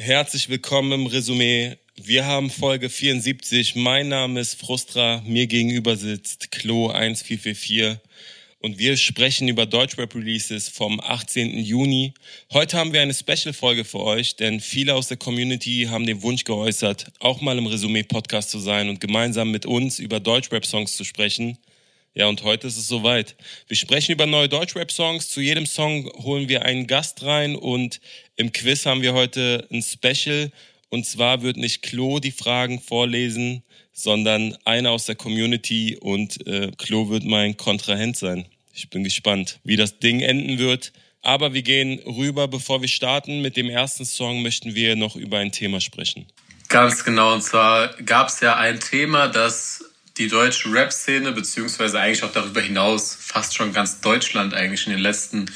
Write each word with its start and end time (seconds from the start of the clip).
Herzlich 0.00 0.48
willkommen 0.48 0.92
im 0.92 1.06
Resümee. 1.06 1.76
Wir 1.96 2.24
haben 2.24 2.50
Folge 2.50 2.88
74. 2.88 3.74
Mein 3.74 4.06
Name 4.06 4.38
ist 4.38 4.54
Frustra. 4.54 5.24
Mir 5.26 5.48
gegenüber 5.48 5.96
sitzt 5.96 6.52
Klo 6.52 6.86
1444. 6.86 7.98
Und 8.60 8.78
wir 8.78 8.96
sprechen 8.96 9.48
über 9.48 9.66
Deutschrap-Releases 9.66 10.68
vom 10.68 11.00
18. 11.00 11.58
Juni. 11.58 12.14
Heute 12.52 12.78
haben 12.78 12.92
wir 12.92 13.00
eine 13.00 13.12
Special-Folge 13.12 13.84
für 13.84 13.98
euch, 13.98 14.36
denn 14.36 14.60
viele 14.60 14.94
aus 14.94 15.08
der 15.08 15.16
Community 15.16 15.88
haben 15.90 16.06
den 16.06 16.22
Wunsch 16.22 16.44
geäußert, 16.44 17.10
auch 17.18 17.40
mal 17.40 17.58
im 17.58 17.66
Resümee-Podcast 17.66 18.50
zu 18.50 18.60
sein 18.60 18.88
und 18.88 19.00
gemeinsam 19.00 19.50
mit 19.50 19.66
uns 19.66 19.98
über 19.98 20.20
Deutschrap-Songs 20.20 20.96
zu 20.96 21.02
sprechen. 21.02 21.58
Ja, 22.18 22.26
und 22.26 22.42
heute 22.42 22.66
ist 22.66 22.76
es 22.76 22.88
soweit. 22.88 23.36
Wir 23.68 23.76
sprechen 23.76 24.10
über 24.10 24.26
neue 24.26 24.48
Deutschrap-Songs. 24.48 25.28
Zu 25.28 25.40
jedem 25.40 25.66
Song 25.66 26.10
holen 26.16 26.48
wir 26.48 26.64
einen 26.64 26.88
Gast 26.88 27.22
rein 27.22 27.54
und 27.54 28.00
im 28.34 28.50
Quiz 28.50 28.86
haben 28.86 29.02
wir 29.02 29.14
heute 29.14 29.68
ein 29.70 29.82
Special. 29.82 30.50
Und 30.88 31.06
zwar 31.06 31.42
wird 31.42 31.56
nicht 31.56 31.80
Klo 31.82 32.18
die 32.18 32.32
Fragen 32.32 32.80
vorlesen, 32.80 33.62
sondern 33.92 34.58
einer 34.64 34.90
aus 34.90 35.04
der 35.04 35.14
Community 35.14 35.96
und 35.96 36.44
äh, 36.44 36.72
Klo 36.76 37.08
wird 37.08 37.22
mein 37.22 37.56
Kontrahent 37.56 38.16
sein. 38.16 38.46
Ich 38.74 38.90
bin 38.90 39.04
gespannt, 39.04 39.60
wie 39.62 39.76
das 39.76 40.00
Ding 40.00 40.18
enden 40.18 40.58
wird. 40.58 40.92
Aber 41.22 41.54
wir 41.54 41.62
gehen 41.62 42.00
rüber, 42.00 42.48
bevor 42.48 42.80
wir 42.80 42.88
starten. 42.88 43.42
Mit 43.42 43.56
dem 43.56 43.70
ersten 43.70 44.04
Song 44.04 44.42
möchten 44.42 44.74
wir 44.74 44.96
noch 44.96 45.14
über 45.14 45.38
ein 45.38 45.52
Thema 45.52 45.80
sprechen. 45.80 46.26
Ganz 46.68 47.04
genau. 47.04 47.34
Und 47.34 47.42
zwar 47.42 47.94
gab 48.02 48.26
es 48.26 48.40
ja 48.40 48.56
ein 48.56 48.80
Thema, 48.80 49.28
das 49.28 49.87
die 50.18 50.28
deutsche 50.28 50.72
Rap-Szene, 50.72 51.32
beziehungsweise 51.32 52.00
eigentlich 52.00 52.24
auch 52.24 52.32
darüber 52.32 52.60
hinaus 52.60 53.16
fast 53.18 53.54
schon 53.54 53.72
ganz 53.72 54.00
Deutschland 54.00 54.54
eigentlich 54.54 54.86
in 54.86 54.92
den 54.92 55.00
letzten 55.00 55.46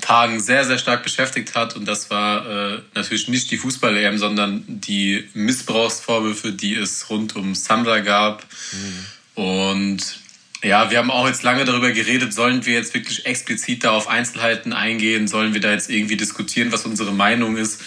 Tagen 0.00 0.40
sehr, 0.40 0.64
sehr 0.64 0.78
stark 0.78 1.02
beschäftigt 1.02 1.54
hat. 1.54 1.76
Und 1.76 1.86
das 1.86 2.10
war 2.10 2.46
äh, 2.46 2.78
natürlich 2.94 3.28
nicht 3.28 3.50
die 3.50 3.58
Fußball-EM, 3.58 4.18
sondern 4.18 4.64
die 4.66 5.28
Missbrauchsvorwürfe, 5.34 6.52
die 6.52 6.74
es 6.74 7.08
rund 7.10 7.36
um 7.36 7.54
Samra 7.54 8.00
gab. 8.00 8.46
Mhm. 8.72 9.42
Und 9.42 10.22
ja, 10.62 10.90
wir 10.90 10.98
haben 10.98 11.10
auch 11.10 11.26
jetzt 11.26 11.42
lange 11.42 11.64
darüber 11.64 11.90
geredet, 11.90 12.32
sollen 12.32 12.64
wir 12.64 12.74
jetzt 12.74 12.94
wirklich 12.94 13.26
explizit 13.26 13.84
da 13.84 13.90
auf 13.90 14.08
Einzelheiten 14.08 14.72
eingehen, 14.72 15.26
sollen 15.26 15.54
wir 15.54 15.60
da 15.60 15.72
jetzt 15.72 15.90
irgendwie 15.90 16.16
diskutieren, 16.16 16.70
was 16.72 16.86
unsere 16.86 17.12
Meinung 17.12 17.56
ist. 17.56 17.80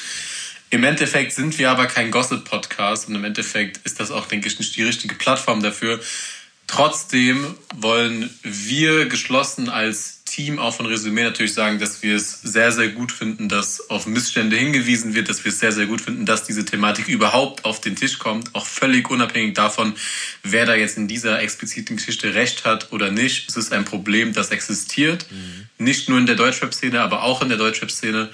Im 0.70 0.84
Endeffekt 0.84 1.32
sind 1.32 1.58
wir 1.58 1.70
aber 1.72 1.88
kein 1.88 2.12
Gossip-Podcast 2.12 3.08
und 3.08 3.16
im 3.16 3.24
Endeffekt 3.24 3.80
ist 3.86 4.00
das 4.00 4.12
auch, 4.12 4.28
denke 4.28 4.48
ich, 4.48 4.60
nicht 4.60 4.76
die 4.76 4.84
richtige 4.84 5.16
Plattform 5.16 5.62
dafür. 5.62 6.00
Trotzdem 6.68 7.56
wollen 7.76 8.30
wir 8.42 9.06
geschlossen 9.06 9.70
als 9.70 10.24
Team 10.26 10.58
auch 10.58 10.74
von 10.76 10.88
Resümee 10.88 11.24
natürlich 11.24 11.54
sagen, 11.54 11.78
dass 11.78 12.02
wir 12.02 12.16
es 12.16 12.42
sehr, 12.42 12.72
sehr 12.72 12.90
gut 12.90 13.12
finden, 13.12 13.48
dass 13.48 13.90
auf 13.92 14.08
Missstände 14.08 14.58
hingewiesen 14.58 15.14
wird, 15.14 15.30
dass 15.30 15.46
wir 15.46 15.50
es 15.50 15.60
sehr, 15.60 15.72
sehr 15.72 15.86
gut 15.86 16.02
finden, 16.02 16.26
dass 16.26 16.44
diese 16.44 16.66
Thematik 16.66 17.08
überhaupt 17.08 17.64
auf 17.64 17.80
den 17.80 17.96
Tisch 17.96 18.18
kommt, 18.18 18.54
auch 18.56 18.66
völlig 18.66 19.10
unabhängig 19.12 19.54
davon, 19.54 19.94
wer 20.42 20.66
da 20.66 20.74
jetzt 20.74 20.98
in 20.98 21.08
dieser 21.08 21.40
expliziten 21.40 21.98
Geschichte 21.98 22.34
recht 22.34 22.66
hat 22.66 22.92
oder 22.92 23.12
nicht. 23.12 23.48
Es 23.48 23.56
ist 23.56 23.72
ein 23.72 23.86
Problem, 23.86 24.34
das 24.34 24.50
existiert, 24.50 25.28
mhm. 25.32 25.68
nicht 25.86 26.10
nur 26.10 26.18
in 26.18 26.26
der 26.26 26.36
Deutschrap-Szene, 26.36 27.00
aber 27.00 27.22
auch 27.22 27.44
in 27.44 27.50
der 27.50 27.60
Deutschrap-Szene. 27.60 28.30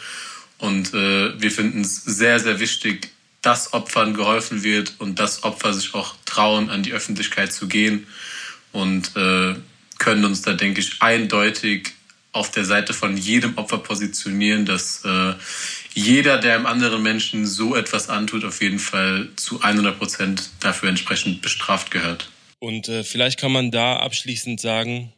Und 0.61 0.93
äh, 0.93 1.41
wir 1.41 1.51
finden 1.51 1.81
es 1.81 2.03
sehr, 2.03 2.39
sehr 2.39 2.59
wichtig, 2.59 3.09
dass 3.41 3.73
Opfern 3.73 4.13
geholfen 4.13 4.63
wird 4.63 4.93
und 4.99 5.19
dass 5.19 5.43
Opfer 5.43 5.73
sich 5.73 5.95
auch 5.95 6.15
trauen, 6.25 6.69
an 6.69 6.83
die 6.83 6.93
Öffentlichkeit 6.93 7.51
zu 7.51 7.67
gehen 7.67 8.05
und 8.71 9.15
äh, 9.17 9.55
können 9.97 10.23
uns 10.23 10.43
da, 10.43 10.53
denke 10.53 10.79
ich, 10.79 11.01
eindeutig 11.01 11.93
auf 12.31 12.51
der 12.51 12.63
Seite 12.63 12.93
von 12.93 13.17
jedem 13.17 13.57
Opfer 13.57 13.79
positionieren, 13.79 14.65
dass 14.65 15.03
äh, 15.03 15.33
jeder, 15.93 16.37
der 16.37 16.55
einem 16.55 16.67
anderen 16.67 17.01
Menschen 17.01 17.45
so 17.45 17.75
etwas 17.75 18.07
antut, 18.09 18.45
auf 18.45 18.61
jeden 18.61 18.79
Fall 18.79 19.29
zu 19.35 19.61
100 19.61 19.97
Prozent 19.97 20.49
dafür 20.59 20.89
entsprechend 20.89 21.41
bestraft 21.41 21.89
gehört. 21.91 22.29
Und 22.59 22.87
äh, 22.87 23.03
vielleicht 23.03 23.39
kann 23.39 23.51
man 23.51 23.71
da 23.71 23.97
abschließend 23.97 24.61
sagen, 24.61 25.11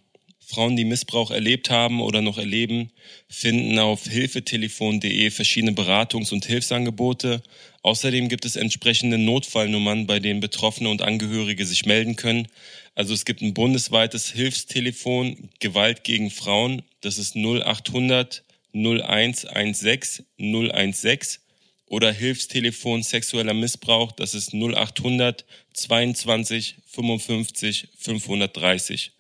Frauen, 0.46 0.76
die 0.76 0.86
Missbrauch 0.86 1.31
erlebt 1.31 1.70
haben 1.70 2.02
oder 2.02 2.22
noch 2.22 2.38
erleben, 2.38 2.92
finden 3.30 3.80
auf 3.80 4.06
hilfetelefon.de 4.06 5.30
verschiedene 5.31 5.72
Beratungs- 5.72 6.31
und 6.31 6.46
Hilfsangebote. 6.46 7.42
Außerdem 7.81 8.30
gibt 8.30 8.46
es 8.46 8.56
entsprechende 8.56 9.18
Notfallnummern, 9.18 10.08
bei 10.08 10.20
denen 10.20 10.40
Betroffene 10.40 10.90
und 10.90 11.02
Angehörige 11.02 11.66
sich 11.66 11.86
melden 11.86 12.16
können. 12.16 12.48
Also 12.96 13.14
es 13.14 13.26
gibt 13.26 13.42
ein 13.42 13.54
bundesweites 13.54 14.31
Hilfstelefon 14.31 15.50
Gewalt 15.59 16.04
gegen 16.04 16.30
Frauen. 16.30 16.84
Das 17.02 17.18
ist 17.18 17.36
0800 17.36 18.44
0116 18.74 20.25
016 20.38 21.42
oder 21.88 22.12
Hilfstelefon 22.12 23.04
sexueller 23.04 23.54
Missbrauch. 23.54 24.12
Das 24.14 24.34
ist 24.34 24.54
0800 24.54 25.46
22 25.74 26.78
55 26.88 27.90
530. 28.00 29.12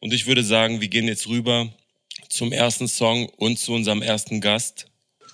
Und 0.00 0.12
ich 0.12 0.26
würde 0.26 0.42
sagen, 0.42 0.80
wir 0.80 0.88
gehen 0.88 1.06
jetzt 1.06 1.26
rüber 1.28 1.68
zum 2.28 2.52
ersten 2.52 2.88
Song 2.88 3.28
und 3.36 3.58
zu 3.58 3.72
unserem 3.72 4.02
ersten 4.02 4.40
Gast. 4.40 4.86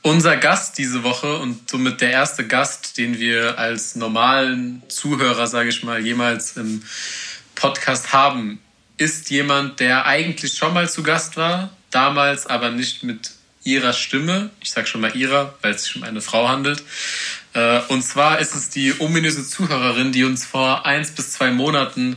Unser 0.03 0.37
Gast 0.37 0.79
diese 0.79 1.03
Woche 1.03 1.39
und 1.39 1.69
somit 1.71 2.01
der 2.01 2.11
erste 2.11 2.47
Gast, 2.47 2.99
den 2.99 3.19
wir 3.19 3.59
als 3.59 3.97
normalen 3.97 4.83
Zuhörer, 4.89 5.47
sage 5.47 5.71
ich 5.71 5.83
mal, 5.83 6.05
jemals 6.05 6.57
im 6.57 6.83
Podcast 7.55 8.13
haben, 8.13 8.61
ist 8.99 9.31
jemand, 9.31 9.81
der 9.81 10.07
eigentlich 10.07 10.55
schon 10.55 10.75
mal 10.75 10.89
zu 10.89 11.03
Gast 11.03 11.37
war, 11.37 11.77
damals 11.91 12.47
aber 12.47 12.71
nicht 12.71 13.03
mit 13.03 13.33
ihrer 13.65 13.93
Stimme. 13.93 14.51
Ich 14.61 14.71
sage 14.71 14.87
schon 14.87 15.01
mal 15.01 15.15
ihrer, 15.17 15.55
weil 15.61 15.75
es 15.75 15.85
sich 15.85 15.97
um 15.97 16.05
eine 16.05 16.21
Frau 16.21 16.49
handelt. 16.49 16.83
Äh, 17.53 17.81
und 17.89 18.03
zwar 18.03 18.39
ist 18.39 18.55
es 18.55 18.71
die 18.71 18.95
ominöse 19.01 19.47
Zuhörerin, 19.47 20.13
die 20.13 20.25
uns 20.25 20.47
vor 20.47 20.87
eins 20.87 21.11
bis 21.11 21.33
zwei 21.33 21.51
Monaten 21.51 22.17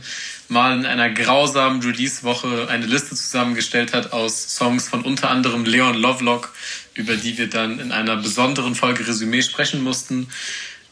mal 0.50 0.78
in 0.78 0.86
einer 0.86 1.10
grausamen 1.10 1.82
Release-Woche 1.82 2.68
eine 2.68 2.86
Liste 2.86 3.14
zusammengestellt 3.14 3.92
hat 3.94 4.12
aus 4.12 4.56
Songs 4.56 4.88
von 4.88 5.02
unter 5.02 5.30
anderem 5.30 5.64
Leon 5.64 5.94
Lovelock, 5.94 6.52
über 6.94 7.16
die 7.16 7.38
wir 7.38 7.48
dann 7.48 7.78
in 7.78 7.92
einer 7.92 8.16
besonderen 8.16 8.74
Folge 8.74 9.06
Resümee 9.06 9.42
sprechen 9.42 9.82
mussten. 9.82 10.28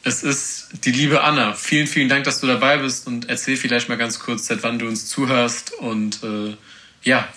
Es 0.05 0.23
ist 0.23 0.69
die 0.85 0.93
liebe 0.93 1.23
Anna. 1.23 1.55
Vielen, 1.55 1.87
vielen 1.87 2.09
Dank, 2.09 2.25
dass 2.25 2.41
du 2.41 2.47
dabei 2.47 2.79
bist 2.79 3.07
und 3.07 3.29
erzähl 3.29 3.57
vielleicht 3.57 3.89
mal 3.89 3.99
ganz 3.99 4.19
kurz, 4.19 4.47
seit 4.47 4.63
wann 4.63 4.79
du 4.79 4.87
uns 4.87 5.09
zuhörst 5.09 5.73
und 5.75 6.23
äh, 6.23 6.57
ja. 7.03 7.29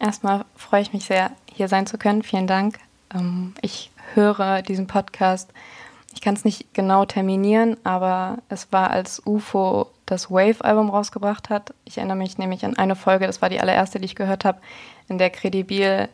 Erstmal 0.00 0.44
freue 0.56 0.82
ich 0.82 0.92
mich 0.92 1.04
sehr, 1.04 1.32
hier 1.52 1.68
sein 1.68 1.86
zu 1.86 1.98
können. 1.98 2.22
Vielen 2.22 2.46
Dank. 2.46 2.78
Ähm, 3.12 3.54
ich 3.62 3.90
höre 4.14 4.62
diesen 4.62 4.86
Podcast. 4.86 5.50
Ich 6.14 6.20
kann 6.20 6.34
es 6.34 6.44
nicht 6.44 6.72
genau 6.72 7.04
terminieren, 7.04 7.76
aber 7.84 8.38
es 8.48 8.72
war 8.72 8.90
als 8.90 9.20
UFO 9.26 9.90
das 10.10 10.30
Wave-Album 10.30 10.90
rausgebracht 10.90 11.50
hat. 11.50 11.74
Ich 11.84 11.98
erinnere 11.98 12.16
mich 12.16 12.38
nämlich 12.38 12.64
an 12.64 12.76
eine 12.76 12.96
Folge, 12.96 13.26
das 13.26 13.42
war 13.42 13.48
die 13.48 13.60
allererste, 13.60 14.00
die 14.00 14.06
ich 14.06 14.14
gehört 14.14 14.44
habe, 14.44 14.60
in 15.08 15.18
der 15.18 15.30
Credibil 15.30 16.08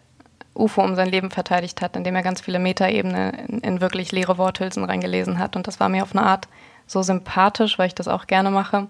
UFO 0.54 0.82
um 0.82 0.94
sein 0.94 1.08
Leben 1.08 1.30
verteidigt 1.30 1.80
hat, 1.80 1.96
indem 1.96 2.14
er 2.14 2.22
ganz 2.22 2.40
viele 2.40 2.58
Metaebene 2.58 3.44
in, 3.48 3.58
in 3.60 3.80
wirklich 3.80 4.12
leere 4.12 4.38
Worthülsen 4.38 4.84
reingelesen 4.84 5.38
hat. 5.38 5.56
Und 5.56 5.66
das 5.66 5.80
war 5.80 5.88
mir 5.88 6.02
auf 6.02 6.14
eine 6.14 6.24
Art 6.24 6.48
so 6.86 7.02
sympathisch, 7.02 7.78
weil 7.78 7.88
ich 7.88 7.94
das 7.94 8.08
auch 8.08 8.26
gerne 8.26 8.50
mache, 8.50 8.88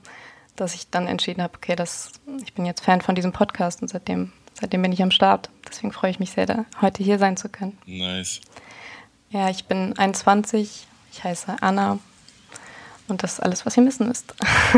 dass 0.57 0.75
ich 0.75 0.91
dann 0.91 1.07
entschieden 1.07 1.43
habe, 1.43 1.55
okay, 1.57 1.77
das, 1.77 2.13
ich 2.43 2.55
bin 2.55 2.67
jetzt 2.67 2.85
Fan 2.85 3.01
von 3.01 3.15
diesem 3.15 3.33
Podcast 3.33 3.83
und 3.83 3.89
seitdem, 3.89 4.33
seitdem 4.55 4.83
bin 4.83 4.93
ich 4.93 5.03
am 5.03 5.11
Start. 5.11 5.51
Deswegen 5.69 5.93
freue 5.93 6.11
ich 6.11 6.19
mich 6.19 6.33
sehr, 6.33 6.47
da 6.47 6.65
heute 6.81 7.03
hier 7.03 7.19
sein 7.19 7.37
zu 7.37 7.49
können. 7.49 7.79
Nice. 7.87 8.41
Ja, 9.31 9.49
ich 9.49 9.65
bin 9.65 9.99
21, 9.99 10.87
ich 11.13 11.25
heiße 11.25 11.57
Anna, 11.61 11.99
und 13.09 13.23
das 13.23 13.35
ist 13.35 13.41
alles, 13.41 13.67
was 13.67 13.77
ihr 13.77 13.85
wissen 13.85 14.09
müsst. 14.09 14.35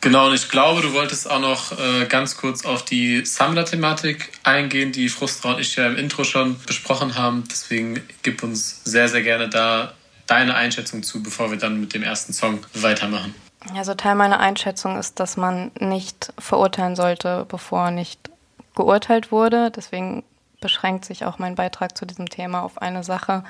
Genau, 0.00 0.28
und 0.28 0.34
ich 0.34 0.48
glaube, 0.48 0.80
du 0.80 0.92
wolltest 0.92 1.28
auch 1.28 1.40
noch 1.40 1.72
äh, 1.72 2.06
ganz 2.06 2.36
kurz 2.36 2.64
auf 2.64 2.84
die 2.84 3.24
Sammler-Thematik 3.24 4.30
eingehen, 4.44 4.92
die 4.92 5.08
Frustra 5.08 5.54
und 5.54 5.60
ich 5.60 5.74
ja 5.74 5.88
im 5.88 5.96
Intro 5.96 6.22
schon 6.22 6.56
besprochen 6.66 7.16
haben. 7.16 7.42
Deswegen 7.50 8.00
gib 8.22 8.44
uns 8.44 8.84
sehr, 8.84 9.08
sehr 9.08 9.22
gerne 9.22 9.48
da 9.48 9.92
deine 10.28 10.54
Einschätzung 10.54 11.02
zu, 11.02 11.20
bevor 11.20 11.50
wir 11.50 11.58
dann 11.58 11.80
mit 11.80 11.94
dem 11.94 12.04
ersten 12.04 12.32
Song 12.32 12.60
weitermachen. 12.74 13.34
Also 13.74 13.94
Teil 13.94 14.14
meiner 14.14 14.38
Einschätzung 14.38 14.96
ist, 14.96 15.18
dass 15.18 15.36
man 15.36 15.72
nicht 15.80 16.32
verurteilen 16.38 16.94
sollte, 16.94 17.44
bevor 17.48 17.90
nicht 17.90 18.30
geurteilt 18.76 19.32
wurde. 19.32 19.72
Deswegen 19.72 20.22
beschränkt 20.60 21.06
sich 21.06 21.24
auch 21.24 21.40
mein 21.40 21.56
Beitrag 21.56 21.98
zu 21.98 22.06
diesem 22.06 22.28
Thema 22.28 22.62
auf 22.62 22.80
eine 22.80 23.02
Sache, 23.02 23.42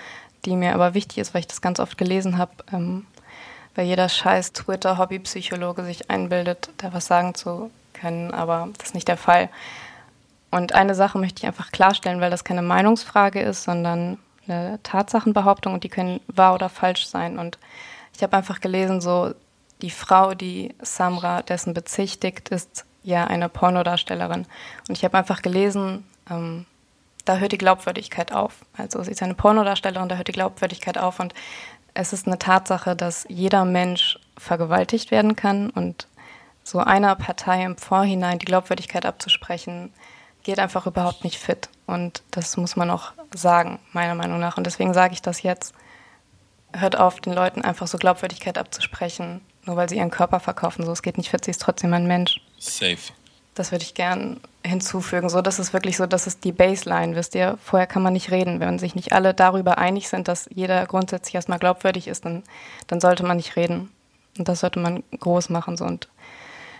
die 0.46 0.56
mir 0.56 0.72
aber 0.74 0.94
wichtig 0.94 1.18
ist, 1.18 1.34
weil 1.34 1.40
ich 1.40 1.46
das 1.46 1.60
ganz 1.60 1.78
oft 1.78 1.98
gelesen 1.98 2.38
habe. 2.38 2.52
Ähm, 2.72 3.06
weil 3.78 3.86
jeder 3.86 4.08
scheiß 4.08 4.54
Twitter-Hobbypsychologe 4.54 5.84
sich 5.84 6.10
einbildet, 6.10 6.68
da 6.78 6.92
was 6.92 7.06
sagen 7.06 7.36
zu 7.36 7.70
können, 7.92 8.34
aber 8.34 8.70
das 8.76 8.88
ist 8.88 8.94
nicht 8.96 9.06
der 9.06 9.16
Fall. 9.16 9.50
Und 10.50 10.74
eine 10.74 10.96
Sache 10.96 11.16
möchte 11.16 11.38
ich 11.38 11.46
einfach 11.46 11.70
klarstellen, 11.70 12.20
weil 12.20 12.32
das 12.32 12.42
keine 12.42 12.62
Meinungsfrage 12.62 13.40
ist, 13.40 13.62
sondern 13.62 14.18
eine 14.48 14.80
Tatsachenbehauptung 14.82 15.74
und 15.74 15.84
die 15.84 15.90
können 15.90 16.18
wahr 16.26 16.54
oder 16.54 16.68
falsch 16.68 17.06
sein. 17.06 17.38
Und 17.38 17.56
ich 18.16 18.24
habe 18.24 18.36
einfach 18.36 18.60
gelesen, 18.60 19.00
so 19.00 19.32
die 19.80 19.90
Frau, 19.90 20.34
die 20.34 20.74
Samra 20.82 21.42
dessen 21.42 21.72
bezichtigt, 21.72 22.48
ist 22.48 22.84
ja 23.04 23.28
eine 23.28 23.48
Pornodarstellerin. 23.48 24.46
Und 24.88 24.98
ich 24.98 25.04
habe 25.04 25.16
einfach 25.16 25.40
gelesen, 25.40 26.04
ähm, 26.28 26.66
da 27.24 27.36
hört 27.36 27.52
die 27.52 27.58
Glaubwürdigkeit 27.58 28.32
auf. 28.32 28.54
Also 28.76 29.00
sie 29.04 29.12
ist 29.12 29.22
eine 29.22 29.34
Pornodarstellerin, 29.34 30.08
da 30.08 30.16
hört 30.16 30.26
die 30.26 30.32
Glaubwürdigkeit 30.32 30.98
auf. 30.98 31.20
Und 31.20 31.32
es 31.98 32.12
ist 32.12 32.28
eine 32.28 32.38
Tatsache, 32.38 32.94
dass 32.94 33.26
jeder 33.28 33.64
Mensch 33.64 34.20
vergewaltigt 34.36 35.10
werden 35.10 35.34
kann 35.34 35.68
und 35.70 36.06
so 36.62 36.78
einer 36.78 37.16
Partei 37.16 37.64
im 37.64 37.76
Vorhinein 37.76 38.38
die 38.38 38.44
Glaubwürdigkeit 38.44 39.04
abzusprechen, 39.04 39.92
geht 40.44 40.60
einfach 40.60 40.86
überhaupt 40.86 41.24
nicht 41.24 41.38
fit. 41.38 41.68
Und 41.86 42.22
das 42.30 42.56
muss 42.56 42.76
man 42.76 42.90
auch 42.90 43.12
sagen, 43.34 43.80
meiner 43.92 44.14
Meinung 44.14 44.38
nach. 44.38 44.56
Und 44.56 44.64
deswegen 44.64 44.94
sage 44.94 45.14
ich 45.14 45.22
das 45.22 45.42
jetzt. 45.42 45.74
Hört 46.72 46.96
auf, 46.96 47.20
den 47.20 47.32
Leuten 47.32 47.62
einfach 47.62 47.88
so 47.88 47.98
Glaubwürdigkeit 47.98 48.58
abzusprechen, 48.58 49.40
nur 49.64 49.74
weil 49.76 49.88
sie 49.88 49.96
ihren 49.96 50.10
Körper 50.10 50.38
verkaufen. 50.38 50.84
So, 50.84 50.92
es 50.92 51.02
geht 51.02 51.18
nicht 51.18 51.30
fit, 51.30 51.44
sie 51.44 51.50
ist 51.50 51.62
trotzdem 51.62 51.92
ein 51.94 52.06
Mensch. 52.06 52.40
Safe. 52.58 53.12
Das 53.58 53.72
würde 53.72 53.84
ich 53.84 53.94
gern 53.94 54.38
hinzufügen. 54.64 55.28
So, 55.28 55.42
das 55.42 55.58
ist 55.58 55.72
wirklich 55.72 55.96
so, 55.96 56.06
das 56.06 56.28
ist 56.28 56.44
die 56.44 56.52
Baseline, 56.52 57.16
wisst 57.16 57.34
ihr. 57.34 57.58
Vorher 57.60 57.88
kann 57.88 58.02
man 58.02 58.12
nicht 58.12 58.30
reden. 58.30 58.60
Wenn 58.60 58.78
sich 58.78 58.94
nicht 58.94 59.12
alle 59.12 59.34
darüber 59.34 59.78
einig 59.78 60.08
sind, 60.08 60.28
dass 60.28 60.48
jeder 60.54 60.86
grundsätzlich 60.86 61.34
erstmal 61.34 61.58
glaubwürdig 61.58 62.06
ist, 62.06 62.24
dann, 62.24 62.44
dann 62.86 63.00
sollte 63.00 63.24
man 63.24 63.36
nicht 63.36 63.56
reden. 63.56 63.90
Und 64.38 64.46
das 64.46 64.60
sollte 64.60 64.78
man 64.78 65.02
groß 65.18 65.48
machen. 65.48 65.76
So. 65.76 65.84
Und 65.86 66.06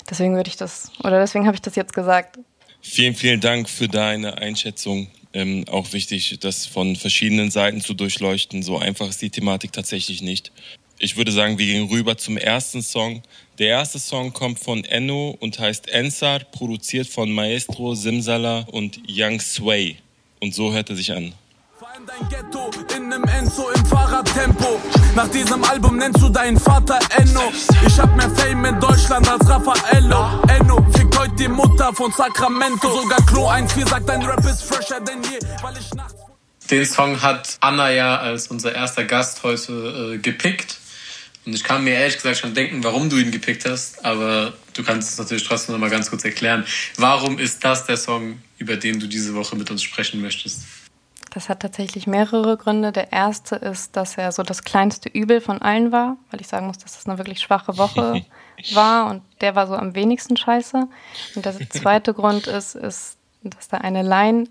deswegen 0.09 0.37
würde 0.37 0.49
ich 0.49 0.57
das, 0.57 0.93
oder 1.03 1.19
deswegen 1.19 1.47
habe 1.47 1.57
ich 1.57 1.63
das 1.63 1.75
jetzt 1.75 1.95
gesagt. 1.95 2.39
Vielen, 2.81 3.17
vielen 3.17 3.41
Dank 3.41 3.69
für 3.69 3.89
deine 3.89 4.39
Einschätzung. 4.39 5.09
Ähm, 5.33 5.65
auch 5.69 5.93
wichtig, 5.93 6.39
das 6.41 6.65
von 6.65 6.95
verschiedenen 6.95 7.51
Seiten 7.51 7.81
zu 7.81 7.93
durchleuchten. 7.93 8.63
So 8.63 8.79
einfach 8.79 9.09
ist 9.09 9.21
die 9.21 9.31
Thematik 9.31 9.73
tatsächlich 9.73 10.23
nicht. 10.23 10.53
Ich 11.01 11.17
würde 11.17 11.31
sagen, 11.33 11.59
wir 11.59 11.67
gehen 11.67 11.89
rüber 11.89 12.17
zum 12.17 12.37
ersten 12.37 12.83
Song. 12.83 13.23
Der 13.59 13.69
erste 13.69 13.99
Song 13.99 14.33
kommt 14.33 14.59
von 14.59 14.85
Enno 14.85 15.37
und 15.41 15.59
heißt 15.59 15.89
Ensar, 15.89 16.41
produziert 16.41 17.07
von 17.07 17.31
Maestro, 17.33 17.95
Simsala 17.95 18.67
und 18.73 19.01
Young 19.09 19.41
Sway. 19.41 19.97
Und 20.41 20.55
so 20.55 20.73
hört 20.73 20.91
er 20.91 20.97
sich 20.97 21.13
an 21.13 21.35
dein 22.09 22.29
Ghetto 22.29 22.71
in 22.97 23.09
nem 23.09 23.25
Enzo 23.25 23.71
im 23.75 23.85
Fahrradtempo. 23.87 24.81
Nach 25.15 25.29
diesem 25.29 25.63
Album 25.65 25.97
nennst 25.97 26.23
du 26.23 26.29
deinen 26.29 26.59
Vater 26.59 26.99
Enno. 27.17 27.53
Ich 27.87 27.99
hab 27.99 28.15
mehr 28.17 28.31
Fame 28.31 28.65
in 28.67 28.81
Deutschland 28.81 29.29
als 29.29 29.49
Raffaello. 29.49 30.43
Enno 30.49 30.87
fickt 30.93 31.19
heute 31.19 31.35
die 31.35 31.49
Mutter 31.49 31.93
von 31.93 32.13
Sacramento. 32.13 32.89
Sogar 32.89 33.25
Klo 33.27 33.49
1-4 33.49 33.89
sagt, 33.89 34.09
dein 34.09 34.23
Rap 34.23 34.45
ist 34.45 34.63
fresher 34.63 35.01
denn 35.01 35.23
je, 35.25 35.39
weil 35.63 35.77
ich 35.77 35.93
nachts. 35.95 36.15
Den 36.71 36.85
Song 36.85 37.21
hat 37.21 37.57
Anna 37.61 37.91
ja 37.91 38.19
als 38.19 38.49
unser 38.49 38.75
erster 38.75 39.05
Gast 39.05 39.43
heute 39.43 40.15
äh, 40.15 40.19
gepickt. 40.19 40.79
Und 41.49 41.55
ich 41.55 41.65
kann 41.65 41.83
mir 41.83 41.95
ehrlich 41.95 42.17
gesagt 42.17 42.37
schon 42.37 42.53
denken, 42.53 42.85
warum 42.85 43.09
du 43.09 43.17
ihn 43.17 43.31
gepickt 43.31 43.65
hast, 43.65 44.05
aber 44.05 44.53
du 44.75 44.85
kannst 44.85 45.13
es 45.13 45.19
natürlich 45.19 45.49
trotzdem 45.49 45.73
noch 45.73 45.81
mal 45.81 45.89
ganz 45.89 46.11
kurz 46.11 46.23
erklären. 46.23 46.67
Warum 46.99 47.39
ist 47.39 47.65
das 47.65 47.87
der 47.87 47.97
Song, 47.97 48.43
über 48.59 48.77
den 48.77 49.01
du 49.01 49.07
diese 49.07 49.35
Woche 49.35 49.57
mit 49.57 49.71
uns 49.71 49.83
sprechen 49.83 50.21
möchtest? 50.21 50.65
Das 51.31 51.49
hat 51.49 51.61
tatsächlich 51.61 52.07
mehrere 52.07 52.59
Gründe. 52.59 52.93
Der 52.93 53.13
erste 53.13 53.57
ist, 53.57 53.97
dass 53.97 54.19
er 54.19 54.31
so 54.31 54.43
das 54.43 54.63
kleinste 54.63 55.09
Übel 55.09 55.41
von 55.41 55.63
allen 55.63 55.91
war, 55.91 56.19
weil 56.31 56.43
ich 56.43 56.49
sagen 56.49 56.67
muss, 56.67 56.77
dass 56.77 56.97
das 56.97 57.07
eine 57.07 57.17
wirklich 57.17 57.41
schwache 57.41 57.79
Woche 57.79 58.27
war 58.75 59.09
und 59.09 59.23
der 59.41 59.55
war 59.55 59.67
so 59.67 59.75
am 59.75 59.95
wenigsten 59.95 60.37
scheiße. 60.37 60.87
Und 61.35 61.47
der 61.47 61.55
zweite 61.71 62.13
Grund 62.13 62.47
ist, 62.47 62.75
ist, 62.75 63.17
dass 63.43 63.69
da 63.69 63.79
eine 63.79 64.03
Line 64.03 64.49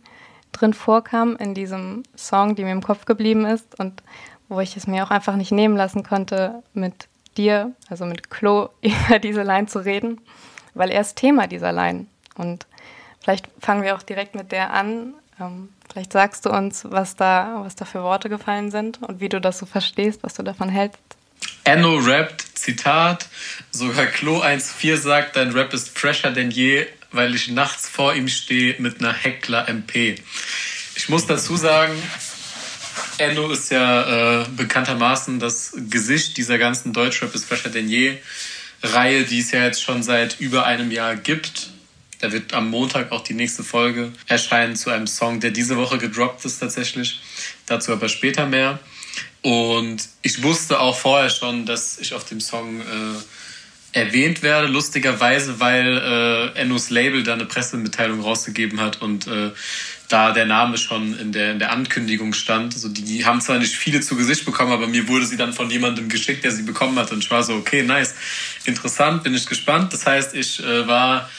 drin 0.51 0.73
vorkam 0.73 1.35
in 1.35 1.53
diesem 1.53 2.01
Song, 2.15 2.55
die 2.55 2.63
mir 2.63 2.71
im 2.71 2.81
Kopf 2.81 3.05
geblieben 3.05 3.45
ist 3.45 3.77
und 3.77 4.01
wo 4.49 4.59
ich 4.59 4.77
es 4.77 4.88
mir 4.88 5.03
auch 5.03 5.11
einfach 5.11 5.35
nicht 5.35 5.51
nehmen 5.51 5.75
lassen 5.75 6.03
konnte, 6.03 6.63
mit 6.73 7.07
dir, 7.38 7.73
also 7.89 8.05
mit 8.05 8.29
Klo, 8.29 8.69
über 8.81 9.19
diese 9.19 9.44
Line 9.44 9.67
zu 9.67 9.79
reden, 9.79 10.21
weil 10.73 10.91
er 10.91 11.01
ist 11.01 11.15
Thema 11.15 11.47
dieser 11.47 11.71
Line. 11.71 12.07
Und 12.35 12.65
vielleicht 13.21 13.47
fangen 13.59 13.83
wir 13.83 13.95
auch 13.95 14.03
direkt 14.03 14.35
mit 14.35 14.51
der 14.51 14.73
an. 14.73 15.13
Ähm, 15.39 15.69
vielleicht 15.89 16.13
sagst 16.13 16.45
du 16.45 16.49
uns, 16.49 16.85
was 16.89 17.15
da, 17.15 17.61
was 17.63 17.75
da 17.75 17.85
für 17.85 18.03
Worte 18.03 18.29
gefallen 18.29 18.71
sind 18.71 19.01
und 19.01 19.19
wie 19.19 19.29
du 19.29 19.41
das 19.41 19.59
so 19.59 19.65
verstehst, 19.65 20.23
was 20.23 20.33
du 20.33 20.44
davon 20.44 20.69
hältst. 20.69 21.01
Enno 21.63 21.97
rappt, 21.97 22.57
Zitat, 22.57 23.27
sogar 23.71 24.05
Klo 24.07 24.41
1.4 24.41 24.97
sagt, 24.97 25.35
dein 25.35 25.51
Rap 25.51 25.73
ist 25.73 25.97
fresher 25.97 26.31
denn 26.31 26.49
je, 26.49 26.88
weil 27.11 27.35
ich 27.35 27.49
nachts 27.49 27.89
vor 27.89 28.13
ihm 28.13 28.27
stehe 28.27 28.75
mit 28.79 28.99
einer 28.99 29.13
Heckler 29.13 29.67
MP. 29.67 30.15
Ich 30.95 31.09
muss 31.09 31.27
dazu 31.27 31.55
sagen, 31.57 31.94
Enno 33.18 33.50
ist 33.52 33.72
ja 33.72 34.42
äh, 34.42 34.46
bekanntermaßen 34.56 35.40
das 35.40 35.74
Gesicht 35.90 36.38
dieser 36.38 36.58
ganzen 36.58 36.94
Deutschrap 36.94 37.34
ist 37.34 37.46
fresher 37.46 37.69
denn 37.69 37.90
je 37.90 38.18
Reihe, 38.84 39.24
die 39.24 39.40
es 39.40 39.52
ja 39.52 39.64
jetzt 39.64 39.81
schon 39.81 40.04
seit 40.04 40.40
über 40.40 40.66
einem 40.66 40.92
Jahr 40.92 41.16
gibt. 41.16 41.72
Da 42.19 42.31
wird 42.31 42.54
am 42.54 42.69
Montag 42.69 43.12
auch 43.12 43.22
die 43.22 43.34
nächste 43.34 43.64
Folge 43.64 44.12
erscheinen 44.28 44.75
zu 44.75 44.90
einem 44.90 45.08
Song, 45.08 45.40
der 45.40 45.52
diese 45.52 45.78
Woche 45.78 45.98
gedroppt 45.98 46.46
ist 46.46 46.60
tatsächlich. 46.60 47.19
Dazu 47.66 47.92
aber 47.92 48.10
später 48.10 48.46
mehr. 48.46 48.80
Und 49.42 50.08
ich 50.22 50.44
wusste 50.44 50.80
auch 50.80 50.98
vorher 50.98 51.30
schon, 51.30 51.66
dass 51.66 52.00
ich 52.00 52.14
auf 52.14 52.25
dem 52.25 52.42
Song 52.42 52.81
äh, 52.81 52.84
erwähnt 53.98 54.44
werde, 54.44 54.68
lustigerweise, 54.68 55.60
weil 55.60 55.98
äh, 56.56 56.60
Ennos 56.60 56.90
Label 56.90 57.24
da 57.24 57.34
eine 57.34 57.46
Pressemitteilung 57.46 58.22
rausgegeben 58.22 58.81
hat 58.81 59.02
und 59.02 59.28
äh, 59.28 59.52
da 60.07 60.31
der 60.31 60.45
Name 60.45 60.77
schon 60.77 61.18
in 61.19 61.31
der, 61.31 61.51
in 61.51 61.59
der 61.59 61.71
Ankündigung 61.71 62.33
stand. 62.33 62.74
Also 62.74 62.88
die, 62.88 63.25
haben 63.25 63.42
zwar 63.42 63.59
nicht 63.59 63.75
viele 63.75 64.00
zu 64.00 64.15
Gesicht 64.15 64.45
bekommen, 64.45 64.71
aber 64.71 64.88
mir 64.88 65.07
wurde 65.07 65.25
sie 65.25 65.36
dann 65.36 65.54
von 65.54 65.69
jemandem 65.69 66.07
geschickt, 66.07 66.44
der 66.44 66.51
sie 66.51 66.63
bekommen 66.63 66.98
hat. 66.98 67.12
Und 67.12 67.19
ich 67.19 67.30
war 67.30 67.44
so, 67.44 67.56
okay, 67.56 67.83
nice, 67.83 68.15
interessant, 68.65 69.24
bin 69.24 69.33
ich 69.33 69.45
gespannt. 69.45 69.92
Das 69.92 70.06
heißt, 70.06 70.33
ich 70.33 70.63
äh, 70.63 70.88
war 70.88 71.30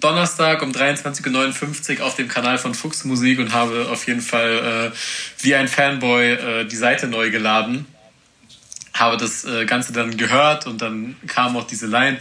Donnerstag 0.00 0.62
um 0.62 0.72
23.59 0.72 1.98
Uhr 1.98 2.06
auf 2.06 2.16
dem 2.16 2.28
Kanal 2.28 2.58
von 2.58 2.74
Fuchs 2.74 3.04
Musik 3.04 3.38
und 3.38 3.52
habe 3.52 3.88
auf 3.90 4.06
jeden 4.06 4.20
Fall 4.20 4.92
äh, 4.92 5.42
wie 5.42 5.54
ein 5.54 5.66
Fanboy 5.66 6.32
äh, 6.32 6.64
die 6.66 6.76
Seite 6.76 7.08
neu 7.08 7.30
geladen. 7.30 7.86
Habe 8.92 9.16
das 9.16 9.44
äh, 9.44 9.64
Ganze 9.64 9.92
dann 9.92 10.16
gehört 10.16 10.66
und 10.66 10.82
dann 10.82 11.16
kam 11.26 11.56
auch 11.56 11.66
diese 11.66 11.86
Line. 11.86 12.18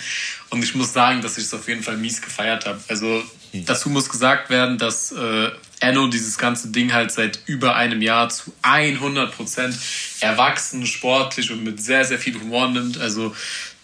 Und 0.49 0.63
ich 0.63 0.73
muss 0.73 0.93
sagen, 0.93 1.21
dass 1.21 1.37
ich 1.37 1.45
es 1.45 1.53
auf 1.53 1.67
jeden 1.67 1.83
Fall 1.83 1.97
mies 1.97 2.21
gefeiert 2.21 2.65
habe. 2.65 2.79
Also 2.87 3.23
hm. 3.51 3.65
dazu 3.65 3.89
muss 3.89 4.09
gesagt 4.09 4.49
werden, 4.49 4.77
dass 4.77 5.11
äh, 5.11 5.49
Enno 5.79 6.07
dieses 6.07 6.37
ganze 6.37 6.69
Ding 6.69 6.93
halt 6.93 7.11
seit 7.11 7.39
über 7.45 7.75
einem 7.75 8.01
Jahr 8.01 8.29
zu 8.29 8.51
100 8.63 9.35
Prozent 9.35 9.77
erwachsen, 10.21 10.85
sportlich 10.87 11.51
und 11.51 11.63
mit 11.63 11.81
sehr, 11.81 12.03
sehr 12.03 12.17
viel 12.17 12.39
Humor 12.39 12.69
nimmt. 12.69 12.97
Also 12.97 13.35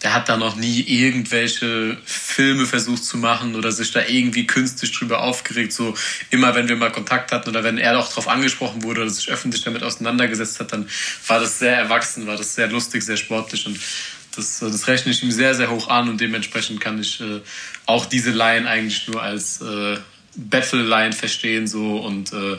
der 0.02 0.12
hat 0.12 0.28
da 0.28 0.36
noch 0.36 0.56
nie 0.56 0.80
irgendwelche 0.80 1.96
Filme 2.04 2.66
versucht 2.66 3.04
zu 3.04 3.16
machen 3.16 3.54
oder 3.54 3.72
sich 3.72 3.90
da 3.90 4.04
irgendwie 4.06 4.46
künstlich 4.46 4.92
drüber 4.92 5.22
aufgeregt. 5.22 5.72
So 5.72 5.94
immer, 6.30 6.54
wenn 6.54 6.68
wir 6.68 6.76
mal 6.76 6.92
Kontakt 6.92 7.32
hatten 7.32 7.48
oder 7.48 7.64
wenn 7.64 7.78
er 7.78 7.98
auch 7.98 8.08
darauf 8.08 8.28
angesprochen 8.28 8.82
wurde 8.82 9.00
oder 9.02 9.10
sich 9.10 9.30
öffentlich 9.30 9.62
damit 9.62 9.82
auseinandergesetzt 9.82 10.60
hat, 10.60 10.72
dann 10.72 10.88
war 11.26 11.40
das 11.40 11.58
sehr 11.58 11.76
erwachsen, 11.76 12.26
war 12.26 12.36
das 12.36 12.54
sehr 12.54 12.68
lustig, 12.68 13.02
sehr 13.02 13.16
sportlich 13.16 13.66
und 13.66 13.78
das, 14.36 14.58
das 14.58 14.88
rechne 14.88 15.12
ich 15.12 15.22
ihm 15.22 15.30
sehr, 15.30 15.54
sehr 15.54 15.70
hoch 15.70 15.88
an 15.88 16.08
und 16.08 16.20
dementsprechend 16.20 16.80
kann 16.80 17.00
ich 17.00 17.20
äh, 17.20 17.40
auch 17.86 18.04
diese 18.04 18.32
Line 18.32 18.68
eigentlich 18.68 19.06
nur 19.06 19.22
als 19.22 19.60
äh, 19.60 19.96
Battle-Line 20.36 21.12
verstehen 21.12 21.66
so 21.66 21.98
und 21.98 22.32
äh, 22.32 22.58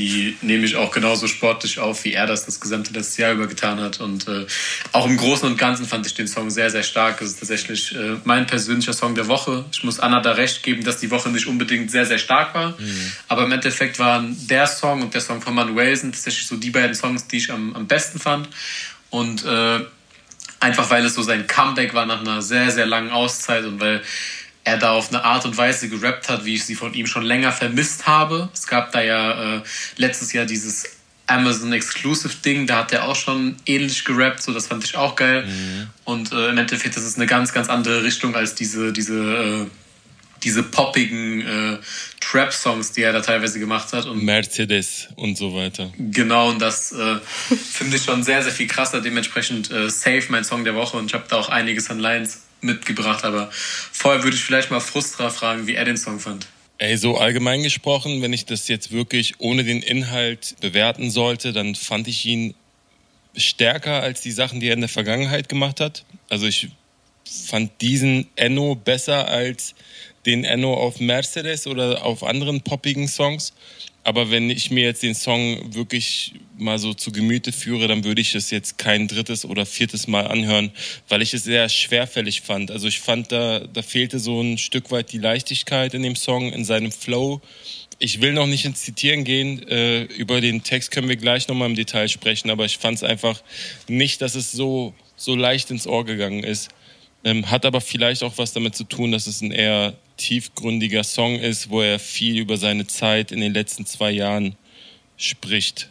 die 0.00 0.36
nehme 0.40 0.64
ich 0.64 0.76
auch 0.76 0.90
genauso 0.92 1.26
sportlich 1.26 1.78
auf, 1.78 2.04
wie 2.04 2.14
er 2.14 2.26
das 2.26 2.46
das 2.46 2.58
gesamte 2.58 2.92
letzte 2.94 3.22
Jahr 3.22 3.32
über 3.32 3.46
getan 3.46 3.80
hat. 3.80 4.00
Und 4.00 4.26
äh, 4.28 4.46
auch 4.92 5.06
im 5.06 5.16
Großen 5.16 5.46
und 5.46 5.58
Ganzen 5.58 5.84
fand 5.84 6.06
ich 6.06 6.14
den 6.14 6.26
Song 6.26 6.48
sehr, 6.50 6.70
sehr 6.70 6.82
stark. 6.82 7.20
Es 7.20 7.32
ist 7.32 7.40
tatsächlich 7.40 7.94
äh, 7.94 8.16
mein 8.24 8.46
persönlicher 8.46 8.94
Song 8.94 9.14
der 9.14 9.28
Woche. 9.28 9.64
Ich 9.72 9.84
muss 9.84 10.00
Anna 10.00 10.20
da 10.20 10.32
recht 10.32 10.62
geben, 10.62 10.84
dass 10.84 10.98
die 10.98 11.10
Woche 11.10 11.28
nicht 11.28 11.46
unbedingt 11.46 11.90
sehr, 11.90 12.06
sehr 12.06 12.18
stark 12.18 12.54
war. 12.54 12.70
Mhm. 12.70 13.12
Aber 13.28 13.44
im 13.44 13.52
Endeffekt 13.52 13.98
waren 13.98 14.36
der 14.48 14.66
Song 14.66 15.02
und 15.02 15.12
der 15.12 15.20
Song 15.20 15.42
von 15.42 15.54
Manuelsen 15.54 16.12
tatsächlich 16.12 16.46
so 16.46 16.56
die 16.56 16.70
beiden 16.70 16.94
Songs, 16.94 17.26
die 17.26 17.36
ich 17.36 17.52
am, 17.52 17.74
am 17.76 17.86
besten 17.86 18.18
fand. 18.18 18.48
Und 19.10 19.44
äh, 19.44 19.80
einfach 20.60 20.90
weil 20.90 21.04
es 21.04 21.14
so 21.14 21.22
sein 21.22 21.46
Comeback 21.46 21.92
war 21.92 22.06
nach 22.06 22.20
einer 22.20 22.40
sehr, 22.42 22.70
sehr 22.70 22.86
langen 22.86 23.10
Auszeit 23.10 23.64
und 23.64 23.80
weil 23.80 24.02
er 24.64 24.76
da 24.76 24.92
auf 24.92 25.08
eine 25.08 25.24
Art 25.24 25.44
und 25.44 25.56
Weise 25.56 25.88
gerappt 25.88 26.28
hat, 26.28 26.44
wie 26.44 26.54
ich 26.54 26.64
sie 26.64 26.74
von 26.74 26.92
ihm 26.94 27.06
schon 27.06 27.22
länger 27.22 27.52
vermisst 27.52 28.06
habe. 28.06 28.48
Es 28.52 28.66
gab 28.66 28.92
da 28.92 29.02
ja 29.02 29.56
äh, 29.56 29.62
letztes 29.96 30.32
Jahr 30.32 30.44
dieses 30.44 30.84
Amazon 31.26 31.72
Exclusive 31.72 32.34
Ding, 32.44 32.66
da 32.66 32.78
hat 32.78 32.92
er 32.92 33.08
auch 33.08 33.14
schon 33.14 33.56
ähnlich 33.64 34.04
gerappt, 34.04 34.42
so 34.42 34.52
das 34.52 34.66
fand 34.66 34.84
ich 34.84 34.96
auch 34.96 35.14
geil. 35.14 35.46
Mhm. 35.46 35.86
Und 36.04 36.32
äh, 36.32 36.50
im 36.50 36.58
Endeffekt 36.58 36.96
ist 36.96 37.04
es 37.04 37.16
eine 37.16 37.26
ganz, 37.26 37.52
ganz 37.52 37.68
andere 37.68 38.02
Richtung 38.02 38.34
als 38.34 38.54
diese, 38.54 38.92
diese, 38.92 39.14
äh, 39.14 39.66
diese 40.42 40.64
poppigen 40.64 41.40
äh, 41.40 41.78
Trap-Songs, 42.20 42.92
die 42.92 43.02
er 43.02 43.12
da 43.12 43.20
teilweise 43.20 43.60
gemacht 43.60 43.92
hat. 43.92 44.06
Und 44.06 44.24
Mercedes 44.24 45.08
und 45.14 45.38
so 45.38 45.54
weiter. 45.54 45.92
Genau, 45.98 46.50
und 46.50 46.60
das 46.60 46.92
äh, 46.92 47.16
finde 47.72 47.96
ich 47.96 48.02
schon 48.02 48.24
sehr, 48.24 48.42
sehr 48.42 48.52
viel 48.52 48.66
krasser. 48.66 49.00
Dementsprechend 49.00 49.70
äh, 49.70 49.88
safe 49.88 50.24
mein 50.30 50.44
Song 50.44 50.64
der 50.64 50.74
Woche 50.74 50.96
und 50.96 51.06
ich 51.06 51.14
habe 51.14 51.24
da 51.28 51.36
auch 51.36 51.48
einiges 51.48 51.90
an 51.90 52.00
Lines 52.00 52.40
mitgebracht, 52.62 53.24
aber 53.24 53.48
vorher 53.52 54.22
würde 54.22 54.36
ich 54.36 54.42
vielleicht 54.42 54.70
mal 54.70 54.80
Frustra 54.80 55.30
fragen, 55.30 55.66
wie 55.66 55.74
er 55.74 55.84
den 55.84 55.96
Song 55.96 56.20
fand. 56.20 56.46
Ey, 56.78 56.96
so 56.96 57.18
allgemein 57.18 57.62
gesprochen, 57.62 58.22
wenn 58.22 58.32
ich 58.32 58.46
das 58.46 58.68
jetzt 58.68 58.90
wirklich 58.90 59.34
ohne 59.38 59.64
den 59.64 59.82
Inhalt 59.82 60.56
bewerten 60.60 61.10
sollte, 61.10 61.52
dann 61.52 61.74
fand 61.74 62.08
ich 62.08 62.24
ihn 62.24 62.54
stärker 63.36 64.02
als 64.02 64.22
die 64.22 64.30
Sachen, 64.30 64.60
die 64.60 64.68
er 64.68 64.74
in 64.74 64.80
der 64.80 64.88
Vergangenheit 64.88 65.48
gemacht 65.48 65.80
hat. 65.80 66.04
Also 66.30 66.46
ich 66.46 66.68
fand 67.46 67.70
diesen 67.80 68.28
Enno 68.36 68.74
besser 68.74 69.28
als 69.28 69.74
den 70.26 70.44
Enno 70.44 70.74
auf 70.74 71.00
Mercedes 71.00 71.66
oder 71.66 72.04
auf 72.04 72.24
anderen 72.24 72.60
poppigen 72.62 73.08
Songs. 73.08 73.52
Aber 74.02 74.30
wenn 74.30 74.50
ich 74.50 74.70
mir 74.70 74.84
jetzt 74.84 75.02
den 75.02 75.14
Song 75.14 75.74
wirklich 75.74 76.34
mal 76.60 76.78
so 76.78 76.94
zu 76.94 77.12
Gemüte 77.12 77.52
führe, 77.52 77.88
dann 77.88 78.04
würde 78.04 78.20
ich 78.20 78.34
es 78.34 78.50
jetzt 78.50 78.78
kein 78.78 79.08
drittes 79.08 79.44
oder 79.44 79.66
viertes 79.66 80.06
Mal 80.06 80.26
anhören, 80.26 80.70
weil 81.08 81.22
ich 81.22 81.34
es 81.34 81.44
sehr 81.44 81.68
schwerfällig 81.68 82.42
fand. 82.42 82.70
Also 82.70 82.88
ich 82.88 83.00
fand, 83.00 83.32
da, 83.32 83.60
da 83.60 83.82
fehlte 83.82 84.18
so 84.18 84.40
ein 84.40 84.58
Stück 84.58 84.90
weit 84.90 85.12
die 85.12 85.18
Leichtigkeit 85.18 85.94
in 85.94 86.02
dem 86.02 86.16
Song, 86.16 86.52
in 86.52 86.64
seinem 86.64 86.92
Flow. 86.92 87.40
Ich 87.98 88.20
will 88.20 88.32
noch 88.32 88.46
nicht 88.46 88.64
ins 88.64 88.82
Zitieren 88.82 89.24
gehen. 89.24 89.66
Äh, 89.68 90.02
über 90.02 90.40
den 90.40 90.62
Text 90.62 90.90
können 90.90 91.08
wir 91.08 91.16
gleich 91.16 91.48
nochmal 91.48 91.68
im 91.68 91.76
Detail 91.76 92.08
sprechen, 92.08 92.50
aber 92.50 92.64
ich 92.64 92.78
fand 92.78 92.96
es 92.96 93.02
einfach 93.02 93.42
nicht, 93.88 94.22
dass 94.22 94.34
es 94.34 94.52
so, 94.52 94.94
so 95.16 95.34
leicht 95.34 95.70
ins 95.70 95.86
Ohr 95.86 96.04
gegangen 96.04 96.44
ist. 96.44 96.70
Ähm, 97.22 97.50
hat 97.50 97.66
aber 97.66 97.80
vielleicht 97.80 98.22
auch 98.22 98.38
was 98.38 98.54
damit 98.54 98.74
zu 98.74 98.84
tun, 98.84 99.12
dass 99.12 99.26
es 99.26 99.42
ein 99.42 99.52
eher 99.52 99.94
tiefgründiger 100.16 101.04
Song 101.04 101.38
ist, 101.38 101.70
wo 101.70 101.80
er 101.82 101.98
viel 101.98 102.38
über 102.38 102.56
seine 102.56 102.86
Zeit 102.86 103.32
in 103.32 103.40
den 103.40 103.52
letzten 103.52 103.86
zwei 103.86 104.10
Jahren 104.10 104.56
spricht. 105.16 105.90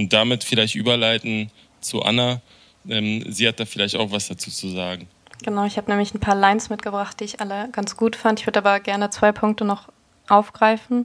Und 0.00 0.14
damit 0.14 0.44
vielleicht 0.44 0.76
überleiten 0.76 1.50
zu 1.82 2.02
Anna. 2.02 2.40
Ähm, 2.88 3.22
sie 3.28 3.46
hat 3.46 3.60
da 3.60 3.66
vielleicht 3.66 3.96
auch 3.96 4.10
was 4.10 4.28
dazu 4.28 4.50
zu 4.50 4.68
sagen. 4.70 5.06
Genau, 5.42 5.66
ich 5.66 5.76
habe 5.76 5.90
nämlich 5.90 6.14
ein 6.14 6.20
paar 6.20 6.34
Lines 6.34 6.70
mitgebracht, 6.70 7.20
die 7.20 7.24
ich 7.24 7.40
alle 7.42 7.68
ganz 7.70 7.98
gut 7.98 8.16
fand. 8.16 8.40
Ich 8.40 8.46
würde 8.46 8.60
aber 8.60 8.80
gerne 8.80 9.10
zwei 9.10 9.30
Punkte 9.30 9.66
noch 9.66 9.88
aufgreifen. 10.26 11.04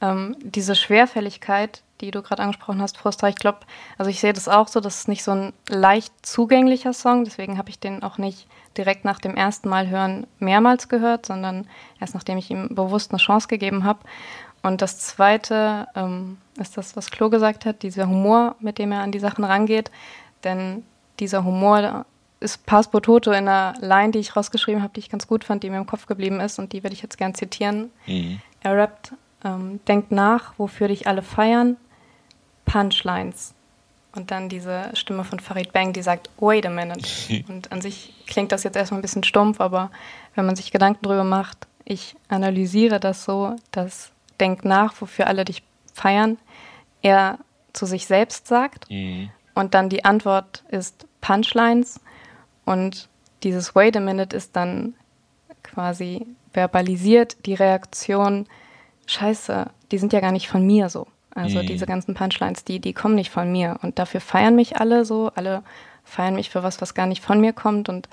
Ähm, 0.00 0.34
diese 0.40 0.74
Schwerfälligkeit, 0.74 1.84
die 2.00 2.10
du 2.10 2.22
gerade 2.22 2.42
angesprochen 2.42 2.82
hast, 2.82 2.98
Frustra, 2.98 3.28
ich 3.28 3.36
glaube, 3.36 3.60
also 3.98 4.10
ich 4.10 4.18
sehe 4.18 4.32
das 4.32 4.48
auch 4.48 4.66
so, 4.66 4.80
das 4.80 4.96
ist 4.96 5.08
nicht 5.08 5.22
so 5.22 5.30
ein 5.30 5.52
leicht 5.68 6.12
zugänglicher 6.26 6.92
Song, 6.92 7.22
deswegen 7.22 7.56
habe 7.56 7.70
ich 7.70 7.78
den 7.78 8.02
auch 8.02 8.18
nicht 8.18 8.48
direkt 8.76 9.04
nach 9.04 9.20
dem 9.20 9.36
ersten 9.36 9.68
Mal 9.68 9.88
hören 9.88 10.26
mehrmals 10.40 10.88
gehört, 10.88 11.26
sondern 11.26 11.68
erst 12.00 12.14
nachdem 12.14 12.36
ich 12.36 12.50
ihm 12.50 12.74
bewusst 12.74 13.12
eine 13.12 13.18
Chance 13.18 13.46
gegeben 13.46 13.84
habe. 13.84 14.00
Und 14.64 14.80
das 14.80 14.98
Zweite 14.98 15.88
ähm, 15.94 16.38
ist 16.58 16.78
das, 16.78 16.96
was 16.96 17.10
Klo 17.10 17.28
gesagt 17.28 17.66
hat, 17.66 17.82
dieser 17.82 18.08
Humor, 18.08 18.56
mit 18.60 18.78
dem 18.78 18.92
er 18.92 19.02
an 19.02 19.12
die 19.12 19.18
Sachen 19.18 19.44
rangeht. 19.44 19.90
Denn 20.42 20.82
dieser 21.20 21.44
Humor 21.44 22.06
ist 22.40 22.64
Paspo 22.64 23.00
Toto 23.00 23.30
in 23.32 23.46
einer 23.46 23.74
Line, 23.80 24.12
die 24.12 24.20
ich 24.20 24.34
rausgeschrieben 24.34 24.82
habe, 24.82 24.94
die 24.94 25.00
ich 25.00 25.10
ganz 25.10 25.26
gut 25.26 25.44
fand, 25.44 25.62
die 25.62 25.68
mir 25.68 25.76
im 25.76 25.86
Kopf 25.86 26.06
geblieben 26.06 26.40
ist 26.40 26.58
und 26.58 26.72
die 26.72 26.82
werde 26.82 26.94
ich 26.94 27.02
jetzt 27.02 27.18
gern 27.18 27.34
zitieren. 27.34 27.90
Mhm. 28.06 28.40
Er 28.62 28.78
rappt, 28.78 29.12
ähm, 29.44 29.80
denkt 29.86 30.10
nach, 30.12 30.54
wofür 30.56 30.88
dich 30.88 31.06
alle 31.06 31.20
feiern, 31.20 31.76
Punchlines. 32.64 33.52
Und 34.14 34.30
dann 34.30 34.48
diese 34.48 34.92
Stimme 34.94 35.24
von 35.24 35.40
Farid 35.40 35.74
Bang, 35.74 35.92
die 35.92 36.02
sagt, 36.02 36.30
wait 36.38 36.64
a 36.64 36.70
minute. 36.70 37.06
Und 37.48 37.70
an 37.70 37.82
sich 37.82 38.14
klingt 38.26 38.50
das 38.50 38.62
jetzt 38.62 38.76
erstmal 38.76 39.00
ein 39.00 39.02
bisschen 39.02 39.24
stumpf, 39.24 39.60
aber 39.60 39.90
wenn 40.34 40.46
man 40.46 40.56
sich 40.56 40.72
Gedanken 40.72 41.00
darüber 41.02 41.24
macht, 41.24 41.66
ich 41.84 42.16
analysiere 42.28 42.98
das 42.98 43.24
so, 43.24 43.56
dass 43.70 44.13
denk 44.40 44.64
nach, 44.64 45.00
wofür 45.00 45.26
alle 45.26 45.44
dich 45.44 45.62
feiern, 45.92 46.38
er 47.02 47.38
zu 47.72 47.86
sich 47.86 48.06
selbst 48.06 48.46
sagt. 48.46 48.90
Mhm. 48.90 49.30
Und 49.54 49.74
dann 49.74 49.88
die 49.88 50.04
Antwort 50.04 50.64
ist 50.68 51.06
Punchlines. 51.20 52.00
Und 52.64 53.08
dieses 53.42 53.74
Wait 53.74 53.96
a 53.96 54.00
minute 54.00 54.36
ist 54.36 54.56
dann 54.56 54.94
quasi 55.62 56.26
verbalisiert 56.52 57.46
die 57.46 57.54
Reaktion, 57.54 58.46
scheiße, 59.06 59.70
die 59.90 59.98
sind 59.98 60.12
ja 60.12 60.20
gar 60.20 60.32
nicht 60.32 60.48
von 60.48 60.64
mir 60.64 60.88
so. 60.88 61.06
Also 61.34 61.62
mhm. 61.62 61.66
diese 61.66 61.86
ganzen 61.86 62.14
Punchlines, 62.14 62.64
die, 62.64 62.78
die 62.80 62.92
kommen 62.92 63.16
nicht 63.16 63.30
von 63.30 63.50
mir. 63.50 63.78
Und 63.82 63.98
dafür 63.98 64.20
feiern 64.20 64.54
mich 64.54 64.78
alle 64.78 65.04
so. 65.04 65.32
Alle 65.34 65.62
feiern 66.04 66.36
mich 66.36 66.50
für 66.50 66.62
was, 66.62 66.80
was 66.80 66.94
gar 66.94 67.06
nicht 67.06 67.22
von 67.22 67.40
mir 67.40 67.52
kommt. 67.52 67.88
Und 67.88 68.08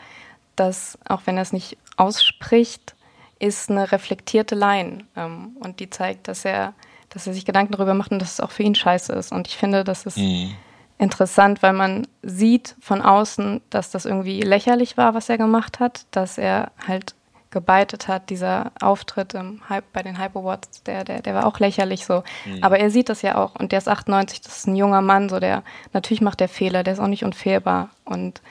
das, 0.56 0.98
auch 1.08 1.22
wenn 1.26 1.38
er 1.38 1.44
es 1.44 1.54
nicht 1.54 1.78
ausspricht, 1.98 2.96
ist 3.42 3.70
eine 3.70 3.92
reflektierte 3.92 4.56
Line. 4.56 5.06
Ähm, 5.16 5.58
und 5.60 5.80
die 5.80 5.90
zeigt, 5.90 6.28
dass 6.28 6.46
er, 6.46 6.74
dass 7.10 7.28
er 7.28 7.34
sich 7.34 7.46
Gedanken 7.46 7.74
darüber 7.74 7.94
macht 7.94 8.12
und 8.12 8.22
dass 8.22 8.34
es 8.34 8.40
auch 8.40 8.52
für 8.52 8.64
ihn 8.64 8.76
scheiße 8.76 9.14
ist. 9.14 9.32
Und 9.32 9.48
ich 9.48 9.58
finde, 9.58 9.84
das 9.84 10.06
ist 10.06 10.18
mhm. 10.18 10.54
interessant, 10.98 11.64
weil 11.64 11.74
man 11.74 12.08
sieht 12.22 12.76
von 12.80 13.02
außen, 13.02 13.62
dass 13.70 13.90
das 13.90 14.06
irgendwie 14.06 14.42
lächerlich 14.42 14.98
war, 14.98 15.14
was 15.14 15.30
er 15.30 15.38
gemacht 15.38 15.80
hat, 15.80 16.06
dass 16.12 16.38
er 16.38 16.72
halt 16.88 17.16
gebeitet 17.50 18.08
hat, 18.08 18.30
dieser 18.30 18.72
Auftritt 18.80 19.34
im 19.34 19.62
Hype, 19.68 19.92
bei 19.92 20.04
den 20.04 20.18
Hype 20.18 20.38
Awards, 20.38 20.84
der, 20.84 21.04
der, 21.04 21.22
der 21.22 21.34
war 21.34 21.46
auch 21.46 21.60
lächerlich 21.60 22.06
so. 22.06 22.24
Mhm. 22.46 22.64
Aber 22.64 22.80
er 22.80 22.90
sieht 22.90 23.10
das 23.10 23.24
ja 23.24 23.38
auch 23.38 23.56
und 23.56 23.74
der 23.74 23.80
ist 23.80 23.90
98, 23.90 24.40
das 24.40 24.60
ist 24.60 24.68
ein 24.68 24.78
junger 24.78 25.02
Mann, 25.02 25.28
so 25.28 25.40
der, 25.40 25.64
natürlich 25.92 26.22
macht 26.22 26.40
der 26.40 26.48
Fehler, 26.48 26.84
der 26.84 26.94
ist 26.94 27.00
auch 27.00 27.08
nicht 27.08 27.26
unfehlbar 27.26 27.90
und 28.06 28.42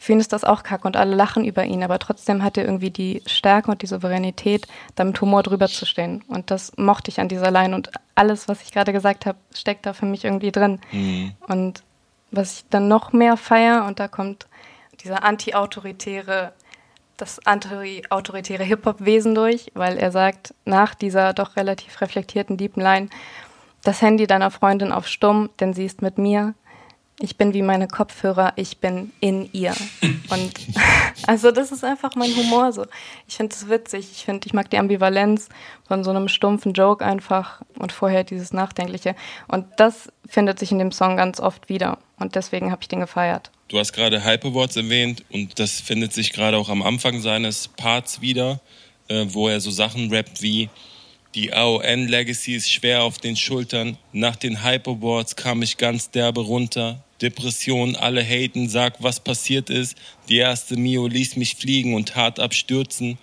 für 0.00 0.12
ihn 0.12 0.20
ist 0.20 0.32
das 0.32 0.44
auch 0.44 0.62
kacke 0.62 0.86
und 0.86 0.96
alle 0.96 1.14
lachen 1.14 1.44
über 1.44 1.64
ihn, 1.64 1.82
aber 1.82 1.98
trotzdem 1.98 2.44
hat 2.44 2.56
er 2.56 2.64
irgendwie 2.64 2.90
die 2.90 3.20
Stärke 3.26 3.70
und 3.70 3.82
die 3.82 3.86
Souveränität, 3.86 4.68
da 4.94 5.02
mit 5.02 5.20
Humor 5.20 5.42
drüber 5.42 5.66
zu 5.66 5.86
stehen. 5.86 6.22
Und 6.28 6.52
das 6.52 6.72
mochte 6.76 7.10
ich 7.10 7.20
an 7.20 7.28
dieser 7.28 7.50
Line 7.50 7.74
und 7.74 7.90
alles, 8.14 8.46
was 8.46 8.62
ich 8.62 8.70
gerade 8.72 8.92
gesagt 8.92 9.26
habe, 9.26 9.38
steckt 9.52 9.86
da 9.86 9.92
für 9.92 10.06
mich 10.06 10.24
irgendwie 10.24 10.52
drin. 10.52 10.80
Mhm. 10.92 11.32
Und 11.48 11.82
was 12.30 12.58
ich 12.58 12.64
dann 12.70 12.86
noch 12.86 13.12
mehr 13.12 13.36
feiere, 13.36 13.86
und 13.86 13.98
da 13.98 14.06
kommt 14.06 14.46
dieser 15.02 15.24
anti-autoritäre 15.24 16.52
das 17.18 17.44
anti-autoritäre 17.44 18.62
Hip-Hop-Wesen 18.62 19.34
durch, 19.34 19.72
weil 19.74 19.98
er 19.98 20.12
sagt, 20.12 20.54
nach 20.64 20.94
dieser 20.94 21.34
doch 21.34 21.56
relativ 21.56 22.00
reflektierten 22.00 22.56
Deep 22.56 22.76
Line, 22.76 23.08
das 23.82 24.00
Handy 24.02 24.26
deiner 24.26 24.50
Freundin 24.50 24.92
auf 24.92 25.06
Stumm, 25.06 25.50
denn 25.60 25.74
sie 25.74 25.84
ist 25.84 26.00
mit 26.00 26.16
mir. 26.16 26.54
Ich 27.20 27.36
bin 27.36 27.52
wie 27.52 27.62
meine 27.62 27.88
Kopfhörer, 27.88 28.52
ich 28.54 28.78
bin 28.78 29.10
in 29.18 29.48
ihr. 29.52 29.74
Und 30.30 30.52
also 31.26 31.50
das 31.50 31.72
ist 31.72 31.82
einfach 31.82 32.14
mein 32.14 32.34
Humor 32.36 32.72
so. 32.72 32.86
Ich 33.26 33.36
finde 33.36 33.54
es 33.54 33.68
witzig, 33.68 34.08
ich 34.12 34.24
finde, 34.24 34.46
ich 34.46 34.54
mag 34.54 34.70
die 34.70 34.78
Ambivalenz 34.78 35.48
von 35.86 36.04
so 36.04 36.10
einem 36.10 36.28
stumpfen 36.28 36.74
Joke 36.74 37.04
einfach 37.04 37.62
und 37.76 37.90
vorher 37.90 38.22
dieses 38.22 38.52
Nachdenkliche. 38.52 39.16
Und 39.48 39.66
das 39.78 40.12
findet 40.28 40.60
sich 40.60 40.70
in 40.70 40.78
dem 40.78 40.92
Song 40.92 41.16
ganz 41.16 41.40
oft 41.40 41.68
wieder. 41.68 41.98
Und 42.20 42.36
deswegen 42.36 42.70
habe 42.70 42.82
ich 42.82 42.88
den 42.88 43.00
gefeiert. 43.00 43.50
Du 43.66 43.78
hast 43.78 43.92
gerade 43.92 44.22
Hype 44.22 44.44
Awards 44.44 44.76
erwähnt 44.76 45.24
und 45.30 45.58
das 45.58 45.80
findet 45.80 46.12
sich 46.12 46.32
gerade 46.32 46.56
auch 46.56 46.68
am 46.68 46.82
Anfang 46.82 47.20
seines 47.20 47.66
Parts 47.66 48.20
wieder, 48.20 48.60
äh, 49.08 49.26
wo 49.28 49.48
er 49.48 49.60
so 49.60 49.72
Sachen 49.72 50.10
rappt 50.10 50.40
wie 50.40 50.70
die 51.34 51.52
AON 51.52 52.08
Legacy 52.08 52.54
ist 52.54 52.70
schwer 52.70 53.02
auf 53.02 53.18
den 53.18 53.36
Schultern. 53.36 53.98
Nach 54.12 54.36
den 54.36 54.62
Hype 54.62 54.88
Awards 54.88 55.36
kam 55.36 55.62
ich 55.62 55.76
ganz 55.76 56.10
derbe 56.10 56.40
runter. 56.40 57.04
Depression, 57.20 57.96
alle 57.96 58.22
haten, 58.22 58.68
sag, 58.68 59.02
was 59.02 59.20
passiert 59.20 59.70
ist. 59.70 59.96
Die 60.28 60.36
erste 60.36 60.76
Mio 60.76 61.06
ließ 61.06 61.36
mich 61.36 61.56
fliegen 61.56 61.94
und 61.94 62.16
hart 62.16 62.40
abstürzen. 62.40 63.18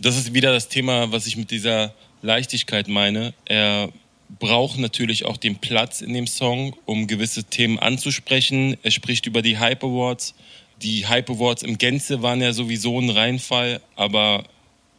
Das 0.00 0.16
ist 0.16 0.34
wieder 0.34 0.52
das 0.52 0.68
Thema, 0.68 1.10
was 1.12 1.26
ich 1.26 1.36
mit 1.36 1.50
dieser 1.50 1.94
Leichtigkeit 2.22 2.88
meine. 2.88 3.34
Er 3.44 3.90
braucht 4.38 4.78
natürlich 4.78 5.24
auch 5.24 5.36
den 5.36 5.56
Platz 5.56 6.00
in 6.00 6.12
dem 6.12 6.26
Song, 6.26 6.76
um 6.84 7.06
gewisse 7.06 7.44
Themen 7.44 7.78
anzusprechen. 7.78 8.76
Er 8.82 8.90
spricht 8.90 9.26
über 9.26 9.42
die 9.42 9.58
Hype 9.58 9.82
Awards. 9.82 10.34
Die 10.82 11.06
Hype 11.06 11.30
Awards 11.30 11.62
im 11.62 11.78
Gänze 11.78 12.22
waren 12.22 12.40
ja 12.40 12.52
sowieso 12.52 13.00
ein 13.00 13.10
Reinfall, 13.10 13.80
aber 13.96 14.44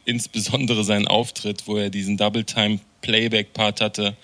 insbesondere 0.04 0.84
sein 0.84 1.06
Auftritt, 1.06 1.66
wo 1.66 1.76
er 1.76 1.90
diesen 1.90 2.16
Double 2.16 2.44
Time 2.44 2.80
Playback-Part 3.00 3.80
hatte. 3.80 4.16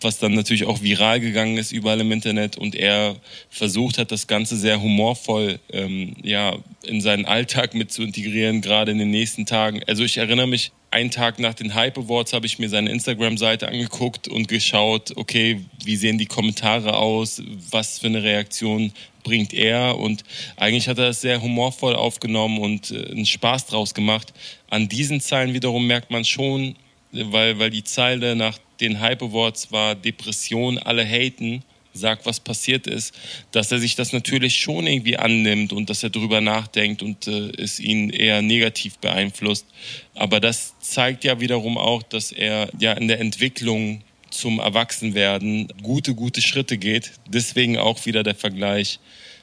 Was 0.00 0.18
dann 0.18 0.34
natürlich 0.34 0.64
auch 0.64 0.82
viral 0.82 1.20
gegangen 1.20 1.56
ist 1.56 1.72
überall 1.72 2.00
im 2.00 2.12
Internet. 2.12 2.56
Und 2.56 2.74
er 2.74 3.16
versucht 3.50 3.98
hat, 3.98 4.12
das 4.12 4.26
Ganze 4.26 4.56
sehr 4.56 4.80
humorvoll 4.80 5.60
ähm, 5.70 6.16
ja, 6.22 6.56
in 6.82 7.00
seinen 7.00 7.26
Alltag 7.26 7.74
mit 7.74 7.92
zu 7.92 8.02
integrieren, 8.02 8.60
gerade 8.60 8.92
in 8.92 8.98
den 8.98 9.10
nächsten 9.10 9.46
Tagen. 9.46 9.82
Also 9.86 10.04
ich 10.04 10.18
erinnere 10.18 10.46
mich, 10.46 10.72
einen 10.90 11.10
Tag 11.10 11.38
nach 11.38 11.54
den 11.54 11.74
Hype 11.74 11.98
Awards 11.98 12.32
habe 12.32 12.46
ich 12.46 12.58
mir 12.58 12.68
seine 12.68 12.90
Instagram-Seite 12.90 13.68
angeguckt 13.68 14.26
und 14.26 14.48
geschaut, 14.48 15.12
okay, 15.16 15.60
wie 15.84 15.96
sehen 15.96 16.16
die 16.16 16.26
Kommentare 16.26 16.96
aus, 16.96 17.42
was 17.70 17.98
für 17.98 18.06
eine 18.06 18.22
Reaktion 18.22 18.92
bringt 19.28 19.52
er 19.52 19.98
und 19.98 20.24
eigentlich 20.56 20.88
hat 20.88 20.98
er 20.98 21.10
es 21.10 21.20
sehr 21.20 21.42
humorvoll 21.42 21.94
aufgenommen 21.94 22.58
und 22.58 22.90
äh, 22.90 23.10
einen 23.10 23.26
Spaß 23.26 23.66
draus 23.66 23.92
gemacht. 23.92 24.32
An 24.70 24.88
diesen 24.88 25.20
Zeilen 25.20 25.52
wiederum 25.52 25.86
merkt 25.86 26.10
man 26.10 26.24
schon, 26.24 26.76
weil, 27.12 27.58
weil 27.58 27.70
die 27.70 27.84
Zeile 27.84 28.34
nach 28.34 28.58
den 28.80 29.00
Hype 29.00 29.22
Awards 29.22 29.70
war 29.70 29.94
Depression, 29.94 30.78
alle 30.78 31.04
haten, 31.04 31.62
sag, 31.92 32.24
was 32.24 32.40
passiert 32.40 32.86
ist, 32.86 33.14
dass 33.52 33.70
er 33.70 33.80
sich 33.80 33.96
das 33.96 34.12
natürlich 34.12 34.58
schon 34.58 34.86
irgendwie 34.86 35.18
annimmt 35.18 35.72
und 35.74 35.90
dass 35.90 36.02
er 36.02 36.10
drüber 36.10 36.40
nachdenkt 36.40 37.02
und 37.02 37.26
äh, 37.26 37.50
es 37.58 37.80
ihn 37.80 38.08
eher 38.08 38.40
negativ 38.40 38.96
beeinflusst. 38.98 39.66
Aber 40.14 40.40
das 40.40 40.74
zeigt 40.80 41.24
ja 41.24 41.38
wiederum 41.40 41.76
auch, 41.76 42.02
dass 42.02 42.32
er 42.32 42.70
ja 42.78 42.92
in 42.92 43.08
der 43.08 43.20
Entwicklung 43.20 44.02
zum 44.38 44.60
Erwachsenwerden 44.60 45.68
gute, 45.82 46.14
gute 46.14 46.40
Schritte 46.40 46.78
geht. 46.78 47.12
Deswegen 47.26 47.76
auch 47.76 48.06
wieder 48.06 48.22
der 48.22 48.34
Vergleich. 48.34 49.00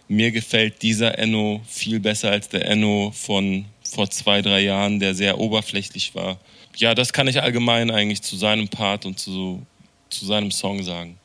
Mir 0.07 0.31
gefällt 0.31 0.81
dieser 0.81 1.17
Enno 1.17 1.61
viel 1.67 1.99
besser 1.99 2.31
als 2.31 2.49
der 2.49 2.65
Enno 2.65 3.11
von 3.15 3.65
vor 3.83 4.09
zwei, 4.09 4.41
drei 4.41 4.61
Jahren, 4.61 4.99
der 4.99 5.15
sehr 5.15 5.39
oberflächlich 5.39 6.15
war. 6.15 6.39
Ja, 6.75 6.93
das 6.95 7.13
kann 7.13 7.27
ich 7.27 7.41
allgemein 7.41 7.91
eigentlich 7.91 8.21
zu 8.21 8.35
seinem 8.35 8.67
Part 8.67 9.05
und 9.05 9.19
zu, 9.19 9.65
zu 10.09 10.25
seinem 10.25 10.51
Song 10.51 10.83
sagen. 10.83 11.17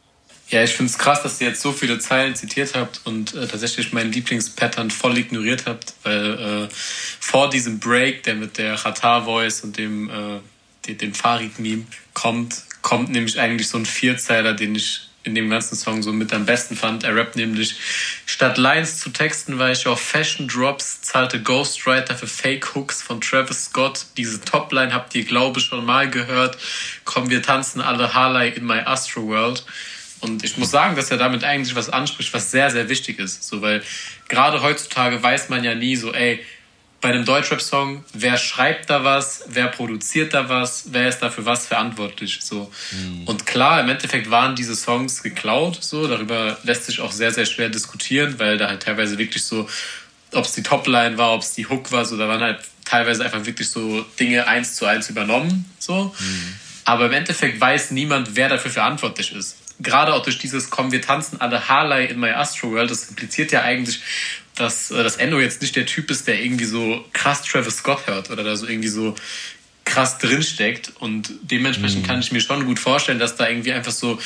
Ja, 0.49 0.65
ich 0.65 0.71
finde 0.71 0.91
es 0.91 0.99
krass, 0.99 1.23
dass 1.23 1.41
ihr 1.41 1.49
jetzt 1.49 1.61
so 1.61 1.73
viele 1.73 2.01
Zeilen 2.01 2.35
zitiert 2.35 2.75
habt 2.75 3.03
und 3.05 3.35
äh, 3.35 3.47
tatsächlich 3.47 3.93
meinen 3.93 4.11
Lieblingspattern 4.11 4.91
voll 4.91 5.17
ignoriert 5.17 5.67
habt, 5.67 5.95
weil 6.03 6.67
äh, 6.67 6.69
vor 7.21 7.51
diesem 7.51 7.79
Break, 7.79 8.25
der 8.25 8.35
mit 8.35 8.59
der 8.59 8.75
Qatar-Voice 8.75 9.61
und 9.63 9.79
dem, 9.79 10.11
äh, 10.11 10.41
dem, 10.87 10.99
dem 10.99 11.15
Farid-Meme 11.15 11.85
kommt, 12.15 12.65
kommt 12.83 13.11
nämlich 13.11 13.39
eigentlich 13.39 13.69
so 13.69 13.79
ein 13.79 13.87
Vierzeiler, 13.87 14.55
den 14.55 14.75
ich 14.75 15.11
in 15.23 15.35
dem 15.35 15.51
ganzen 15.51 15.77
Song 15.77 16.03
so 16.03 16.13
mit 16.13 16.33
am 16.33 16.47
besten 16.47 16.77
fand. 16.77 17.05
Er 17.05 17.15
rappt 17.15 17.37
nämlich, 17.37 17.75
statt 18.25 18.57
Lines 18.57 18.99
zu 18.99 19.11
texten, 19.11 19.59
war 19.59 19.71
ich 19.71 19.87
auf 19.87 20.01
Fashion 20.01 20.49
Drops, 20.49 21.03
zahlte 21.03 21.43
Ghostwriter 21.43 22.15
für 22.15 22.27
Fake 22.27 22.75
Hooks 22.75 23.03
von 23.03 23.21
Travis 23.21 23.67
Scott. 23.67 24.07
Diese 24.17 24.41
Topline 24.41 24.95
habt 24.95 25.15
ihr, 25.15 25.25
glaube 25.25 25.61
ich, 25.61 25.67
schon 25.67 25.85
mal 25.85 26.09
gehört. 26.09 26.57
Komm, 27.05 27.29
wir 27.29 27.43
tanzen 27.43 27.83
alle 27.83 28.15
Harley 28.15 28.51
in 28.51 28.65
my 28.65 28.79
Astro 28.79 29.27
World. 29.27 29.65
Und 30.21 30.45
ich 30.45 30.57
muss 30.57 30.71
sagen, 30.71 30.97
dass 30.97 31.11
er 31.11 31.17
damit 31.19 31.45
eigentlich 31.45 31.75
was 31.75 31.91
anspricht, 31.91 32.33
was 32.33 32.51
sehr, 32.51 32.71
sehr 32.71 32.89
wichtig 32.89 33.19
ist. 33.19 33.43
So, 33.43 33.61
weil 33.63 33.83
gerade 34.29 34.63
heutzutage 34.63 35.23
weiß 35.23 35.49
man 35.51 35.65
ja 35.65 35.75
nie 35.75 35.97
so, 35.97 36.13
ey, 36.13 36.45
bei 37.01 37.09
einem 37.09 37.25
Deutschrap-Song, 37.25 38.05
wer 38.13 38.37
schreibt 38.37 38.91
da 38.91 39.05
was, 39.05 39.45
wer 39.47 39.69
produziert 39.69 40.35
da 40.35 40.49
was, 40.49 40.85
wer 40.91 41.09
ist 41.09 41.21
dafür 41.21 41.47
was 41.47 41.67
verantwortlich, 41.67 42.41
so. 42.43 42.71
Mhm. 42.93 43.25
Und 43.27 43.47
klar, 43.47 43.81
im 43.81 43.89
Endeffekt 43.89 44.31
waren 44.31 44.55
diese 44.55 44.77
Songs 44.77 45.23
geklaut, 45.23 45.79
so. 45.83 46.07
Darüber 46.07 46.59
lässt 46.63 46.87
sich 46.87 47.01
auch 47.01 47.13
sehr, 47.13 47.33
sehr 47.33 47.47
schwer 47.47 47.71
diskutieren, 47.71 48.39
weil 48.39 48.59
da 48.59 48.69
halt 48.69 48.83
teilweise 48.83 49.17
wirklich 49.17 49.45
so, 49.45 49.69
ob 50.33 50.45
es 50.45 50.53
die 50.53 50.63
Topline 50.63 51.17
war, 51.17 51.33
ob 51.33 51.41
es 51.41 51.55
die 51.55 51.67
Hook 51.67 51.91
war, 51.91 52.05
so, 52.05 52.19
da 52.19 52.29
waren 52.29 52.41
halt 52.41 52.61
teilweise 52.85 53.25
einfach 53.25 53.47
wirklich 53.47 53.71
so 53.71 54.03
Dinge 54.19 54.47
eins 54.47 54.77
zu 54.77 54.85
eins 54.85 55.09
übernommen, 55.09 55.71
so. 55.79 56.15
Mhm. 56.19 56.55
Aber 56.85 57.07
im 57.07 57.13
Endeffekt 57.13 57.61
weiß 57.61 57.93
niemand, 57.93 58.37
wer 58.37 58.49
dafür 58.49 58.71
verantwortlich 58.71 59.35
ist 59.35 59.57
gerade 59.83 60.15
auch 60.15 60.23
durch 60.23 60.39
dieses 60.39 60.71
Komm, 60.71 60.93
wir 60.93 61.03
tanzen 61.03 61.41
alle 61.41 61.69
Harley 61.69 62.07
in 62.07 62.21
my 62.21 62.31
Astro 62.31 62.71
World, 62.73 62.91
das 62.91 63.09
impliziert 63.09 63.53
ja 63.53 63.63
eigentlich, 63.63 64.01
dass 64.57 64.91
äh, 64.91 65.03
das 65.03 65.17
Endo 65.17 65.41
jetzt 65.41 65.63
nicht 65.63 65.77
der 65.77 65.87
Typ 65.87 66.11
ist, 66.11 66.27
der 66.27 66.43
irgendwie 66.43 66.65
so 66.65 67.05
krass 67.13 67.43
Travis 67.43 67.77
Scott 67.77 68.07
hört 68.07 68.31
oder 68.31 68.45
da 68.45 68.57
so 68.57 68.67
irgendwie 68.67 68.89
so 68.89 69.15
krass 69.85 70.19
drinsteckt. 70.19 70.93
Und 71.01 71.31
dementsprechend 71.43 72.03
mhm. 72.03 72.07
kann 72.07 72.21
ich 72.21 72.33
mir 72.33 72.41
schon 72.41 72.67
gut 72.67 72.79
vorstellen, 72.79 73.19
dass 73.19 73.37
da 73.37 73.49
irgendwie 73.49 73.73
einfach 73.73 73.93
so 73.93 74.19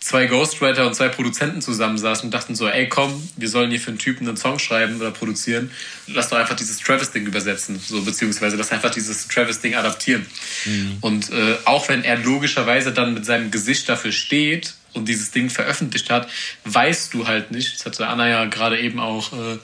zwei 0.00 0.26
Ghostwriter 0.26 0.86
und 0.86 0.94
zwei 0.94 1.08
Produzenten 1.08 1.60
zusammensaßen 1.60 2.26
und 2.26 2.30
dachten 2.32 2.54
so, 2.54 2.68
ey 2.68 2.88
komm, 2.88 3.28
wir 3.36 3.48
sollen 3.48 3.70
hier 3.70 3.80
für 3.80 3.88
einen 3.88 3.98
Typen 3.98 4.28
einen 4.28 4.36
Song 4.36 4.58
schreiben 4.58 4.96
oder 4.96 5.10
produzieren. 5.10 5.70
Lass 6.06 6.28
doch 6.28 6.38
einfach 6.38 6.56
dieses 6.56 6.78
Travis-Ding 6.78 7.26
übersetzen, 7.26 7.80
so 7.84 8.02
beziehungsweise 8.02 8.56
lass 8.56 8.70
einfach 8.70 8.90
dieses 8.90 9.26
Travis-Ding 9.26 9.74
adaptieren. 9.74 10.24
Mhm. 10.64 10.98
Und 11.00 11.32
äh, 11.32 11.56
auch 11.64 11.88
wenn 11.88 12.04
er 12.04 12.16
logischerweise 12.16 12.92
dann 12.92 13.14
mit 13.14 13.26
seinem 13.26 13.50
Gesicht 13.50 13.88
dafür 13.88 14.12
steht 14.12 14.74
und 14.94 15.08
dieses 15.08 15.30
Ding 15.30 15.50
veröffentlicht 15.50 16.10
hat, 16.10 16.28
weißt 16.64 17.14
du 17.14 17.26
halt 17.26 17.50
nicht, 17.50 17.74
das 17.74 17.86
hatte 17.86 18.06
Anna 18.06 18.28
ja 18.28 18.44
gerade 18.46 18.80
eben 18.80 19.00
auch 19.00 19.32
äh, 19.32 19.58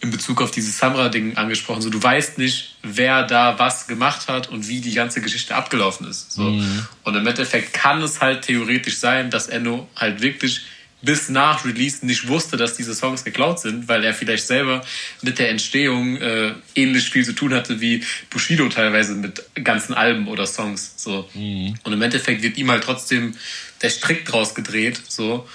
in 0.00 0.10
Bezug 0.10 0.40
auf 0.40 0.50
dieses 0.50 0.78
Samra-Ding 0.78 1.36
angesprochen, 1.36 1.82
so 1.82 1.90
du 1.90 2.02
weißt 2.02 2.38
nicht, 2.38 2.76
wer 2.82 3.24
da 3.24 3.58
was 3.58 3.86
gemacht 3.86 4.28
hat 4.28 4.48
und 4.48 4.68
wie 4.68 4.80
die 4.80 4.94
ganze 4.94 5.20
Geschichte 5.20 5.54
abgelaufen 5.54 6.06
ist. 6.06 6.32
So. 6.32 6.42
Mhm. 6.42 6.86
Und 7.02 7.16
im 7.16 7.26
Endeffekt 7.26 7.72
kann 7.72 8.00
es 8.02 8.20
halt 8.20 8.42
theoretisch 8.42 8.98
sein, 8.98 9.30
dass 9.30 9.48
Enno 9.48 9.88
halt 9.96 10.22
wirklich 10.22 10.62
bis 11.00 11.28
nach 11.28 11.64
Release 11.64 12.04
nicht 12.04 12.26
wusste, 12.26 12.56
dass 12.56 12.74
diese 12.74 12.94
Songs 12.94 13.22
geklaut 13.22 13.60
sind, 13.60 13.86
weil 13.86 14.02
er 14.02 14.14
vielleicht 14.14 14.46
selber 14.46 14.84
mit 15.22 15.38
der 15.38 15.50
Entstehung 15.50 16.16
äh, 16.16 16.52
ähnlich 16.74 17.10
viel 17.10 17.24
zu 17.24 17.34
tun 17.34 17.54
hatte 17.54 17.80
wie 17.80 18.02
Bushido 18.30 18.68
teilweise 18.68 19.14
mit 19.14 19.42
ganzen 19.62 19.94
Alben 19.94 20.26
oder 20.26 20.46
Songs. 20.46 20.94
So. 20.96 21.28
Mhm. 21.34 21.74
Und 21.84 21.92
im 21.92 22.02
Endeffekt 22.02 22.42
wird 22.42 22.56
ihm 22.56 22.70
halt 22.70 22.82
trotzdem 22.82 23.34
der 23.82 23.90
Strick 23.90 24.24
draus 24.24 24.54
gedreht. 24.54 25.00
So. 25.08 25.46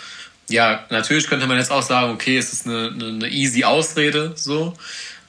Ja, 0.50 0.86
natürlich 0.90 1.28
könnte 1.28 1.48
man 1.48 1.58
jetzt 1.58 1.72
auch 1.72 1.82
sagen, 1.82 2.12
okay, 2.14 2.38
es 2.38 2.54
ist 2.54 2.68
eine, 2.68 2.92
eine, 2.94 3.08
eine 3.08 3.30
easy 3.30 3.64
Ausrede, 3.64 4.34
so, 4.36 4.74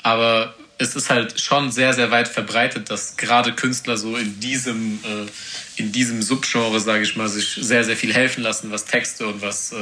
aber 0.02 0.54
es 0.78 0.96
ist 0.96 1.10
halt 1.10 1.40
schon 1.40 1.70
sehr, 1.70 1.92
sehr 1.92 2.10
weit 2.10 2.28
verbreitet, 2.28 2.90
dass 2.90 3.16
gerade 3.16 3.52
Künstler 3.52 3.96
so 3.96 4.16
in 4.16 4.40
diesem, 4.40 4.98
äh, 5.04 5.80
in 5.80 5.92
diesem 5.92 6.20
Subgenre, 6.20 6.80
sage 6.80 7.04
ich 7.04 7.16
mal, 7.16 7.28
sich 7.28 7.58
sehr, 7.60 7.84
sehr 7.84 7.96
viel 7.96 8.12
helfen 8.12 8.42
lassen, 8.42 8.70
was 8.70 8.84
Texte 8.84 9.26
und 9.26 9.40
was, 9.40 9.72
äh, 9.72 9.76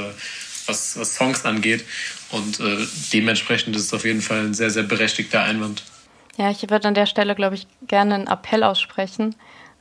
was, 0.66 0.98
was 0.98 1.14
Songs 1.14 1.44
angeht. 1.44 1.84
Und 2.30 2.60
äh, 2.60 2.86
dementsprechend 3.12 3.74
ist 3.74 3.86
es 3.86 3.94
auf 3.94 4.04
jeden 4.04 4.22
Fall 4.22 4.40
ein 4.40 4.54
sehr, 4.54 4.70
sehr 4.70 4.82
berechtigter 4.82 5.42
Einwand. 5.42 5.82
Ja, 6.36 6.50
ich 6.50 6.62
würde 6.68 6.88
an 6.88 6.94
der 6.94 7.06
Stelle, 7.06 7.34
glaube 7.34 7.54
ich, 7.54 7.66
gerne 7.86 8.14
einen 8.14 8.26
Appell 8.26 8.62
aussprechen. 8.62 9.34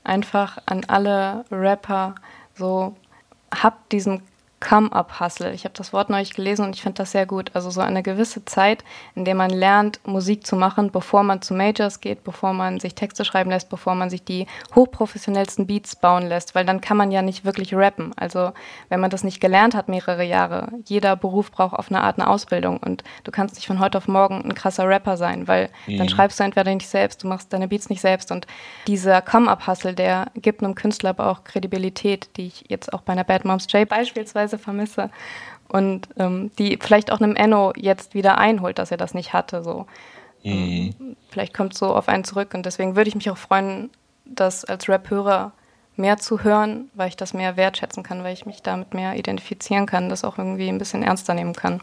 Einfach 0.03 0.57
an 0.65 0.83
alle 0.85 1.45
Rapper, 1.51 2.15
so 2.57 2.95
habt 3.53 3.91
diesen 3.91 4.21
Come-up-Hustle. 4.61 5.51
Ich 5.53 5.65
habe 5.65 5.73
das 5.75 5.91
Wort 5.91 6.09
neulich 6.09 6.33
gelesen 6.33 6.63
und 6.65 6.75
ich 6.75 6.81
finde 6.81 6.99
das 6.99 7.11
sehr 7.11 7.25
gut. 7.25 7.51
Also 7.53 7.69
so 7.69 7.81
eine 7.81 8.03
gewisse 8.03 8.45
Zeit, 8.45 8.83
in 9.15 9.25
der 9.25 9.35
man 9.35 9.49
lernt, 9.49 9.99
Musik 10.07 10.45
zu 10.45 10.55
machen, 10.55 10.91
bevor 10.91 11.23
man 11.23 11.41
zu 11.41 11.53
Majors 11.53 11.99
geht, 11.99 12.23
bevor 12.23 12.53
man 12.53 12.79
sich 12.79 12.95
Texte 12.95 13.25
schreiben 13.25 13.49
lässt, 13.49 13.69
bevor 13.69 13.95
man 13.95 14.09
sich 14.09 14.23
die 14.23 14.45
hochprofessionellsten 14.75 15.67
Beats 15.67 15.95
bauen 15.95 16.27
lässt, 16.27 16.55
weil 16.55 16.65
dann 16.65 16.79
kann 16.79 16.95
man 16.95 17.11
ja 17.11 17.21
nicht 17.21 17.43
wirklich 17.43 17.73
rappen. 17.73 18.13
Also 18.15 18.51
wenn 18.89 18.99
man 18.99 19.09
das 19.09 19.23
nicht 19.23 19.41
gelernt 19.41 19.75
hat 19.75 19.89
mehrere 19.89 20.23
Jahre, 20.23 20.69
jeder 20.85 21.15
Beruf 21.15 21.51
braucht 21.51 21.77
auf 21.77 21.89
eine 21.89 22.01
Art 22.01 22.19
eine 22.19 22.29
Ausbildung 22.29 22.77
und 22.77 23.03
du 23.23 23.31
kannst 23.31 23.55
nicht 23.55 23.67
von 23.67 23.79
heute 23.79 23.97
auf 23.97 24.07
morgen 24.07 24.43
ein 24.43 24.55
krasser 24.55 24.87
Rapper 24.87 25.17
sein, 25.17 25.47
weil 25.47 25.69
mhm. 25.87 25.97
dann 25.97 26.09
schreibst 26.09 26.39
du 26.39 26.43
entweder 26.43 26.73
nicht 26.73 26.87
selbst, 26.87 27.23
du 27.23 27.27
machst 27.27 27.51
deine 27.51 27.67
Beats 27.67 27.89
nicht 27.89 28.01
selbst 28.01 28.31
und 28.31 28.45
dieser 28.85 29.21
Come-up-Hustle, 29.21 29.95
der 29.95 30.27
gibt 30.35 30.63
einem 30.63 30.75
Künstler 30.75 31.11
aber 31.11 31.27
auch 31.27 31.43
Kredibilität, 31.43 32.29
die 32.37 32.47
ich 32.47 32.65
jetzt 32.69 32.93
auch 32.93 33.01
bei 33.01 33.13
einer 33.13 33.23
Bad 33.23 33.43
Moms 33.43 33.67
J 33.71 33.87
beispielsweise 33.89 34.50
teilweise 34.51 34.57
vermisse. 34.57 35.09
Und 35.67 36.09
ähm, 36.17 36.51
die 36.59 36.77
vielleicht 36.81 37.11
auch 37.11 37.21
einem 37.21 37.35
Enno 37.35 37.71
jetzt 37.75 38.13
wieder 38.13 38.37
einholt, 38.37 38.77
dass 38.77 38.91
er 38.91 38.97
das 38.97 39.13
nicht 39.13 39.33
hatte. 39.33 39.63
So. 39.63 39.85
Mhm. 40.43 41.15
Vielleicht 41.29 41.53
kommt 41.53 41.73
es 41.73 41.79
so 41.79 41.95
auf 41.95 42.09
einen 42.09 42.23
zurück. 42.23 42.53
Und 42.53 42.65
deswegen 42.65 42.95
würde 42.95 43.07
ich 43.07 43.15
mich 43.15 43.29
auch 43.29 43.37
freuen, 43.37 43.89
das 44.25 44.65
als 44.65 44.89
Rap-Hörer 44.89 45.53
mehr 45.95 46.17
zu 46.17 46.43
hören, 46.43 46.89
weil 46.93 47.09
ich 47.09 47.15
das 47.15 47.33
mehr 47.33 47.57
wertschätzen 47.57 48.03
kann, 48.03 48.23
weil 48.23 48.33
ich 48.33 48.45
mich 48.45 48.61
damit 48.61 48.93
mehr 48.93 49.15
identifizieren 49.15 49.85
kann, 49.85 50.09
das 50.09 50.23
auch 50.23 50.37
irgendwie 50.37 50.67
ein 50.67 50.77
bisschen 50.77 51.03
ernster 51.03 51.33
nehmen 51.33 51.53
kann. 51.53 51.81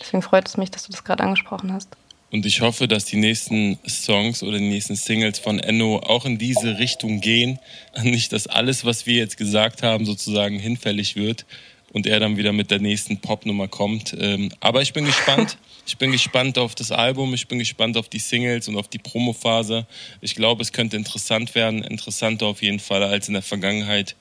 Deswegen 0.00 0.22
freut 0.22 0.48
es 0.48 0.56
mich, 0.56 0.70
dass 0.70 0.84
du 0.84 0.92
das 0.92 1.04
gerade 1.04 1.22
angesprochen 1.22 1.72
hast. 1.72 1.96
Und 2.32 2.46
ich 2.46 2.60
hoffe, 2.60 2.86
dass 2.86 3.06
die 3.06 3.16
nächsten 3.16 3.78
Songs 3.86 4.42
oder 4.42 4.58
die 4.58 4.68
nächsten 4.68 4.94
Singles 4.94 5.38
von 5.38 5.58
Enno 5.58 5.98
auch 5.98 6.24
in 6.24 6.38
diese 6.38 6.78
Richtung 6.78 7.20
gehen. 7.20 7.58
Nicht, 8.02 8.32
dass 8.32 8.46
alles, 8.46 8.84
was 8.84 9.04
wir 9.06 9.16
jetzt 9.16 9.36
gesagt 9.36 9.82
haben, 9.82 10.06
sozusagen 10.06 10.58
hinfällig 10.58 11.16
wird, 11.16 11.44
und 11.92 12.06
er 12.06 12.20
dann 12.20 12.36
wieder 12.36 12.52
mit 12.52 12.70
der 12.70 12.80
nächsten 12.80 13.20
Popnummer 13.20 13.68
kommt. 13.68 14.16
Ähm, 14.18 14.50
aber 14.60 14.82
ich 14.82 14.92
bin 14.92 15.04
gespannt. 15.04 15.58
Ich 15.86 15.98
bin 15.98 16.12
gespannt 16.12 16.56
auf 16.56 16.76
das 16.76 16.92
Album, 16.92 17.34
ich 17.34 17.48
bin 17.48 17.58
gespannt 17.58 17.96
auf 17.96 18.08
die 18.08 18.20
Singles 18.20 18.68
und 18.68 18.76
auf 18.76 18.86
die 18.86 18.98
Promophase. 18.98 19.86
Ich 20.20 20.36
glaube, 20.36 20.62
es 20.62 20.72
könnte 20.72 20.96
interessant 20.96 21.56
werden, 21.56 21.82
interessanter 21.82 22.46
auf 22.46 22.62
jeden 22.62 22.78
Fall 22.78 23.02
als 23.02 23.26
in 23.26 23.34
der 23.34 23.42
Vergangenheit. 23.42 24.14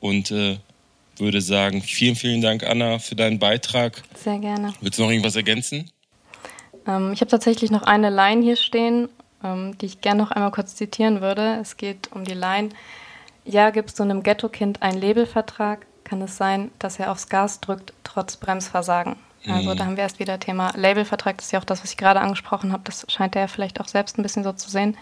Und 0.00 0.32
äh, 0.32 0.56
würde 1.18 1.40
sagen, 1.40 1.82
vielen, 1.82 2.16
vielen 2.16 2.40
Dank, 2.40 2.64
Anna, 2.64 2.98
für 2.98 3.14
deinen 3.14 3.38
Beitrag. 3.38 4.02
Sehr 4.14 4.38
gerne. 4.38 4.72
Willst 4.80 4.98
du 4.98 5.02
noch 5.04 5.10
irgendwas 5.10 5.36
ergänzen? 5.36 5.90
Ähm, 6.86 7.12
ich 7.12 7.20
habe 7.20 7.30
tatsächlich 7.30 7.70
noch 7.70 7.82
eine 7.82 8.10
Line 8.10 8.42
hier 8.42 8.56
stehen, 8.56 9.08
ähm, 9.42 9.76
die 9.78 9.86
ich 9.86 10.00
gerne 10.00 10.22
noch 10.22 10.30
einmal 10.30 10.50
kurz 10.50 10.74
zitieren 10.74 11.20
würde. 11.20 11.58
Es 11.60 11.76
geht 11.76 12.10
um 12.12 12.24
die 12.24 12.34
Line. 12.34 12.70
Ja, 13.44 13.70
gibst 13.70 13.98
du 13.98 14.02
einem 14.02 14.22
Ghetto-Kind 14.22 14.82
einen 14.82 15.00
Labelvertrag, 15.00 15.86
kann 16.04 16.22
es 16.22 16.36
sein, 16.36 16.70
dass 16.78 16.98
er 16.98 17.10
aufs 17.10 17.28
Gas 17.28 17.60
drückt, 17.60 17.92
trotz 18.04 18.36
Bremsversagen. 18.36 19.16
Also 19.46 19.70
mhm. 19.70 19.76
da 19.76 19.84
haben 19.84 19.96
wir 19.96 20.04
erst 20.04 20.18
wieder 20.18 20.40
Thema 20.40 20.72
Labelvertrag. 20.74 21.36
Das 21.36 21.46
ist 21.46 21.52
ja 21.52 21.58
auch 21.58 21.64
das, 21.64 21.82
was 21.82 21.90
ich 21.90 21.96
gerade 21.96 22.20
angesprochen 22.20 22.72
habe. 22.72 22.82
Das 22.84 23.04
scheint 23.08 23.36
er 23.36 23.42
ja 23.42 23.48
vielleicht 23.48 23.80
auch 23.80 23.88
selbst 23.88 24.18
ein 24.18 24.22
bisschen 24.22 24.44
so 24.44 24.52
zu 24.52 24.70
sehen. 24.70 24.96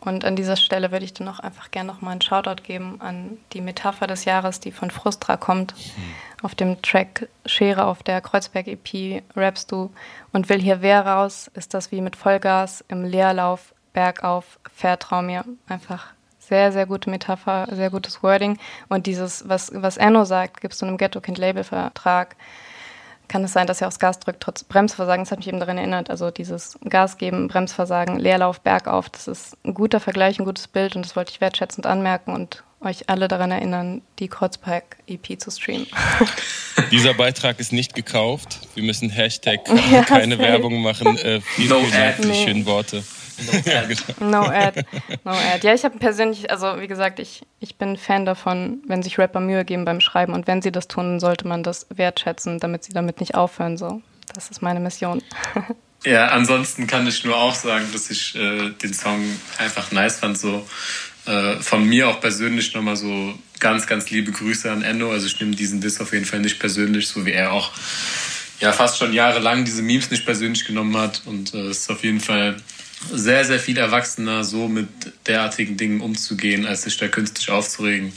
Und 0.00 0.24
an 0.24 0.36
dieser 0.36 0.56
Stelle 0.56 0.92
würde 0.92 1.04
ich 1.04 1.12
dann 1.12 1.28
auch 1.28 1.40
einfach 1.40 1.70
gerne 1.70 1.88
nochmal 1.92 2.12
einen 2.12 2.20
Shoutout 2.20 2.62
geben 2.62 3.00
an 3.00 3.36
die 3.52 3.60
Metapher 3.60 4.06
des 4.06 4.24
Jahres, 4.24 4.60
die 4.60 4.70
von 4.70 4.90
Frustra 4.90 5.36
kommt. 5.36 5.74
Mhm. 5.74 6.44
Auf 6.44 6.54
dem 6.54 6.80
Track 6.82 7.28
Schere 7.46 7.84
auf 7.86 8.04
der 8.04 8.20
Kreuzberg-EP 8.20 9.22
rappst 9.36 9.72
du 9.72 9.90
und 10.32 10.48
will 10.48 10.60
hier 10.60 10.82
wer 10.82 11.04
raus, 11.04 11.50
ist 11.54 11.74
das 11.74 11.90
wie 11.90 12.00
mit 12.00 12.14
Vollgas 12.14 12.84
im 12.86 13.04
Leerlauf, 13.04 13.74
bergauf, 13.92 14.60
vertrau 14.72 15.20
mir. 15.20 15.44
Einfach 15.66 16.12
sehr, 16.48 16.72
sehr 16.72 16.86
gute 16.86 17.10
Metapher, 17.10 17.68
sehr 17.70 17.90
gutes 17.90 18.22
Wording. 18.22 18.58
Und 18.88 19.06
dieses, 19.06 19.48
was, 19.48 19.70
was 19.74 19.96
Enno 19.96 20.24
sagt, 20.24 20.60
gibst 20.60 20.80
du 20.80 20.86
einem 20.86 20.96
Ghetto-Kind-Labelvertrag, 20.96 22.36
kann 23.28 23.44
es 23.44 23.52
sein, 23.52 23.66
dass 23.66 23.82
er 23.82 23.88
aufs 23.88 23.98
Gas 23.98 24.20
drückt, 24.20 24.42
trotz 24.42 24.64
Bremsversagen. 24.64 25.24
Das 25.24 25.30
hat 25.30 25.38
mich 25.38 25.48
eben 25.48 25.60
daran 25.60 25.76
erinnert. 25.76 26.08
Also 26.08 26.30
dieses 26.30 26.78
Gas 26.88 27.18
geben, 27.18 27.48
Bremsversagen, 27.48 28.18
Leerlauf, 28.18 28.60
Bergauf, 28.60 29.10
das 29.10 29.28
ist 29.28 29.56
ein 29.64 29.74
guter 29.74 30.00
Vergleich, 30.00 30.38
ein 30.38 30.46
gutes 30.46 30.66
Bild 30.66 30.96
und 30.96 31.04
das 31.04 31.14
wollte 31.14 31.32
ich 31.32 31.40
wertschätzend 31.42 31.86
anmerken 31.86 32.32
und 32.32 32.64
euch 32.80 33.10
alle 33.10 33.28
daran 33.28 33.50
erinnern, 33.50 34.02
die 34.18 34.28
Kreuzberg-EP 34.28 35.40
zu 35.40 35.50
streamen. 35.50 35.86
Dieser 36.90 37.12
Beitrag 37.12 37.58
ist 37.60 37.72
nicht 37.72 37.94
gekauft. 37.94 38.60
Wir 38.74 38.84
müssen 38.84 39.10
Hashtag 39.10 39.60
ja, 39.92 40.02
keine 40.04 40.38
Werbung 40.38 40.80
machen. 40.80 41.18
Äh, 41.18 41.40
vielen, 41.40 41.68
vielen 41.68 41.90
Dank 41.90 42.16
für 42.16 42.22
die 42.22 42.34
schönen 42.34 42.66
Worte. 42.66 43.02
No 44.20 44.42
ad. 44.42 44.84
No 45.24 45.30
ad. 45.30 45.60
Ja, 45.62 45.74
ich 45.74 45.84
habe 45.84 45.98
persönlich, 45.98 46.50
also 46.50 46.80
wie 46.80 46.88
gesagt, 46.88 47.18
ich, 47.18 47.42
ich 47.60 47.76
bin 47.76 47.96
Fan 47.96 48.24
davon, 48.24 48.82
wenn 48.86 49.02
sich 49.02 49.18
Rapper 49.18 49.40
Mühe 49.40 49.64
geben 49.64 49.84
beim 49.84 50.00
Schreiben 50.00 50.32
und 50.32 50.46
wenn 50.46 50.62
sie 50.62 50.72
das 50.72 50.88
tun, 50.88 51.20
sollte 51.20 51.46
man 51.46 51.62
das 51.62 51.86
wertschätzen, 51.94 52.58
damit 52.58 52.84
sie 52.84 52.92
damit 52.92 53.20
nicht 53.20 53.34
aufhören. 53.34 53.76
So, 53.76 54.02
das 54.34 54.50
ist 54.50 54.62
meine 54.62 54.80
Mission. 54.80 55.22
Ja, 56.04 56.28
ansonsten 56.28 56.86
kann 56.86 57.08
ich 57.08 57.24
nur 57.24 57.36
auch 57.36 57.54
sagen, 57.54 57.86
dass 57.92 58.08
ich 58.10 58.34
äh, 58.36 58.70
den 58.70 58.94
Song 58.94 59.20
einfach 59.58 59.90
nice 59.90 60.20
fand. 60.20 60.38
So 60.38 60.64
äh, 61.26 61.56
von 61.56 61.84
mir 61.84 62.08
auch 62.08 62.20
persönlich 62.20 62.72
nochmal 62.72 62.96
so 62.96 63.34
ganz, 63.58 63.86
ganz 63.86 64.08
liebe 64.10 64.30
Grüße 64.30 64.70
an 64.70 64.82
Endo. 64.82 65.10
Also 65.10 65.26
ich 65.26 65.40
nehme 65.40 65.56
diesen 65.56 65.80
Diss 65.80 66.00
auf 66.00 66.12
jeden 66.12 66.24
Fall 66.24 66.40
nicht 66.40 66.60
persönlich, 66.60 67.08
so 67.08 67.26
wie 67.26 67.32
er 67.32 67.52
auch 67.52 67.72
ja 68.60 68.72
fast 68.72 68.98
schon 68.98 69.12
jahrelang 69.12 69.64
diese 69.64 69.82
Memes 69.82 70.10
nicht 70.10 70.24
persönlich 70.24 70.64
genommen 70.64 70.96
hat. 70.96 71.22
Und 71.26 71.52
äh, 71.54 71.62
es 71.62 71.78
ist 71.78 71.90
auf 71.90 72.04
jeden 72.04 72.20
Fall 72.20 72.56
sehr, 73.12 73.44
sehr 73.44 73.60
viel 73.60 73.78
erwachsener, 73.78 74.44
so 74.44 74.68
mit 74.68 74.88
derartigen 75.26 75.76
Dingen 75.76 76.00
umzugehen, 76.00 76.66
als 76.66 76.82
sich 76.82 76.96
da 76.96 77.08
künstlich 77.08 77.50
aufzuregen. 77.50 78.12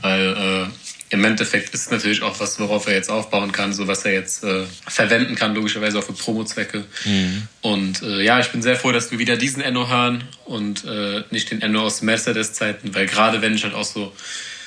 Weil 0.00 0.68
äh, 0.70 1.14
im 1.14 1.24
Endeffekt 1.24 1.74
ist 1.74 1.82
es 1.82 1.90
natürlich 1.90 2.22
auch 2.22 2.40
was, 2.40 2.58
worauf 2.58 2.86
er 2.86 2.94
jetzt 2.94 3.10
aufbauen 3.10 3.52
kann, 3.52 3.74
so 3.74 3.86
was 3.86 4.04
er 4.06 4.12
jetzt 4.12 4.44
äh, 4.44 4.64
verwenden 4.86 5.34
kann, 5.34 5.54
logischerweise 5.54 5.98
auch 5.98 6.04
für 6.04 6.14
Promo-Zwecke. 6.14 6.84
Mhm. 7.04 7.42
Und 7.60 8.02
äh, 8.02 8.22
ja, 8.22 8.40
ich 8.40 8.48
bin 8.48 8.62
sehr 8.62 8.76
froh, 8.76 8.92
dass 8.92 9.10
wir 9.10 9.18
wieder 9.18 9.36
diesen 9.36 9.62
Enno 9.62 9.88
hören 9.88 10.24
und 10.46 10.84
äh, 10.86 11.22
nicht 11.30 11.50
den 11.50 11.60
Enno 11.60 11.82
aus 11.82 12.00
Mercedes-Zeiten, 12.00 12.94
weil 12.94 13.06
gerade 13.06 13.42
wenn 13.42 13.54
ich 13.54 13.62
halt 13.62 13.74
auch 13.74 13.84
so 13.84 14.12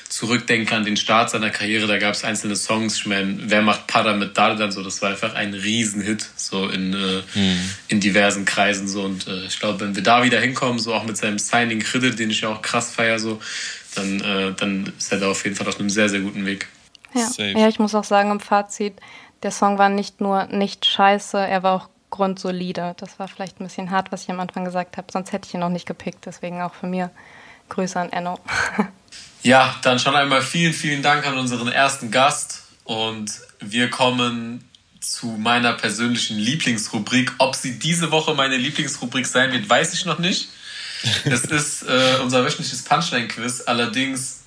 zurückdenke 0.10 0.76
an 0.76 0.86
den 0.86 0.98
Start 0.98 1.30
seiner 1.30 1.50
Karriere, 1.50 1.88
da 1.88 1.98
gab 1.98 2.14
es 2.14 2.24
einzelne 2.24 2.56
Songs, 2.56 2.98
ich 2.98 3.06
meine, 3.06 3.38
wer 3.40 3.62
macht 3.62 3.88
Pada 3.88 4.14
mit 4.14 4.38
Dardan 4.38 4.72
so, 4.72 4.84
das 4.84 5.02
war 5.02 5.10
einfach 5.10 5.34
ein 5.34 5.54
Riesenhit, 5.54 6.26
so 6.36 6.70
in, 6.70 6.94
äh, 6.94 7.22
mhm. 7.34 7.70
in 7.88 8.00
diversen 8.00 8.46
Kreisen 8.46 8.88
so 8.88 9.04
und 9.04 9.28
äh, 9.28 9.46
ich 9.46 9.60
glaube, 9.60 9.80
wenn 9.82 9.96
wir 9.96 10.04
da 10.04 10.24
wieder 10.24 10.40
hinkommen, 10.40 10.80
so 10.80 10.94
auch 10.94 11.04
mit 11.04 11.18
seinem 11.18 11.40
Signing 11.40 11.84
Riddle, 11.94 12.12
den 12.12 12.30
ich 12.30 12.42
ja 12.42 12.50
auch 12.50 12.62
krass 12.62 12.92
feier, 12.92 13.20
so, 13.20 13.40
dann, 13.96 14.22
äh, 14.22 14.54
dann 14.54 14.94
ist 14.98 15.12
er 15.12 15.20
da 15.20 15.32
auf 15.32 15.44
jeden 15.44 15.56
Fall 15.56 15.68
auf 15.68 15.80
einem 15.80 15.90
sehr, 15.90 16.10
sehr 16.10 16.20
guten 16.20 16.46
Weg. 16.46 16.68
Ja. 17.14 17.30
ja, 17.38 17.68
ich 17.70 17.80
muss 17.80 17.96
auch 17.96 18.04
sagen, 18.04 18.30
im 18.30 18.42
Fazit, 18.42 18.94
der 19.42 19.52
Song 19.52 19.78
war 19.78 19.90
nicht 19.90 20.22
nur 20.22 20.46
nicht 20.48 20.86
scheiße, 20.86 21.38
er 21.38 21.64
war 21.64 21.74
auch 21.74 21.90
grundsolide. 22.10 22.96
Das 22.98 23.20
war 23.20 23.28
vielleicht 23.28 23.60
ein 23.60 23.66
bisschen 23.66 23.92
hart, 23.92 24.12
was 24.12 24.24
ich 24.24 24.32
am 24.32 24.40
Anfang 24.40 24.66
gesagt 24.66 24.98
habe, 24.98 25.08
sonst 25.12 25.32
hätte 25.32 25.48
ich 25.48 25.54
ihn 25.54 25.60
noch 25.60 25.70
nicht 25.70 25.86
gepickt. 25.86 26.26
Deswegen 26.26 26.62
auch 26.62 26.74
für 26.74 26.88
mir 26.88 27.12
Grüße 27.70 28.00
an 28.00 28.12
Enno. 28.12 28.40
ja, 29.44 29.76
dann 29.84 30.00
schon 30.00 30.16
einmal 30.16 30.42
vielen, 30.42 30.74
vielen 30.74 31.02
Dank 31.04 31.26
an 31.26 31.38
unseren 31.38 31.68
ersten 31.68 32.12
Gast 32.12 32.64
und 32.84 33.32
wir 33.60 33.90
kommen 33.90 34.64
zu 35.00 35.28
meiner 35.28 35.74
persönlichen 35.74 36.38
Lieblingsrubrik. 36.38 37.34
Ob 37.38 37.56
sie 37.56 37.78
diese 37.78 38.12
Woche 38.12 38.34
meine 38.34 38.58
Lieblingsrubrik 38.58 39.28
sein 39.28 39.52
wird, 39.52 39.70
weiß 39.70 39.94
ich 39.94 40.06
noch 40.06 40.20
nicht. 40.20 40.50
Es 41.26 41.42
ist 41.46 41.84
äh, 41.84 42.18
unser 42.24 42.44
wöchentliches 42.44 42.84
Punchline-Quiz. 42.84 43.62
Allerdings 43.68 44.42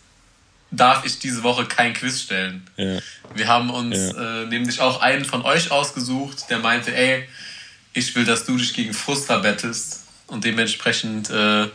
darf 0.71 1.05
ich 1.05 1.19
diese 1.19 1.43
Woche 1.43 1.67
kein 1.67 1.95
Quiz 1.95 2.23
stellen. 2.23 2.69
Ja. 2.77 2.99
Wir 3.35 3.49
haben 3.49 3.71
uns 3.71 3.97
ja. 3.97 4.43
äh, 4.43 4.47
nämlich 4.47 4.81
auch 4.81 5.01
einen 5.01 5.25
von 5.25 5.43
euch 5.43 5.71
ausgesucht, 5.71 6.51
der 6.51 6.59
meinte, 6.59 6.95
ey, 6.95 7.29
ich 7.93 8.15
will, 8.15 8.25
dass 8.25 8.45
du 8.45 8.57
dich 8.57 8.75
gegen 8.75 8.93
Frustra 8.93 9.39
bettest. 9.39 10.05
Und 10.27 10.45
dementsprechend 10.45 11.31
äh, 11.31 11.69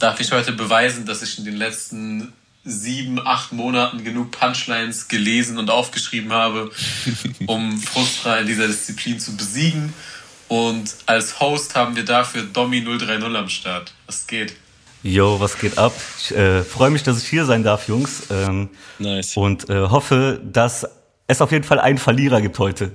darf 0.00 0.18
ich 0.18 0.32
heute 0.32 0.52
beweisen, 0.52 1.06
dass 1.06 1.22
ich 1.22 1.38
in 1.38 1.44
den 1.44 1.56
letzten 1.56 2.32
sieben, 2.64 3.24
acht 3.24 3.52
Monaten 3.52 4.02
genug 4.04 4.32
Punchlines 4.32 5.08
gelesen 5.08 5.58
und 5.58 5.70
aufgeschrieben 5.70 6.32
habe, 6.32 6.70
um 7.46 7.80
Frustra 7.80 8.38
in 8.38 8.46
dieser 8.46 8.66
Disziplin 8.66 9.20
zu 9.20 9.36
besiegen. 9.36 9.94
Und 10.48 10.94
als 11.06 11.38
Host 11.38 11.76
haben 11.76 11.94
wir 11.94 12.04
dafür 12.04 12.42
Domi 12.42 12.82
030 12.82 13.36
am 13.36 13.48
Start. 13.48 13.94
Was 14.06 14.26
geht? 14.26 14.54
Yo, 15.02 15.40
was 15.40 15.58
geht 15.58 15.78
ab? 15.78 15.94
Ich 16.20 16.32
äh, 16.32 16.62
freue 16.62 16.90
mich, 16.90 17.02
dass 17.02 17.22
ich 17.22 17.28
hier 17.28 17.44
sein 17.44 17.62
darf, 17.62 17.88
Jungs. 17.88 18.24
Ähm, 18.30 18.68
nice. 18.98 19.36
Und 19.36 19.70
äh, 19.70 19.88
hoffe, 19.88 20.40
dass 20.44 20.86
es 21.26 21.40
auf 21.40 21.52
jeden 21.52 21.64
Fall 21.64 21.78
einen 21.78 21.98
Verlierer 21.98 22.42
gibt 22.42 22.58
heute. 22.58 22.90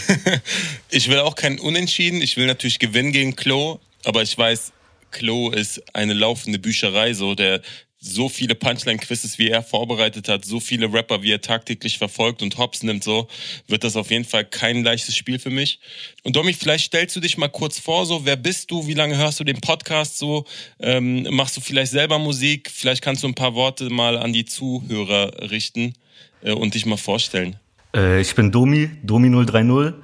ich 0.88 1.10
will 1.10 1.18
auch 1.18 1.34
keinen 1.34 1.58
Unentschieden. 1.58 2.22
Ich 2.22 2.36
will 2.36 2.46
natürlich 2.46 2.78
gewinnen 2.78 3.12
gegen 3.12 3.36
Klo. 3.36 3.80
Aber 4.04 4.22
ich 4.22 4.38
weiß, 4.38 4.72
Klo 5.10 5.50
ist 5.50 5.82
eine 5.94 6.14
laufende 6.14 6.58
Bücherei. 6.58 7.14
So, 7.14 7.34
der 7.34 7.60
so 8.00 8.28
viele 8.28 8.54
Punchline-Quizzes, 8.54 9.38
wie 9.38 9.48
er 9.48 9.62
vorbereitet 9.62 10.28
hat, 10.28 10.44
so 10.44 10.60
viele 10.60 10.92
Rapper, 10.92 11.22
wie 11.22 11.32
er 11.32 11.40
tagtäglich 11.40 11.98
verfolgt 11.98 12.42
und 12.42 12.56
Hops 12.56 12.82
nimmt, 12.82 13.02
so, 13.02 13.26
wird 13.66 13.82
das 13.82 13.96
auf 13.96 14.10
jeden 14.10 14.24
Fall 14.24 14.44
kein 14.44 14.84
leichtes 14.84 15.16
Spiel 15.16 15.38
für 15.38 15.50
mich. 15.50 15.80
Und 16.22 16.36
Domi, 16.36 16.52
vielleicht 16.52 16.86
stellst 16.86 17.16
du 17.16 17.20
dich 17.20 17.36
mal 17.38 17.48
kurz 17.48 17.78
vor, 17.78 18.06
so, 18.06 18.24
wer 18.24 18.36
bist 18.36 18.70
du, 18.70 18.86
wie 18.86 18.94
lange 18.94 19.16
hörst 19.16 19.40
du 19.40 19.44
den 19.44 19.60
Podcast 19.60 20.18
so, 20.18 20.44
ähm, 20.78 21.26
machst 21.30 21.56
du 21.56 21.60
vielleicht 21.60 21.90
selber 21.90 22.18
Musik, 22.18 22.70
vielleicht 22.72 23.02
kannst 23.02 23.24
du 23.24 23.28
ein 23.28 23.34
paar 23.34 23.54
Worte 23.54 23.90
mal 23.90 24.16
an 24.16 24.32
die 24.32 24.44
Zuhörer 24.44 25.50
richten 25.50 25.94
äh, 26.42 26.52
und 26.52 26.74
dich 26.74 26.86
mal 26.86 26.98
vorstellen. 26.98 27.56
Äh, 27.94 28.20
ich 28.20 28.34
bin 28.34 28.52
Domi, 28.52 28.90
Domi030. 29.04 29.94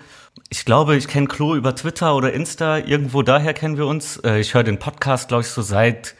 Ich 0.50 0.64
glaube, 0.64 0.96
ich 0.96 1.08
kenne 1.08 1.26
Klo 1.26 1.54
über 1.54 1.74
Twitter 1.74 2.14
oder 2.16 2.32
Insta, 2.32 2.78
irgendwo 2.78 3.22
daher 3.22 3.54
kennen 3.54 3.76
wir 3.76 3.86
uns. 3.86 4.16
Äh, 4.18 4.40
ich 4.40 4.54
höre 4.54 4.64
den 4.64 4.78
Podcast, 4.78 5.28
glaube 5.28 5.42
ich, 5.42 5.48
so 5.48 5.62
seit 5.62 6.14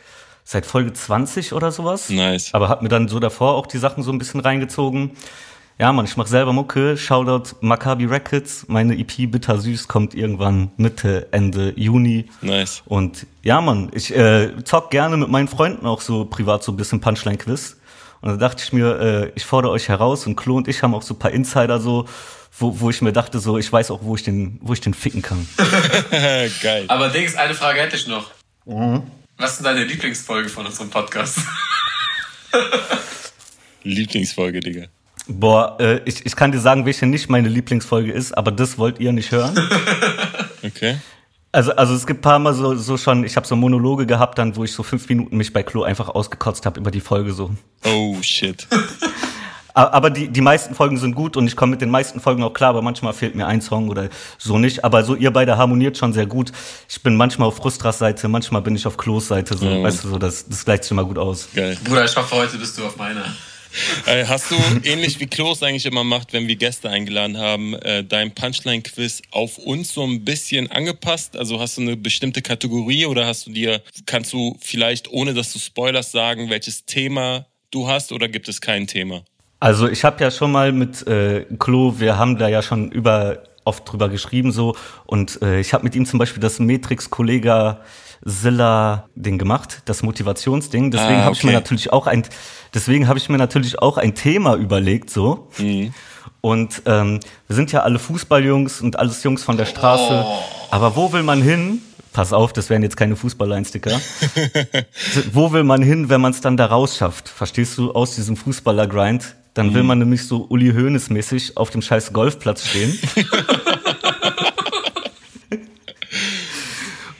seit 0.44 0.66
Folge 0.66 0.92
20 0.92 1.54
oder 1.54 1.72
sowas. 1.72 2.10
Nice. 2.10 2.52
Aber 2.52 2.68
hab 2.68 2.82
mir 2.82 2.88
dann 2.88 3.08
so 3.08 3.18
davor 3.18 3.54
auch 3.54 3.66
die 3.66 3.78
Sachen 3.78 4.02
so 4.02 4.12
ein 4.12 4.18
bisschen 4.18 4.40
reingezogen. 4.40 5.12
Ja, 5.78 5.92
man, 5.92 6.04
ich 6.04 6.16
mache 6.16 6.28
selber 6.28 6.52
Mucke. 6.52 6.96
Shoutout 6.96 7.56
Maccabi 7.60 8.04
Records. 8.04 8.66
Meine 8.68 8.96
EP 8.96 9.30
Bitter 9.30 9.58
Süß 9.58 9.88
kommt 9.88 10.14
irgendwann 10.14 10.70
Mitte, 10.76 11.26
Ende 11.32 11.72
Juni. 11.76 12.26
Nice. 12.42 12.82
Und 12.86 13.26
ja, 13.42 13.60
man, 13.60 13.90
ich 13.92 14.14
äh, 14.14 14.52
zock 14.62 14.90
gerne 14.90 15.16
mit 15.16 15.30
meinen 15.30 15.48
Freunden 15.48 15.86
auch 15.86 16.00
so 16.00 16.26
privat 16.26 16.62
so 16.62 16.70
ein 16.70 16.76
bisschen 16.76 17.00
Punchline-Quiz. 17.00 17.78
Und 18.20 18.30
da 18.30 18.36
dachte 18.36 18.62
ich 18.64 18.72
mir, 18.72 19.00
äh, 19.00 19.32
ich 19.34 19.44
fordere 19.44 19.72
euch 19.72 19.88
heraus 19.88 20.26
und 20.26 20.36
Klo 20.36 20.56
und 20.56 20.68
ich 20.68 20.82
haben 20.82 20.94
auch 20.94 21.02
so 21.02 21.14
ein 21.14 21.18
paar 21.18 21.32
Insider 21.32 21.80
so, 21.80 22.06
wo, 22.58 22.80
wo 22.80 22.90
ich 22.90 23.02
mir 23.02 23.12
dachte, 23.12 23.40
so, 23.40 23.58
ich 23.58 23.72
weiß 23.72 23.90
auch, 23.90 24.00
wo 24.02 24.14
ich 24.14 24.22
den, 24.22 24.58
wo 24.62 24.72
ich 24.72 24.80
den 24.80 24.94
ficken 24.94 25.22
kann. 25.22 25.46
Geil. 26.62 26.84
Aber 26.88 27.08
Dings, 27.08 27.34
eine 27.34 27.54
Frage 27.54 27.80
hätte 27.80 27.96
ich 27.96 28.06
noch. 28.06 28.30
Mhm. 28.64 29.02
Was 29.36 29.54
ist 29.54 29.64
deine 29.64 29.84
Lieblingsfolge 29.84 30.48
von 30.48 30.64
unserem 30.66 30.90
Podcast? 30.90 31.38
Lieblingsfolge, 33.82 34.60
Digga. 34.60 34.86
Boah, 35.26 35.76
äh, 35.80 36.00
ich, 36.04 36.24
ich 36.24 36.36
kann 36.36 36.52
dir 36.52 36.60
sagen, 36.60 36.86
welche 36.86 37.06
nicht 37.06 37.28
meine 37.28 37.48
Lieblingsfolge 37.48 38.12
ist, 38.12 38.36
aber 38.36 38.52
das 38.52 38.78
wollt 38.78 39.00
ihr 39.00 39.12
nicht 39.12 39.32
hören. 39.32 39.58
okay. 40.62 40.98
Also, 41.50 41.72
also 41.72 41.94
es 41.94 42.06
gibt 42.06 42.20
paar 42.20 42.38
Mal 42.38 42.54
so, 42.54 42.74
so 42.76 42.96
schon, 42.96 43.24
ich 43.24 43.36
habe 43.36 43.46
so 43.46 43.56
Monologe 43.56 44.06
gehabt, 44.06 44.38
dann, 44.38 44.54
wo 44.56 44.64
ich 44.64 44.72
so 44.72 44.82
fünf 44.82 45.08
Minuten 45.08 45.36
mich 45.36 45.52
bei 45.52 45.62
Klo 45.62 45.82
einfach 45.82 46.08
ausgekotzt 46.08 46.66
habe 46.66 46.80
über 46.80 46.90
die 46.90 47.00
Folge 47.00 47.32
so. 47.32 47.50
Oh 47.84 48.16
shit. 48.22 48.66
Aber 49.74 50.08
die, 50.10 50.28
die 50.28 50.40
meisten 50.40 50.74
Folgen 50.74 50.96
sind 50.98 51.16
gut 51.16 51.36
und 51.36 51.48
ich 51.48 51.56
komme 51.56 51.72
mit 51.72 51.80
den 51.80 51.90
meisten 51.90 52.20
Folgen 52.20 52.44
auch 52.44 52.52
klar, 52.52 52.70
aber 52.70 52.82
manchmal 52.82 53.12
fehlt 53.12 53.34
mir 53.34 53.48
ein 53.48 53.60
Song 53.60 53.88
oder 53.88 54.08
so 54.38 54.56
nicht. 54.56 54.84
Aber 54.84 55.02
so 55.02 55.16
ihr 55.16 55.32
beide 55.32 55.58
harmoniert 55.58 55.98
schon 55.98 56.12
sehr 56.12 56.26
gut. 56.26 56.52
Ich 56.88 57.02
bin 57.02 57.16
manchmal 57.16 57.48
auf 57.48 57.56
Frustras 57.56 57.98
Seite, 57.98 58.28
manchmal 58.28 58.62
bin 58.62 58.76
ich 58.76 58.86
auf 58.86 58.96
Klos 58.96 59.26
Seite. 59.26 59.56
So, 59.56 59.66
ja, 59.66 59.82
weißt 59.82 60.04
du, 60.04 60.08
so, 60.10 60.18
das, 60.18 60.48
das 60.48 60.64
gleicht 60.64 60.84
sich 60.84 60.92
immer 60.92 61.04
gut 61.04 61.18
aus. 61.18 61.48
Geil. 61.52 61.76
Bruder, 61.82 62.04
ich 62.04 62.16
hoffe, 62.16 62.36
heute 62.36 62.56
bist 62.56 62.78
du 62.78 62.86
auf 62.86 62.96
meiner. 62.96 63.24
Hast 64.06 64.52
du, 64.52 64.54
ähnlich 64.84 65.18
wie 65.18 65.26
Klos 65.26 65.62
eigentlich 65.64 65.86
immer 65.86 66.04
macht, 66.04 66.32
wenn 66.32 66.46
wir 66.46 66.54
Gäste 66.54 66.88
eingeladen 66.88 67.38
haben, 67.38 67.74
äh, 67.74 68.04
dein 68.04 68.32
Punchline-Quiz 68.32 69.22
auf 69.32 69.58
uns 69.58 69.92
so 69.92 70.04
ein 70.04 70.24
bisschen 70.24 70.70
angepasst? 70.70 71.36
Also 71.36 71.58
hast 71.58 71.78
du 71.78 71.80
eine 71.80 71.96
bestimmte 71.96 72.42
Kategorie 72.42 73.06
oder 73.06 73.26
hast 73.26 73.46
du 73.46 73.50
dir, 73.50 73.82
kannst 74.06 74.32
du 74.32 74.56
vielleicht, 74.60 75.10
ohne 75.10 75.34
dass 75.34 75.52
du 75.52 75.58
Spoilers 75.58 76.12
sagen, 76.12 76.50
welches 76.50 76.84
Thema 76.84 77.46
du 77.72 77.88
hast 77.88 78.12
oder 78.12 78.28
gibt 78.28 78.48
es 78.48 78.60
kein 78.60 78.86
Thema? 78.86 79.24
Also 79.64 79.88
ich 79.88 80.04
habe 80.04 80.22
ja 80.22 80.30
schon 80.30 80.52
mal 80.52 80.72
mit 80.72 81.06
äh, 81.06 81.46
Klo, 81.58 81.94
wir 81.96 82.18
haben 82.18 82.36
da 82.36 82.48
ja 82.48 82.60
schon 82.60 82.90
über 82.90 83.38
oft 83.64 83.90
drüber 83.90 84.10
geschrieben 84.10 84.52
so 84.52 84.76
und 85.06 85.40
äh, 85.40 85.58
ich 85.58 85.72
habe 85.72 85.84
mit 85.84 85.94
ihm 85.94 86.04
zum 86.04 86.18
Beispiel 86.18 86.42
das 86.42 86.58
Matrix 86.58 87.08
Kollega 87.08 87.80
Zilla 88.26 89.08
Ding 89.14 89.38
gemacht, 89.38 89.80
das 89.86 90.02
Motivationsding. 90.02 90.90
Deswegen 90.90 91.12
ah, 91.12 91.16
okay. 91.16 91.24
habe 91.24 91.34
ich 91.36 91.44
mir 91.44 91.52
natürlich 91.52 91.94
auch 91.94 92.06
ein, 92.06 92.24
deswegen 92.74 93.08
habe 93.08 93.18
ich 93.18 93.30
mir 93.30 93.38
natürlich 93.38 93.78
auch 93.78 93.96
ein 93.96 94.14
Thema 94.14 94.54
überlegt 94.56 95.08
so. 95.08 95.48
Mhm. 95.56 95.94
Und 96.42 96.82
ähm, 96.84 97.20
wir 97.46 97.56
sind 97.56 97.72
ja 97.72 97.84
alle 97.84 97.98
Fußballjungs 97.98 98.82
und 98.82 98.98
alles 98.98 99.22
Jungs 99.22 99.44
von 99.44 99.56
der 99.56 99.64
Straße. 99.64 100.26
Oh. 100.26 100.42
Aber 100.72 100.94
wo 100.94 101.10
will 101.14 101.22
man 101.22 101.40
hin? 101.40 101.80
Pass 102.12 102.34
auf, 102.34 102.52
das 102.52 102.68
wären 102.68 102.82
jetzt 102.82 102.98
keine 102.98 103.16
Fußballeinsticker. 103.16 103.98
wo 105.32 105.52
will 105.52 105.64
man 105.64 105.80
hin, 105.80 106.10
wenn 106.10 106.20
man 106.20 106.32
es 106.32 106.42
dann 106.42 106.58
da 106.58 106.66
raus 106.66 106.98
schafft? 106.98 107.30
Verstehst 107.30 107.78
du, 107.78 107.92
aus 107.92 108.14
diesem 108.14 108.36
Fußballer-Grind? 108.36 109.36
Dann 109.54 109.72
will 109.72 109.82
mhm. 109.82 109.88
man 109.88 109.98
nämlich 110.00 110.26
so 110.26 110.46
Uli 110.48 110.72
Hoeneß 110.72 111.10
mäßig 111.10 111.56
auf 111.56 111.70
dem 111.70 111.80
scheiß 111.80 112.12
Golfplatz 112.12 112.68
stehen. 112.68 112.98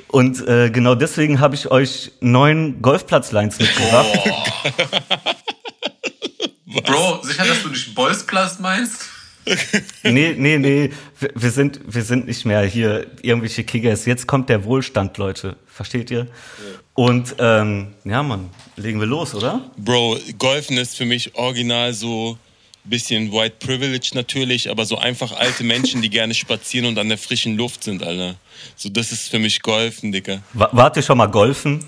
Und 0.09 0.47
äh, 0.47 0.70
genau 0.70 0.94
deswegen 0.94 1.40
habe 1.40 1.57
ich 1.57 1.70
euch 1.73 2.12
neun 2.20 2.81
Golfplatzlines 2.81 3.59
mitgebracht. 3.59 4.07
Oh. 4.25 4.31
Bro, 6.85 7.23
sicher, 7.23 7.44
dass 7.44 7.62
du 7.62 7.68
nicht 7.70 7.94
Bolzplatz 7.94 8.59
meinst? 8.61 9.07
nee, 10.05 10.35
nee, 10.38 10.59
nee. 10.59 10.90
Wir, 11.18 11.31
wir, 11.35 11.51
sind, 11.51 11.81
wir 11.87 12.03
sind 12.03 12.27
nicht 12.27 12.44
mehr 12.44 12.62
hier 12.62 13.07
irgendwelche 13.23 13.64
Kickers. 13.64 14.07
Jetzt 14.07 14.29
kommt 14.29 14.49
der 14.49 14.64
Wohlstand, 14.64 15.18
Leute. 15.18 15.57
Versteht 15.66 16.11
ihr? 16.12 16.29
Und 16.95 17.35
ähm, 17.39 17.95
ja, 18.05 18.23
Mann, 18.23 18.51
legen 18.77 19.01
wir 19.01 19.07
los, 19.07 19.35
oder? 19.35 19.69
Bro, 19.77 20.19
Golfen 20.39 20.79
ist 20.79 20.97
für 20.97 21.05
mich 21.05 21.35
original 21.35 21.93
so 21.93 22.39
bisschen 22.85 23.33
White 23.33 23.57
Privilege 23.59 24.11
natürlich, 24.15 24.71
aber 24.71 24.85
so 24.85 24.99
einfach 24.99 25.33
alte 25.33 25.65
Menschen, 25.65 26.03
die 26.03 26.11
gerne 26.11 26.35
spazieren 26.35 26.87
und 26.87 26.99
an 26.99 27.09
der 27.09 27.19
frischen 27.19 27.57
Luft 27.57 27.83
sind, 27.83 28.03
Alter. 28.03 28.37
So, 28.77 28.89
das 28.91 29.11
ist 29.11 29.29
für 29.29 29.39
mich 29.39 29.63
Golfen, 29.63 30.13
Dicker. 30.13 30.43
Wart 30.53 30.97
ihr 30.97 31.03
schon 31.03 31.19
mal 31.19 31.27
Golfen? 31.27 31.85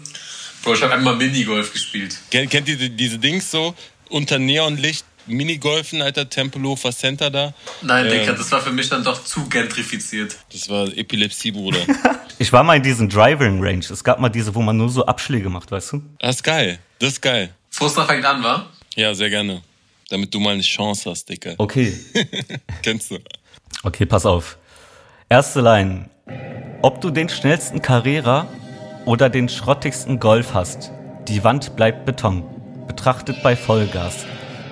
Bro, 0.62 0.74
ich 0.74 0.82
habe 0.82 0.94
einmal 0.94 1.14
Minigolf 1.14 1.72
gespielt. 1.72 2.16
Kennt, 2.30 2.50
kennt 2.50 2.68
ihr 2.68 2.88
diese 2.88 3.18
Dings 3.18 3.50
so? 3.50 3.74
Unter 4.08 4.38
Neonlicht 4.38 5.04
Minigolfen, 5.26 6.02
Alter, 6.02 6.28
Tempelhofer 6.28 6.92
Center 6.92 7.30
da. 7.30 7.54
Nein, 7.82 8.06
äh, 8.06 8.10
Dicker, 8.10 8.32
das 8.32 8.50
war 8.52 8.60
für 8.60 8.72
mich 8.72 8.88
dann 8.88 9.04
doch 9.04 9.24
zu 9.24 9.48
gentrifiziert. 9.48 10.36
Das 10.52 10.68
war 10.68 10.86
Epilepsie, 10.96 11.50
Bruder. 11.50 11.80
ich 12.38 12.52
war 12.52 12.62
mal 12.62 12.76
in 12.76 12.82
diesen 12.82 13.08
Driving 13.08 13.62
Range. 13.62 13.84
Es 13.90 14.04
gab 14.04 14.20
mal 14.20 14.28
diese, 14.28 14.54
wo 14.54 14.62
man 14.62 14.76
nur 14.76 14.88
so 14.88 15.04
Abschläge 15.04 15.48
macht, 15.48 15.70
weißt 15.70 15.92
du? 15.92 16.02
Das 16.18 16.36
ist 16.36 16.42
geil. 16.42 16.78
Das 16.98 17.10
ist 17.10 17.22
geil. 17.22 17.50
Frustra 17.70 18.04
fängt 18.04 18.24
an, 18.24 18.42
wa? 18.42 18.66
Ja, 18.94 19.14
sehr 19.14 19.30
gerne. 19.30 19.62
Damit 20.08 20.32
du 20.32 20.40
mal 20.40 20.54
eine 20.54 20.62
Chance 20.62 21.10
hast, 21.10 21.28
Dicker. 21.28 21.54
Okay. 21.58 21.92
Kennst 22.82 23.10
du. 23.10 23.18
Okay, 23.82 24.06
pass 24.06 24.24
auf. 24.24 24.56
Erste 25.28 25.60
Line. 25.60 26.08
Ob 26.82 27.00
du 27.00 27.10
den 27.10 27.28
schnellsten 27.28 27.82
Carrera 27.82 28.48
oder 29.04 29.28
den 29.28 29.48
schrottigsten 29.48 30.20
Golf 30.20 30.54
hast, 30.54 30.92
die 31.28 31.42
Wand 31.42 31.74
bleibt 31.76 32.06
Beton. 32.06 32.44
Betrachtet 32.86 33.42
bei 33.42 33.56
Vollgas. 33.56 34.24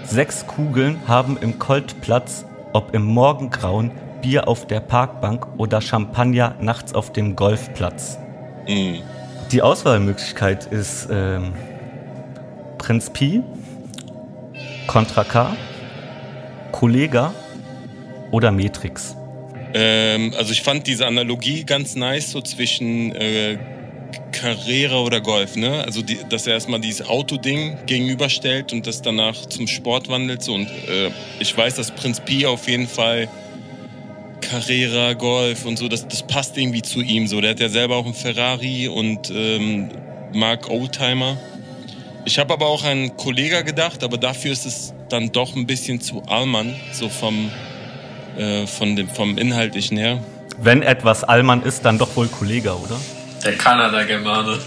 Sechs 0.05 0.47
Kugeln 0.47 0.99
haben 1.09 1.39
im 1.41 1.59
Colt 1.59 2.01
Platz, 2.01 2.45
ob 2.73 2.95
im 2.95 3.05
Morgengrauen, 3.05 3.91
Bier 4.23 4.49
auf 4.49 4.67
der 4.67 4.81
Parkbank 4.81 5.47
oder 5.59 5.81
Champagner 5.81 6.55
nachts 6.61 6.95
auf 6.95 7.13
dem 7.13 7.37
Golfplatz. 7.37 8.19
Mm. 8.69 8.97
Die 9.51 9.61
Auswahlmöglichkeit 9.61 10.67
ist 10.67 11.09
ähm, 11.11 11.53
Prinz 12.79 13.11
Pi, 13.11 13.43
Contra 14.87 15.25
K, 15.25 15.57
Kollega 16.73 17.35
oder 18.31 18.51
Matrix? 18.51 19.17
Ähm, 19.75 20.33
also 20.37 20.53
ich 20.53 20.63
fand 20.63 20.87
diese 20.87 21.07
Analogie 21.07 21.65
ganz 21.65 21.97
nice 21.97 22.31
so 22.31 22.41
zwischen 22.41 23.15
äh, 23.15 23.59
Carrera 24.33 25.01
oder 25.01 25.21
Golf, 25.21 25.57
ne? 25.57 25.83
Also 25.85 26.03
die, 26.03 26.19
dass 26.29 26.47
er 26.47 26.55
erstmal 26.55 26.81
dieses 26.81 27.07
Autoding 27.07 27.77
gegenüberstellt 27.87 28.73
und 28.73 28.87
das 28.87 29.03
danach 29.03 29.47
zum 29.47 29.67
Sport 29.67 30.09
wandelt. 30.09 30.43
So. 30.43 30.55
Und 30.55 30.67
äh, 30.67 31.11
ich 31.41 31.57
weiß, 31.57 31.77
dass 31.77 31.91
Prinz 31.91 32.21
Pi 32.21 32.47
auf 32.47 32.69
jeden 32.69 32.89
Fall 32.89 33.29
Carrera, 34.41 35.15
Golf 35.15 35.65
und 35.65 35.79
so, 35.79 35.89
das, 35.89 36.07
das 36.07 36.27
passt 36.27 36.57
irgendwie 36.57 36.83
zu 36.83 37.01
ihm. 37.01 37.27
So, 37.27 37.41
der 37.41 37.51
hat 37.51 37.61
ja 37.61 37.69
selber 37.69 37.97
auch 37.97 38.05
einen 38.05 38.15
Ferrari 38.15 38.89
und 38.89 39.31
ähm, 39.31 39.89
mag 40.33 40.69
Oldtimer. 40.69 41.37
Ich 42.27 42.39
habe 42.39 42.53
aber 42.55 42.67
auch 42.67 42.85
an 42.85 43.17
Kollega 43.17 43.63
gedacht, 43.63 44.03
aber 44.03 44.19
dafür 44.19 44.53
ist 44.53 44.67
es 44.67 44.95
dann 45.09 45.33
doch 45.33 45.55
ein 45.57 45.67
bisschen 45.67 46.01
zu 46.01 46.23
Allmann, 46.27 46.75
so 46.93 47.09
vom, 47.09 47.51
äh, 48.37 48.67
von 48.67 48.97
dem, 48.97 49.09
vom 49.09 49.37
Inhaltlichen 49.39 49.97
her. 49.97 50.19
Wenn 50.59 50.83
etwas 50.83 51.25
Allmann 51.25 51.63
ist, 51.63 51.85
dann 51.85 51.99
doch 51.99 52.17
wohl 52.17 52.29
Kollega, 52.29 52.75
oder? 52.75 52.99
Der 53.45 53.57
Kanada-Germane. 53.59 54.59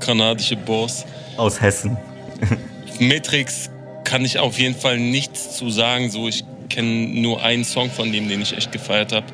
Kanadische 0.00 0.56
Boss. 0.56 1.04
Aus 1.36 1.60
Hessen. 1.60 1.96
Matrix 3.00 3.70
kann 4.04 4.24
ich 4.24 4.38
auf 4.38 4.58
jeden 4.58 4.74
Fall 4.74 4.98
nichts 4.98 5.56
zu 5.56 5.68
sagen. 5.68 6.10
So, 6.10 6.28
ich 6.28 6.44
kenne 6.70 7.20
nur 7.20 7.42
einen 7.42 7.64
Song 7.64 7.90
von 7.90 8.10
dem, 8.12 8.28
den 8.28 8.40
ich 8.40 8.56
echt 8.56 8.72
gefeiert 8.72 9.12
habe. 9.12 9.26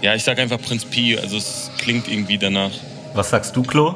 Ja, 0.00 0.14
ich 0.14 0.24
sag 0.24 0.38
einfach 0.38 0.60
Prinz 0.60 0.84
Pi, 0.84 1.18
also 1.18 1.36
es 1.36 1.70
klingt 1.78 2.08
irgendwie 2.08 2.38
danach. 2.38 2.70
Was 3.14 3.30
sagst 3.30 3.54
du, 3.54 3.62
Klo? 3.62 3.94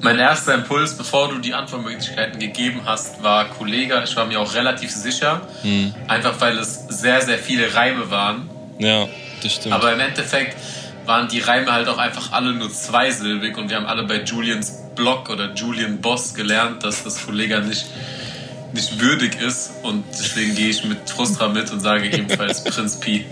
Mein 0.00 0.18
erster 0.18 0.54
Impuls, 0.54 0.96
bevor 0.96 1.28
du 1.28 1.38
die 1.38 1.54
Antwortmöglichkeiten 1.54 2.40
gegeben 2.40 2.80
hast, 2.84 3.22
war 3.22 3.48
Kollege. 3.50 4.02
Ich 4.04 4.16
war 4.16 4.26
mir 4.26 4.40
auch 4.40 4.54
relativ 4.54 4.90
sicher. 4.90 5.42
Hm. 5.62 5.94
Einfach 6.08 6.40
weil 6.40 6.58
es 6.58 6.86
sehr, 6.88 7.20
sehr 7.20 7.38
viele 7.38 7.72
Reime 7.74 8.10
waren. 8.10 8.48
Ja, 8.78 9.06
das 9.42 9.54
stimmt. 9.54 9.74
Aber 9.74 9.92
im 9.92 10.00
Endeffekt 10.00 10.56
waren 11.06 11.28
die 11.28 11.40
Reime 11.40 11.72
halt 11.72 11.88
auch 11.88 11.98
einfach 11.98 12.32
alle 12.32 12.52
nur 12.52 12.72
zweisilbig 12.72 13.56
und 13.56 13.68
wir 13.68 13.76
haben 13.76 13.86
alle 13.86 14.04
bei 14.04 14.22
Julians 14.22 14.72
Blog 14.94 15.28
oder 15.28 15.52
Julian 15.54 16.00
Boss 16.00 16.34
gelernt, 16.34 16.82
dass 16.84 17.04
das 17.04 17.24
Kollege 17.24 17.60
nicht, 17.60 17.86
nicht 18.72 19.00
würdig 19.00 19.40
ist 19.40 19.72
und 19.82 20.04
deswegen 20.12 20.54
gehe 20.54 20.68
ich 20.68 20.84
mit 20.84 21.10
Frustra 21.10 21.48
mit 21.48 21.70
und 21.70 21.80
sage 21.80 22.06
ebenfalls 22.06 22.64
Prinz 22.64 22.98
Pi. 23.00 23.24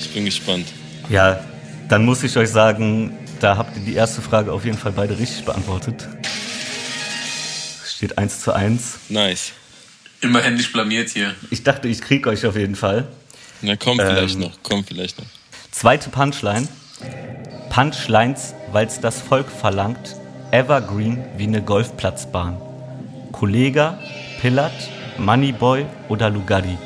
Ich 0.00 0.10
bin 0.10 0.24
gespannt. 0.24 0.66
Ja, 1.08 1.44
dann 1.88 2.04
muss 2.04 2.22
ich 2.22 2.36
euch 2.36 2.50
sagen, 2.50 3.16
da 3.40 3.56
habt 3.56 3.76
ihr 3.76 3.84
die 3.84 3.94
erste 3.94 4.20
Frage 4.20 4.52
auf 4.52 4.64
jeden 4.64 4.78
Fall 4.78 4.92
beide 4.92 5.18
richtig 5.18 5.44
beantwortet. 5.44 6.06
Steht 7.86 8.18
1 8.18 8.40
zu 8.40 8.52
1. 8.52 8.98
Nice. 9.08 9.52
Immerhin 10.20 10.54
nicht 10.54 10.72
blamiert 10.72 11.10
hier. 11.10 11.34
Ich 11.50 11.62
dachte, 11.62 11.88
ich 11.88 12.00
krieg 12.00 12.26
euch 12.26 12.44
auf 12.44 12.56
jeden 12.56 12.76
Fall. 12.76 13.06
Na, 13.62 13.76
komm 13.76 13.98
vielleicht 13.98 14.34
ähm, 14.34 14.42
noch, 14.42 14.58
komm 14.62 14.84
vielleicht 14.84 15.18
noch. 15.18 15.26
Zweite 15.78 16.10
Punchline. 16.10 16.66
Punchlines, 17.70 18.52
weil's 18.72 18.98
das 19.00 19.20
Volk 19.20 19.48
verlangt. 19.48 20.16
Evergreen 20.50 21.24
wie 21.36 21.44
eine 21.44 21.62
Golfplatzbahn. 21.62 22.60
Kollega, 23.30 23.96
Pillard, 24.40 24.72
Moneyboy 25.18 25.84
oder 26.08 26.30
Lugatti? 26.30 26.76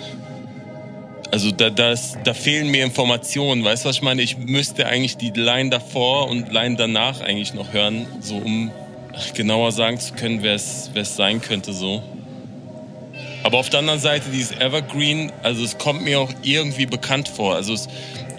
Also 1.31 1.53
da, 1.53 1.71
das, 1.71 2.19
da 2.23 2.35
fehlen 2.35 2.71
mir 2.71 2.85
Informationen, 2.85 3.65
weißt 3.65 3.87
du, 3.87 3.89
was 3.89 3.97
ich 3.97 4.03
meine? 4.03 4.21
Ich 4.21 4.37
müsste 4.37 4.87
eigentlich 4.87 5.17
die 5.17 5.31
Line 5.31 5.71
davor 5.71 6.29
und 6.29 6.53
Line 6.53 6.77
danach 6.77 7.23
eigentlich 7.23 7.55
noch 7.55 7.73
hören, 7.73 8.07
so 8.21 8.37
um 8.37 8.71
genauer 9.33 9.73
sagen 9.73 10.01
zu 10.01 10.13
können, 10.13 10.43
wer 10.43 10.57
es 10.57 11.17
sein 11.17 11.41
könnte 11.41 11.73
so. 11.73 12.03
Aber 13.43 13.59
auf 13.59 13.71
der 13.71 13.81
anderen 13.81 13.99
Seite 13.99 14.31
dieses 14.31 14.53
Evergreen, 14.53 15.33
also 15.43 15.65
es 15.65 15.77
kommt 15.79 16.03
mir 16.03 16.21
auch 16.21 16.31
irgendwie 16.43 16.87
bekannt 16.87 17.29
vor. 17.29 17.57
Also 17.57 17.73
es, 17.75 17.89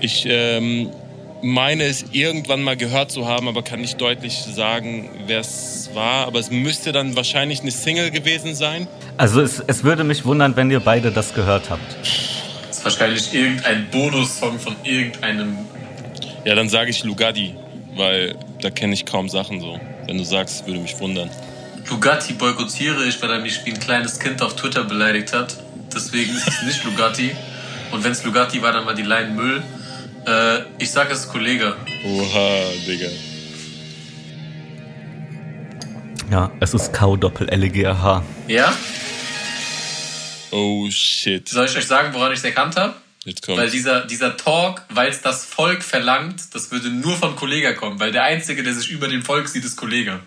ich 0.04 0.26
ähm, 0.28 0.90
meine 1.42 1.84
es 1.84 2.06
irgendwann 2.12 2.62
mal 2.62 2.78
gehört 2.78 3.12
zu 3.12 3.28
haben, 3.28 3.48
aber 3.48 3.64
kann 3.64 3.82
nicht 3.82 4.00
deutlich 4.00 4.34
sagen, 4.36 5.10
wer 5.28 5.40
es 5.40 5.90
war. 5.94 6.28
Aber 6.28 6.40
es 6.40 6.52
müsste 6.52 6.92
dann 6.92 7.16
wahrscheinlich 7.16 7.62
eine 7.62 7.72
Single 7.72 8.12
gewesen 8.12 8.56
sein. 8.56 8.88
Also 9.18 9.42
es, 9.42 9.60
es 9.66 9.84
würde 9.84 10.04
mich 10.04 10.26
wundern, 10.26 10.56
wenn 10.56 10.72
ihr 10.72 10.80
beide 10.80 11.12
das 11.12 11.34
gehört 11.34 11.70
habt 11.70 11.98
wahrscheinlich 12.84 13.34
irgendein 13.34 13.90
Bonus-Song 13.90 14.60
von 14.60 14.76
irgendeinem. 14.84 15.58
Ja, 16.46 16.56
dann 16.56 16.70
sage 16.70 16.90
ich 16.90 17.04
Lugatti, 17.04 17.56
weil 17.96 18.36
da 18.62 18.70
kenne 18.70 18.94
ich 18.94 19.06
kaum 19.06 19.30
Sachen 19.30 19.62
so. 19.62 19.80
Wenn 20.08 20.18
du 20.18 20.24
sagst, 20.24 20.68
würde 20.68 20.80
mich 20.80 21.00
wundern. 21.00 21.30
Lugatti 21.90 22.34
boykottiere 22.34 23.06
ich, 23.06 23.22
weil 23.22 23.32
er 23.32 23.40
mich 23.40 23.66
wie 23.66 23.72
ein 23.72 23.80
kleines 23.80 24.20
Kind 24.20 24.42
auf 24.42 24.56
Twitter 24.56 24.84
beleidigt 24.84 25.34
hat. 25.34 25.56
Deswegen 25.94 26.36
ist 26.36 26.48
es 26.48 26.62
nicht 26.64 26.84
Lugatti. 26.84 27.32
Und 27.92 28.04
wenn 28.04 28.12
es 28.12 28.24
Lugatti 28.24 28.62
war, 28.62 28.74
dann 28.74 28.86
war 28.86 28.94
die 28.94 29.04
Line 29.04 29.30
Müll. 29.30 29.64
Äh, 30.26 30.62
ich 30.80 30.92
sage 30.92 31.14
es 31.14 31.22
ist 31.22 31.30
Kollege. 31.30 31.76
Oha, 32.06 32.64
Digga. 32.88 33.10
Ja, 36.32 36.52
es 36.60 36.74
ist 36.74 36.94
K-Doppel-L-G-H. 36.94 38.24
Ja? 38.48 38.74
Oh 40.52 40.90
shit. 40.90 41.48
Soll 41.50 41.66
ich 41.66 41.78
euch 41.78 41.86
sagen, 41.86 42.14
woran 42.14 42.32
ich 42.32 42.40
es 42.40 42.46
erkannt 42.46 42.76
habe? 42.76 42.96
Jetzt 43.26 43.46
kommt. 43.46 43.58
Weil 43.58 43.70
dieser, 43.70 44.06
dieser 44.06 44.36
Talk, 44.38 44.84
weil 44.90 45.10
es 45.10 45.22
das 45.22 45.46
Volk 45.46 45.84
verlangt, 45.84 46.54
das 46.54 46.72
würde 46.72 46.90
nur 46.90 47.16
von 47.16 47.36
Kollega 47.36 47.74
kommen, 47.74 48.00
weil 48.00 48.12
der 48.12 48.24
Einzige, 48.24 48.64
der 48.64 48.74
sich 48.74 48.90
über 48.90 49.08
dem 49.08 49.24
Volk 49.24 49.48
sieht, 49.48 49.64
ist 49.64 49.76
Kollega. 49.76 50.20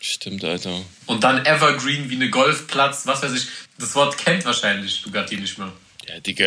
Stimmt, 0.00 0.44
Alter. 0.44 0.82
Und 1.06 1.24
dann 1.24 1.46
Evergreen 1.46 2.10
wie 2.10 2.16
eine 2.16 2.28
Golfplatz, 2.28 3.06
was 3.06 3.22
weiß 3.22 3.32
ich. 3.32 3.46
Das 3.78 3.94
Wort 3.94 4.18
kennt 4.18 4.44
wahrscheinlich 4.44 5.02
Bugatti 5.02 5.36
nicht 5.36 5.58
mehr. 5.58 5.72
Ja, 6.06 6.20
Digga, 6.20 6.44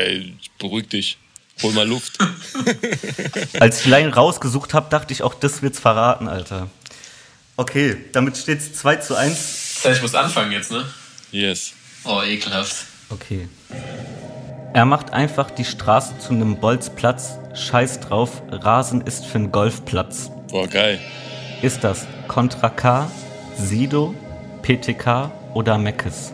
beruhig 0.60 0.88
dich. 0.90 1.18
Hol 1.63 1.74
mal 1.74 1.88
Luft. 1.88 2.17
Als 3.60 3.82
ich 3.82 3.86
Line 3.88 4.13
rausgesucht 4.13 4.74
habe, 4.74 4.89
dachte 4.89 5.13
ich 5.13 5.24
auch, 5.24 5.34
das 5.34 5.62
wird's 5.62 5.80
verraten, 5.80 6.28
Alter. 6.28 6.70
Okay, 7.56 7.98
damit 8.12 8.38
steht's 8.38 8.74
2 8.74 8.98
zu 8.98 9.15
1. 9.15 9.36
Das 9.76 9.86
heißt, 9.86 9.98
ich 9.98 10.02
muss 10.04 10.15
anfangen 10.15 10.52
jetzt, 10.52 10.72
ne? 10.72 10.86
Yes. 11.32 11.74
Oh, 12.04 12.22
ekelhaft. 12.22 12.86
Okay. 13.10 13.50
Er 14.74 14.86
macht 14.86 15.12
einfach 15.12 15.50
die 15.50 15.65
Straße 15.65 16.20
zu 16.20 16.34
einem 16.34 16.60
Bolzplatz. 16.60 17.39
Scheiß 17.56 18.02
drauf, 18.02 18.43
Rasen 18.52 19.02
ist 19.02 19.26
für 19.26 19.39
einen 19.39 19.52
Golfplatz. 19.52 20.30
Boah, 20.50 20.67
geil. 20.67 21.00
Ist 21.63 21.84
das 21.84 22.06
Contra 22.28 22.70
K, 22.70 23.10
Sido, 23.58 24.13
PTK 24.62 25.32
oder 25.56 25.80
Meckes? 25.80 26.32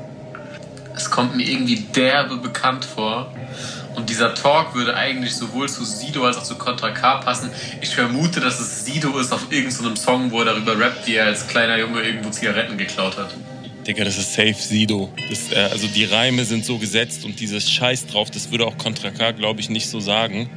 Es 0.95 1.09
kommt 1.09 1.38
mir 1.38 1.47
irgendwie 1.47 1.79
derbe 1.79 2.38
bekannt 2.38 2.83
vor. 2.83 3.33
Und 3.95 4.10
dieser 4.10 4.34
Talk 4.34 4.73
würde 4.73 4.95
eigentlich 4.95 5.36
sowohl 5.36 5.69
zu 5.69 5.86
Sido 5.86 6.25
als 6.25 6.38
auch 6.38 6.43
zu 6.43 6.56
Contra 6.56 6.91
K 6.91 7.17
passen. 7.17 7.51
Ich 7.82 7.95
vermute, 7.95 8.39
dass 8.39 8.60
es 8.60 8.86
Sido 8.86 9.17
ist 9.19 9.32
auf 9.32 9.51
irgendeinem 9.51 9.95
Song, 9.95 10.32
wo 10.32 10.39
er 10.39 10.45
darüber 10.45 10.77
rappt, 10.77 11.08
wie 11.08 11.15
er 11.15 11.25
als 11.25 11.47
kleiner 11.47 11.77
Junge 11.77 12.01
irgendwo 12.01 12.29
Zigaretten 12.29 12.77
geklaut 12.77 13.17
hat. 13.17 13.36
Digga, 13.86 14.03
das 14.03 14.17
ist 14.17 14.34
safe 14.34 14.53
Sido. 14.53 15.12
Das, 15.29 15.51
äh, 15.51 15.69
also 15.71 15.88
die 15.88 16.06
Reime 16.06 16.45
sind 16.45 16.65
so 16.65 16.77
gesetzt 16.77 17.25
und 17.25 17.39
dieses 17.39 17.69
Scheiß 17.69 18.08
drauf, 18.08 18.32
das 18.32 18.49
würde 18.51 18.65
auch 18.65 18.77
Contra 18.77 19.12
K, 19.12 19.32
glaube 19.32 19.60
ich, 19.60 19.69
nicht 19.69 19.89
so 19.89 19.99
sagen. 19.99 20.49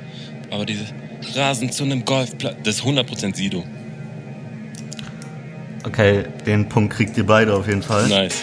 Aber 0.51 0.64
diese 0.64 0.87
Rasen 1.35 1.72
zu 1.72 1.85
einem 1.85 2.05
Golfplatz, 2.05 2.57
das 2.62 2.77
ist 2.77 2.85
100% 2.85 3.35
Sido. 3.35 3.64
Okay, 5.85 6.25
den 6.46 6.68
Punkt 6.68 6.94
kriegt 6.94 7.16
ihr 7.16 7.27
beide 7.27 7.55
auf 7.55 7.66
jeden 7.66 7.83
Fall. 7.83 8.09
Nice, 8.09 8.42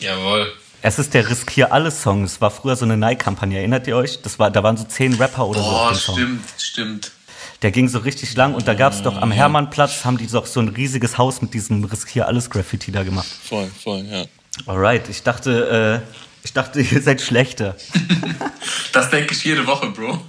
ja. 0.00 0.08
Jawohl. 0.08 0.52
Es 0.84 0.98
ist 0.98 1.14
der 1.14 1.30
Riskier 1.30 1.72
alles 1.72 2.02
Song. 2.02 2.24
Es 2.24 2.40
war 2.40 2.50
früher 2.50 2.74
so 2.74 2.84
eine 2.84 2.96
Nike-Kampagne. 2.96 3.58
Erinnert 3.58 3.86
ihr 3.86 3.96
euch? 3.96 4.20
Das 4.20 4.40
war, 4.40 4.50
da 4.50 4.64
waren 4.64 4.76
so 4.76 4.82
zehn 4.82 5.14
Rapper 5.14 5.46
oder 5.46 5.60
Boah, 5.60 5.94
so 5.94 6.00
Song. 6.00 6.16
Stimmt, 6.16 6.44
stimmt. 6.58 7.12
Der 7.62 7.70
ging 7.70 7.88
so 7.88 8.00
richtig 8.00 8.34
lang 8.34 8.54
und 8.54 8.66
da 8.66 8.74
gab 8.74 8.92
es 8.92 9.02
doch 9.02 9.22
am 9.22 9.30
Hermannplatz, 9.30 10.04
haben 10.04 10.18
die 10.18 10.26
doch 10.26 10.46
so 10.46 10.58
ein 10.58 10.66
riesiges 10.66 11.16
Haus 11.18 11.40
mit 11.40 11.54
diesem 11.54 11.84
Riskier 11.84 12.26
alles 12.26 12.50
Graffiti 12.50 12.90
da 12.90 13.04
gemacht. 13.04 13.28
Voll, 13.44 13.70
voll, 13.80 14.04
ja. 14.10 14.24
Alright, 14.66 15.08
ich 15.08 15.22
dachte, 15.22 16.02
äh, 16.04 16.16
ich 16.42 16.52
dachte, 16.52 16.80
ihr 16.90 17.00
seid 17.00 17.20
schlechter. 17.20 17.76
das 18.92 19.10
denke 19.10 19.34
ich 19.34 19.44
jede 19.44 19.64
Woche, 19.68 19.90
Bro. 19.90 20.20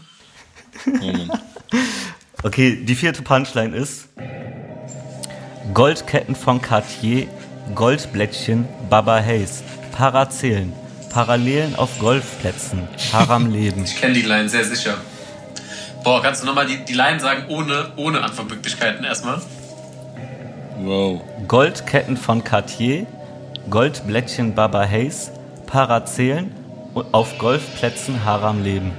Okay, 2.43 2.75
die 2.83 2.95
vierte 2.95 3.23
Punchline 3.23 3.75
ist 3.75 4.09
Goldketten 5.73 6.35
von 6.35 6.61
Cartier, 6.61 7.27
Goldblättchen, 7.73 8.67
Baba 8.89 9.19
Hayes, 9.19 9.63
Parazählen, 9.93 10.73
Parallelen 11.11 11.75
auf 11.75 11.99
Golfplätzen, 11.99 12.87
Haram 13.13 13.51
Leben. 13.51 13.83
Ich 13.83 13.95
kenne 13.95 14.15
die 14.15 14.23
Line 14.23 14.49
sehr 14.49 14.65
sicher. 14.65 14.97
Boah, 16.03 16.21
kannst 16.21 16.41
du 16.41 16.47
nochmal 16.47 16.65
die, 16.65 16.83
die 16.83 16.93
Line 16.93 17.19
sagen, 17.19 17.45
ohne, 17.47 17.91
ohne 17.95 18.21
Antwortmöglichkeiten 18.23 19.05
erstmal? 19.05 19.39
Wow. 20.79 21.21
Goldketten 21.47 22.17
von 22.17 22.43
Cartier, 22.43 23.05
Goldblättchen 23.69 24.55
Baba 24.55 24.83
Hayes, 24.83 25.31
Parazählen 25.67 26.51
und 26.95 27.13
auf 27.13 27.37
Golfplätzen 27.37 28.25
Haram 28.25 28.63
leben. 28.63 28.91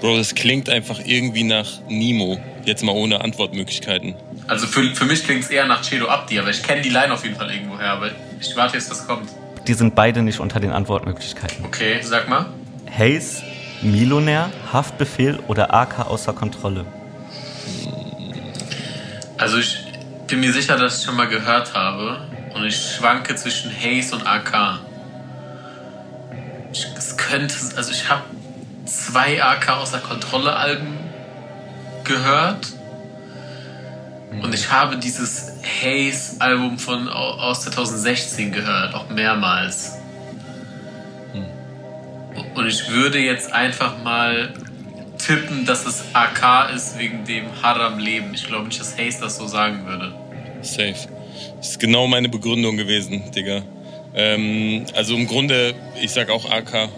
Bro, 0.00 0.16
das 0.16 0.34
klingt 0.34 0.70
einfach 0.70 1.00
irgendwie 1.04 1.44
nach 1.44 1.68
Nemo. 1.88 2.40
Jetzt 2.64 2.82
mal 2.82 2.92
ohne 2.92 3.20
Antwortmöglichkeiten. 3.20 4.14
Also 4.46 4.66
für, 4.66 4.82
für 4.94 5.04
mich 5.04 5.24
klingt 5.24 5.44
es 5.44 5.50
eher 5.50 5.66
nach 5.66 5.82
Cedo 5.84 6.08
Abdi, 6.08 6.38
aber 6.38 6.48
ich 6.48 6.62
kenne 6.62 6.80
die 6.80 6.88
Line 6.88 7.12
auf 7.12 7.24
jeden 7.24 7.36
Fall 7.36 7.50
irgendwoher, 7.50 7.90
aber 7.90 8.10
ich 8.40 8.56
warte 8.56 8.78
jetzt, 8.78 8.90
was 8.90 9.06
kommt. 9.06 9.28
Die 9.68 9.74
sind 9.74 9.94
beide 9.94 10.22
nicht 10.22 10.40
unter 10.40 10.60
den 10.60 10.72
Antwortmöglichkeiten. 10.72 11.62
Okay, 11.66 12.00
sag 12.02 12.26
mal. 12.26 12.46
Hayes, 12.90 13.42
Milonär, 13.82 14.50
Haftbefehl 14.72 15.38
oder 15.46 15.74
AK 15.74 16.06
außer 16.08 16.32
Kontrolle? 16.32 16.86
Also 19.36 19.58
ich 19.58 19.78
bin 20.26 20.40
mir 20.40 20.54
sicher, 20.54 20.78
dass 20.78 20.98
ich 20.98 21.04
schon 21.04 21.16
mal 21.16 21.28
gehört 21.28 21.74
habe 21.74 22.16
und 22.54 22.64
ich 22.64 22.94
schwanke 22.96 23.36
zwischen 23.36 23.70
Hayes 23.70 24.12
und 24.14 24.26
AK. 24.26 24.80
Es 26.96 27.16
könnte, 27.18 27.54
also 27.76 27.92
ich 27.92 28.08
habe 28.08 28.22
zwei 28.86 29.42
AK 29.42 29.68
außer 29.68 29.98
Kontrolle 29.98 30.56
Alben 30.56 30.96
gehört 32.04 32.72
und 34.42 34.54
ich 34.54 34.72
habe 34.72 34.96
dieses 34.96 35.47
Hayes 35.82 36.40
Album 36.40 36.78
von 36.78 37.08
aus 37.08 37.62
2016 37.62 38.52
gehört, 38.52 38.94
auch 38.94 39.08
mehrmals. 39.10 39.98
Und 42.54 42.66
ich 42.66 42.88
würde 42.88 43.18
jetzt 43.18 43.52
einfach 43.52 44.02
mal 44.02 44.52
tippen, 45.18 45.64
dass 45.64 45.86
es 45.86 46.04
AK 46.12 46.74
ist 46.74 46.98
wegen 46.98 47.24
dem 47.24 47.44
Haram 47.62 47.98
Leben. 47.98 48.34
Ich 48.34 48.46
glaube 48.46 48.66
nicht, 48.66 48.80
dass 48.80 48.96
Hayes 48.96 49.20
das 49.20 49.36
so 49.36 49.46
sagen 49.46 49.86
würde. 49.86 50.12
Safe. 50.62 50.94
Das 51.58 51.70
ist 51.70 51.80
genau 51.80 52.06
meine 52.06 52.28
Begründung 52.28 52.76
gewesen, 52.76 53.30
Digga. 53.30 53.62
Ähm, 54.14 54.86
also 54.94 55.14
im 55.14 55.26
Grunde, 55.26 55.74
ich 56.00 56.10
sag 56.10 56.30
auch 56.30 56.50
AK. 56.50 56.88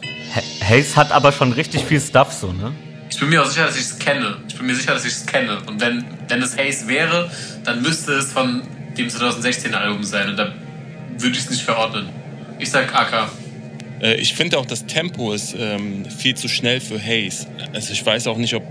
Hayes 0.63 0.97
hat 0.97 1.13
aber 1.13 1.33
schon 1.33 1.53
richtig 1.53 1.85
viel 1.85 2.01
Stuff 2.01 2.33
so, 2.33 2.53
ne? 2.53 2.73
Ich 3.11 3.19
bin 3.19 3.29
mir 3.29 3.43
auch 3.43 3.47
sicher, 3.47 3.67
dass 3.67 3.77
ich 3.77 3.83
es 3.83 3.99
kenne. 3.99 4.37
Ich 4.49 4.57
bin 4.57 4.67
mir 4.67 4.75
sicher, 4.75 4.95
dass 4.95 5.05
ich 5.05 5.13
es 5.13 5.27
kenne. 5.27 5.59
Und 5.67 5.81
wenn, 5.81 6.05
wenn 6.29 6.41
es 6.43 6.57
Hayes 6.57 6.87
wäre, 6.87 7.31
dann 7.65 7.83
müsste 7.83 8.13
es 8.13 8.33
von 8.33 8.63
dem 8.97 9.09
2016er 9.09 9.75
Album 9.75 10.05
sein. 10.05 10.31
Und 10.31 10.37
da 10.37 10.53
würde 11.19 11.37
ich 11.37 11.45
es 11.45 11.51
nicht 11.51 11.63
verordnen. 11.63 12.09
Ich 12.59 12.71
sag 12.71 12.95
AK. 12.95 13.31
Äh, 14.01 14.15
ich 14.15 14.35
finde 14.35 14.59
auch, 14.59 14.67
das 14.67 14.87
Tempo 14.87 15.33
ist 15.33 15.55
ähm, 15.59 16.05
viel 16.05 16.37
zu 16.37 16.49
schnell 16.49 16.81
für 16.81 17.01
Haze. 17.01 17.47
Also 17.75 17.93
ich 17.93 18.05
weiß 18.05 18.29
auch 18.29 18.37
nicht, 18.37 18.55
ob 18.55 18.63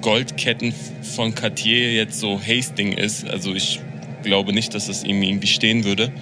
Goldketten 0.00 0.72
von 1.14 1.34
Cartier 1.34 1.92
jetzt 1.92 2.20
so 2.20 2.40
Haze-Ding 2.40 2.92
ist. 2.92 3.28
Also 3.28 3.54
ich 3.54 3.80
glaube 4.22 4.52
nicht, 4.52 4.74
dass 4.74 4.86
das 4.86 5.02
ihm 5.04 5.22
irgendwie 5.22 5.48
stehen 5.48 5.84
würde, 5.84 6.12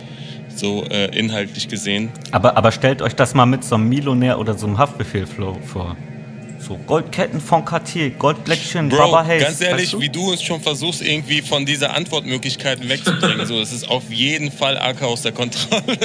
so 0.54 0.84
äh, 0.84 1.16
inhaltlich 1.16 1.68
gesehen. 1.68 2.10
Aber, 2.32 2.56
aber 2.56 2.72
stellt 2.72 3.02
euch 3.02 3.14
das 3.14 3.34
mal 3.34 3.46
mit 3.46 3.62
so 3.62 3.74
einem 3.74 3.88
Milonär 3.88 4.38
oder 4.38 4.56
so 4.56 4.66
einem 4.66 4.78
Haftbefehl-Flow 4.78 5.58
vor. 5.64 5.96
So 6.58 6.76
Goldketten 6.76 7.40
von 7.40 7.64
Cartier, 7.64 8.10
Goldblättchen, 8.10 8.88
Bro, 8.88 8.98
Baba 8.98 9.24
Hayes. 9.24 9.44
Ganz 9.44 9.60
ehrlich, 9.60 9.84
weißt 9.84 9.92
du? 9.94 10.00
wie 10.00 10.08
du 10.08 10.30
uns 10.32 10.42
schon 10.42 10.60
versuchst, 10.60 11.02
irgendwie 11.02 11.40
von 11.40 11.64
dieser 11.64 11.94
Antwortmöglichkeiten 11.94 12.88
wegzubringen. 12.88 13.46
so, 13.46 13.60
es 13.60 13.72
ist 13.72 13.88
auf 13.88 14.10
jeden 14.10 14.50
Fall 14.50 14.76
AK 14.76 15.02
aus 15.02 15.22
der 15.22 15.32
Kontrolle. 15.32 15.98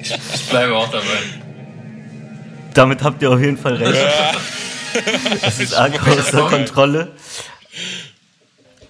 ich, 0.00 0.12
ich 0.34 0.48
bleibe 0.48 0.76
auch 0.76 0.90
dabei. 0.90 1.18
Damit 2.74 3.02
habt 3.02 3.22
ihr 3.22 3.30
auf 3.30 3.40
jeden 3.40 3.56
Fall 3.56 3.74
recht. 3.76 3.94
Ja. 3.94 4.32
Das 5.42 5.60
ist 5.60 5.74
arg 5.74 6.06
außer 6.06 6.42
Kontrolle. 6.42 7.12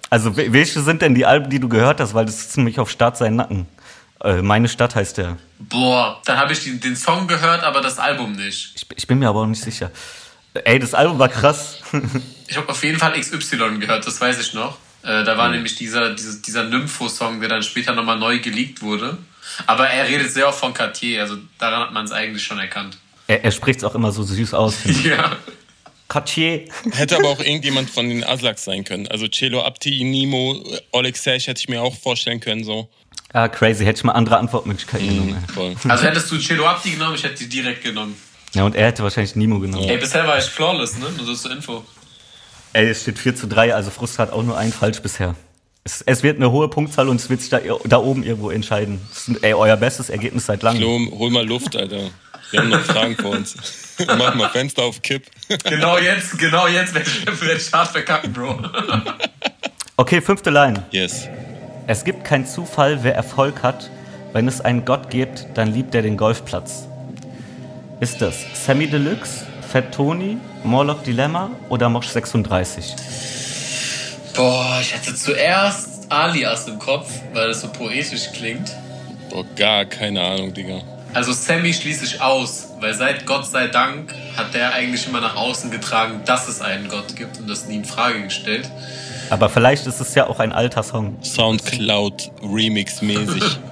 Also, 0.09 0.35
welche 0.37 0.81
sind 0.81 1.01
denn 1.01 1.15
die 1.15 1.25
Alben, 1.25 1.49
die 1.49 1.59
du 1.59 1.67
gehört 1.67 1.99
hast? 1.99 2.13
Weil 2.13 2.25
das 2.25 2.35
ist 2.35 2.53
ziemlich 2.53 2.79
auf 2.79 2.89
Stadt 2.89 3.17
sein 3.17 3.35
Nacken. 3.35 3.67
Äh, 4.23 4.41
Meine 4.41 4.69
Stadt 4.69 4.95
heißt 4.95 5.17
der. 5.17 5.37
Boah, 5.59 6.21
dann 6.25 6.37
habe 6.37 6.53
ich 6.53 6.63
den, 6.63 6.79
den, 6.79 6.95
Song 6.95 7.27
gehört, 7.27 7.63
aber 7.63 7.81
das 7.81 7.99
Album 7.99 8.33
nicht. 8.33 8.73
Ich, 8.75 8.85
ich, 8.95 9.07
bin 9.07 9.19
mir 9.19 9.29
aber 9.29 9.41
auch 9.41 9.47
nicht 9.47 9.61
sicher. 9.61 9.91
Ey, 10.65 10.79
das 10.79 10.93
Album 10.93 11.19
war 11.19 11.29
krass. 11.29 11.81
ich 12.47 12.57
habe 12.57 12.69
auf 12.69 12.83
jeden 12.83 12.99
Fall 12.99 13.19
XY 13.19 13.79
gehört, 13.79 14.05
das 14.05 14.19
weiß 14.19 14.39
ich 14.39 14.53
noch. 14.53 14.77
Äh, 15.03 15.23
da 15.23 15.37
war 15.37 15.47
mhm. 15.47 15.55
nämlich 15.55 15.75
dieser, 15.75 16.13
dieser, 16.13 16.41
dieser 16.41 16.63
Nympho-Song, 16.65 17.39
der 17.39 17.49
dann 17.49 17.63
später 17.63 17.93
nochmal 17.93 18.19
neu 18.19 18.39
geleakt 18.39 18.81
wurde. 18.81 19.17
Aber 19.65 19.87
er 19.87 20.07
redet 20.07 20.31
sehr 20.31 20.47
oft 20.47 20.59
von 20.59 20.73
Cartier, 20.73 21.21
also 21.21 21.37
daran 21.57 21.81
hat 21.81 21.93
man 21.93 22.05
es 22.05 22.11
eigentlich 22.11 22.43
schon 22.43 22.59
erkannt. 22.59 22.97
Er, 23.27 23.43
er 23.43 23.51
spricht 23.51 23.79
es 23.79 23.83
auch 23.85 23.95
immer 23.95 24.11
so 24.11 24.23
süß 24.23 24.53
aus. 24.53 24.75
Ja. 25.03 25.37
Cartier. 26.07 26.65
Hätte 26.91 27.17
aber 27.17 27.27
auch 27.27 27.39
irgendjemand 27.39 27.89
von 27.89 28.07
den 28.07 28.23
Aslaks 28.23 28.63
sein 28.63 28.85
können. 28.85 29.07
Also 29.09 29.27
Celo 29.27 29.63
Abti, 29.63 30.03
Nimo, 30.05 30.63
Oleg 30.91 31.17
Sesh 31.17 31.47
hätte 31.47 31.59
ich 31.59 31.67
mir 31.67 31.81
auch 31.81 31.95
vorstellen 31.95 32.39
können. 32.39 32.63
So. 32.63 32.89
Ah, 33.33 33.49
crazy. 33.49 33.83
Hätte 33.83 33.97
ich 33.99 34.03
mal 34.05 34.13
andere 34.13 34.37
Antwortmöglichkeiten 34.37 35.05
mm, 35.05 35.27
genommen. 35.27 35.45
Voll. 35.53 35.75
Also 35.89 36.05
hättest 36.05 36.31
du 36.31 36.39
Celo 36.39 36.65
Abti 36.65 36.91
genommen, 36.91 37.15
ich 37.15 37.23
hätte 37.23 37.43
die 37.43 37.49
direkt 37.49 37.83
genommen. 37.83 38.15
Ja, 38.53 38.63
und 38.63 38.75
er 38.75 38.87
hätte 38.87 39.03
wahrscheinlich 39.03 39.35
Nimo 39.35 39.59
genommen. 39.59 39.87
Ey, 39.87 39.97
bisher 39.97 40.27
war 40.27 40.37
ich 40.37 40.45
flawless, 40.45 40.97
ne? 40.97 41.05
Nur 41.15 41.25
so 41.25 41.35
zur 41.35 41.51
Info. 41.51 41.83
Ey, 42.73 42.89
es 42.89 43.01
steht 43.01 43.19
4 43.19 43.35
zu 43.35 43.47
3, 43.47 43.73
also 43.73 43.91
Frust 43.91 44.19
hat 44.19 44.31
auch 44.31 44.43
nur 44.43 44.57
einen 44.57 44.71
falsch 44.71 45.01
bisher. 45.01 45.35
Es, 45.83 46.01
es, 46.01 46.21
wird 46.21 46.37
eine 46.37 46.51
hohe 46.51 46.67
Punktzahl 46.67 47.07
und 47.07 47.15
es 47.15 47.29
wird 47.29 47.39
sich 47.39 47.49
da, 47.49 47.59
da 47.85 47.97
oben 47.97 48.23
irgendwo 48.23 48.49
entscheiden. 48.49 48.99
Das 49.09 49.27
ist, 49.27 49.43
ey, 49.43 49.53
euer 49.53 49.77
bestes 49.77 50.09
Ergebnis 50.09 50.45
seit 50.45 50.61
langem. 50.61 50.81
Flo, 50.81 51.17
hol 51.17 51.31
mal 51.31 51.45
Luft, 51.45 51.75
Alter. 51.75 52.09
Wir 52.51 52.59
haben 52.59 52.69
noch 52.69 52.81
Fragen 52.81 53.15
vor 53.15 53.31
uns. 53.31 53.55
Mach 54.17 54.35
mal 54.35 54.49
Fenster 54.49 54.83
auf 54.83 55.01
Kipp. 55.01 55.23
Genau 55.63 55.97
jetzt, 55.97 56.37
genau 56.37 56.67
jetzt 56.67 56.93
werde 56.93 57.55
ich 57.57 57.73
hart 57.73 57.91
verkacken, 57.91 58.33
Bro. 58.33 58.59
Okay, 59.99 60.21
fünfte 60.21 60.51
Line. 60.51 60.85
Yes. 60.91 61.27
Es 61.87 62.03
gibt 62.03 62.23
keinen 62.23 62.45
Zufall, 62.45 63.03
wer 63.03 63.15
Erfolg 63.15 63.63
hat. 63.63 63.89
Wenn 64.31 64.47
es 64.47 64.61
einen 64.61 64.85
Gott 64.85 65.09
gibt, 65.09 65.47
dann 65.55 65.73
liebt 65.73 65.95
er 65.95 66.03
den 66.03 66.17
Golfplatz. 66.17 66.87
Ist 67.99 68.21
das 68.21 68.45
Sammy 68.53 68.85
Deluxe, 68.85 69.47
Fat 69.67 69.91
Tony, 69.91 70.37
Morlock 70.63 71.03
Dilemma 71.03 71.49
oder 71.67 71.89
Mosh 71.89 72.09
36? 72.09 72.95
Boah, 74.35 74.77
ich 74.79 74.93
hatte 74.93 75.15
zuerst 75.15 76.05
Alias 76.11 76.67
im 76.67 76.77
Kopf, 76.77 77.11
weil 77.33 77.47
das 77.47 77.61
so 77.61 77.69
poetisch 77.69 78.31
klingt. 78.33 78.71
Boah, 79.31 79.43
gar 79.55 79.85
keine 79.85 80.21
Ahnung, 80.21 80.53
Digga. 80.53 80.81
Also 81.15 81.33
Sammy 81.33 81.73
schließe 81.73 82.05
ich 82.05 82.21
aus, 82.21 82.67
weil 82.79 82.93
seit 82.93 83.25
Gott 83.25 83.47
sei 83.47 83.67
Dank 83.67 84.13
hat 84.35 84.53
der 84.53 84.73
eigentlich 84.75 85.07
immer 85.07 85.19
nach 85.19 85.35
außen 85.35 85.71
getragen, 85.71 86.21
dass 86.23 86.47
es 86.47 86.61
einen 86.61 86.89
Gott 86.89 87.15
gibt 87.15 87.39
und 87.39 87.49
das 87.49 87.65
nie 87.65 87.77
in 87.77 87.85
Frage 87.85 88.21
gestellt. 88.21 88.69
Aber 89.31 89.49
vielleicht 89.49 89.87
ist 89.87 89.99
es 89.99 90.13
ja 90.13 90.27
auch 90.27 90.39
ein 90.39 90.51
alter 90.51 90.83
Song. 90.83 91.17
Soundcloud 91.23 92.29
Remix 92.43 93.01
mäßig. 93.01 93.43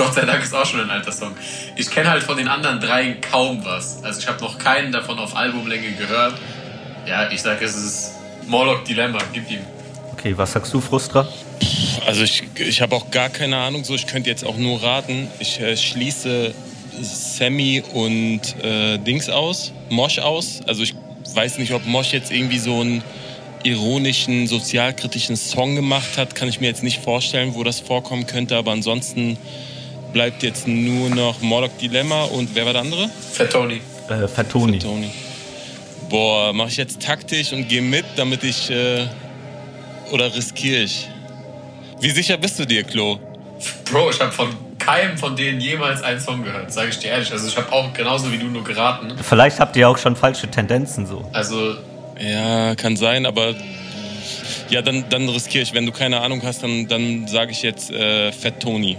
Gott 0.00 0.14
sei 0.14 0.24
Dank 0.24 0.42
ist 0.42 0.54
auch 0.54 0.64
schon 0.64 0.80
ein 0.80 0.88
alter 0.88 1.12
Song. 1.12 1.32
Ich 1.76 1.90
kenne 1.90 2.08
halt 2.08 2.22
von 2.22 2.38
den 2.38 2.48
anderen 2.48 2.80
drei 2.80 3.18
kaum 3.30 3.62
was. 3.66 4.02
Also 4.02 4.20
ich 4.20 4.28
habe 4.28 4.40
noch 4.40 4.56
keinen 4.56 4.92
davon 4.92 5.18
auf 5.18 5.36
Albumlänge 5.36 5.92
gehört. 5.92 6.38
Ja, 7.06 7.30
ich 7.30 7.42
sage, 7.42 7.66
es 7.66 7.76
ist 7.76 8.12
Morlock 8.46 8.86
Dilemma. 8.86 9.18
Gib 9.34 9.50
ihm. 9.50 9.60
Okay, 10.12 10.32
was 10.38 10.52
sagst 10.52 10.72
du, 10.72 10.80
Frustra? 10.80 11.28
Also 12.06 12.22
ich, 12.22 12.44
ich 12.54 12.80
habe 12.80 12.96
auch 12.96 13.10
gar 13.10 13.28
keine 13.28 13.58
Ahnung, 13.58 13.84
so 13.84 13.94
ich 13.94 14.06
könnte 14.06 14.30
jetzt 14.30 14.42
auch 14.42 14.56
nur 14.56 14.82
raten. 14.82 15.28
Ich 15.38 15.60
äh, 15.60 15.76
schließe 15.76 16.54
Sammy 17.02 17.82
und 17.92 18.40
äh, 18.64 18.96
Dings 18.96 19.28
aus, 19.28 19.70
Mosh 19.90 20.18
aus. 20.18 20.60
Also 20.66 20.82
ich 20.82 20.94
weiß 21.34 21.58
nicht, 21.58 21.74
ob 21.74 21.84
Mosh 21.84 22.14
jetzt 22.14 22.32
irgendwie 22.32 22.58
so 22.58 22.80
einen 22.80 23.04
ironischen, 23.64 24.46
sozialkritischen 24.46 25.36
Song 25.36 25.76
gemacht 25.76 26.16
hat. 26.16 26.34
Kann 26.34 26.48
ich 26.48 26.58
mir 26.58 26.68
jetzt 26.68 26.82
nicht 26.82 27.02
vorstellen, 27.04 27.54
wo 27.54 27.64
das 27.64 27.80
vorkommen 27.80 28.26
könnte. 28.26 28.56
Aber 28.56 28.72
ansonsten 28.72 29.36
bleibt 30.12 30.42
jetzt 30.42 30.66
nur 30.66 31.10
noch 31.10 31.40
Morlock 31.40 31.78
Dilemma 31.78 32.24
und 32.24 32.54
wer 32.54 32.66
war 32.66 32.72
der 32.72 32.82
andere? 32.82 33.08
Fat 33.32 33.50
Tony. 33.50 33.80
Äh, 34.08 34.28
Fat 34.28 34.50
Tony. 34.50 34.80
Fat 34.80 34.82
Tony. 34.82 35.10
Boah, 36.08 36.52
mache 36.52 36.68
ich 36.68 36.76
jetzt 36.76 37.00
taktisch 37.00 37.52
und 37.52 37.68
gehe 37.68 37.82
mit, 37.82 38.04
damit 38.16 38.42
ich. 38.44 38.70
Äh, 38.70 39.06
oder 40.10 40.34
riskiere 40.34 40.82
ich? 40.82 41.08
Wie 42.00 42.10
sicher 42.10 42.36
bist 42.36 42.58
du 42.58 42.64
dir, 42.64 42.82
Klo? 42.82 43.18
Bro, 43.90 44.10
ich 44.10 44.20
habe 44.20 44.32
von 44.32 44.48
keinem 44.78 45.16
von 45.18 45.36
denen 45.36 45.60
jemals 45.60 46.02
einen 46.02 46.18
Song 46.18 46.42
gehört, 46.42 46.72
sage 46.72 46.88
ich 46.88 46.98
dir 46.98 47.08
ehrlich. 47.08 47.30
Also 47.30 47.46
ich 47.46 47.56
habe 47.56 47.70
auch 47.72 47.92
genauso 47.92 48.32
wie 48.32 48.38
du 48.38 48.46
nur 48.46 48.64
geraten. 48.64 49.12
Vielleicht 49.22 49.60
habt 49.60 49.76
ihr 49.76 49.88
auch 49.88 49.98
schon 49.98 50.16
falsche 50.16 50.50
Tendenzen 50.50 51.06
so. 51.06 51.28
Also. 51.32 51.76
Ja, 52.18 52.74
kann 52.74 52.96
sein, 52.96 53.24
aber 53.24 53.54
ja, 54.68 54.82
dann, 54.82 55.04
dann 55.08 55.28
riskiere 55.28 55.62
ich. 55.62 55.72
Wenn 55.72 55.86
du 55.86 55.92
keine 55.92 56.20
Ahnung 56.20 56.42
hast, 56.44 56.62
dann, 56.62 56.86
dann 56.86 57.26
sage 57.28 57.52
ich 57.52 57.62
jetzt 57.62 57.90
äh, 57.90 58.30
Fett 58.32 58.60
Tony. 58.60 58.96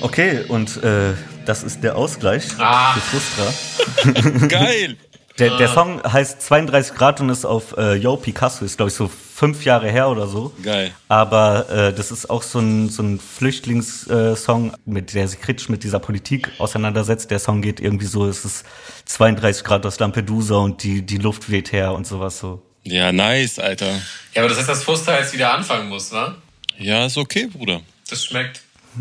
Okay, 0.00 0.44
und 0.48 0.82
äh, 0.82 1.14
das 1.44 1.62
ist 1.62 1.82
der 1.82 1.96
Ausgleich 1.96 2.44
ah. 2.58 2.94
für 2.94 3.00
Frustra. 3.00 4.46
Geil! 4.48 4.96
Der, 5.38 5.56
der, 5.56 5.68
Song 5.68 6.02
heißt 6.02 6.42
32 6.42 6.94
Grad 6.94 7.20
und 7.20 7.30
ist 7.30 7.46
auf 7.46 7.74
äh, 7.78 7.94
Yo 7.94 8.16
Picasso, 8.16 8.62
ist 8.62 8.76
glaube 8.76 8.90
ich 8.90 8.94
so 8.94 9.08
fünf 9.08 9.64
Jahre 9.64 9.90
her 9.90 10.10
oder 10.10 10.26
so. 10.26 10.52
Geil. 10.62 10.92
Aber 11.08 11.70
äh, 11.70 11.94
das 11.94 12.10
ist 12.10 12.28
auch 12.28 12.42
so 12.42 12.58
ein, 12.58 12.90
so 12.90 13.02
ein 13.02 13.18
Flüchtlingssong, 13.18 14.74
äh, 14.74 14.76
mit 14.84 15.14
der 15.14 15.28
sich 15.28 15.40
kritisch 15.40 15.70
mit 15.70 15.82
dieser 15.82 15.98
Politik 15.98 16.50
auseinandersetzt. 16.58 17.30
Der 17.30 17.38
Song 17.38 17.62
geht 17.62 17.80
irgendwie 17.80 18.04
so, 18.04 18.26
es 18.26 18.44
ist 18.44 18.66
32 19.06 19.64
Grad 19.64 19.86
aus 19.86 19.98
Lampedusa 19.98 20.56
und 20.56 20.82
die, 20.82 21.00
die 21.00 21.16
Luft 21.16 21.50
weht 21.50 21.72
her 21.72 21.94
und 21.94 22.06
sowas 22.06 22.38
so. 22.38 22.62
Ja, 22.84 23.10
nice, 23.10 23.58
Alter. 23.58 23.92
Ja, 24.34 24.42
aber 24.42 24.48
das 24.48 24.58
heißt, 24.58 24.68
dass 24.68 24.84
Fuster 24.84 25.18
jetzt 25.18 25.32
wieder 25.32 25.54
anfangen 25.54 25.88
muss, 25.88 26.12
wa? 26.12 26.36
Ja, 26.78 27.06
ist 27.06 27.16
okay, 27.16 27.46
Bruder. 27.46 27.80
Das 28.10 28.24
schmeckt. 28.24 28.60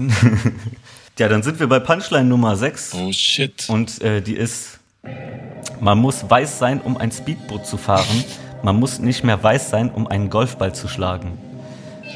ja, 1.19 1.27
dann 1.27 1.43
sind 1.43 1.59
wir 1.59 1.67
bei 1.67 1.79
Punchline 1.79 2.27
Nummer 2.27 2.55
6. 2.55 2.95
Oh 2.95 3.11
shit. 3.11 3.67
Und 3.67 4.01
äh, 4.01 4.21
die 4.21 4.35
ist, 4.35 4.79
man 5.81 5.97
muss 5.97 6.27
weiß 6.27 6.57
sein, 6.57 6.79
um 6.81 6.97
ein 6.97 7.11
Speedboot 7.11 7.65
zu 7.65 7.77
fahren. 7.77 8.23
Man 8.63 8.77
muss 8.77 8.99
nicht 8.99 9.23
mehr 9.23 9.41
weiß 9.41 9.69
sein, 9.69 9.91
um 9.91 10.07
einen 10.07 10.29
Golfball 10.29 10.73
zu 10.73 10.87
schlagen. 10.87 11.37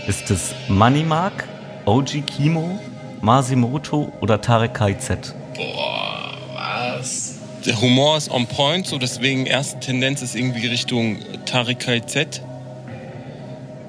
Ist 0.07 0.31
es 0.31 0.53
Money 0.69 1.03
Mark, 1.03 1.45
OG 1.85 2.25
Kimo, 2.25 2.79
Masimoto 3.21 4.11
oder 4.21 4.39
Tarek 4.39 4.73
KZ? 4.73 5.35
Boah, 5.55 6.37
was? 6.53 7.35
Der 7.65 7.79
Humor 7.79 8.17
ist 8.17 8.31
on 8.31 8.47
point, 8.47 8.87
so 8.87 8.97
deswegen 8.97 9.45
erste 9.45 9.79
Tendenz 9.79 10.21
ist 10.21 10.35
irgendwie 10.35 10.67
Richtung 10.67 11.19
Tarek 11.45 11.79
KZ. 11.79 12.41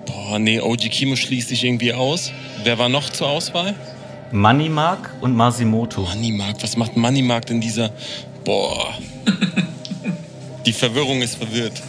Boah, 0.07 0.39
nee, 0.39 0.61
OG 0.61 0.91
Kimo 0.91 1.17
schließt 1.17 1.49
sich 1.49 1.65
irgendwie 1.65 1.93
aus. 1.93 2.33
Wer 2.63 2.79
war 2.79 2.89
noch 2.89 3.11
zur 3.11 3.29
Auswahl? 3.29 3.75
Money 4.35 4.69
Mark 4.69 5.11
und 5.21 5.37
Masimoto. 5.37 6.01
Money 6.01 6.33
Mark, 6.33 6.61
was 6.61 6.77
macht 6.77 6.97
Money 6.97 7.23
Mark 7.23 7.49
in 7.51 7.61
dieser? 7.61 7.93
Boah. 8.45 8.93
Die 10.67 10.73
Verwirrung 10.73 11.23
ist 11.23 11.37
verwirrt. 11.37 11.81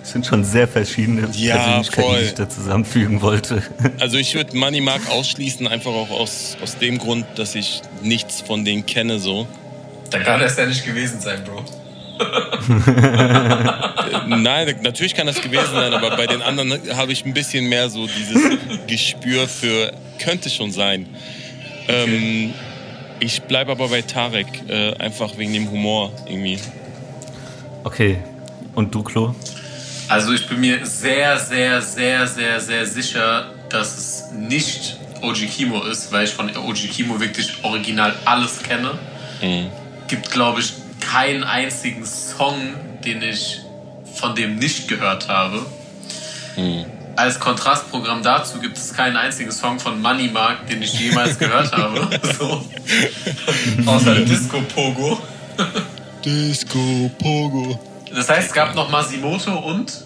Das 0.00 0.12
sind 0.12 0.26
schon 0.26 0.44
sehr 0.44 0.68
verschiedene 0.68 1.26
ja, 1.32 1.56
Persönlichkeiten, 1.56 2.02
voll. 2.02 2.18
die 2.18 2.24
ich 2.26 2.34
da 2.34 2.50
zusammenfügen 2.50 3.22
wollte. 3.22 3.62
Also 3.98 4.18
ich 4.18 4.34
würde 4.34 4.54
Money 4.54 4.82
Mark 4.82 5.08
ausschließen, 5.08 5.66
einfach 5.66 5.90
auch 5.90 6.10
aus, 6.10 6.58
aus 6.62 6.76
dem 6.76 6.98
Grund, 6.98 7.24
dass 7.36 7.54
ich 7.54 7.80
nichts 8.02 8.42
von 8.42 8.66
denen 8.66 8.84
kenne 8.84 9.18
so. 9.18 9.46
Da 10.10 10.18
kann 10.18 10.40
das 10.40 10.58
ja 10.58 10.66
nicht 10.66 10.84
gewesen 10.84 11.18
sein, 11.18 11.44
Bro. 11.44 11.64
Nein, 14.28 14.76
natürlich 14.82 15.14
kann 15.14 15.26
das 15.26 15.40
gewesen 15.40 15.72
sein, 15.72 15.94
aber 15.94 16.14
bei 16.14 16.26
den 16.26 16.42
anderen 16.42 16.78
habe 16.94 17.12
ich 17.12 17.24
ein 17.24 17.32
bisschen 17.32 17.70
mehr 17.70 17.88
so 17.88 18.06
dieses 18.06 18.58
Gespür 18.86 19.48
für 19.48 19.94
könnte 20.18 20.50
schon 20.50 20.72
sein. 20.72 21.06
Ähm, 21.88 22.54
ich 23.20 23.42
bleibe 23.42 23.72
aber 23.72 23.88
bei 23.88 24.02
Tarek, 24.02 24.46
äh, 24.68 24.94
einfach 24.96 25.36
wegen 25.38 25.52
dem 25.52 25.70
Humor 25.70 26.12
irgendwie. 26.26 26.58
Okay. 27.84 28.18
Und 28.74 28.94
du, 28.94 29.02
Klo? 29.02 29.34
Also 30.08 30.32
ich 30.32 30.46
bin 30.46 30.60
mir 30.60 30.84
sehr, 30.84 31.38
sehr, 31.38 31.80
sehr, 31.80 32.26
sehr, 32.26 32.60
sehr 32.60 32.86
sicher, 32.86 33.52
dass 33.68 33.96
es 33.96 34.24
nicht 34.32 34.98
OG 35.22 35.46
Kimo 35.48 35.82
ist, 35.82 36.12
weil 36.12 36.24
ich 36.24 36.30
von 36.30 36.54
OG 36.54 36.88
Kimo 36.92 37.18
wirklich 37.18 37.64
original 37.64 38.14
alles 38.24 38.62
kenne. 38.62 38.92
Mhm. 39.40 39.70
Gibt, 40.08 40.30
glaube 40.30 40.60
ich, 40.60 40.72
keinen 41.00 41.42
einzigen 41.42 42.04
Song, 42.04 42.54
den 43.04 43.22
ich 43.22 43.60
von 44.14 44.34
dem 44.34 44.56
nicht 44.56 44.88
gehört 44.88 45.28
habe. 45.28 45.64
Mhm. 46.56 46.84
Als 47.16 47.40
Kontrastprogramm 47.40 48.22
dazu 48.22 48.60
gibt 48.60 48.76
es 48.76 48.92
keinen 48.92 49.16
einzigen 49.16 49.50
Song 49.50 49.80
von 49.80 50.00
Money 50.02 50.28
Mark, 50.28 50.66
den 50.68 50.82
ich 50.82 51.00
jemals 51.00 51.38
gehört 51.38 51.72
habe. 51.72 52.08
So. 52.38 52.62
Außer 53.86 54.16
Disco 54.16 54.60
Pogo. 54.60 55.18
Disco 56.22 57.10
Pogo. 57.18 57.80
Das 58.14 58.28
heißt, 58.28 58.48
es 58.48 58.52
gab 58.52 58.74
noch 58.74 58.90
Masimoto 58.90 59.58
und? 59.58 60.04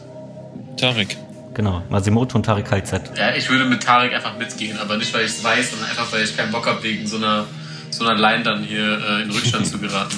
Tarek. 0.77 1.17
Genau, 1.55 1.83
Masimoto 1.91 2.39
und 2.39 2.45
Tarek 2.45 2.67
KZ. 2.67 3.19
Ja, 3.19 3.35
ich 3.35 3.51
würde 3.51 3.65
mit 3.65 3.83
Tarek 3.83 4.15
einfach 4.15 4.37
mitgehen, 4.39 4.79
aber 4.79 4.97
nicht, 4.97 5.13
weil 5.13 5.25
ich 5.25 5.33
es 5.33 5.43
weiß, 5.43 5.73
sondern 5.73 5.91
einfach, 5.91 6.11
weil 6.13 6.23
ich 6.23 6.37
keinen 6.37 6.53
Bock 6.53 6.67
habe, 6.67 6.83
wegen 6.85 7.07
so 7.07 7.17
einer, 7.17 7.47
so 7.91 8.05
einer 8.07 8.19
Line 8.19 8.45
dann 8.45 8.63
hier 8.63 8.99
äh, 8.99 9.23
in 9.23 9.31
Rückstand 9.31 9.67
zu 9.67 9.79
geraten. 9.79 10.17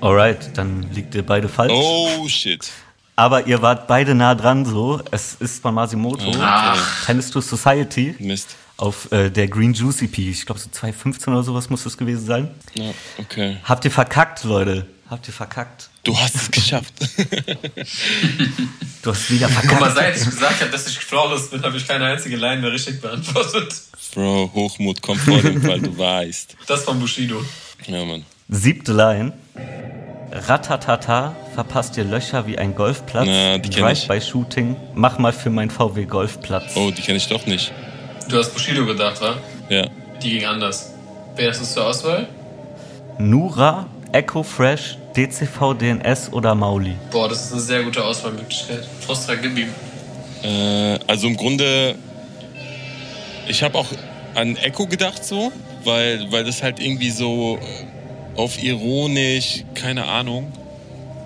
Alright, 0.00 0.56
dann 0.56 0.86
liegt 0.92 1.14
ihr 1.14 1.24
beide 1.24 1.48
falsch. 1.48 1.72
Oh 1.74 2.28
shit. 2.28 2.70
Aber 3.16 3.46
ihr 3.46 3.62
wart 3.62 3.86
beide 3.86 4.14
nah 4.14 4.34
dran 4.34 4.64
so. 4.64 5.00
Es 5.10 5.34
ist 5.34 5.62
von 5.62 5.74
Masimoto. 5.74 6.32
Ah. 6.40 6.76
Tennis 7.06 7.30
to 7.30 7.40
Society. 7.40 8.14
Mist. 8.18 8.56
Auf 8.76 9.10
äh, 9.12 9.30
der 9.30 9.46
Green 9.46 9.72
Juicy 9.72 10.08
Pea. 10.08 10.30
Ich 10.30 10.44
glaube 10.44 10.60
so 10.60 10.68
2015 10.68 11.32
oder 11.32 11.44
sowas 11.44 11.70
muss 11.70 11.84
das 11.84 11.96
gewesen 11.96 12.26
sein. 12.26 12.50
Ja, 12.74 12.90
okay. 13.18 13.58
Habt 13.62 13.84
ihr 13.84 13.92
verkackt, 13.92 14.42
Leute? 14.42 14.86
Habt 15.08 15.28
ihr 15.28 15.34
verkackt? 15.34 15.90
Du 16.02 16.18
hast 16.18 16.34
es 16.34 16.50
geschafft. 16.50 16.92
du 19.02 19.10
hast 19.10 19.30
wieder 19.30 19.48
verkackt. 19.48 19.72
Guck 19.72 19.80
mal, 19.80 19.94
seit 19.94 20.16
ich 20.16 20.24
gesagt 20.24 20.60
habe, 20.60 20.70
dass 20.72 20.88
ich 20.88 20.98
flawless 20.98 21.50
bin, 21.50 21.62
habe 21.62 21.76
ich 21.76 21.86
keine 21.86 22.06
einzige 22.06 22.36
Line 22.36 22.62
mehr 22.62 22.72
richtig 22.72 23.00
beantwortet. 23.00 23.74
Bro, 24.12 24.50
Hochmut 24.54 25.00
kommt 25.02 25.20
vor 25.20 25.40
dem 25.40 25.62
Fall, 25.62 25.80
du 25.80 25.96
weißt. 25.96 26.56
Das 26.66 26.82
von 26.82 26.98
Bushido. 26.98 27.44
Ja, 27.86 28.04
Mann. 28.04 28.24
Siebte 28.48 28.92
Line. 28.92 29.32
Ratatata, 30.30 31.34
verpasst 31.54 31.96
ihr 31.96 32.04
Löcher 32.04 32.46
wie 32.46 32.58
ein 32.58 32.74
Golfplatz. 32.74 33.26
Na, 33.26 33.58
die 33.58 33.70
kenn 33.70 33.88
ich. 33.88 34.08
bei 34.08 34.20
Shooting, 34.20 34.76
mach 34.94 35.18
mal 35.18 35.32
für 35.32 35.50
mein 35.50 35.70
VW 35.70 36.04
Golfplatz. 36.04 36.76
Oh, 36.76 36.90
die 36.90 37.02
kenne 37.02 37.18
ich 37.18 37.28
doch 37.28 37.46
nicht. 37.46 37.72
Du 38.28 38.36
hast 38.36 38.50
Bushido 38.52 38.84
gedacht, 38.84 39.20
wa? 39.20 39.36
Ja. 39.68 39.86
Die 40.22 40.30
ging 40.30 40.44
anders. 40.44 40.92
Wer 41.36 41.50
ist 41.50 41.60
das 41.60 41.72
zur 41.72 41.86
Auswahl? 41.86 42.28
Nura, 43.18 43.86
Echo 44.12 44.42
Fresh, 44.42 44.98
DCV, 45.16 45.74
DNS 45.74 46.32
oder 46.32 46.54
Mauli? 46.54 46.96
Boah, 47.12 47.28
das 47.28 47.44
ist 47.46 47.52
eine 47.52 47.60
sehr 47.60 47.82
gute 47.84 48.04
Auswahlmöglichkeit. 48.04 48.86
Frostra, 49.00 49.36
gib 49.36 49.56
ihm. 49.56 49.68
Äh, 50.42 50.98
also 51.06 51.28
im 51.28 51.36
Grunde, 51.36 51.94
ich 53.46 53.62
habe 53.62 53.78
auch 53.78 53.86
an 54.34 54.56
Echo 54.56 54.86
gedacht 54.86 55.24
so, 55.24 55.52
weil, 55.84 56.30
weil 56.32 56.44
das 56.44 56.62
halt 56.62 56.80
irgendwie 56.80 57.10
so 57.10 57.58
auf 58.36 58.62
ironisch, 58.62 59.64
keine 59.74 60.06
Ahnung. 60.06 60.52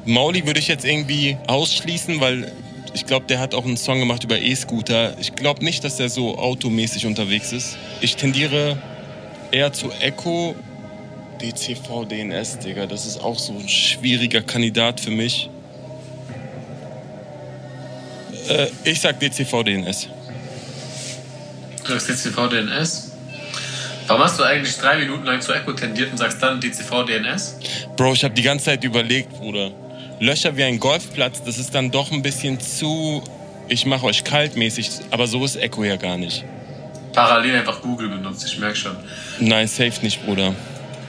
Mauli 0.04 0.46
würde 0.46 0.58
ich 0.58 0.68
jetzt 0.68 0.84
irgendwie 0.84 1.36
ausschließen, 1.46 2.20
weil 2.20 2.52
ich 2.94 3.06
glaube, 3.06 3.26
der 3.26 3.40
hat 3.40 3.54
auch 3.54 3.64
einen 3.64 3.76
Song 3.76 3.98
gemacht 3.98 4.24
über 4.24 4.38
E-Scooter. 4.38 5.16
Ich 5.20 5.34
glaube 5.34 5.64
nicht, 5.64 5.84
dass 5.84 5.96
der 5.96 6.08
so 6.08 6.38
automäßig 6.38 7.06
unterwegs 7.06 7.52
ist. 7.52 7.76
Ich 8.00 8.16
tendiere 8.16 8.78
eher 9.50 9.72
zu 9.72 9.90
Echo. 10.00 10.54
DCV, 11.40 12.04
DNS, 12.06 12.58
Digga, 12.58 12.86
das 12.86 13.06
ist 13.06 13.18
auch 13.22 13.38
so 13.38 13.52
ein 13.52 13.68
schwieriger 13.68 14.40
Kandidat 14.42 15.00
für 15.00 15.12
mich. 15.12 15.48
Äh, 18.48 18.66
ich 18.82 19.00
sag 19.00 19.20
DCV, 19.20 19.62
DNS. 19.62 20.08
Du 21.84 21.92
sagst 21.92 22.08
DCV, 22.08 22.48
DNS? 22.48 23.07
Warum 24.08 24.22
hast 24.22 24.38
du 24.38 24.42
eigentlich 24.42 24.74
drei 24.78 24.96
Minuten 24.96 25.26
lang 25.26 25.42
zu 25.42 25.52
Echo 25.52 25.74
tendiert 25.74 26.10
und 26.10 26.16
sagst 26.16 26.42
dann 26.42 26.60
DCV 26.62 27.04
DNS? 27.04 27.58
Bro, 27.94 28.14
ich 28.14 28.24
habe 28.24 28.32
die 28.32 28.42
ganze 28.42 28.64
Zeit 28.64 28.82
überlegt, 28.82 29.30
Bruder. 29.34 29.70
Löcher 30.18 30.56
wie 30.56 30.64
ein 30.64 30.80
Golfplatz, 30.80 31.42
das 31.44 31.58
ist 31.58 31.74
dann 31.74 31.90
doch 31.90 32.10
ein 32.10 32.22
bisschen 32.22 32.58
zu. 32.58 33.22
Ich 33.68 33.84
mache 33.84 34.06
euch 34.06 34.24
kaltmäßig, 34.24 34.90
aber 35.10 35.26
so 35.26 35.44
ist 35.44 35.56
Echo 35.56 35.84
ja 35.84 35.96
gar 35.96 36.16
nicht. 36.16 36.42
Parallel 37.12 37.56
einfach 37.56 37.82
Google 37.82 38.08
benutzt, 38.08 38.46
ich 38.46 38.58
merke 38.58 38.76
schon. 38.76 38.96
Nein, 39.40 39.68
safe 39.68 40.00
nicht, 40.00 40.24
Bruder. 40.24 40.54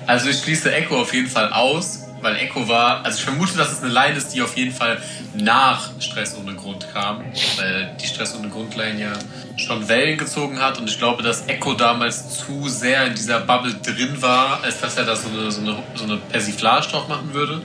Also 0.05 0.29
ich 0.29 0.39
schließe 0.39 0.73
Echo 0.73 0.99
auf 0.99 1.13
jeden 1.13 1.29
Fall 1.29 1.53
aus, 1.53 1.98
weil 2.21 2.35
Echo 2.37 2.67
war, 2.67 3.03
also 3.03 3.17
ich 3.17 3.23
vermute, 3.23 3.57
dass 3.57 3.71
es 3.71 3.81
eine 3.81 3.91
Line 3.91 4.17
ist, 4.17 4.29
die 4.33 4.41
auf 4.41 4.55
jeden 4.57 4.73
Fall 4.73 5.01
nach 5.35 5.91
Stress 5.99 6.35
ohne 6.37 6.55
Grund 6.55 6.87
kam, 6.93 7.23
weil 7.57 7.95
die 8.01 8.07
Stress 8.07 8.35
ohne 8.35 8.49
Grundline 8.49 8.99
ja 8.99 9.13
schon 9.57 9.87
Wellen 9.87 10.17
gezogen 10.17 10.59
hat 10.59 10.77
und 10.79 10.89
ich 10.89 10.97
glaube, 10.97 11.23
dass 11.23 11.47
Echo 11.47 11.73
damals 11.73 12.39
zu 12.39 12.67
sehr 12.67 13.07
in 13.07 13.15
dieser 13.15 13.39
Bubble 13.41 13.73
drin 13.73 14.21
war, 14.21 14.63
als 14.63 14.81
dass 14.81 14.97
er 14.97 15.05
da 15.05 15.15
so 15.15 15.29
eine, 15.29 15.51
so 15.51 15.61
eine, 15.61 15.83
so 15.95 16.03
eine 16.05 16.17
Persiflage 16.17 16.87
drauf 16.87 17.07
machen 17.07 17.33
würde. 17.33 17.61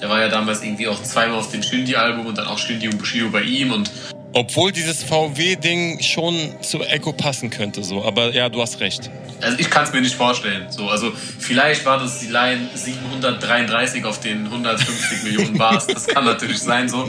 Der 0.00 0.08
war 0.08 0.20
ja 0.20 0.28
damals 0.28 0.62
irgendwie 0.62 0.88
auch 0.88 1.02
zweimal 1.02 1.38
auf 1.38 1.50
dem 1.50 1.62
Shindy-Album 1.62 2.26
und 2.26 2.38
dann 2.38 2.46
auch 2.46 2.58
Shindy 2.58 2.88
und 2.88 2.98
Bushido 2.98 3.30
bei 3.30 3.42
ihm 3.42 3.72
und 3.72 3.90
Obwohl 4.34 4.72
dieses 4.72 5.02
VW-Ding 5.04 6.02
schon 6.02 6.54
zu 6.60 6.80
Echo 6.80 7.12
passen 7.12 7.50
könnte, 7.50 7.82
so. 7.82 8.04
Aber 8.04 8.32
ja, 8.34 8.48
du 8.48 8.60
hast 8.60 8.80
recht. 8.80 9.10
Also 9.40 9.58
ich 9.58 9.70
kann 9.70 9.84
es 9.84 9.92
mir 9.92 10.00
nicht 10.00 10.14
vorstellen. 10.14 10.66
So, 10.70 10.88
also 10.88 11.12
vielleicht 11.38 11.84
war 11.86 11.98
das 11.98 12.20
die 12.20 12.26
Line 12.26 12.68
733 12.74 14.04
auf 14.04 14.20
den 14.20 14.44
150 14.44 15.22
Millionen 15.24 15.56
Bars. 15.56 15.86
Das 15.86 16.06
kann 16.06 16.24
natürlich 16.24 16.58
sein 16.58 16.88
so. 16.88 17.08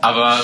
Aber 0.00 0.40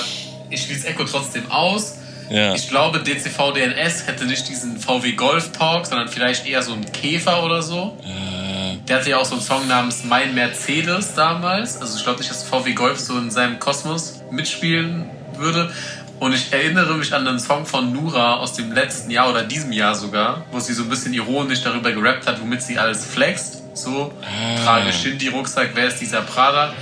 ich 0.49 0.63
schließe 0.63 0.87
Echo 0.87 1.03
trotzdem 1.03 1.49
aus. 1.51 1.97
Ja. 2.29 2.55
Ich 2.55 2.69
glaube, 2.69 2.99
DCV 2.99 3.51
DNS 3.53 4.07
hätte 4.07 4.25
nicht 4.25 4.47
diesen 4.47 4.79
VW 4.79 5.11
Golf 5.11 5.51
Talk, 5.51 5.85
sondern 5.85 6.07
vielleicht 6.07 6.47
eher 6.47 6.63
so 6.63 6.73
einen 6.73 6.89
Käfer 6.91 7.43
oder 7.43 7.61
so. 7.61 7.97
Äh. 8.03 8.77
Der 8.87 8.97
hatte 8.97 9.09
ja 9.11 9.17
auch 9.17 9.25
so 9.25 9.35
einen 9.35 9.43
Song 9.43 9.67
namens 9.67 10.03
Mein 10.05 10.33
Mercedes 10.33 11.13
damals. 11.13 11.79
Also 11.79 11.97
ich 11.97 12.03
glaube 12.03 12.19
nicht, 12.19 12.31
dass 12.31 12.43
VW 12.43 12.73
Golf 12.73 12.99
so 12.99 13.17
in 13.17 13.29
seinem 13.29 13.59
Kosmos 13.59 14.21
mitspielen 14.31 15.09
würde. 15.41 15.71
Und 16.19 16.33
ich 16.33 16.53
erinnere 16.53 16.93
mich 16.93 17.13
an 17.13 17.27
einen 17.27 17.39
Song 17.39 17.65
von 17.65 17.91
Nura 17.91 18.35
aus 18.35 18.53
dem 18.53 18.71
letzten 18.71 19.09
Jahr 19.09 19.29
oder 19.29 19.43
diesem 19.43 19.71
Jahr 19.71 19.95
sogar, 19.95 20.45
wo 20.51 20.59
sie 20.59 20.73
so 20.73 20.83
ein 20.83 20.89
bisschen 20.89 21.13
ironisch 21.13 21.63
darüber 21.63 21.91
gerappt 21.91 22.27
hat, 22.27 22.39
womit 22.39 22.61
sie 22.61 22.77
alles 22.77 23.05
flext. 23.05 23.63
So, 23.75 24.13
ah. 24.21 24.63
trage 24.63 24.93
Shindy-Rucksack, 24.93 25.71
wer 25.73 25.87
ist 25.87 25.99
dieser 25.99 26.21
Prada? 26.21 26.73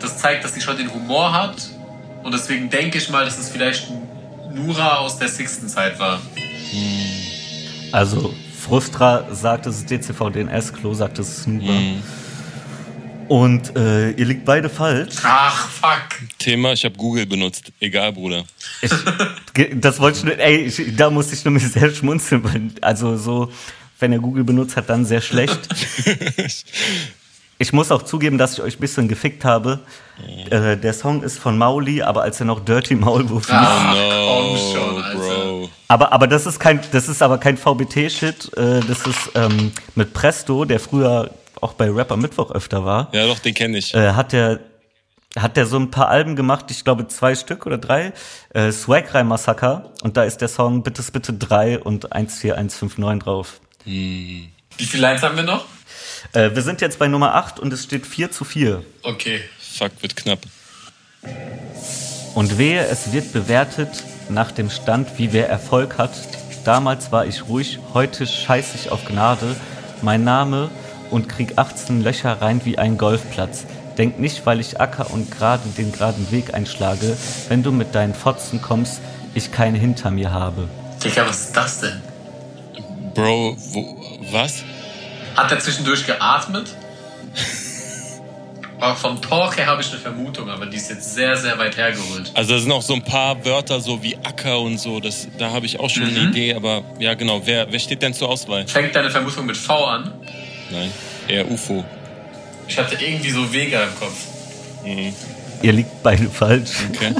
Das 0.00 0.18
zeigt, 0.18 0.44
dass 0.44 0.52
sie 0.52 0.60
schon 0.60 0.76
den 0.76 0.92
Humor 0.92 1.32
hat. 1.32 1.56
Und 2.22 2.34
deswegen 2.34 2.68
denke 2.68 2.98
ich 2.98 3.08
mal, 3.08 3.24
dass 3.24 3.38
es 3.38 3.48
vielleicht 3.48 3.88
Nura 4.52 4.96
aus 4.96 5.18
der 5.18 5.28
sixten 5.28 5.68
Zeit 5.68 5.98
war. 5.98 6.20
Also, 7.92 8.34
Frustra 8.60 9.24
sagt, 9.32 9.66
es 9.66 9.78
ist 9.78 9.90
DCV 9.90 10.30
DNS, 10.30 10.72
Klo 10.72 10.92
sagt, 10.92 11.18
es 11.18 11.38
ist 11.38 11.46
Nura. 11.46 11.72
Mhm. 11.72 12.02
Und 13.28 13.76
äh, 13.76 14.10
ihr 14.10 14.24
liegt 14.26 14.44
beide 14.44 14.68
falsch. 14.68 15.16
Ach, 15.22 15.68
fuck. 15.68 16.08
Thema, 16.38 16.72
ich 16.72 16.84
habe 16.84 16.96
Google 16.96 17.26
benutzt. 17.26 17.72
Egal, 17.80 18.12
Bruder. 18.12 18.44
Ich, 18.82 18.90
das 19.74 19.98
wollte 19.98 20.18
ich 20.18 20.24
nur, 20.24 20.38
ey, 20.38 20.56
ich, 20.66 20.96
da 20.96 21.10
musste 21.10 21.34
ich 21.34 21.44
nämlich 21.44 21.66
sehr 21.72 21.90
schmunzeln, 21.90 22.44
weil, 22.44 22.70
also 22.80 23.16
so, 23.16 23.52
wenn 23.98 24.12
er 24.12 24.18
Google 24.18 24.44
benutzt 24.44 24.76
hat, 24.76 24.88
dann 24.88 25.04
sehr 25.04 25.20
schlecht. 25.20 25.58
ich 27.58 27.72
muss 27.72 27.90
auch 27.90 28.02
zugeben, 28.02 28.38
dass 28.38 28.54
ich 28.54 28.62
euch 28.62 28.76
ein 28.76 28.80
bisschen 28.80 29.08
gefickt 29.08 29.44
habe. 29.44 29.80
Äh, 30.50 30.76
der 30.76 30.92
Song 30.92 31.22
ist 31.22 31.38
von 31.38 31.58
Mauli, 31.58 32.02
aber 32.02 32.22
als 32.22 32.40
er 32.40 32.46
noch 32.46 32.64
Dirty 32.64 32.94
Maulwurf 32.94 33.46
hieß. 33.46 33.56
Ach, 33.58 33.94
no, 33.94 34.56
schon, 34.56 35.20
Bro. 35.20 35.70
Aber, 35.88 36.12
aber 36.12 36.26
das 36.26 36.46
ist 36.46 36.58
kein, 36.58 36.80
das 36.92 37.08
ist 37.08 37.22
aber 37.22 37.38
kein 37.38 37.56
VBT-Shit. 37.56 38.56
Äh, 38.56 38.80
das 38.86 39.06
ist 39.06 39.30
ähm, 39.34 39.72
mit 39.94 40.12
Presto, 40.12 40.64
der 40.64 40.80
früher 40.80 41.30
auch 41.60 41.74
bei 41.74 41.90
Rapper 41.90 42.16
Mittwoch 42.16 42.50
öfter 42.50 42.84
war. 42.84 43.08
Ja, 43.12 43.26
doch, 43.26 43.38
den 43.38 43.54
kenne 43.54 43.78
ich. 43.78 43.94
Äh, 43.94 44.12
hat 44.12 44.32
der 44.32 44.60
hat 45.38 45.56
der 45.56 45.66
so 45.66 45.78
ein 45.78 45.90
paar 45.90 46.08
Alben 46.08 46.34
gemacht, 46.34 46.66
ich 46.70 46.82
glaube 46.82 47.08
zwei 47.08 47.34
Stück 47.34 47.66
oder 47.66 47.78
drei, 47.78 48.12
äh, 48.54 48.72
Swag 48.72 49.14
Rai 49.14 49.22
Massaker 49.22 49.92
und 50.02 50.16
da 50.16 50.24
ist 50.24 50.38
der 50.38 50.48
Song 50.48 50.82
Bittes 50.82 51.10
Bitte 51.10 51.34
3 51.34 51.80
und 51.80 52.06
14159 52.10 53.22
drauf. 53.22 53.60
Hm. 53.84 54.48
Wie 54.78 54.84
viele 54.84 55.02
Lines 55.02 55.22
haben 55.22 55.36
wir 55.36 55.44
noch? 55.44 55.66
Äh, 56.32 56.54
wir 56.54 56.62
sind 56.62 56.80
jetzt 56.80 56.98
bei 56.98 57.08
Nummer 57.08 57.34
8 57.34 57.60
und 57.60 57.72
es 57.72 57.84
steht 57.84 58.06
4 58.06 58.30
zu 58.30 58.44
4. 58.44 58.82
Okay. 59.02 59.40
Fuck, 59.58 59.92
wird 60.00 60.16
knapp. 60.16 60.40
Und 62.34 62.58
wehe, 62.58 62.86
es 62.86 63.12
wird 63.12 63.32
bewertet 63.32 64.04
nach 64.28 64.52
dem 64.52 64.70
Stand, 64.70 65.18
wie 65.18 65.32
wer 65.32 65.48
Erfolg 65.48 65.98
hat. 65.98 66.12
Damals 66.64 67.12
war 67.12 67.26
ich 67.26 67.46
ruhig, 67.46 67.78
heute 67.94 68.26
scheiß 68.26 68.74
ich 68.74 68.90
auf 68.90 69.04
Gnade. 69.04 69.54
Mein 70.02 70.24
Name 70.24 70.70
und 71.10 71.28
krieg 71.28 71.54
18 71.56 72.02
Löcher 72.02 72.40
rein 72.40 72.60
wie 72.64 72.78
ein 72.78 72.98
Golfplatz. 72.98 73.64
Denk 73.98 74.18
nicht, 74.18 74.44
weil 74.44 74.60
ich 74.60 74.80
acker 74.80 75.10
und 75.10 75.30
gerade 75.30 75.68
den 75.70 75.92
geraden 75.92 76.30
Weg 76.30 76.54
einschlage, 76.54 77.16
wenn 77.48 77.62
du 77.62 77.72
mit 77.72 77.94
deinen 77.94 78.14
Fotzen 78.14 78.60
kommst, 78.60 79.00
ich 79.34 79.52
keine 79.52 79.78
hinter 79.78 80.10
mir 80.10 80.32
habe. 80.32 80.68
Digga, 81.02 81.26
was 81.26 81.40
ist 81.40 81.56
das 81.56 81.80
denn? 81.80 82.02
Bro, 83.14 83.56
wo, 83.72 83.96
was? 84.32 84.62
Hat 85.36 85.50
er 85.50 85.58
zwischendurch 85.58 86.06
geatmet? 86.06 86.74
Aber 88.78 88.94
vom 88.94 89.22
Talk 89.22 89.56
her 89.56 89.66
habe 89.66 89.80
ich 89.80 89.90
eine 89.90 89.98
Vermutung, 89.98 90.50
aber 90.50 90.66
die 90.66 90.76
ist 90.76 90.90
jetzt 90.90 91.14
sehr, 91.14 91.34
sehr 91.34 91.58
weit 91.58 91.78
hergeholt. 91.78 92.30
Also 92.34 92.54
da 92.54 92.60
sind 92.60 92.72
auch 92.72 92.82
so 92.82 92.92
ein 92.92 93.02
paar 93.02 93.42
Wörter 93.44 93.80
so 93.80 94.02
wie 94.02 94.16
Acker 94.16 94.60
und 94.60 94.78
so, 94.78 95.00
das, 95.00 95.28
da 95.38 95.50
habe 95.50 95.64
ich 95.64 95.80
auch 95.80 95.88
schon 95.88 96.10
mhm. 96.10 96.16
eine 96.16 96.28
Idee, 96.28 96.54
aber 96.54 96.84
ja 96.98 97.14
genau, 97.14 97.40
wer, 97.46 97.72
wer 97.72 97.78
steht 97.78 98.02
denn 98.02 98.12
zur 98.12 98.28
Auswahl? 98.28 98.68
Fängt 98.68 98.94
deine 98.94 99.10
Vermutung 99.10 99.46
mit 99.46 99.56
V 99.56 99.82
an? 99.86 100.12
Nein, 100.70 100.90
eher 101.28 101.50
UFO. 101.50 101.84
Ich 102.68 102.78
hatte 102.78 102.96
irgendwie 102.96 103.30
so 103.30 103.52
Vega 103.52 103.84
im 103.84 103.94
Kopf. 103.98 104.26
Mhm. 104.84 105.14
Ihr 105.62 105.72
liegt 105.72 106.02
beide 106.02 106.28
falsch. 106.28 106.70
Okay. 106.94 107.14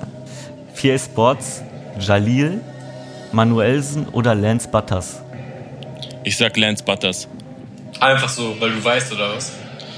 Vier 0.74 0.98
Sports, 0.98 1.62
Jalil, 1.98 2.60
Manuelsen 3.32 4.08
oder 4.08 4.34
Lance 4.34 4.68
Butters? 4.68 5.20
Ich 6.22 6.36
sag 6.36 6.56
Lance 6.56 6.84
Butters. 6.84 7.28
Einfach 8.00 8.28
so, 8.28 8.54
weil 8.60 8.70
du 8.70 8.84
weißt, 8.84 9.12
oder 9.12 9.34
was? 9.34 9.52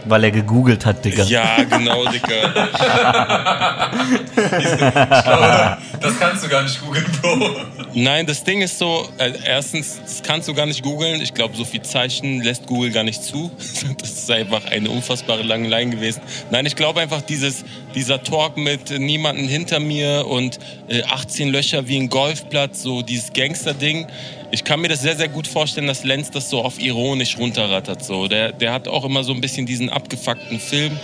Weil 0.09 0.25
er 0.25 0.31
gegoogelt 0.31 0.87
hat, 0.87 1.05
Digga. 1.05 1.25
Ja, 1.25 1.63
genau, 1.65 2.05
Digga. 2.07 2.35
ich 4.37 4.79
glaube, 5.25 5.79
das 6.01 6.19
kannst 6.19 6.45
du 6.45 6.49
gar 6.49 6.63
nicht 6.63 6.81
googeln, 6.81 7.07
Bro. 7.21 7.51
Nein, 7.95 8.27
das 8.27 8.45
Ding 8.45 8.63
ist 8.63 8.79
so, 8.79 9.09
äh, 9.19 9.33
erstens, 9.45 10.01
das 10.03 10.23
kannst 10.23 10.49
du 10.49 10.55
gar 10.55 10.67
nicht 10.67 10.83
googeln. 10.83 11.21
Ich 11.21 11.35
glaube, 11.35 11.57
so 11.57 11.65
viel 11.65 11.83
Zeichen 11.83 12.43
lässt 12.43 12.67
Google 12.67 12.91
gar 12.91 13.05
nicht 13.05 13.23
zu. 13.23 13.51
Das 13.99 14.11
ist 14.11 14.31
einfach 14.31 14.65
eine 14.67 14.91
unfassbare 14.91 15.43
lange 15.43 15.69
Line 15.69 15.91
gewesen. 15.91 16.21
Nein, 16.51 16.67
ich 16.67 16.77
glaube 16.77 17.01
einfach, 17.01 17.23
dieses, 17.23 17.65
dieser 17.95 18.23
Talk 18.23 18.57
mit 18.57 18.91
niemanden 18.91 19.49
hinter 19.49 19.81
mir 19.81 20.27
und 20.27 20.59
äh, 20.89 21.03
18 21.03 21.49
Löcher 21.49 21.89
wie 21.89 21.99
ein 21.99 22.09
Golfplatz, 22.09 22.83
so 22.83 23.03
dieses 23.03 23.33
Gangster-Ding. 23.33 24.07
Ich 24.51 24.65
kann 24.65 24.81
mir 24.81 24.89
das 24.89 25.03
sehr, 25.03 25.17
sehr 25.17 25.29
gut 25.29 25.47
vorstellen, 25.47 25.87
dass 25.87 26.05
Lenz 26.05 26.31
das 26.31 26.49
so 26.49 26.63
auf 26.63 26.81
ironisch 26.81 27.37
runterrattert. 27.37 28.03
So. 28.03 28.29
Der, 28.29 28.53
der 28.53 28.73
hat 28.73 28.89
auch 28.89 29.05
immer 29.05 29.23
so 29.23 29.33
ein 29.33 29.41
bisschen 29.41 29.67
diesen 29.67 29.91
abgefuckten 29.91 30.59
Film, 30.59 30.99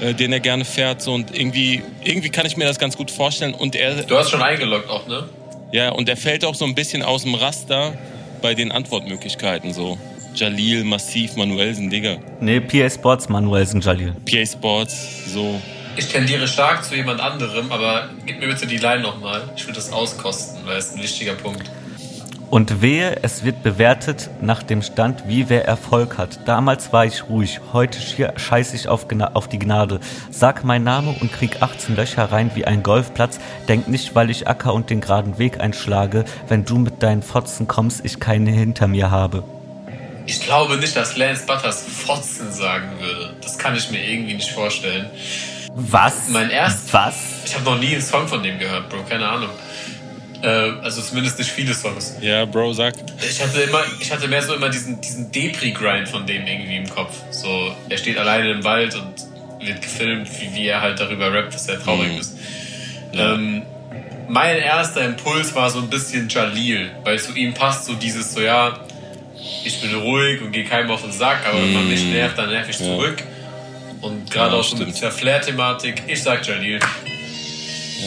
äh, 0.00 0.12
den 0.12 0.32
er 0.32 0.40
gerne 0.40 0.66
fährt. 0.66 1.00
So. 1.00 1.14
Und 1.14 1.34
irgendwie, 1.34 1.82
irgendwie 2.04 2.28
kann 2.28 2.44
ich 2.44 2.58
mir 2.58 2.66
das 2.66 2.78
ganz 2.78 2.96
gut 2.96 3.10
vorstellen. 3.10 3.54
Und 3.54 3.74
er, 3.74 4.02
du 4.02 4.16
hast 4.18 4.30
schon 4.30 4.42
eingeloggt 4.42 4.90
auch, 4.90 5.06
ne? 5.06 5.28
Ja, 5.72 5.90
und 5.90 6.08
er 6.08 6.16
fällt 6.16 6.44
auch 6.44 6.54
so 6.54 6.64
ein 6.66 6.74
bisschen 6.74 7.02
aus 7.02 7.22
dem 7.22 7.34
Raster 7.34 7.94
bei 8.42 8.54
den 8.54 8.70
Antwortmöglichkeiten. 8.70 9.72
So. 9.72 9.96
Jalil, 10.34 10.84
Massiv, 10.84 11.36
Manuelsen, 11.36 11.88
Digga. 11.88 12.18
Nee, 12.40 12.60
PA 12.60 12.90
Sports, 12.90 13.28
Manuelsen, 13.28 13.80
Jalil. 13.80 14.14
PA 14.26 14.44
Sports, 14.44 15.32
so. 15.32 15.60
Ich 15.96 16.06
tendiere 16.08 16.46
stark 16.46 16.84
zu 16.84 16.94
jemand 16.94 17.20
anderem, 17.20 17.72
aber 17.72 18.10
gib 18.26 18.40
mir 18.40 18.46
bitte 18.46 18.66
die 18.66 18.76
Line 18.76 19.02
nochmal. 19.02 19.42
Ich 19.56 19.66
will 19.66 19.74
das 19.74 19.92
auskosten, 19.92 20.60
weil 20.64 20.78
es 20.78 20.94
ein 20.94 21.02
wichtiger 21.02 21.34
Punkt. 21.34 21.70
Und 22.50 22.82
wehe, 22.82 23.22
es 23.22 23.44
wird 23.44 23.62
bewertet 23.62 24.28
nach 24.40 24.64
dem 24.64 24.82
Stand, 24.82 25.28
wie 25.28 25.48
wer 25.48 25.66
Erfolg 25.66 26.18
hat. 26.18 26.48
Damals 26.48 26.92
war 26.92 27.04
ich 27.04 27.28
ruhig, 27.28 27.60
heute 27.72 28.00
scheiß 28.00 28.74
ich 28.74 28.88
auf, 28.88 29.06
auf, 29.34 29.48
die 29.48 29.60
Gnade. 29.60 30.00
Sag 30.32 30.64
mein 30.64 30.82
Name 30.82 31.14
und 31.20 31.32
krieg 31.32 31.62
18 31.62 31.94
Löcher 31.94 32.32
rein 32.32 32.50
wie 32.54 32.64
ein 32.64 32.82
Golfplatz. 32.82 33.38
Denk 33.68 33.86
nicht, 33.86 34.16
weil 34.16 34.30
ich 34.30 34.48
Acker 34.48 34.74
und 34.74 34.90
den 34.90 35.00
geraden 35.00 35.38
Weg 35.38 35.60
einschlage, 35.60 36.24
wenn 36.48 36.64
du 36.64 36.78
mit 36.78 37.04
deinen 37.04 37.22
Fotzen 37.22 37.68
kommst, 37.68 38.04
ich 38.04 38.18
keine 38.18 38.50
hinter 38.50 38.88
mir 38.88 39.12
habe. 39.12 39.44
Ich 40.26 40.40
glaube 40.40 40.76
nicht, 40.76 40.96
dass 40.96 41.16
Lance 41.16 41.46
Butters 41.46 41.84
Fotzen 41.84 42.52
sagen 42.52 42.98
würde. 42.98 43.34
Das 43.42 43.58
kann 43.58 43.76
ich 43.76 43.92
mir 43.92 44.04
irgendwie 44.04 44.34
nicht 44.34 44.50
vorstellen. 44.50 45.08
Was? 45.72 46.28
Mein 46.30 46.50
erst. 46.50 46.92
Was? 46.92 47.14
Ich 47.44 47.54
habe 47.54 47.64
noch 47.64 47.78
nie 47.78 47.92
einen 47.92 48.02
Song 48.02 48.26
von 48.26 48.42
dem 48.42 48.58
gehört, 48.58 48.88
Bro. 48.88 49.04
Keine 49.08 49.28
Ahnung. 49.28 49.50
Äh, 50.42 50.72
also 50.82 51.02
zumindest 51.02 51.38
nicht 51.38 51.50
viele 51.50 51.74
Songs. 51.74 52.16
Ja, 52.20 52.44
Bro, 52.44 52.72
sag. 52.72 52.94
Ich 53.20 53.42
hatte 53.42 53.60
immer, 53.60 53.82
ich 54.00 54.10
hatte 54.10 54.26
mehr 54.28 54.42
so 54.42 54.54
immer 54.54 54.70
diesen, 54.70 55.00
diesen 55.00 55.30
Depri-Grind 55.30 56.08
von 56.08 56.26
dem 56.26 56.46
irgendwie 56.46 56.76
im 56.76 56.88
Kopf. 56.88 57.14
So, 57.30 57.74
er 57.88 57.98
steht 57.98 58.16
alleine 58.16 58.50
im 58.50 58.64
Wald 58.64 58.94
und 58.94 59.66
wird 59.66 59.82
gefilmt, 59.82 60.28
wie, 60.40 60.54
wie 60.54 60.66
er 60.68 60.80
halt 60.80 60.98
darüber 60.98 61.32
rappt, 61.32 61.54
dass 61.54 61.68
er 61.68 61.82
traurig 61.82 62.12
mhm. 62.12 62.18
ist. 62.18 62.36
Ja. 63.12 63.34
Ähm, 63.34 63.62
mein 64.28 64.58
erster 64.58 65.04
Impuls 65.04 65.54
war 65.54 65.68
so 65.70 65.80
ein 65.80 65.90
bisschen 65.90 66.28
Jalil, 66.28 66.90
weil 67.04 67.18
zu 67.18 67.34
ihm 67.34 67.52
passt 67.52 67.86
so 67.86 67.94
dieses 67.94 68.32
so, 68.32 68.40
ja, 68.40 68.78
ich 69.64 69.80
bin 69.80 69.94
ruhig 69.94 70.40
und 70.40 70.52
gehe 70.52 70.64
keinem 70.64 70.90
auf 70.90 71.02
den 71.02 71.12
Sack, 71.12 71.46
aber 71.46 71.60
wenn 71.60 71.72
man 71.72 71.88
mich 71.88 72.04
mhm. 72.04 72.12
nervt, 72.12 72.38
dann 72.38 72.48
nerv 72.48 72.68
ich 72.68 72.78
ja. 72.78 72.86
zurück. 72.86 73.22
Und 74.00 74.30
gerade 74.30 74.54
ja, 74.54 74.60
auch 74.60 74.64
so 74.64 74.76
mit 74.76 75.00
der 75.02 75.10
Flair-Thematik, 75.10 76.04
ich 76.06 76.22
sag 76.22 76.46
Jalil. 76.46 76.78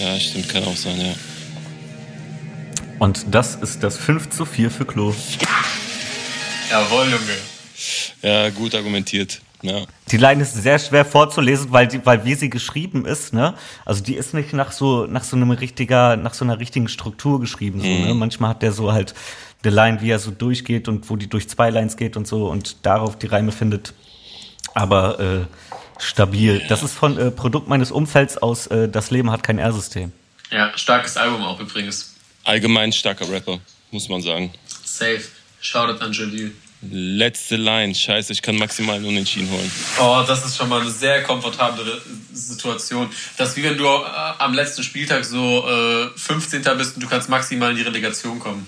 Ja, 0.01 0.19
stimmt, 0.19 0.49
kann 0.49 0.63
auch 0.63 0.75
sein, 0.75 0.99
ja. 0.99 1.13
Und 3.03 3.25
das 3.31 3.55
ist 3.55 3.83
das 3.83 3.97
5 3.97 4.29
zu 4.29 4.45
4 4.45 4.71
für 4.71 4.85
Klo. 4.85 5.13
Jawohl, 6.71 7.03
Junge. 7.03 7.37
Ja, 8.21 8.49
gut 8.49 8.73
argumentiert. 8.75 9.41
Ja. 9.61 9.83
Die 10.09 10.15
Line 10.15 10.41
ist 10.41 10.53
sehr 10.53 10.79
schwer 10.79 11.03
vorzulesen, 11.03 11.73
weil 11.73 11.89
die, 11.89 12.05
weil 12.05 12.23
wie 12.23 12.35
sie 12.35 12.49
geschrieben 12.49 13.05
ist, 13.05 13.33
ne? 13.33 13.55
Also 13.83 14.01
die 14.01 14.15
ist 14.15 14.33
nicht 14.33 14.53
nach 14.53 14.71
so 14.71 15.05
nach 15.05 15.25
so 15.25 15.35
einem 15.35 15.51
richtiger, 15.51 16.15
nach 16.15 16.33
so 16.33 16.45
einer 16.45 16.61
richtigen 16.61 16.87
Struktur 16.87 17.41
geschrieben. 17.41 17.81
So, 17.81 17.87
mhm. 17.87 18.07
ne? 18.07 18.13
Manchmal 18.13 18.51
hat 18.51 18.61
der 18.61 18.71
so 18.71 18.93
halt 18.93 19.13
eine 19.63 19.75
Line, 19.75 19.99
wie 19.99 20.09
er 20.09 20.19
so 20.19 20.31
durchgeht 20.31 20.87
und 20.87 21.09
wo 21.09 21.17
die 21.17 21.27
durch 21.27 21.49
zwei 21.49 21.71
Lines 21.71 21.97
geht 21.97 22.15
und 22.15 22.25
so 22.25 22.49
und 22.49 22.85
darauf 22.85 23.19
die 23.19 23.27
Reime 23.27 23.51
findet. 23.51 23.93
Aber 24.75 25.19
äh, 25.19 25.39
stabil. 25.97 26.63
Das 26.69 26.83
ist 26.83 26.93
von 26.93 27.17
äh, 27.17 27.31
Produkt 27.31 27.67
meines 27.67 27.91
Umfelds 27.91 28.37
aus. 28.37 28.67
Äh, 28.67 28.87
das 28.87 29.11
Leben 29.11 29.29
hat 29.29 29.43
kein 29.43 29.59
R-System. 29.59 30.13
Ja, 30.51 30.71
starkes 30.77 31.17
Album 31.17 31.41
auch 31.43 31.59
übrigens. 31.59 32.12
Allgemein 32.43 32.91
starker 32.91 33.29
Rapper, 33.29 33.59
muss 33.91 34.09
man 34.09 34.21
sagen. 34.21 34.51
Safe. 34.85 35.21
Shoutout 35.61 36.03
an 36.03 36.11
Jalil. 36.11 36.53
Letzte 36.91 37.55
Line. 37.55 37.95
Scheiße, 37.95 38.33
ich 38.33 38.41
kann 38.41 38.57
maximal 38.57 38.97
einen 38.97 39.05
Unentschieden 39.05 39.49
holen. 39.49 39.71
Oh, 39.99 40.23
das 40.27 40.45
ist 40.45 40.57
schon 40.57 40.67
mal 40.67 40.81
eine 40.81 40.91
sehr 40.91 41.23
komfortable 41.23 42.01
Situation. 42.33 43.09
Das 43.37 43.49
ist 43.49 43.57
wie 43.57 43.63
wenn 43.63 43.77
du 43.77 43.85
äh, 43.85 43.87
am 44.39 44.53
letzten 44.53 44.83
Spieltag 44.83 45.23
so 45.23 45.65
äh, 45.65 46.09
15. 46.17 46.63
bist 46.77 46.95
und 46.95 47.03
du 47.03 47.07
kannst 47.07 47.29
maximal 47.29 47.71
in 47.71 47.77
die 47.77 47.83
Relegation 47.83 48.39
kommen. 48.39 48.65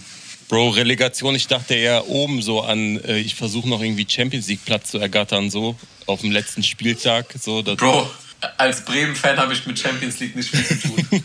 Bro, 0.48 0.70
Relegation, 0.70 1.36
ich 1.36 1.48
dachte 1.48 1.74
eher 1.74 2.08
oben 2.08 2.42
so 2.42 2.62
an, 2.62 3.04
äh, 3.04 3.18
ich 3.18 3.36
versuche 3.36 3.68
noch 3.68 3.82
irgendwie 3.82 4.06
Champions 4.08 4.48
League 4.48 4.64
Platz 4.64 4.92
zu 4.92 5.00
ergattern, 5.00 5.50
so 5.50 5.76
auf 6.06 6.22
dem 6.22 6.32
letzten 6.32 6.64
Spieltag. 6.64 7.34
So, 7.42 7.64
Bro, 7.64 8.10
als 8.58 8.82
Bremen-Fan 8.82 9.38
habe 9.38 9.54
ich 9.54 9.66
mit 9.66 9.80
Champions 9.80 10.20
League 10.20 10.36
nicht 10.36 10.50
viel 10.50 10.66
zu 10.66 10.88
tun. 10.88 11.24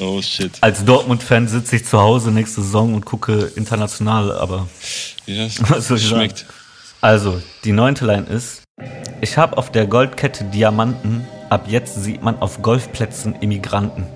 oh 0.00 0.22
shit. 0.22 0.52
Als 0.60 0.84
Dortmund-Fan 0.84 1.48
sitze 1.48 1.76
ich 1.76 1.84
zu 1.84 2.00
Hause 2.00 2.30
nächste 2.30 2.62
Saison 2.62 2.94
und 2.94 3.04
gucke 3.04 3.52
international, 3.56 4.32
aber. 4.32 4.68
Ja, 5.26 5.46
was 5.68 5.88
soll 5.88 5.98
ich 5.98 6.08
schmeckt. 6.08 6.38
Sagen? 6.38 6.52
Also, 7.00 7.42
die 7.64 7.72
neunte 7.72 8.06
Line 8.06 8.26
ist: 8.26 8.62
Ich 9.20 9.36
habe 9.36 9.56
auf 9.58 9.72
der 9.72 9.86
Goldkette 9.86 10.44
Diamanten, 10.44 11.26
ab 11.50 11.66
jetzt 11.68 12.02
sieht 12.02 12.22
man 12.22 12.38
auf 12.38 12.62
Golfplätzen 12.62 13.34
Immigranten. 13.40 14.06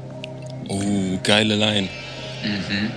Oh, 0.68 1.18
geile 1.22 1.57
Line. 1.57 1.89
Mhm. 2.45 2.91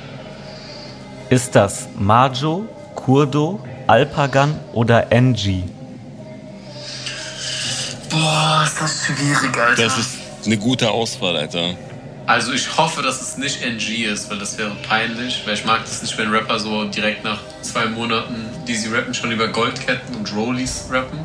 Ist 1.29 1.55
das 1.55 1.87
Majo, 1.97 2.67
Kurdo, 2.95 3.59
Alpagan 3.87 4.59
oder 4.73 5.11
NG? 5.11 5.63
Boah, 8.09 8.63
ist 8.65 8.81
das 8.81 9.05
schwierig, 9.05 9.57
Alter. 9.57 9.83
Das 9.83 9.97
ist 9.97 10.17
eine 10.45 10.57
gute 10.57 10.89
Auswahl, 10.89 11.37
Alter. 11.37 11.75
Also 12.25 12.53
ich 12.53 12.77
hoffe, 12.77 13.01
dass 13.01 13.21
es 13.21 13.37
nicht 13.37 13.63
NG 13.63 14.05
ist, 14.05 14.29
weil 14.29 14.37
das 14.37 14.57
wäre 14.57 14.71
peinlich, 14.87 15.41
weil 15.45 15.55
ich 15.55 15.65
mag 15.65 15.83
das 15.83 16.01
nicht, 16.01 16.15
wenn 16.17 16.29
Rapper 16.29 16.59
so 16.59 16.85
direkt 16.85 17.23
nach 17.23 17.39
zwei 17.63 17.87
Monaten, 17.87 18.35
die 18.67 18.75
sie 18.75 18.89
rappen, 18.93 19.13
schon 19.15 19.31
über 19.31 19.47
Goldketten 19.47 20.15
und 20.15 20.35
Rollies 20.35 20.85
rappen. 20.91 21.19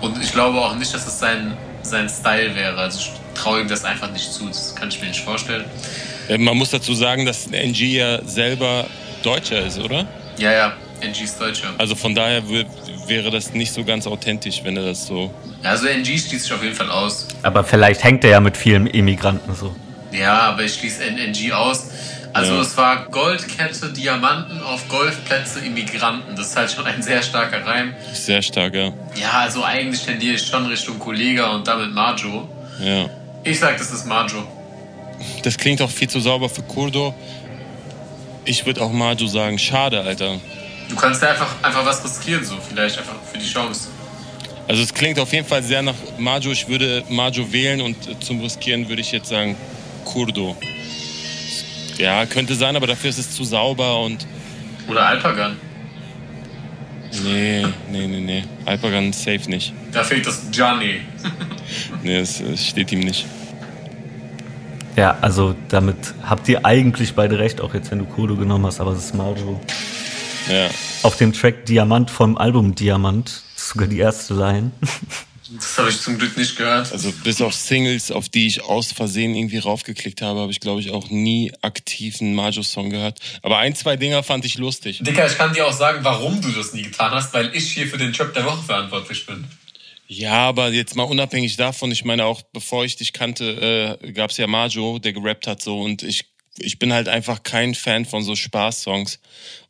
Und 0.00 0.20
ich 0.22 0.32
glaube 0.32 0.58
auch 0.60 0.74
nicht, 0.74 0.92
dass 0.92 1.06
es 1.06 1.18
sein, 1.18 1.56
sein 1.82 2.08
Style 2.08 2.56
wäre. 2.56 2.76
Also 2.76 2.98
ich 2.98 3.12
traue 3.40 3.60
ihm 3.60 3.68
das 3.68 3.84
einfach 3.84 4.10
nicht 4.10 4.32
zu. 4.32 4.48
Das 4.48 4.74
kann 4.74 4.88
ich 4.88 5.00
mir 5.00 5.08
nicht 5.08 5.20
vorstellen. 5.20 5.64
Man 6.38 6.56
muss 6.56 6.70
dazu 6.70 6.94
sagen, 6.94 7.24
dass 7.24 7.46
NG 7.46 7.96
ja 7.96 8.24
selber 8.24 8.86
Deutscher 9.22 9.64
ist, 9.64 9.78
oder? 9.78 10.08
Ja, 10.38 10.52
ja, 10.52 10.72
NG 11.00 11.22
ist 11.22 11.40
Deutscher. 11.40 11.68
Also 11.78 11.94
von 11.94 12.14
daher 12.14 12.42
wäre 13.10 13.30
das 13.30 13.52
nicht 13.52 13.72
so 13.72 13.84
ganz 13.84 14.06
authentisch, 14.06 14.62
wenn 14.64 14.76
er 14.76 14.84
das 14.84 15.06
so. 15.06 15.30
Also 15.62 15.86
NG 15.86 16.16
schließt 16.16 16.44
sich 16.44 16.52
auf 16.52 16.62
jeden 16.62 16.74
Fall 16.74 16.90
aus. 16.90 17.26
Aber 17.42 17.62
vielleicht 17.64 18.02
hängt 18.02 18.24
er 18.24 18.30
ja 18.30 18.40
mit 18.40 18.56
vielen 18.56 18.86
Immigranten 18.86 19.54
so. 19.54 19.74
Ja, 20.12 20.40
aber 20.40 20.62
ich 20.62 20.74
schließe 20.74 21.04
NG 21.04 21.52
aus. 21.52 21.90
Also 22.32 22.54
ja. 22.54 22.60
es 22.60 22.76
war 22.76 23.06
Goldkette, 23.06 23.92
Diamanten 23.92 24.62
auf 24.62 24.86
Golfplätze, 24.88 25.60
Immigranten. 25.60 26.36
Das 26.36 26.48
ist 26.48 26.56
halt 26.56 26.70
schon 26.70 26.86
ein 26.86 27.02
sehr 27.02 27.22
starker 27.22 27.66
Reim. 27.66 27.92
Sehr 28.12 28.40
stark, 28.40 28.74
ja. 28.74 28.92
Ja, 29.20 29.30
also 29.40 29.64
eigentlich 29.64 30.02
tendiere 30.04 30.36
ich 30.36 30.46
schon 30.46 30.64
Richtung 30.66 30.98
Kollega 30.98 31.50
und 31.50 31.66
damit 31.66 31.92
Majo. 31.92 32.48
Ja. 32.80 33.10
Ich 33.42 33.58
sag, 33.58 33.78
das 33.78 33.90
ist 33.90 34.06
Majo. 34.06 34.46
Das 35.42 35.56
klingt 35.58 35.82
auch 35.82 35.90
viel 35.90 36.08
zu 36.08 36.20
sauber 36.20 36.48
für 36.48 36.62
Kurdo. 36.62 37.14
Ich 38.44 38.64
würde 38.64 38.80
auch 38.80 38.92
Majo 38.92 39.26
sagen, 39.26 39.58
schade, 39.58 40.00
Alter. 40.00 40.36
Du 40.90 40.96
kannst 40.96 41.22
ja 41.22 41.30
einfach, 41.30 41.54
einfach 41.62 41.86
was 41.86 42.04
riskieren, 42.04 42.44
so 42.44 42.56
vielleicht 42.68 42.98
einfach 42.98 43.14
für 43.32 43.38
die 43.38 43.46
Chance. 43.46 43.88
Also 44.66 44.82
es 44.82 44.92
klingt 44.92 45.18
auf 45.18 45.32
jeden 45.32 45.46
Fall 45.46 45.62
sehr 45.62 45.82
nach 45.82 45.94
Majo. 46.18 46.50
Ich 46.50 46.68
würde 46.68 47.04
Majo 47.08 47.50
wählen 47.52 47.80
und 47.80 47.96
zum 48.22 48.40
Riskieren 48.40 48.88
würde 48.88 49.00
ich 49.00 49.12
jetzt 49.12 49.28
sagen 49.28 49.56
Kurdo. 50.04 50.56
Ja, 51.98 52.26
könnte 52.26 52.54
sein, 52.54 52.76
aber 52.76 52.86
dafür 52.86 53.10
ist 53.10 53.18
es 53.18 53.34
zu 53.34 53.44
sauber 53.44 54.00
und. 54.00 54.26
Oder 54.88 55.06
Alpagan. 55.06 55.56
Nee, 57.24 57.66
nee, 57.90 58.06
nee, 58.06 58.20
nee. 58.20 58.44
Alpagan 58.64 59.12
safe 59.12 59.48
nicht. 59.48 59.72
Da 59.92 60.02
fehlt 60.02 60.26
das 60.26 60.42
Johnny. 60.52 61.00
nee, 62.02 62.18
es, 62.18 62.42
steht 62.56 62.92
ihm 62.92 63.00
nicht. 63.00 63.26
Ja, 64.96 65.18
also 65.20 65.54
damit 65.68 65.96
habt 66.22 66.48
ihr 66.48 66.64
eigentlich 66.64 67.14
beide 67.14 67.38
recht, 67.38 67.60
auch 67.60 67.74
jetzt 67.74 67.90
wenn 67.90 67.98
du 67.98 68.04
Kurdo 68.04 68.36
genommen 68.36 68.66
hast, 68.66 68.80
aber 68.80 68.92
es 68.92 69.06
ist 69.06 69.14
Majo. 69.14 69.60
Ja. 70.50 70.70
Auf 71.02 71.16
dem 71.16 71.32
Track 71.32 71.66
Diamant 71.66 72.10
vom 72.10 72.36
Album 72.36 72.74
Diamant, 72.74 73.42
sogar 73.56 73.88
die 73.88 73.98
erste 73.98 74.34
Line. 74.34 74.72
Das 75.52 75.78
habe 75.78 75.90
ich 75.90 76.00
zum 76.00 76.16
Glück 76.16 76.36
nicht 76.36 76.56
gehört. 76.56 76.92
Also 76.92 77.10
bis 77.24 77.40
auf 77.40 77.54
Singles, 77.54 78.12
auf 78.12 78.28
die 78.28 78.46
ich 78.46 78.62
aus 78.62 78.92
Versehen 78.92 79.34
irgendwie 79.34 79.58
raufgeklickt 79.58 80.22
habe, 80.22 80.40
habe 80.40 80.52
ich 80.52 80.60
glaube 80.60 80.80
ich 80.80 80.90
auch 80.90 81.10
nie 81.10 81.52
aktiv 81.60 82.20
einen 82.20 82.34
Majo-Song 82.34 82.90
gehört. 82.90 83.18
Aber 83.42 83.58
ein, 83.58 83.74
zwei 83.74 83.96
Dinger 83.96 84.22
fand 84.22 84.44
ich 84.44 84.58
lustig. 84.58 85.00
Dicker, 85.02 85.26
ich 85.26 85.36
kann 85.36 85.52
dir 85.52 85.66
auch 85.66 85.72
sagen, 85.72 86.00
warum 86.02 86.40
du 86.40 86.50
das 86.52 86.72
nie 86.72 86.82
getan 86.82 87.10
hast, 87.10 87.34
weil 87.34 87.54
ich 87.54 87.72
hier 87.72 87.88
für 87.88 87.98
den 87.98 88.12
Trap 88.12 88.32
der 88.32 88.44
Woche 88.44 88.62
verantwortlich 88.62 89.26
bin. 89.26 89.44
Ja, 90.06 90.48
aber 90.48 90.70
jetzt 90.70 90.96
mal 90.96 91.04
unabhängig 91.04 91.56
davon, 91.56 91.90
ich 91.92 92.04
meine 92.04 92.24
auch, 92.24 92.42
bevor 92.52 92.84
ich 92.84 92.96
dich 92.96 93.12
kannte, 93.12 93.98
äh, 94.02 94.12
gab 94.12 94.30
es 94.30 94.36
ja 94.36 94.46
Majo, 94.46 94.98
der 94.98 95.12
gerappt 95.12 95.46
hat 95.46 95.62
so 95.62 95.80
und 95.80 96.02
ich 96.02 96.26
ich 96.58 96.78
bin 96.78 96.92
halt 96.92 97.08
einfach 97.08 97.42
kein 97.42 97.74
Fan 97.74 98.04
von 98.04 98.22
so 98.22 98.36
Spaßsongs. 98.36 99.18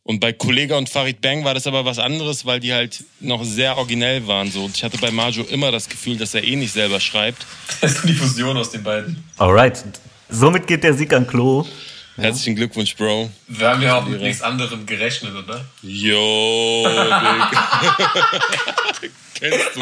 Und 0.03 0.19
bei 0.19 0.33
Kollega 0.33 0.77
und 0.77 0.89
Farid 0.89 1.21
Bang 1.21 1.43
war 1.43 1.53
das 1.53 1.67
aber 1.67 1.85
was 1.85 1.99
anderes, 1.99 2.45
weil 2.45 2.59
die 2.59 2.73
halt 2.73 3.03
noch 3.19 3.43
sehr 3.43 3.77
originell 3.77 4.25
waren. 4.25 4.49
So. 4.49 4.65
Und 4.65 4.75
ich 4.75 4.83
hatte 4.83 4.97
bei 4.97 5.11
Majo 5.11 5.43
immer 5.43 5.71
das 5.71 5.87
Gefühl, 5.87 6.17
dass 6.17 6.33
er 6.33 6.43
eh 6.43 6.55
nicht 6.55 6.73
selber 6.73 6.99
schreibt. 6.99 7.45
Das 7.81 7.93
ist 7.93 8.07
die 8.07 8.13
Fusion 8.13 8.57
aus 8.57 8.71
den 8.71 8.83
beiden. 8.83 9.23
Alright. 9.37 9.83
Somit 10.29 10.67
geht 10.67 10.83
der 10.83 10.93
Sieg 10.93 11.13
an 11.13 11.25
Klo. 11.25 11.65
Herzlichen 12.15 12.55
Glückwunsch, 12.55 12.95
Bro. 12.95 13.31
Wir 13.47 13.69
haben 13.69 13.81
ja 13.81 13.97
auch 13.97 14.05
mit 14.05 14.21
nichts 14.21 14.41
anderem 14.41 14.85
gerechnet, 14.85 15.33
oder? 15.33 15.65
Jo, 15.81 16.85
Kennst 19.33 19.75
du. 19.75 19.81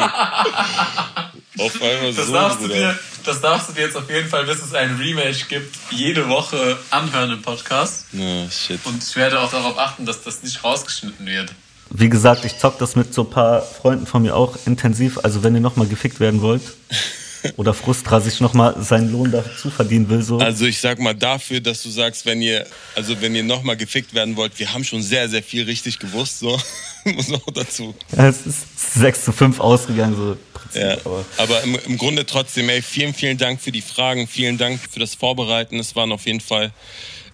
Auf 1.59 1.81
einmal 1.81 2.13
das 2.13 2.27
so, 2.27 2.33
darfst, 2.33 2.61
du 2.61 2.67
dir, 2.67 2.97
das 3.25 3.41
darfst 3.41 3.69
du 3.69 3.73
dir 3.73 3.81
jetzt 3.81 3.95
auf 3.95 4.09
jeden 4.09 4.27
Fall, 4.29 4.45
bis 4.45 4.61
es 4.61 4.73
ein 4.73 4.95
Rematch 4.97 5.47
gibt, 5.47 5.75
jede 5.91 6.27
Woche 6.29 6.77
anhören 6.89 7.31
im 7.31 7.41
Podcast. 7.41 8.05
Oh, 8.17 8.47
shit. 8.49 8.79
Und 8.85 9.03
ich 9.03 9.15
werde 9.15 9.39
auch 9.39 9.51
darauf 9.51 9.77
achten, 9.77 10.05
dass 10.05 10.23
das 10.23 10.41
nicht 10.43 10.63
rausgeschnitten 10.63 11.25
wird. 11.25 11.53
Wie 11.91 12.09
gesagt, 12.09 12.45
ich 12.45 12.57
zock 12.57 12.77
das 12.77 12.95
mit 12.95 13.13
so 13.13 13.23
ein 13.23 13.29
paar 13.29 13.61
Freunden 13.61 14.05
von 14.05 14.21
mir 14.21 14.35
auch 14.35 14.57
intensiv. 14.65 15.19
Also 15.23 15.43
wenn 15.43 15.55
ihr 15.55 15.61
nochmal 15.61 15.87
gefickt 15.87 16.19
werden 16.19 16.41
wollt, 16.41 16.61
oder 17.57 17.73
Frustra 17.73 18.19
sich 18.19 18.39
nochmal 18.41 18.75
seinen 18.81 19.11
Lohn 19.11 19.31
dazu 19.31 19.69
verdienen 19.69 20.09
will. 20.09 20.21
So. 20.21 20.39
Also 20.39 20.65
ich 20.65 20.79
sag 20.79 20.99
mal 20.99 21.15
dafür, 21.15 21.59
dass 21.61 21.83
du 21.83 21.89
sagst, 21.89 22.25
wenn 22.25 22.41
ihr, 22.41 22.65
also 22.95 23.19
wenn 23.21 23.35
ihr 23.35 23.43
nochmal 23.43 23.77
gefickt 23.77 24.13
werden 24.13 24.35
wollt, 24.35 24.57
wir 24.59 24.73
haben 24.73 24.83
schon 24.83 25.01
sehr, 25.01 25.29
sehr 25.29 25.43
viel 25.43 25.63
richtig 25.63 25.99
gewusst, 25.99 26.39
so. 26.39 26.59
Muss 27.15 27.29
noch 27.29 27.45
dazu. 27.53 27.95
Ja, 28.15 28.27
es 28.27 28.45
ist 28.45 28.99
6 28.99 29.25
zu 29.25 29.31
5 29.31 29.59
ausgegangen, 29.59 30.15
so. 30.15 30.37
Prinzip, 30.53 30.81
ja, 30.81 30.97
aber, 31.05 31.25
aber 31.37 31.63
im, 31.63 31.77
im, 31.85 31.97
Grunde 31.97 32.25
trotzdem, 32.25 32.69
ey, 32.69 32.81
vielen, 32.81 33.13
vielen 33.13 33.37
Dank 33.37 33.61
für 33.61 33.71
die 33.71 33.81
Fragen, 33.81 34.27
vielen 34.27 34.57
Dank 34.57 34.79
für 34.89 34.99
das 34.99 35.15
Vorbereiten. 35.15 35.79
Es 35.79 35.95
waren 35.95 36.11
auf 36.11 36.25
jeden 36.25 36.41
Fall 36.41 36.71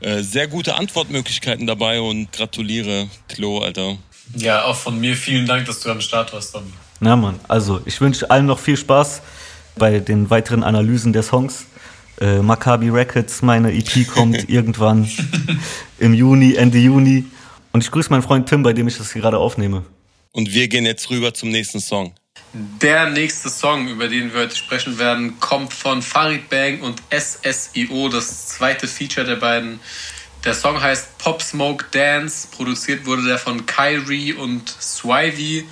äh, 0.01 0.22
sehr 0.22 0.47
gute 0.47 0.76
Antwortmöglichkeiten 0.76 1.68
dabei 1.68 1.99
und 1.99 2.32
gratuliere, 2.32 3.07
Klo, 3.28 3.59
Alter. 3.59 3.97
Ja, 4.36 4.66
auch 4.66 4.76
von 4.76 4.99
mir 4.99 5.16
vielen 5.16 5.45
Dank, 5.45 5.66
dass 5.66 5.80
du 5.80 5.89
am 5.89 6.01
Start 6.01 6.34
warst, 6.34 6.53
Tommy. 6.53 6.72
Na 6.99 7.16
Mann, 7.16 7.39
also 7.47 7.82
ich 7.86 7.99
wünsche 8.01 8.30
allen 8.30 8.45
noch 8.45 8.59
viel 8.59 8.78
Spaß 8.78 9.22
bei 9.76 9.99
den 9.99 10.30
weiteren 10.30 10.63
Analysen 10.63 11.13
der 11.13 11.24
Songs. 11.24 11.66
Äh, 12.22 12.38
Maccabi 12.39 12.89
Records, 12.89 13.41
meine 13.41 13.74
EP 13.74 14.07
kommt 14.07 14.49
irgendwann 14.49 15.09
im 15.99 16.13
Juni, 16.13 16.55
Ende 16.55 16.78
Juni. 16.78 17.26
Und 17.76 17.84
ich 17.84 17.91
grüße 17.91 18.09
meinen 18.09 18.21
Freund 18.21 18.47
Tim, 18.47 18.63
bei 18.63 18.71
dem 18.71 18.88
ich 18.88 18.97
das 18.97 19.11
hier 19.11 19.21
gerade 19.21 19.38
aufnehme. 19.38 19.84
Und 20.32 20.53
wir 20.53 20.69
gehen 20.69 20.86
jetzt 20.86 21.09
rüber 21.09 21.34
zum 21.34 21.49
nächsten 21.49 21.82
Song. 21.82 22.15
Der 22.53 23.09
nächste 23.09 23.49
Song, 23.49 23.89
über 23.89 24.07
den 24.07 24.34
wir 24.34 24.43
heute 24.43 24.55
sprechen 24.55 24.97
werden, 24.97 25.41
kommt 25.41 25.73
von 25.73 26.01
Farid 26.01 26.49
Bang 26.49 26.80
und 26.80 27.03
SSIO, 27.11 28.07
das 28.07 28.47
zweite 28.47 28.88
Feature 28.88 29.28
der 29.28 29.36
beiden. 29.36 29.82
Der 30.45 30.53
Song 30.53 30.82
heißt 30.82 31.17
Pop 31.17 31.41
Smoke 31.41 31.84
Dance. 31.91 32.47
Produziert 32.49 33.05
wurde 33.05 33.26
der 33.26 33.38
von 33.38 33.65
Kyrie 33.65 34.32
und 34.32 34.69
Swivey. 34.69 35.65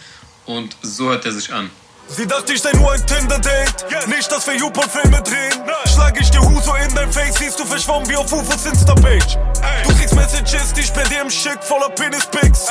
Und 0.45 0.75
so 0.81 1.05
hört 1.07 1.25
er 1.25 1.31
sich 1.31 1.53
an. 1.53 1.69
Sie 2.15 2.27
dachte, 2.27 2.53
ich 2.53 2.61
sei 2.61 2.71
nur 2.73 2.91
ein 2.91 3.03
Tinder-Date. 3.07 3.85
Yes. 3.89 4.05
Nicht, 4.05 4.31
dass 4.31 4.45
wir 4.45 4.55
YouPorn-Filme 4.55 5.23
drehen. 5.23 5.65
Nein. 5.65 5.75
Schlag 5.91 6.19
ich 6.21 6.29
dir 6.29 6.41
Huso 6.41 6.75
in 6.75 6.93
dein 6.93 7.11
Face, 7.11 7.35
siehst 7.39 7.59
du 7.59 7.65
verschwommen 7.65 8.07
wie 8.07 8.15
auf 8.15 8.31
Ufos 8.31 8.67
Insta-Page. 8.67 9.35
Du 9.83 9.95
kriegst 9.95 10.13
Messages, 10.13 10.73
die 10.73 10.81
ich 10.81 10.91
bei 10.91 11.03
dir 11.05 11.21
im 11.21 11.31
Schick 11.31 11.63
voller 11.63 11.89
Penis-Pics. 11.89 12.67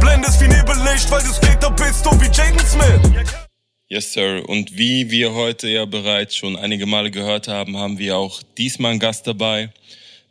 Blendest 0.00 0.40
wie 0.40 0.48
Nebellicht, 0.48 1.08
weil 1.12 1.22
du 1.22 1.32
Skater 1.32 1.70
bist 1.70 2.04
und 2.08 2.20
wie 2.20 2.26
Jaden 2.26 2.58
Smith. 2.66 3.22
Yes, 3.86 4.12
Sir. 4.12 4.42
Und 4.48 4.76
wie 4.76 5.08
wir 5.12 5.32
heute 5.32 5.68
ja 5.68 5.84
bereits 5.84 6.34
schon 6.34 6.56
einige 6.56 6.86
Male 6.86 7.12
gehört 7.12 7.46
haben, 7.46 7.76
haben 7.76 7.98
wir 7.98 8.16
auch 8.16 8.42
diesmal 8.58 8.90
einen 8.90 9.00
Gast 9.00 9.28
dabei. 9.28 9.72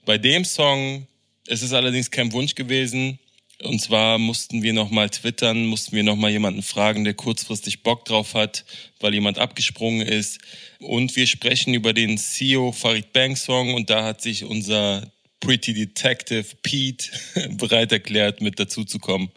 Bei 0.05 0.17
dem 0.17 0.43
Song 0.43 1.07
ist 1.47 1.61
es 1.61 1.71
allerdings 1.71 2.11
kein 2.11 2.33
Wunsch 2.33 2.53
gewesen. 2.55 3.17
Und 3.63 3.81
zwar 3.81 4.17
mussten 4.17 4.63
wir 4.63 4.73
nochmal 4.73 5.09
twittern, 5.09 5.65
mussten 5.65 5.95
wir 5.95 6.03
nochmal 6.03 6.31
jemanden 6.31 6.63
fragen, 6.63 7.03
der 7.03 7.13
kurzfristig 7.13 7.83
Bock 7.83 8.05
drauf 8.05 8.33
hat, 8.33 8.65
weil 8.99 9.13
jemand 9.13 9.39
abgesprungen 9.39 10.05
ist. 10.05 10.39
Und 10.79 11.15
wir 11.15 11.27
sprechen 11.27 11.73
über 11.73 11.93
den 11.93 12.17
CEO 12.17 12.71
Farid 12.71 13.13
Bang 13.13 13.35
Song 13.35 13.73
und 13.73 13.89
da 13.89 14.03
hat 14.03 14.21
sich 14.21 14.45
unser 14.45 15.03
Pretty 15.39 15.73
Detective 15.73 16.45
Pete 16.63 17.09
bereit 17.51 17.91
erklärt, 17.91 18.41
mit 18.41 18.59
dazu 18.59 18.83
zu 18.83 18.99
kommen. 18.99 19.31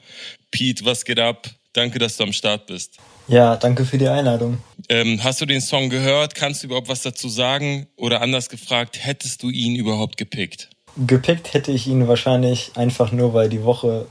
Pete, 0.50 0.84
was 0.84 1.04
geht 1.04 1.18
ab? 1.18 1.50
Danke, 1.72 1.98
dass 1.98 2.16
du 2.16 2.24
am 2.24 2.32
Start 2.32 2.66
bist. 2.66 2.98
Ja, 3.26 3.56
danke 3.56 3.84
für 3.84 3.98
die 3.98 4.06
Einladung. 4.06 4.58
Ähm, 4.88 5.24
hast 5.24 5.40
du 5.40 5.46
den 5.46 5.60
Song 5.60 5.88
gehört? 5.88 6.34
Kannst 6.34 6.62
du 6.62 6.66
überhaupt 6.66 6.88
was 6.88 7.02
dazu 7.02 7.28
sagen? 7.28 7.86
Oder 7.96 8.20
anders 8.20 8.48
gefragt, 8.48 8.98
hättest 9.00 9.42
du 9.42 9.50
ihn 9.50 9.74
überhaupt 9.74 10.16
gepickt? 10.18 10.68
Gepickt 10.96 11.54
hätte 11.54 11.72
ich 11.72 11.86
ihn 11.86 12.06
wahrscheinlich 12.08 12.72
einfach 12.74 13.12
nur, 13.12 13.34
weil 13.34 13.48
die 13.48 13.64
Woche 13.64 14.06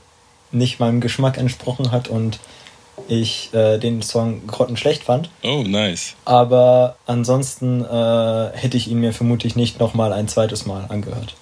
nicht 0.52 0.80
meinem 0.80 1.00
Geschmack 1.00 1.38
entsprochen 1.38 1.90
hat 1.90 2.08
und 2.08 2.38
ich 3.08 3.52
äh, 3.52 3.78
den 3.78 4.02
Song 4.02 4.46
grottenschlecht 4.46 5.02
fand. 5.02 5.30
Oh, 5.42 5.64
nice. 5.66 6.14
Aber 6.24 6.96
ansonsten 7.06 7.84
äh, 7.84 8.50
hätte 8.56 8.76
ich 8.76 8.88
ihn 8.88 9.00
mir 9.00 9.12
vermutlich 9.12 9.56
nicht 9.56 9.80
nochmal 9.80 10.12
ein 10.12 10.28
zweites 10.28 10.66
Mal 10.66 10.86
angehört. 10.88 11.34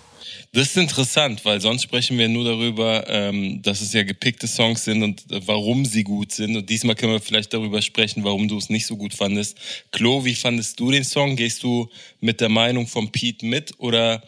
Das 0.55 0.69
ist 0.69 0.77
interessant, 0.77 1.47
weil 1.47 1.63
sonst 1.63 1.83
sprechen 1.83 2.19
wir 2.19 2.29
nur 2.29 2.45
darüber, 2.45 3.09
ähm, 3.09 3.63
dass 3.63 3.81
es 3.81 3.95
ja 3.95 4.03
gepickte 4.03 4.47
Songs 4.47 4.85
sind 4.85 5.03
und 5.03 5.33
äh, 5.33 5.41
warum 5.47 5.87
sie 5.87 6.05
gut 6.05 6.33
sind. 6.33 6.55
Und 6.57 6.69
diesmal 6.69 6.95
können 6.95 7.13
wir 7.13 7.21
vielleicht 7.21 7.55
darüber 7.55 7.81
sprechen, 7.81 8.23
warum 8.23 8.49
du 8.49 8.59
es 8.59 8.69
nicht 8.69 8.87
so 8.87 8.97
gut 8.97 9.15
fandest. 9.15 9.57
Klo, 9.93 10.27
wie 10.27 10.35
fandest 10.35 10.79
du 10.79 10.91
den 10.91 11.05
Song? 11.05 11.37
Gehst 11.37 11.63
du 11.63 11.89
mit 12.21 12.43
der 12.43 12.51
Meinung 12.51 12.87
von 12.87 13.11
Pete 13.11 13.47
mit 13.47 13.73
oder 13.79 14.23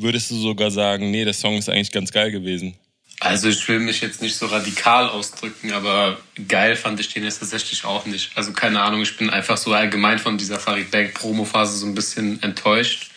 würdest 0.00 0.30
du 0.30 0.36
sogar 0.36 0.70
sagen, 0.70 1.10
nee, 1.10 1.24
der 1.24 1.34
Song 1.34 1.56
ist 1.56 1.68
eigentlich 1.68 1.92
ganz 1.92 2.10
geil 2.12 2.30
gewesen? 2.30 2.74
Also 3.20 3.48
ich 3.48 3.68
will 3.68 3.80
mich 3.80 4.00
jetzt 4.00 4.22
nicht 4.22 4.34
so 4.34 4.46
radikal 4.46 5.08
ausdrücken, 5.08 5.72
aber 5.72 6.18
geil 6.48 6.74
fand 6.74 7.00
ich 7.00 7.12
den 7.12 7.22
jetzt 7.22 7.40
tatsächlich 7.40 7.84
auch 7.84 8.06
nicht. 8.06 8.30
Also 8.34 8.52
keine 8.52 8.80
Ahnung, 8.80 9.02
ich 9.02 9.16
bin 9.18 9.28
einfach 9.28 9.58
so 9.58 9.74
allgemein 9.74 10.18
von 10.18 10.38
dieser 10.38 10.58
Farid 10.58 10.90
Bank 10.90 11.12
Promo-Phase 11.14 11.76
so 11.76 11.86
ein 11.86 11.94
bisschen 11.94 12.42
enttäuscht 12.42 13.10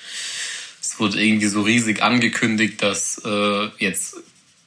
es 0.93 0.99
wurde 0.99 1.19
irgendwie 1.19 1.47
so 1.47 1.61
riesig 1.61 2.03
angekündigt, 2.03 2.83
dass 2.83 3.19
äh, 3.25 3.69
jetzt 3.79 4.17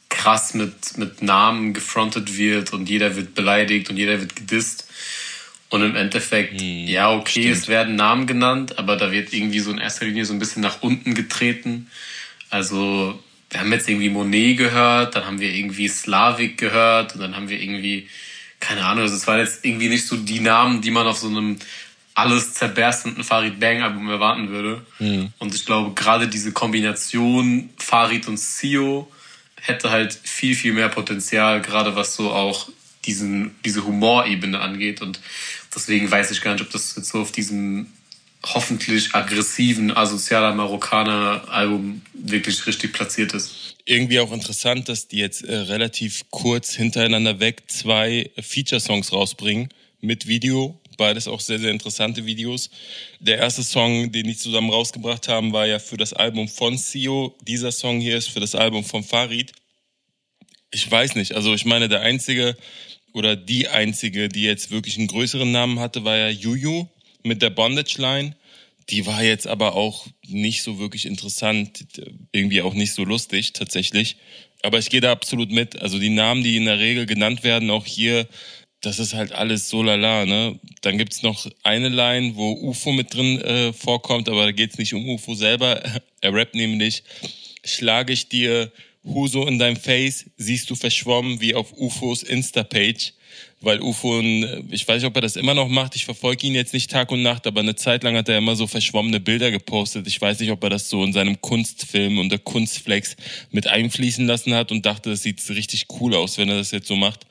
krass 0.09 0.55
mit, 0.55 0.99
mit 0.99 1.23
Namen 1.23 1.73
gefrontet 1.73 2.37
wird 2.37 2.73
und 2.73 2.89
jeder 2.89 3.15
wird 3.15 3.35
beleidigt 3.35 3.91
und 3.91 3.97
jeder 3.97 4.19
wird 4.19 4.35
gedisst. 4.35 4.86
Und 5.77 5.91
im 5.91 5.97
Endeffekt, 5.97 6.61
hm, 6.61 6.87
ja, 6.87 7.13
okay, 7.13 7.43
stimmt. 7.43 7.57
es 7.57 7.69
werden 7.69 7.97
Namen 7.97 8.27
genannt, 8.27 8.79
aber 8.79 8.97
da 8.97 9.13
wird 9.13 9.33
irgendwie 9.33 9.61
so 9.61 9.71
in 9.71 9.79
erster 9.79 10.07
Linie 10.07 10.25
so 10.25 10.33
ein 10.33 10.39
bisschen 10.39 10.63
nach 10.63 10.83
unten 10.83 11.15
getreten. 11.15 11.91
Also, 12.51 13.19
wir 13.51 13.61
haben 13.61 13.73
jetzt 13.73 13.89
irgendwie 13.89 14.09
Monet 14.09 14.59
gehört, 14.59 15.15
dann 15.15 15.27
haben 15.27 15.41
wir 15.41 15.53
irgendwie 15.53 15.89
Slavik 15.89 16.59
gehört 16.59 17.15
und 17.15 17.21
dann 17.21 17.37
haben 17.37 17.49
wir 17.49 17.61
irgendwie, 17.61 18.09
keine 18.61 18.85
Ahnung, 18.85 19.03
also 19.03 19.15
es 19.15 19.27
waren 19.27 19.39
jetzt 19.39 19.65
irgendwie 19.65 19.89
nicht 19.89 20.07
so 20.07 20.17
die 20.17 20.41
Namen, 20.41 20.81
die 20.81 20.91
man 20.91 21.07
auf 21.07 21.19
so 21.19 21.29
einem 21.29 21.59
alles 22.15 22.55
zerberstenden 22.55 23.25
Farid 23.25 23.61
Bang 23.61 23.83
Album 23.83 24.09
erwarten 24.09 24.49
würde. 24.49 24.85
Mhm. 24.99 25.33
Und 25.39 25.55
ich 25.55 25.67
glaube, 25.67 25.95
gerade 25.95 26.29
diese 26.29 26.51
Kombination 26.53 27.71
Farid 27.77 28.27
und 28.27 28.41
Sio 28.41 29.13
hätte 29.61 29.91
halt 29.91 30.15
viel, 30.15 30.55
viel 30.55 30.73
mehr 30.73 30.89
Potenzial, 30.89 31.61
gerade 31.61 31.95
was 31.95 32.17
so 32.17 32.33
auch 32.33 32.69
diesen, 33.05 33.55
diese 33.65 33.85
Humorebene 33.85 34.61
angeht. 34.61 35.03
Und 35.03 35.21
deswegen 35.77 36.11
weiß 36.11 36.31
ich 36.31 36.41
gar 36.41 36.55
nicht, 36.55 36.63
ob 36.63 36.71
das 36.71 36.97
jetzt 36.97 37.11
so 37.11 37.21
auf 37.21 37.31
diesem 37.31 37.87
hoffentlich 38.43 39.15
aggressiven, 39.15 39.97
asozialer 39.97 40.55
Marokkaner-Album 40.55 42.03
wirklich 42.15 42.67
richtig 42.67 42.93
platziert 42.93 43.35
ist. 43.35 43.77
Irgendwie 43.85 44.21
auch 44.21 44.33
interessant, 44.33 44.89
dass 44.89 45.09
die 45.09 45.19
jetzt 45.19 45.43
äh, 45.45 45.55
relativ 45.55 46.25
kurz 46.31 46.75
hintereinander 46.75 47.41
weg 47.41 47.65
zwei 47.69 48.31
Feature-Songs 48.41 49.13
rausbringen 49.13 49.69
mit 50.01 50.27
Video 50.27 50.81
Beides 50.97 51.29
auch 51.29 51.41
sehr, 51.41 51.59
sehr 51.59 51.71
interessante 51.71 52.25
Videos. 52.25 52.71
Der 53.21 53.39
erste 53.39 53.63
Song, 53.63 54.13
den 54.13 54.27
die 54.27 54.37
zusammen 54.37 54.71
rausgebracht 54.71 55.29
haben, 55.29 55.53
war 55.53 55.67
ja 55.67 55.79
für 55.79 55.97
das 55.97 56.13
Album 56.13 56.49
von 56.49 56.79
Sio. 56.79 57.37
Dieser 57.43 57.73
Song 57.73 58.01
hier 58.01 58.17
ist 58.17 58.29
für 58.29 58.41
das 58.41 58.55
Album 58.55 58.85
von 58.85 59.05
Farid. 59.05 59.53
Ich 60.71 60.91
weiß 60.91 61.15
nicht, 61.15 61.35
also 61.35 61.55
ich 61.55 61.65
meine, 61.65 61.89
der 61.89 62.01
einzige 62.01 62.57
oder 63.17 63.35
die 63.35 63.69
einzige, 63.69 64.29
die 64.29 64.43
jetzt 64.43 64.71
wirklich 64.71 64.99
einen 64.99 65.07
größeren 65.07 65.51
Namen 65.51 65.81
hatte, 65.81 66.05
war 66.05 66.17
ja 66.17 66.29
Juju 66.29 66.87
mit 67.23 67.41
der 67.41 67.51
Bondage 67.51 67.97
Line. 67.99 68.37
Die 68.91 69.07
war 69.07 69.23
jetzt 69.25 69.49
aber 69.49 69.75
auch 69.75 70.07
nicht 70.27 70.63
so 70.63 70.79
wirklich 70.79 71.07
interessant, 71.07 71.87
irgendwie 72.31 72.61
auch 72.61 72.75
nicht 72.75 72.93
so 72.93 73.05
lustig 73.05 73.55
tatsächlich. 73.55 74.17
Aber 74.63 74.79
ich 74.79 74.91
gehe 74.91 75.01
da 75.01 75.13
absolut 75.13 75.51
mit. 75.51 75.81
Also 75.81 75.99
die 75.99 76.11
Namen, 76.11 76.45
die 76.45 76.57
in 76.57 76.67
der 76.67 76.79
Regel 76.79 77.07
genannt 77.07 77.43
werden, 77.43 77.71
auch 77.71 77.87
hier 77.87 78.29
das 78.83 78.99
ist 78.99 79.15
halt 79.15 79.33
alles 79.33 79.69
so 79.69 79.83
lala, 79.83 80.27
ne? 80.27 80.61
Dann 80.83 80.99
gibt's 80.99 81.23
noch 81.23 81.47
eine 81.63 81.89
Line, 81.89 82.37
wo 82.37 82.53
UFO 82.53 82.93
mit 82.93 83.15
drin 83.15 83.41
äh, 83.41 83.73
vorkommt, 83.73 84.29
aber 84.29 84.45
da 84.45 84.53
geht's 84.53 84.79
nicht 84.79 84.95
um 84.95 85.09
UFO 85.09 85.35
selber. 85.35 85.83
er 86.21 86.33
rappt 86.33 86.55
nämlich, 86.55 87.03
schlage 87.65 88.13
ich 88.13 88.29
dir 88.29 88.71
Huso 89.07 89.47
in 89.47 89.59
dein 89.59 89.77
Face, 89.77 90.27
siehst 90.37 90.69
du 90.69 90.75
verschwommen 90.75 91.41
wie 91.41 91.55
auf 91.55 91.73
UFOs 91.73 92.23
Insta-Page. 92.23 93.13
Weil 93.61 93.81
UFO, 93.81 94.21
ich 94.71 94.87
weiß 94.87 95.03
nicht, 95.03 95.09
ob 95.09 95.17
er 95.17 95.23
das 95.23 95.37
immer 95.37 95.55
noch 95.55 95.69
macht, 95.69 95.97
ich 95.97 96.05
verfolge 96.05 96.47
ihn 96.47 96.55
jetzt 96.55 96.73
nicht 96.75 96.91
Tag 96.91 97.11
und 97.11 97.23
Nacht, 97.23 97.47
aber 97.47 97.61
eine 97.61 97.75
Zeit 97.75 98.03
lang 98.03 98.17
hat 98.17 98.29
er 98.29 98.39
immer 98.39 98.55
so 98.55 98.67
verschwommene 98.67 99.21
Bilder 99.21 99.51
gepostet. 99.51 100.07
Ich 100.07 100.21
weiß 100.21 100.41
nicht, 100.41 100.51
ob 100.51 100.63
er 100.63 100.71
das 100.71 100.89
so 100.89 101.03
in 101.05 101.13
seinem 101.13 101.41
Kunstfilm 101.41 102.19
und 102.19 102.31
der 102.31 102.39
Kunstflex 102.39 103.17
mit 103.51 103.67
einfließen 103.67 104.27
lassen 104.27 104.55
hat 104.55 104.73
und 104.73 104.85
dachte, 104.85 105.11
das 105.11 105.23
sieht 105.23 105.47
richtig 105.51 105.87
cool 106.01 106.15
aus, 106.15 106.39
wenn 106.39 106.49
er 106.49 106.59
das 106.59 106.71
jetzt 106.71 106.89
so 106.89 106.97
macht. 106.97 107.27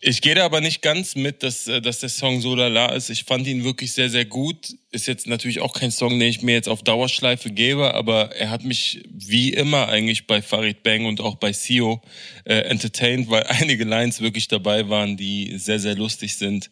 Ich 0.00 0.20
gehe 0.22 0.34
da 0.34 0.44
aber 0.44 0.60
nicht 0.60 0.82
ganz 0.82 1.16
mit, 1.16 1.42
dass, 1.42 1.66
äh, 1.66 1.80
dass 1.80 2.00
der 2.00 2.08
Song 2.08 2.40
so 2.40 2.54
lala 2.54 2.92
ist. 2.94 3.10
Ich 3.10 3.24
fand 3.24 3.46
ihn 3.46 3.64
wirklich 3.64 3.92
sehr, 3.92 4.08
sehr 4.10 4.24
gut. 4.24 4.74
Ist 4.90 5.06
jetzt 5.06 5.26
natürlich 5.26 5.60
auch 5.60 5.72
kein 5.72 5.90
Song, 5.90 6.18
den 6.18 6.28
ich 6.28 6.42
mir 6.42 6.52
jetzt 6.52 6.68
auf 6.68 6.82
Dauerschleife 6.82 7.50
gebe, 7.50 7.94
aber 7.94 8.34
er 8.36 8.50
hat 8.50 8.64
mich 8.64 9.02
wie 9.10 9.52
immer 9.52 9.88
eigentlich 9.88 10.26
bei 10.26 10.40
Farid 10.40 10.82
Bang 10.82 11.04
und 11.06 11.20
auch 11.20 11.36
bei 11.36 11.52
Sio 11.52 12.00
äh, 12.44 12.54
entertained, 12.60 13.28
weil 13.28 13.42
einige 13.48 13.84
Lines 13.84 14.20
wirklich 14.20 14.48
dabei 14.48 14.88
waren, 14.88 15.16
die 15.16 15.58
sehr, 15.58 15.78
sehr 15.78 15.96
lustig 15.96 16.36
sind. 16.36 16.70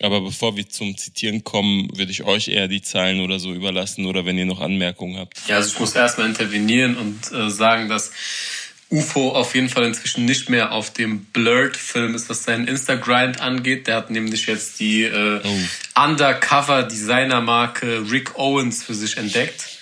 Aber 0.00 0.20
bevor 0.20 0.56
wir 0.56 0.68
zum 0.68 0.96
Zitieren 0.96 1.42
kommen, 1.42 1.88
würde 1.96 2.12
ich 2.12 2.24
euch 2.24 2.48
eher 2.48 2.68
die 2.68 2.82
Zeilen 2.82 3.20
oder 3.20 3.38
so 3.38 3.54
überlassen 3.54 4.04
oder 4.04 4.26
wenn 4.26 4.36
ihr 4.36 4.44
noch 4.44 4.60
Anmerkungen 4.60 5.16
habt. 5.16 5.34
Ja, 5.48 5.56
also 5.56 5.72
ich 5.72 5.80
muss 5.80 5.94
erstmal 5.94 6.28
intervenieren 6.28 6.96
und 6.96 7.32
äh, 7.32 7.48
sagen, 7.48 7.88
dass 7.88 8.12
UFO 8.90 9.30
auf 9.30 9.54
jeden 9.54 9.68
Fall 9.68 9.84
inzwischen 9.84 10.24
nicht 10.24 10.48
mehr 10.48 10.72
auf 10.72 10.92
dem 10.92 11.24
Blurred-Film 11.24 12.14
ist, 12.14 12.30
was 12.30 12.44
seinen 12.44 12.68
Insta-Grind 12.68 13.40
angeht. 13.40 13.88
Der 13.88 13.96
hat 13.96 14.10
nämlich 14.10 14.46
jetzt 14.46 14.78
die 14.78 15.02
äh, 15.02 15.40
oh. 15.42 16.00
Undercover-Designer-Marke 16.00 18.08
Rick 18.10 18.38
Owens 18.38 18.84
für 18.84 18.94
sich 18.94 19.16
entdeckt. 19.16 19.80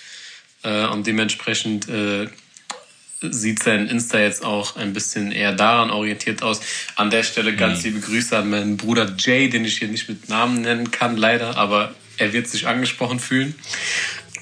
Äh, 0.63 0.87
und 0.87 1.05
dementsprechend 1.05 1.87
äh, 1.87 2.27
sieht 3.21 3.63
sein 3.63 3.87
Insta 3.87 4.19
jetzt 4.19 4.43
auch 4.43 4.75
ein 4.75 4.93
bisschen 4.93 5.31
eher 5.31 5.53
daran 5.53 5.91
orientiert 5.91 6.41
aus. 6.41 6.61
An 6.95 7.11
der 7.11 7.23
Stelle 7.23 7.55
ganz 7.55 7.79
mhm. 7.79 7.85
liebe 7.85 7.99
Grüße 8.01 8.37
an 8.37 8.49
meinen 8.49 8.77
Bruder 8.77 9.15
Jay, 9.17 9.49
den 9.49 9.65
ich 9.65 9.77
hier 9.77 9.87
nicht 9.87 10.09
mit 10.09 10.29
Namen 10.29 10.61
nennen 10.61 10.91
kann, 10.91 11.17
leider, 11.17 11.57
aber 11.57 11.93
er 12.17 12.33
wird 12.33 12.47
sich 12.47 12.67
angesprochen 12.67 13.19
fühlen. 13.19 13.55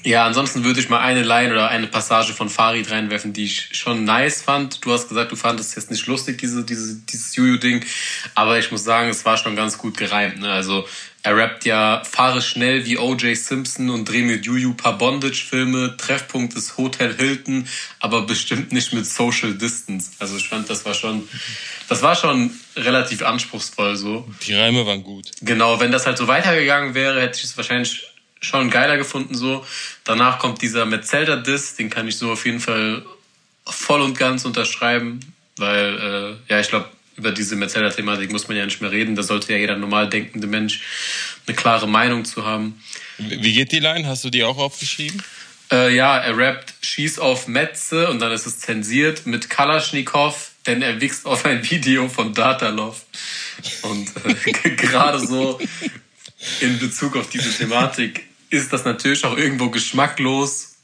Ja, 0.04 0.26
ansonsten 0.26 0.64
würde 0.64 0.80
ich 0.80 0.90
mal 0.90 1.00
eine 1.00 1.22
Line 1.22 1.50
oder 1.50 1.70
eine 1.70 1.86
Passage 1.86 2.34
von 2.34 2.50
Farid 2.50 2.90
reinwerfen, 2.90 3.32
die 3.32 3.44
ich 3.44 3.70
schon 3.72 4.04
nice 4.04 4.42
fand. 4.42 4.84
Du 4.84 4.92
hast 4.92 5.08
gesagt, 5.08 5.32
du 5.32 5.36
fandest 5.36 5.74
jetzt 5.76 5.90
nicht 5.90 6.06
lustig, 6.06 6.36
diese, 6.36 6.62
diese, 6.62 6.96
dieses 6.96 7.34
Juju-Ding. 7.34 7.82
Aber 8.34 8.58
ich 8.58 8.70
muss 8.70 8.84
sagen, 8.84 9.08
es 9.08 9.24
war 9.24 9.38
schon 9.38 9.56
ganz 9.56 9.78
gut 9.78 9.96
gereimt. 9.96 10.40
Ne? 10.40 10.52
Also 10.52 10.86
er 11.22 11.38
rappt 11.38 11.64
ja, 11.64 12.02
fahre 12.04 12.42
schnell 12.42 12.84
wie 12.84 12.98
O.J. 12.98 13.34
Simpson 13.34 13.88
und 13.88 14.06
dreh 14.06 14.20
mit 14.20 14.44
Juju 14.44 14.74
paar 14.74 14.98
Bondage-Filme. 14.98 15.96
Treffpunkt 15.96 16.52
ist 16.52 16.76
Hotel 16.76 17.16
Hilton, 17.16 17.66
aber 17.98 18.26
bestimmt 18.26 18.72
nicht 18.72 18.92
mit 18.92 19.06
Social 19.06 19.54
Distance. 19.54 20.10
Also 20.18 20.36
ich 20.36 20.46
fand, 20.46 20.68
das 20.68 20.84
war 20.84 20.92
schon, 20.92 21.26
das 21.88 22.02
war 22.02 22.14
schon 22.14 22.50
relativ 22.76 23.22
anspruchsvoll 23.22 23.96
so. 23.96 24.28
Die 24.46 24.52
Reime 24.52 24.84
waren 24.84 25.02
gut. 25.02 25.30
Genau, 25.40 25.80
wenn 25.80 25.92
das 25.92 26.04
halt 26.04 26.18
so 26.18 26.28
weitergegangen 26.28 26.92
wäre, 26.92 27.22
hätte 27.22 27.38
ich 27.38 27.44
es 27.44 27.56
wahrscheinlich 27.56 28.13
schon 28.44 28.70
geiler 28.70 28.96
gefunden 28.96 29.34
so. 29.34 29.64
Danach 30.04 30.38
kommt 30.38 30.62
dieser 30.62 30.86
Metzelder-Diss, 30.86 31.76
den 31.76 31.90
kann 31.90 32.06
ich 32.08 32.16
so 32.16 32.32
auf 32.32 32.44
jeden 32.46 32.60
Fall 32.60 33.04
voll 33.66 34.02
und 34.02 34.18
ganz 34.18 34.44
unterschreiben, 34.44 35.20
weil, 35.56 36.38
äh, 36.48 36.52
ja, 36.52 36.60
ich 36.60 36.68
glaube, 36.68 36.88
über 37.16 37.30
diese 37.30 37.56
Metzelder-Thematik 37.56 38.32
muss 38.32 38.48
man 38.48 38.56
ja 38.56 38.64
nicht 38.64 38.80
mehr 38.80 38.90
reden. 38.90 39.14
Da 39.14 39.22
sollte 39.22 39.52
ja 39.52 39.58
jeder 39.58 39.76
normal 39.76 40.08
denkende 40.08 40.46
Mensch 40.46 40.80
eine 41.46 41.56
klare 41.56 41.86
Meinung 41.86 42.24
zu 42.24 42.44
haben. 42.44 42.82
Wie 43.18 43.52
geht 43.52 43.72
die 43.72 43.78
Line? 43.78 44.06
Hast 44.06 44.24
du 44.24 44.30
die 44.30 44.42
auch 44.42 44.58
aufgeschrieben? 44.58 45.22
Äh, 45.70 45.94
ja, 45.94 46.18
er 46.18 46.36
rappt 46.36 46.74
Schieß 46.82 47.18
auf 47.18 47.46
Metze 47.46 48.10
und 48.10 48.18
dann 48.20 48.32
ist 48.32 48.46
es 48.46 48.58
zensiert 48.58 49.26
mit 49.26 49.48
Kalaschnikow, 49.48 50.50
denn 50.66 50.82
er 50.82 51.00
wichst 51.00 51.24
auf 51.26 51.44
ein 51.44 51.68
Video 51.68 52.08
von 52.08 52.34
Datalov. 52.34 53.04
Und 53.82 54.10
äh, 54.24 54.70
gerade 54.76 55.24
so 55.24 55.58
in 56.60 56.78
Bezug 56.78 57.16
auf 57.16 57.30
diese 57.30 57.52
Thematik 57.56 58.26
ist 58.50 58.72
das 58.72 58.84
natürlich 58.84 59.24
auch 59.24 59.36
irgendwo 59.36 59.70
geschmacklos, 59.70 60.76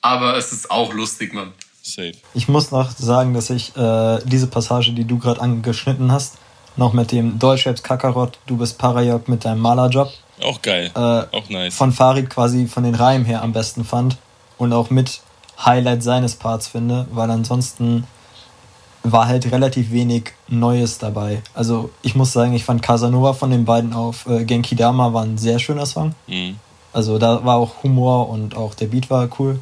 aber 0.00 0.36
es 0.36 0.52
ist 0.52 0.70
auch 0.70 0.92
lustig, 0.92 1.32
Mann. 1.32 1.52
Safe. 1.82 2.12
Ich 2.32 2.48
muss 2.48 2.70
noch 2.70 2.90
sagen, 2.90 3.34
dass 3.34 3.50
ich 3.50 3.76
äh, 3.76 4.18
diese 4.24 4.46
Passage, 4.46 4.92
die 4.92 5.04
du 5.04 5.18
gerade 5.18 5.40
angeschnitten 5.40 6.10
hast, 6.10 6.38
noch 6.76 6.92
mit 6.92 7.12
dem 7.12 7.38
Deutschraps 7.38 7.82
Kakarot, 7.82 8.38
du 8.46 8.56
bist 8.56 8.78
Parajok 8.78 9.28
mit 9.28 9.44
deinem 9.44 9.60
Malerjob. 9.60 10.10
Auch 10.42 10.62
geil. 10.62 10.90
Äh, 10.94 10.98
auch 10.98 11.48
nice. 11.48 11.74
Von 11.74 11.92
Farid 11.92 12.30
quasi 12.30 12.66
von 12.66 12.84
den 12.84 12.94
Reimen 12.94 13.24
her 13.24 13.42
am 13.42 13.52
besten 13.52 13.84
fand 13.84 14.16
und 14.58 14.72
auch 14.72 14.90
mit 14.90 15.20
Highlight 15.64 16.02
seines 16.02 16.34
Parts 16.34 16.68
finde, 16.68 17.06
weil 17.12 17.30
ansonsten 17.30 18.06
war 19.04 19.28
halt 19.28 19.50
relativ 19.52 19.92
wenig 19.92 20.32
Neues 20.48 20.98
dabei. 20.98 21.42
Also 21.52 21.90
ich 22.02 22.14
muss 22.14 22.32
sagen, 22.32 22.54
ich 22.54 22.64
fand 22.64 22.82
Casanova 22.82 23.34
von 23.34 23.50
den 23.50 23.64
beiden 23.64 23.92
auf 23.92 24.26
äh, 24.26 24.44
Genki 24.44 24.74
Dama 24.74 25.12
war 25.12 25.22
ein 25.22 25.36
sehr 25.36 25.58
schöner 25.58 25.86
Song. 25.86 26.14
Mhm. 26.26 26.56
Also 26.94 27.18
da 27.18 27.44
war 27.44 27.56
auch 27.56 27.82
Humor 27.82 28.30
und 28.30 28.56
auch 28.56 28.74
der 28.74 28.86
Beat 28.86 29.10
war 29.10 29.28
cool. 29.38 29.60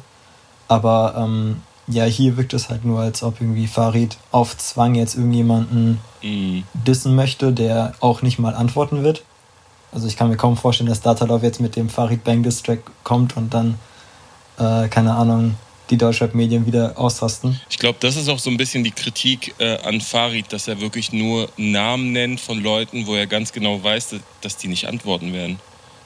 Aber 0.67 1.15
ähm, 1.17 1.61
ja, 1.87 2.05
hier 2.05 2.37
wirkt 2.37 2.53
es 2.53 2.69
halt 2.69 2.85
nur, 2.85 3.01
als 3.01 3.23
ob 3.23 3.41
irgendwie 3.41 3.67
Farid 3.67 4.17
auf 4.31 4.55
Zwang 4.57 4.95
jetzt 4.95 5.15
irgendjemanden 5.15 5.99
mhm. 6.21 6.63
dissen 6.73 7.15
möchte, 7.15 7.51
der 7.51 7.93
auch 7.99 8.21
nicht 8.21 8.39
mal 8.39 8.55
antworten 8.55 9.03
wird. 9.03 9.23
Also 9.91 10.07
ich 10.07 10.15
kann 10.15 10.29
mir 10.29 10.37
kaum 10.37 10.57
vorstellen, 10.57 10.89
dass 10.89 11.01
Datalov 11.01 11.43
jetzt 11.43 11.59
mit 11.59 11.75
dem 11.75 11.89
Farid 11.89 12.23
Bang 12.23 12.43
Diss 12.43 12.63
Track 12.63 12.79
kommt 13.03 13.35
und 13.35 13.53
dann, 13.53 13.77
äh, 14.57 14.87
keine 14.87 15.13
Ahnung, 15.15 15.55
die 15.89 15.97
Deutschrap-Medien 15.97 16.65
wieder 16.65 16.97
ausrasten. 16.97 17.59
Ich 17.69 17.77
glaube, 17.77 17.97
das 17.99 18.15
ist 18.15 18.29
auch 18.29 18.39
so 18.39 18.49
ein 18.49 18.57
bisschen 18.57 18.83
die 18.83 18.91
Kritik 18.91 19.53
äh, 19.59 19.77
an 19.79 20.01
Farid, 20.01 20.53
dass 20.53 20.67
er 20.67 20.79
wirklich 20.81 21.11
nur 21.11 21.49
Namen 21.57 22.11
nennt 22.11 22.39
von 22.39 22.61
Leuten, 22.61 23.05
wo 23.05 23.15
er 23.15 23.27
ganz 23.27 23.51
genau 23.51 23.83
weiß, 23.83 24.15
dass 24.41 24.57
die 24.57 24.67
nicht 24.67 24.87
antworten 24.87 25.33
werden. 25.33 25.59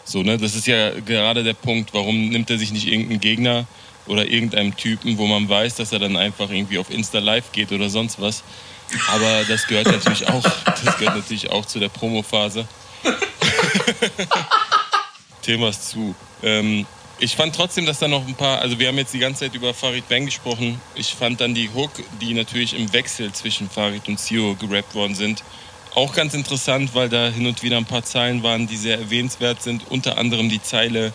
So, 0.08 0.24
ne? 0.24 0.38
Das 0.38 0.56
ist 0.56 0.66
ja 0.68 0.92
gerade 1.02 1.44
der 1.44 1.54
Punkt, 1.54 1.94
warum 1.94 2.30
nimmt 2.30 2.50
er 2.50 2.58
sich 2.58 2.72
nicht 2.72 2.88
irgendeinen 2.88 3.20
Gegner 3.20 3.68
oder 4.06 4.26
irgendeinem 4.26 4.76
Typen, 4.78 5.18
wo 5.18 5.28
man 5.28 5.50
weiß, 5.50 5.76
dass 5.76 5.92
er 5.92 6.00
dann 6.00 6.16
einfach 6.16 6.50
irgendwie 6.50 6.78
auf 6.78 6.90
Insta 6.90 7.20
Live 7.20 7.52
geht 7.52 7.74
oder 7.74 7.90
sonst 7.90 8.22
was. 8.22 8.42
Aber 9.10 9.44
das 9.50 9.68
gehört 9.68 9.88
natürlich 9.88 10.26
auch, 10.30 10.44
das 10.66 10.98
gehört 10.98 11.18
natürlich 11.18 11.52
auch 11.52 11.66
zu 11.66 11.80
der 11.80 11.90
Promo-Phase. 11.90 12.66
Themas 15.42 15.90
zu. 15.90 16.16
Ähm, 16.42 16.86
ich 17.20 17.36
fand 17.36 17.54
trotzdem, 17.54 17.86
dass 17.86 18.00
da 18.00 18.08
noch 18.08 18.26
ein 18.26 18.36
paar, 18.36 18.60
also 18.60 18.80
wir 18.80 18.88
haben 18.88 18.98
jetzt 18.98 19.14
die 19.14 19.20
ganze 19.20 19.42
Zeit 19.42 19.56
über 19.56 19.74
Farid 19.74 20.08
Bang 20.08 20.26
gesprochen. 20.26 20.80
Ich 20.96 21.14
fand 21.16 21.42
dann 21.42 21.54
die 21.54 21.70
Hook, 21.74 21.92
die 22.22 22.34
natürlich 22.34 22.78
im 22.78 22.94
Wechsel 22.94 23.34
zwischen 23.34 23.70
Farid 23.70 24.08
und 24.08 24.22
Sio 24.22 24.56
gerappt 24.56 24.96
worden 24.96 25.16
sind, 25.16 25.44
auch 25.98 26.14
ganz 26.14 26.36
interessant, 26.36 26.94
weil 26.94 27.10
da 27.10 27.28
hin 27.28 27.48
und 27.48 27.64
wieder 27.64 27.78
ein 27.78 27.86
paar 27.86 28.04
Zeilen 28.04 28.44
waren, 28.44 28.68
die 28.68 28.78
sehr 28.78 29.00
erwähnenswert 29.00 29.64
sind. 29.64 29.90
Unter 29.90 30.20
anderem 30.20 30.48
die 30.48 30.62
Zeile 30.62 31.12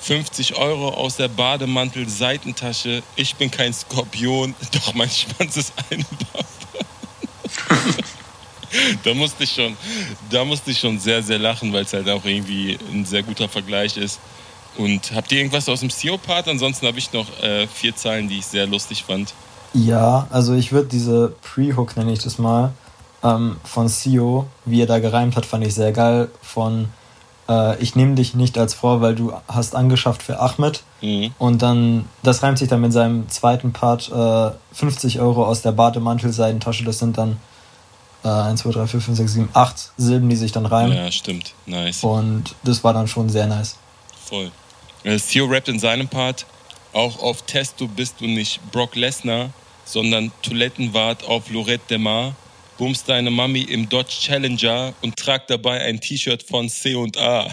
50 0.00 0.54
Euro 0.56 0.90
aus 0.90 1.16
der 1.16 1.26
Bademantel-Seitentasche. 1.26 3.02
Ich 3.16 3.34
bin 3.34 3.50
kein 3.50 3.72
Skorpion, 3.74 4.54
doch 4.72 4.94
mein 4.94 5.10
Schwanz 5.10 5.56
ist 5.56 5.74
eine 5.90 6.04
Barbara. 6.32 7.84
da 9.04 9.14
musste 9.14 9.42
ich 9.42 9.52
schon, 9.52 9.76
da 10.30 10.44
musste 10.44 10.70
ich 10.70 10.78
schon 10.78 11.00
sehr, 11.00 11.20
sehr 11.22 11.40
lachen, 11.40 11.72
weil 11.72 11.82
es 11.82 11.92
halt 11.92 12.08
auch 12.08 12.24
irgendwie 12.24 12.78
ein 12.92 13.04
sehr 13.04 13.24
guter 13.24 13.48
Vergleich 13.48 13.96
ist. 13.96 14.20
Und 14.78 15.12
habt 15.14 15.32
ihr 15.32 15.38
irgendwas 15.38 15.68
aus 15.68 15.80
dem 15.80 15.90
CEO-Part? 15.90 16.46
Ansonsten 16.46 16.86
habe 16.86 16.98
ich 16.98 17.12
noch 17.12 17.26
äh, 17.42 17.66
vier 17.66 17.96
Zeilen, 17.96 18.28
die 18.28 18.38
ich 18.38 18.46
sehr 18.46 18.68
lustig 18.68 19.02
fand. 19.02 19.34
Ja, 19.74 20.28
also 20.30 20.54
ich 20.54 20.70
würde 20.70 20.88
diese 20.88 21.34
Pre-Hook, 21.42 21.96
nenne 21.96 22.12
ich 22.12 22.20
das 22.20 22.38
mal, 22.38 22.72
ähm, 23.22 23.56
von 23.64 23.88
CEO, 23.88 24.46
wie 24.64 24.82
er 24.82 24.86
da 24.86 24.98
gereimt 24.98 25.36
hat, 25.36 25.46
fand 25.46 25.66
ich 25.66 25.74
sehr 25.74 25.92
geil. 25.92 26.28
Von 26.40 26.88
äh, 27.48 27.80
Ich 27.82 27.94
nehme 27.94 28.14
dich 28.14 28.34
nicht 28.34 28.58
als 28.58 28.74
Frau, 28.74 29.00
weil 29.00 29.14
du 29.14 29.32
hast 29.48 29.74
angeschafft 29.74 30.22
für 30.22 30.40
Ahmed. 30.40 30.82
Mhm. 31.00 31.32
Und 31.38 31.62
dann, 31.62 32.08
das 32.22 32.42
reimt 32.42 32.58
sich 32.58 32.68
dann 32.68 32.80
mit 32.80 32.92
seinem 32.92 33.28
zweiten 33.28 33.72
Part, 33.72 34.10
äh, 34.10 34.50
50 34.74 35.20
Euro 35.20 35.44
aus 35.46 35.62
der 35.62 35.72
Bademantel-Seidentasche, 35.72 36.84
das 36.84 36.98
sind 36.98 37.18
dann 37.18 37.38
äh, 38.24 38.28
1, 38.28 38.62
2, 38.62 38.70
3, 38.70 38.86
4, 38.86 39.00
5, 39.00 39.18
6, 39.18 39.32
7, 39.32 39.48
8 39.52 39.92
Silben, 39.96 40.28
die 40.28 40.36
sich 40.36 40.52
dann 40.52 40.66
reimen. 40.66 40.96
Ja, 40.96 41.10
stimmt. 41.10 41.54
Nice. 41.66 42.04
Und 42.04 42.54
das 42.62 42.82
war 42.84 42.92
dann 42.92 43.08
schon 43.08 43.28
sehr 43.28 43.46
nice. 43.46 43.76
Voll. 44.24 44.50
Theo 45.04 45.46
rappt 45.46 45.68
in 45.68 45.80
seinem 45.80 46.06
Part, 46.06 46.46
auch 46.92 47.20
auf 47.20 47.42
Testo 47.42 47.88
bist 47.88 48.20
du 48.20 48.26
nicht 48.26 48.60
Brock 48.70 48.94
Lesnar, 48.94 49.50
sondern 49.84 50.30
Toilettenwart 50.42 51.24
auf 51.24 51.50
Lorette 51.50 51.84
de 51.88 51.98
Mar. 51.98 52.34
Bumst 52.78 53.08
deine 53.08 53.30
Mami 53.30 53.62
im 53.62 53.88
Dodge 53.88 54.14
Challenger 54.20 54.94
und 55.02 55.16
trag 55.16 55.46
dabei 55.46 55.80
ein 55.80 56.00
T-Shirt 56.00 56.42
von 56.42 56.68
C 56.68 56.94
und 56.94 57.16
A. 57.16 57.50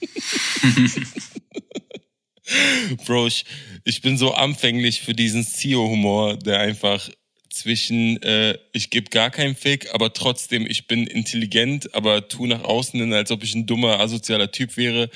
Bro, 3.06 3.28
ich, 3.28 3.44
ich 3.84 4.02
bin 4.02 4.18
so 4.18 4.34
anfänglich 4.34 5.00
für 5.00 5.14
diesen 5.14 5.44
CEO-Humor, 5.44 6.36
der 6.36 6.60
einfach 6.60 7.08
zwischen 7.50 8.22
äh, 8.22 8.56
ich 8.72 8.90
gebe 8.90 9.10
gar 9.10 9.30
keinen 9.30 9.56
Fick, 9.56 9.92
aber 9.92 10.12
trotzdem 10.12 10.66
ich 10.66 10.86
bin 10.86 11.06
intelligent, 11.06 11.94
aber 11.94 12.28
tu 12.28 12.46
nach 12.46 12.62
außen 12.62 12.98
hin, 12.98 13.12
als 13.12 13.30
ob 13.30 13.42
ich 13.42 13.54
ein 13.54 13.66
dummer, 13.66 13.98
asozialer 14.00 14.52
Typ 14.52 14.76
wäre, 14.76 15.10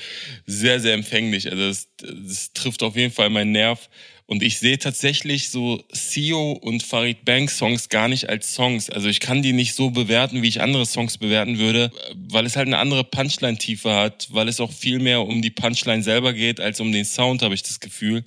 sehr, 0.45 0.79
sehr 0.79 0.93
empfänglich. 0.93 1.49
Also 1.49 1.67
das, 1.67 1.87
das 1.97 2.53
trifft 2.53 2.83
auf 2.83 2.95
jeden 2.95 3.13
Fall 3.13 3.29
meinen 3.29 3.53
Nerv. 3.53 3.89
Und 4.27 4.41
ich 4.41 4.57
sehe 4.57 4.79
tatsächlich 4.79 5.49
so 5.49 5.83
Sio 5.91 6.53
und 6.53 6.81
Farid 6.81 7.25
Bang 7.25 7.47
Songs 7.47 7.89
gar 7.89 8.07
nicht 8.07 8.27
als 8.27 8.55
Songs. 8.55 8.89
Also 8.89 9.07
ich 9.07 9.19
kann 9.19 9.43
die 9.43 9.53
nicht 9.53 9.75
so 9.75 9.91
bewerten, 9.91 10.41
wie 10.41 10.47
ich 10.47 10.61
andere 10.61 10.87
Songs 10.87 11.19
bewerten 11.19 11.59
würde, 11.59 11.91
weil 12.15 12.45
es 12.47 12.55
halt 12.55 12.65
eine 12.65 12.79
andere 12.79 13.03
Punchline-Tiefe 13.03 13.93
hat, 13.93 14.27
weil 14.31 14.47
es 14.47 14.59
auch 14.59 14.71
viel 14.71 14.97
mehr 14.97 15.21
um 15.21 15.43
die 15.43 15.51
Punchline 15.51 16.01
selber 16.01 16.33
geht, 16.33 16.59
als 16.59 16.79
um 16.79 16.91
den 16.91 17.05
Sound, 17.05 17.43
habe 17.43 17.53
ich 17.53 17.61
das 17.61 17.79
Gefühl. 17.79 18.25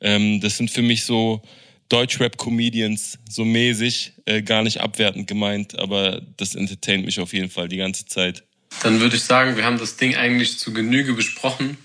Ähm, 0.00 0.40
das 0.40 0.58
sind 0.58 0.70
für 0.70 0.82
mich 0.82 1.02
so 1.02 1.42
Deutschrap-Comedians 1.92 3.18
so 3.28 3.44
mäßig, 3.44 4.12
äh, 4.24 4.40
gar 4.40 4.62
nicht 4.62 4.80
abwertend 4.80 5.26
gemeint, 5.26 5.78
aber 5.78 6.22
das 6.38 6.54
entertaint 6.54 7.04
mich 7.04 7.20
auf 7.20 7.34
jeden 7.34 7.50
Fall 7.50 7.68
die 7.68 7.76
ganze 7.76 8.06
Zeit. 8.06 8.44
Dann 8.82 9.00
würde 9.00 9.16
ich 9.16 9.22
sagen, 9.22 9.56
wir 9.56 9.64
haben 9.64 9.78
das 9.78 9.96
Ding 9.96 10.16
eigentlich 10.16 10.58
zu 10.58 10.72
Genüge 10.72 11.12
besprochen. 11.12 11.76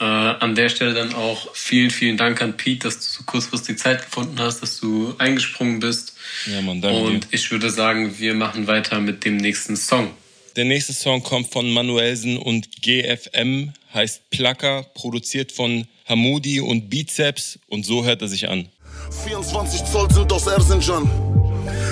Äh, 0.00 0.04
an 0.04 0.54
der 0.54 0.70
Stelle 0.70 0.94
dann 0.94 1.14
auch 1.14 1.54
vielen, 1.54 1.90
vielen 1.90 2.16
Dank 2.16 2.40
an 2.40 2.56
Pete, 2.56 2.84
dass 2.84 2.96
du 2.96 3.04
so 3.04 3.22
kurzfristig 3.24 3.78
Zeit 3.78 4.04
gefunden 4.04 4.38
hast, 4.38 4.62
dass 4.62 4.80
du 4.80 5.14
eingesprungen 5.18 5.80
bist. 5.80 6.16
Ja, 6.50 6.62
Mann, 6.62 6.80
danke. 6.80 6.98
Und 6.98 7.24
dir. 7.24 7.28
ich 7.32 7.50
würde 7.50 7.70
sagen, 7.70 8.18
wir 8.18 8.34
machen 8.34 8.66
weiter 8.66 9.00
mit 9.00 9.24
dem 9.24 9.36
nächsten 9.36 9.76
Song. 9.76 10.10
Der 10.56 10.64
nächste 10.64 10.94
Song 10.94 11.22
kommt 11.22 11.52
von 11.52 11.70
Manuelsen 11.70 12.38
und 12.38 12.80
GFM, 12.80 13.74
heißt 13.92 14.30
Placker, 14.30 14.84
produziert 14.94 15.52
von 15.52 15.86
Hamudi 16.08 16.60
und 16.60 16.88
Bizeps 16.88 17.58
und 17.66 17.84
so 17.84 18.04
hört 18.06 18.22
er 18.22 18.28
sich 18.28 18.48
an. 18.48 18.68
24 19.10 19.84
Zoll 19.84 20.10
sind 20.10 20.32
aus 20.32 20.46
Erzincan. 20.46 21.10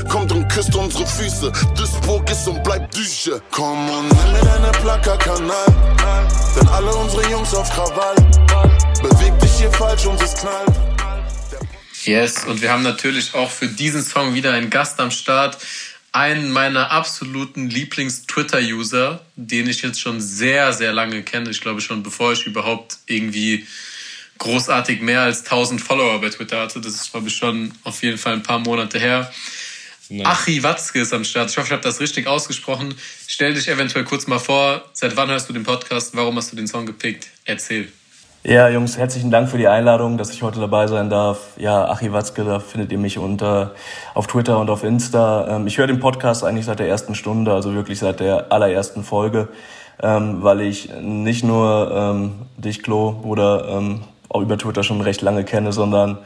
Kommt 0.09 0.33
und 0.33 0.49
küsst 0.49 0.75
unsere 0.75 1.07
Füße. 1.07 1.53
Duisburg 1.77 2.31
ist 2.31 2.47
und 2.47 2.63
bleibt 2.63 2.97
Düche. 2.97 3.41
Komm 3.51 3.89
und 3.89 4.09
nimm 4.09 4.33
mir 4.33 4.45
deine 4.45 4.73
Plaka-Kanal. 4.73 5.67
Denn 6.57 6.69
alle 6.69 6.95
unsere 6.95 7.29
Jungs 7.31 7.55
auf 7.55 7.69
Krawall. 7.71 8.15
Beweg 9.03 9.39
dich 9.41 9.53
hier 9.59 9.73
falsch 9.73 10.07
und 10.07 10.21
es 10.23 10.35
knallt. 10.35 10.73
Yes, 12.05 12.45
und 12.45 12.61
wir 12.61 12.71
haben 12.71 12.83
natürlich 12.83 13.35
auch 13.35 13.51
für 13.51 13.67
diesen 13.67 14.03
Song 14.03 14.35
wieder 14.35 14.53
einen 14.53 14.71
Gast 14.71 15.01
am 15.01 15.11
Start. 15.11 15.59
Einen 16.13 16.51
meiner 16.51 16.93
absoluten 16.93 17.71
Lieblings-Twitter-User, 17.71 19.25
den 19.35 19.69
ich 19.69 19.83
jetzt 19.83 20.01
schon 20.01 20.21
sehr, 20.21 20.73
sehr 20.73 20.93
lange 20.93 21.23
kenne. 21.23 21.51
Ich 21.51 21.61
glaube 21.61 21.81
schon, 21.81 22.03
bevor 22.03 22.33
ich 22.33 22.47
überhaupt 22.47 22.99
irgendwie 23.07 23.67
großartig 24.45 25.01
mehr 25.01 25.23
als 25.23 25.41
1000 25.41 25.81
Follower 25.81 26.21
bei 26.21 26.29
Twitter 26.29 26.61
hatte. 26.61 26.81
Das 26.81 26.95
ist, 26.95 27.11
glaube 27.11 27.29
ich, 27.29 27.37
schon 27.37 27.73
auf 27.83 28.03
jeden 28.03 28.19
Fall 28.19 28.35
ein 28.35 28.43
paar 28.43 28.59
Monate 28.59 28.99
her. 28.99 29.31
Nice. 30.11 30.27
Achi 30.27 30.63
Watzke 30.63 31.01
ist 31.01 31.15
am 31.15 31.25
Start. 31.25 31.51
Ich 31.51 31.57
hoffe, 31.57 31.67
ich 31.69 31.73
habe 31.73 31.83
das 31.83 32.01
richtig 32.01 32.27
ausgesprochen. 32.27 32.95
Stell 33.27 33.55
dich 33.55 33.69
eventuell 33.69 34.05
kurz 34.05 34.27
mal 34.27 34.39
vor. 34.39 34.85
Seit 34.93 35.17
wann 35.17 35.31
hörst 35.31 35.49
du 35.49 35.53
den 35.53 35.65
Podcast? 35.65 36.15
Warum 36.15 36.37
hast 36.37 36.53
du 36.53 36.57
den 36.57 36.67
Song 36.67 36.85
gepickt? 36.85 37.29
Erzähl. 37.47 37.89
Ja, 38.43 38.69
Jungs, 38.69 38.99
herzlichen 38.99 39.31
Dank 39.31 39.49
für 39.49 39.57
die 39.57 39.69
Einladung, 39.69 40.19
dass 40.19 40.31
ich 40.31 40.43
heute 40.43 40.61
dabei 40.61 40.87
sein 40.87 41.09
darf. 41.09 41.39
Ja, 41.57 41.91
Achi 41.91 42.13
Watzke, 42.13 42.45
da 42.45 42.61
findet 42.61 42.93
ihr 42.93 42.99
mich 42.99 43.17
unter 43.17 43.75
auf 44.13 44.27
Twitter 44.27 44.59
und 44.59 44.69
auf 44.69 44.85
Insta. 44.85 45.57
Ähm, 45.57 45.67
ich 45.67 45.79
höre 45.79 45.87
den 45.87 46.01
Podcast 46.01 46.45
eigentlich 46.45 46.67
seit 46.67 46.81
der 46.81 46.89
ersten 46.89 47.15
Stunde, 47.15 47.55
also 47.55 47.75
wirklich 47.75 48.01
seit 48.01 48.21
der 48.21 48.53
allerersten 48.53 49.03
Folge, 49.05 49.49
ähm, 50.03 50.43
weil 50.43 50.61
ich 50.61 50.91
nicht 51.01 51.43
nur 51.43 51.91
ähm, 51.91 52.33
dich, 52.59 52.83
Klo, 52.83 53.19
oder 53.23 53.67
auch 54.35 54.43
über 54.43 54.59
Twitter 54.59 54.83
schon 54.83 55.01
recht 55.01 55.23
lange 55.23 55.45
kenne, 55.45 55.73
sondern 55.73 56.19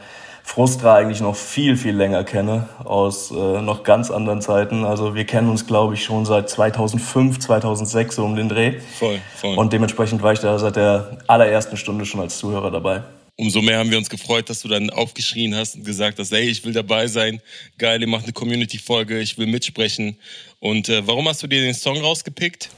Frustra 0.43 0.95
eigentlich 0.95 1.21
noch 1.21 1.35
viel, 1.35 1.77
viel 1.77 1.95
länger 1.95 2.23
kenne, 2.23 2.67
aus 2.83 3.29
äh, 3.29 3.61
noch 3.61 3.83
ganz 3.83 4.09
anderen 4.09 4.41
Zeiten. 4.41 4.83
Also 4.83 5.13
wir 5.13 5.25
kennen 5.25 5.47
uns, 5.47 5.67
glaube 5.67 5.93
ich, 5.93 6.03
schon 6.03 6.25
seit 6.25 6.49
2005, 6.49 7.37
2006 7.37 8.15
so 8.15 8.25
um 8.25 8.35
den 8.35 8.49
Dreh. 8.49 8.79
Voll, 8.97 9.19
voll. 9.35 9.55
Und 9.55 9.73
dementsprechend 9.73 10.23
war 10.23 10.33
ich 10.33 10.39
da 10.39 10.57
seit 10.57 10.75
der 10.75 11.19
allerersten 11.27 11.77
Stunde 11.77 12.05
schon 12.05 12.19
als 12.19 12.39
Zuhörer 12.39 12.71
dabei. 12.71 13.03
Umso 13.35 13.61
mehr 13.61 13.77
haben 13.77 13.91
wir 13.91 13.97
uns 13.97 14.09
gefreut, 14.09 14.49
dass 14.49 14.61
du 14.63 14.67
dann 14.67 14.89
aufgeschrien 14.89 15.55
hast 15.55 15.75
und 15.75 15.85
gesagt 15.85 16.17
hast, 16.17 16.31
hey, 16.31 16.49
ich 16.49 16.65
will 16.65 16.73
dabei 16.73 17.05
sein. 17.07 17.39
Geil, 17.77 18.01
ihr 18.01 18.07
macht 18.07 18.23
eine 18.23 18.33
Community-Folge, 18.33 19.19
ich 19.19 19.37
will 19.37 19.45
mitsprechen. 19.45 20.17
Und 20.59 20.89
äh, 20.89 21.05
warum 21.05 21.27
hast 21.27 21.43
du 21.43 21.47
dir 21.47 21.61
den 21.61 21.75
Song 21.75 21.97
rausgepickt? 21.99 22.69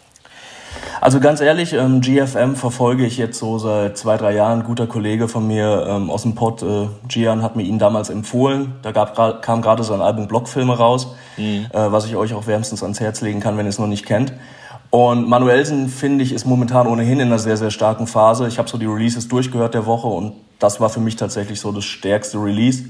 Also 1.02 1.20
ganz 1.20 1.42
ehrlich, 1.42 1.74
ähm, 1.74 2.02
GFM 2.02 2.56
verfolge 2.56 3.06
ich 3.06 3.18
jetzt 3.18 3.40
so 3.40 3.58
seit 3.58 3.98
zwei, 3.98 4.18
drei 4.18 4.36
Jahren. 4.36 4.60
Ein 4.60 4.66
guter 4.66 4.88
Kollege 4.88 5.28
von 5.28 5.48
mir 5.48 5.86
ähm, 5.90 6.10
aus 6.10 6.24
dem 6.24 6.36
Pod, 6.36 6.62
äh, 6.62 6.88
Gian, 7.08 7.42
hat 7.42 7.56
mir 7.56 7.64
ihn 7.64 7.80
damals 7.80 8.10
empfohlen. 8.10 8.74
Da 8.84 8.92
gab, 8.92 9.42
kam 9.42 9.62
gerade 9.62 9.84
sein 9.84 10.02
Album 10.02 10.28
Blockfilme 10.28 10.78
raus, 10.78 11.16
mhm. 11.38 11.66
äh, 11.72 11.92
was 11.92 12.06
ich 12.06 12.16
euch 12.16 12.34
auch 12.34 12.46
wärmstens 12.46 12.84
ans 12.84 13.00
Herz 13.00 13.22
legen 13.22 13.40
kann, 13.40 13.58
wenn 13.58 13.66
ihr 13.66 13.70
es 13.70 13.80
noch 13.80 13.88
nicht 13.88 14.06
kennt. 14.06 14.34
Und 14.92 15.28
Manuelsen, 15.28 15.88
finde 15.88 16.24
ich, 16.24 16.34
ist 16.34 16.46
momentan 16.46 16.86
ohnehin 16.86 17.20
in 17.20 17.28
einer 17.28 17.40
sehr, 17.40 17.58
sehr 17.58 17.72
starken 17.72 18.08
Phase. 18.08 18.48
Ich 18.48 18.60
habe 18.60 18.70
so 18.70 18.78
die 18.78 18.86
Releases 18.86 19.28
durchgehört 19.28 19.74
der 19.74 19.86
Woche 19.86 20.08
und 20.08 20.34
das 20.60 20.80
war 20.80 20.90
für 20.90 21.00
mich 21.00 21.16
tatsächlich 21.16 21.60
so 21.60 21.72
das 21.72 21.86
stärkste 21.86 22.38
Release. 22.38 22.84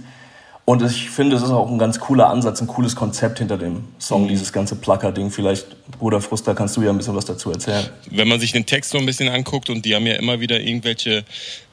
Und 0.64 0.84
ich 0.84 1.10
finde, 1.10 1.36
es 1.36 1.42
ist 1.42 1.50
auch 1.50 1.70
ein 1.70 1.80
ganz 1.80 2.00
cooler 2.00 2.30
Ansatz, 2.30 2.62
ein 2.62 2.68
cooles 2.68 2.96
Konzept 2.96 3.40
hinter 3.40 3.58
dem 3.58 3.86
Song, 3.98 4.24
mhm. 4.24 4.28
dieses 4.28 4.54
ganze 4.54 4.76
Placker-Ding. 4.76 5.32
Vielleicht, 5.32 5.66
Bruder 5.98 6.22
Fruster, 6.22 6.54
kannst 6.54 6.78
du 6.78 6.84
ja 6.84 6.92
ein 6.92 6.98
bisschen 6.98 7.16
was 7.16 7.26
dazu 7.26 7.52
erzählen. 7.52 7.90
Wenn 8.12 8.28
man 8.28 8.40
sich 8.40 8.52
den 8.52 8.66
Text 8.66 8.92
so 8.92 9.00
ein 9.00 9.06
bisschen 9.06 9.28
anguckt 9.28 9.70
und 9.70 9.84
die 9.86 9.96
haben 9.96 10.06
ja 10.06 10.16
immer 10.16 10.40
wieder 10.40 10.60
irgendwelche. 10.60 11.26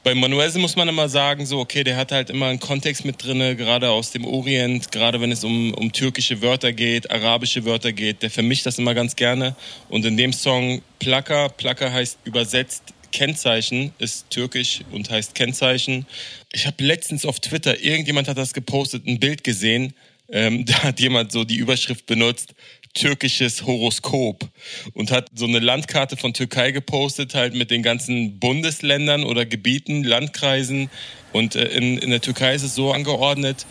Bei 0.03 0.15
Manuelse 0.15 0.57
muss 0.57 0.75
man 0.75 0.87
immer 0.87 1.07
sagen, 1.07 1.45
so, 1.45 1.59
okay, 1.59 1.83
der 1.83 1.97
hat 1.97 2.11
halt 2.11 2.29
immer 2.29 2.47
einen 2.47 2.59
Kontext 2.59 3.05
mit 3.05 3.23
drin, 3.23 3.57
gerade 3.57 3.89
aus 3.89 4.11
dem 4.11 4.25
Orient, 4.25 4.91
gerade 4.91 5.21
wenn 5.21 5.31
es 5.31 5.43
um, 5.43 5.73
um 5.75 5.91
türkische 5.91 6.41
Wörter 6.41 6.73
geht, 6.73 7.11
arabische 7.11 7.65
Wörter 7.65 7.91
geht. 7.91 8.23
Der 8.23 8.31
vermischt 8.31 8.65
das 8.65 8.79
immer 8.79 8.95
ganz 8.95 9.15
gerne. 9.15 9.55
Und 9.89 10.03
in 10.05 10.17
dem 10.17 10.33
Song 10.33 10.81
Placker, 10.99 11.49
Placker 11.49 11.93
heißt 11.93 12.17
übersetzt 12.23 12.93
Kennzeichen 13.11 13.93
ist 13.99 14.29
türkisch 14.29 14.81
und 14.91 15.09
heißt 15.09 15.35
Kennzeichen. 15.35 16.05
Ich 16.51 16.65
habe 16.65 16.83
letztens 16.83 17.25
auf 17.25 17.39
Twitter, 17.39 17.79
irgendjemand 17.81 18.27
hat 18.27 18.37
das 18.37 18.53
gepostet, 18.53 19.07
ein 19.07 19.19
Bild 19.19 19.43
gesehen. 19.43 19.93
Ähm, 20.29 20.65
da 20.67 20.83
hat 20.83 20.99
jemand 20.99 21.31
so 21.31 21.43
die 21.43 21.57
Überschrift 21.57 22.05
benutzt, 22.05 22.53
türkisches 22.93 23.65
Horoskop 23.65 24.49
und 24.93 25.11
hat 25.11 25.29
so 25.35 25.45
eine 25.45 25.59
Landkarte 25.59 26.17
von 26.17 26.33
Türkei 26.33 26.71
gepostet, 26.71 27.35
halt 27.35 27.53
mit 27.53 27.71
den 27.71 27.83
ganzen 27.83 28.39
Bundesländern 28.39 29.23
oder 29.23 29.45
Gebieten, 29.45 30.03
Landkreisen. 30.03 30.89
Und 31.31 31.55
äh, 31.55 31.65
in, 31.65 31.97
in 31.97 32.09
der 32.09 32.21
Türkei 32.21 32.55
ist 32.55 32.63
es 32.63 32.75
so 32.75 32.91
angeordnet, 32.91 33.65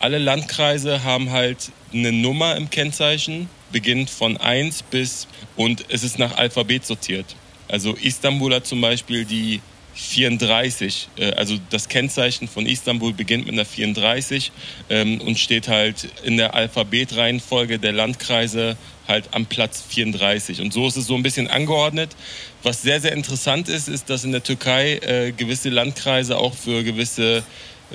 alle 0.00 0.18
Landkreise 0.18 1.02
haben 1.02 1.30
halt 1.30 1.72
eine 1.92 2.12
Nummer 2.12 2.56
im 2.56 2.70
Kennzeichen, 2.70 3.48
beginnt 3.72 4.10
von 4.10 4.36
1 4.36 4.84
bis 4.84 5.26
und 5.56 5.86
es 5.88 6.04
ist 6.04 6.18
nach 6.18 6.36
Alphabet 6.36 6.86
sortiert. 6.86 7.34
Also 7.68 7.94
Istanbul 7.94 8.54
hat 8.54 8.66
zum 8.66 8.80
Beispiel 8.80 9.24
die 9.24 9.60
34. 9.94 11.08
Äh, 11.16 11.32
also 11.32 11.58
das 11.70 11.88
Kennzeichen 11.88 12.48
von 12.48 12.66
Istanbul 12.66 13.12
beginnt 13.12 13.46
mit 13.46 13.54
einer 13.54 13.64
34 13.64 14.52
ähm, 14.90 15.20
und 15.20 15.38
steht 15.38 15.68
halt 15.68 16.08
in 16.24 16.36
der 16.36 16.54
Alphabetreihenfolge 16.54 17.78
der 17.78 17.92
Landkreise 17.92 18.76
halt 19.06 19.28
am 19.32 19.46
Platz 19.46 19.82
34. 19.88 20.60
Und 20.60 20.72
so 20.72 20.86
ist 20.86 20.96
es 20.96 21.06
so 21.06 21.14
ein 21.14 21.22
bisschen 21.22 21.48
angeordnet. 21.48 22.14
Was 22.62 22.82
sehr, 22.82 23.00
sehr 23.00 23.12
interessant 23.12 23.68
ist, 23.68 23.88
ist, 23.88 24.10
dass 24.10 24.24
in 24.24 24.32
der 24.32 24.42
Türkei 24.42 24.98
äh, 24.98 25.32
gewisse 25.32 25.70
Landkreise 25.70 26.36
auch 26.38 26.54
für 26.54 26.84
gewisse 26.84 27.42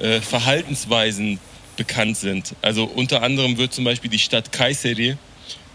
äh, 0.01 0.19
Verhaltensweisen 0.21 1.39
bekannt 1.77 2.17
sind. 2.17 2.55
Also 2.61 2.85
unter 2.85 3.23
anderem 3.23 3.57
wird 3.57 3.73
zum 3.73 3.83
Beispiel 3.83 4.09
die 4.09 4.19
Stadt 4.19 4.51
Kayseri 4.51 5.17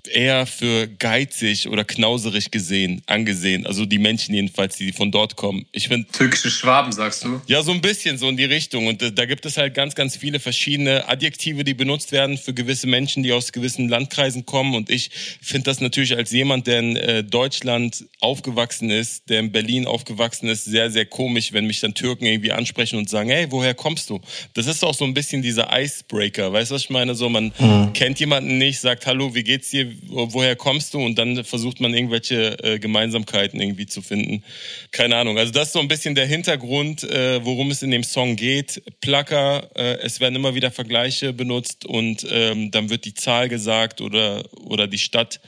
eher 0.06 0.46
für 0.46 0.86
geizig 0.86 1.68
oder 1.68 1.84
knauserig 1.84 2.50
gesehen, 2.50 3.02
angesehen. 3.06 3.66
Also 3.66 3.84
die 3.84 3.98
Menschen 3.98 4.34
jedenfalls, 4.34 4.76
die 4.76 4.92
von 4.92 5.10
dort 5.10 5.36
kommen. 5.36 5.66
Ich 5.72 5.88
finde 5.88 6.08
türkische 6.12 6.50
Schwaben, 6.50 6.92
sagst 6.92 7.24
du? 7.24 7.40
Ja, 7.46 7.62
so 7.62 7.72
ein 7.72 7.80
bisschen 7.80 8.18
so 8.18 8.28
in 8.28 8.36
die 8.36 8.44
Richtung. 8.44 8.86
Und 8.86 9.02
da, 9.02 9.10
da 9.10 9.26
gibt 9.26 9.46
es 9.46 9.56
halt 9.56 9.74
ganz, 9.74 9.94
ganz 9.94 10.16
viele 10.16 10.40
verschiedene 10.40 11.08
Adjektive, 11.08 11.64
die 11.64 11.74
benutzt 11.74 12.12
werden 12.12 12.38
für 12.38 12.54
gewisse 12.54 12.86
Menschen, 12.86 13.22
die 13.22 13.32
aus 13.32 13.52
gewissen 13.52 13.88
Landkreisen 13.88 14.46
kommen. 14.46 14.74
Und 14.74 14.90
ich 14.90 15.10
finde 15.42 15.64
das 15.64 15.80
natürlich 15.80 16.16
als 16.16 16.30
jemand, 16.30 16.66
der 16.66 16.78
in 16.80 16.96
äh, 16.96 17.24
Deutschland 17.24 18.04
aufgewachsen 18.20 18.90
ist, 18.90 19.28
der 19.28 19.40
in 19.40 19.52
Berlin 19.52 19.86
aufgewachsen 19.86 20.48
ist, 20.48 20.64
sehr, 20.64 20.90
sehr 20.90 21.06
komisch, 21.06 21.52
wenn 21.52 21.66
mich 21.66 21.80
dann 21.80 21.94
Türken 21.94 22.26
irgendwie 22.26 22.52
ansprechen 22.52 22.98
und 22.98 23.08
sagen, 23.08 23.30
hey, 23.30 23.46
woher 23.50 23.74
kommst 23.74 24.10
du? 24.10 24.20
Das 24.54 24.66
ist 24.66 24.84
auch 24.84 24.94
so 24.94 25.04
ein 25.04 25.14
bisschen 25.14 25.42
dieser 25.42 25.68
Icebreaker. 25.72 26.52
Weißt 26.52 26.70
du, 26.70 26.74
was 26.74 26.82
ich 26.82 26.90
meine? 26.90 27.14
So, 27.14 27.28
man 27.28 27.52
mhm. 27.58 27.92
kennt 27.92 28.20
jemanden 28.20 28.58
nicht, 28.58 28.80
sagt, 28.80 29.06
hallo, 29.06 29.34
wie 29.34 29.42
geht's 29.42 29.70
dir? 29.70 29.87
Woher 30.06 30.56
kommst 30.56 30.94
du? 30.94 31.04
Und 31.04 31.18
dann 31.18 31.44
versucht 31.44 31.80
man 31.80 31.94
irgendwelche 31.94 32.58
äh, 32.62 32.78
Gemeinsamkeiten 32.78 33.60
irgendwie 33.60 33.86
zu 33.86 34.02
finden. 34.02 34.42
Keine 34.90 35.16
Ahnung. 35.16 35.38
Also 35.38 35.52
das 35.52 35.68
ist 35.68 35.72
so 35.72 35.80
ein 35.80 35.88
bisschen 35.88 36.14
der 36.14 36.26
Hintergrund, 36.26 37.04
äh, 37.04 37.44
worum 37.44 37.70
es 37.70 37.82
in 37.82 37.90
dem 37.90 38.04
Song 38.04 38.36
geht. 38.36 38.82
Placker, 39.00 39.70
äh, 39.74 39.98
es 40.00 40.20
werden 40.20 40.34
immer 40.34 40.54
wieder 40.54 40.70
Vergleiche 40.70 41.32
benutzt 41.32 41.86
und 41.86 42.26
ähm, 42.30 42.70
dann 42.70 42.90
wird 42.90 43.04
die 43.04 43.14
Zahl 43.14 43.48
gesagt 43.48 44.00
oder, 44.00 44.44
oder 44.64 44.86
die 44.86 44.98
Stadt. 44.98 45.40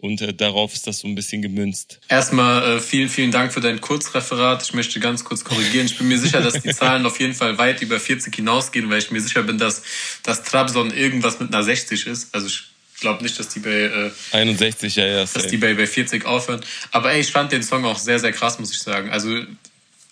Und 0.00 0.20
äh, 0.20 0.32
darauf 0.32 0.74
ist 0.74 0.86
das 0.86 1.00
so 1.00 1.08
ein 1.08 1.16
bisschen 1.16 1.42
gemünzt. 1.42 2.00
Erstmal 2.08 2.76
äh, 2.76 2.80
vielen, 2.80 3.08
vielen 3.08 3.32
Dank 3.32 3.52
für 3.52 3.60
dein 3.60 3.80
Kurzreferat. 3.80 4.62
Ich 4.62 4.72
möchte 4.72 5.00
ganz 5.00 5.24
kurz 5.24 5.42
korrigieren. 5.42 5.86
Ich 5.86 5.98
bin 5.98 6.06
mir 6.06 6.18
sicher, 6.18 6.40
dass 6.40 6.62
die 6.62 6.70
Zahlen 6.72 7.04
auf 7.04 7.18
jeden 7.18 7.34
Fall 7.34 7.58
weit 7.58 7.82
über 7.82 7.98
40 7.98 8.34
hinausgehen, 8.34 8.88
weil 8.90 8.98
ich 8.98 9.10
mir 9.10 9.20
sicher 9.20 9.42
bin, 9.42 9.58
dass, 9.58 9.82
dass 10.22 10.44
Trabzon 10.44 10.92
irgendwas 10.92 11.40
mit 11.40 11.52
einer 11.52 11.64
60 11.64 12.06
ist. 12.06 12.32
Also 12.32 12.46
ich 12.46 12.68
glaube 13.00 13.22
nicht, 13.22 13.38
dass 13.38 13.48
die 13.48 13.60
bei 13.60 13.70
äh, 13.70 14.10
61, 14.32 14.96
ja, 14.96 15.06
ja, 15.06 15.20
dass 15.20 15.46
die 15.46 15.56
bei, 15.56 15.74
bei 15.74 15.86
40 15.86 16.24
aufhören. 16.24 16.60
Aber 16.90 17.12
ey, 17.12 17.20
ich 17.20 17.30
fand 17.30 17.52
den 17.52 17.62
Song 17.62 17.84
auch 17.84 17.98
sehr, 17.98 18.18
sehr 18.18 18.32
krass, 18.32 18.58
muss 18.58 18.72
ich 18.72 18.78
sagen. 18.78 19.10
Also, 19.10 19.42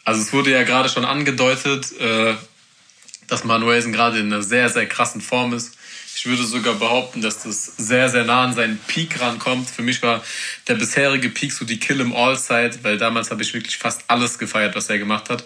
also 0.04 0.20
es 0.20 0.32
wurde 0.32 0.50
ja 0.50 0.62
gerade 0.62 0.88
schon 0.88 1.04
angedeutet, 1.04 1.92
äh, 2.00 2.34
dass 3.26 3.44
Manuelsen 3.44 3.92
gerade 3.92 4.18
in 4.18 4.32
einer 4.32 4.42
sehr, 4.42 4.68
sehr 4.68 4.86
krassen 4.86 5.20
Form 5.20 5.52
ist. 5.52 5.76
Ich 6.14 6.24
würde 6.26 6.44
sogar 6.44 6.74
behaupten, 6.74 7.20
dass 7.20 7.42
das 7.42 7.76
sehr, 7.76 8.08
sehr 8.08 8.24
nah 8.24 8.44
an 8.44 8.54
seinen 8.54 8.78
Peak 8.78 9.20
rankommt. 9.20 9.68
Für 9.68 9.82
mich 9.82 10.02
war 10.02 10.24
der 10.66 10.74
bisherige 10.74 11.28
Peak 11.28 11.52
so 11.52 11.64
die 11.64 11.78
Kill 11.78 12.00
'em 12.00 12.14
All 12.14 12.38
Zeit, 12.38 12.82
weil 12.84 12.96
damals 12.96 13.30
habe 13.30 13.42
ich 13.42 13.52
wirklich 13.52 13.76
fast 13.76 14.02
alles 14.08 14.38
gefeiert, 14.38 14.74
was 14.74 14.88
er 14.88 14.98
gemacht 14.98 15.28
hat. 15.28 15.44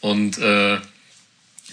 Und 0.00 0.38
äh, 0.38 0.78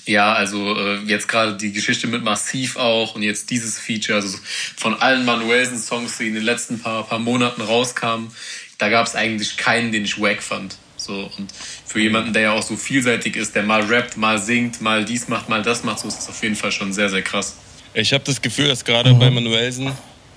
ja, 0.05 0.33
also 0.33 0.77
äh, 0.77 0.99
jetzt 1.05 1.27
gerade 1.27 1.57
die 1.57 1.71
Geschichte 1.71 2.07
mit 2.07 2.23
Massiv 2.23 2.77
auch 2.77 3.15
und 3.15 3.23
jetzt 3.23 3.49
dieses 3.49 3.79
Feature, 3.79 4.19
also 4.19 4.37
von 4.77 4.93
allen 4.95 5.25
Manuelsen-Songs, 5.25 6.17
die 6.17 6.27
in 6.27 6.35
den 6.35 6.43
letzten 6.43 6.79
paar, 6.79 7.07
paar 7.07 7.19
Monaten 7.19 7.61
rauskamen, 7.61 8.31
da 8.77 8.89
gab 8.89 9.07
es 9.07 9.15
eigentlich 9.15 9.57
keinen, 9.57 9.91
den 9.91 10.05
ich 10.05 10.19
wack 10.19 10.43
fand. 10.43 10.77
So, 10.97 11.29
und 11.37 11.51
für 11.85 11.99
jemanden, 11.99 12.33
der 12.33 12.41
ja 12.41 12.51
auch 12.53 12.63
so 12.63 12.75
vielseitig 12.75 13.35
ist, 13.35 13.55
der 13.55 13.63
mal 13.63 13.81
rappt, 13.81 14.17
mal 14.17 14.39
singt, 14.39 14.81
mal 14.81 15.05
dies 15.05 15.27
macht, 15.27 15.49
mal 15.49 15.61
das 15.61 15.83
macht, 15.83 15.99
so 15.99 16.07
ist 16.07 16.17
das 16.17 16.29
auf 16.29 16.41
jeden 16.41 16.55
Fall 16.55 16.71
schon 16.71 16.93
sehr, 16.93 17.09
sehr 17.09 17.21
krass. 17.21 17.55
Ich 17.93 18.11
habe 18.13 18.23
das 18.23 18.41
Gefühl, 18.41 18.67
dass 18.67 18.83
gerade 18.83 19.13
mhm. 19.13 19.19
bei 19.19 19.29
Manuelsen 19.29 19.91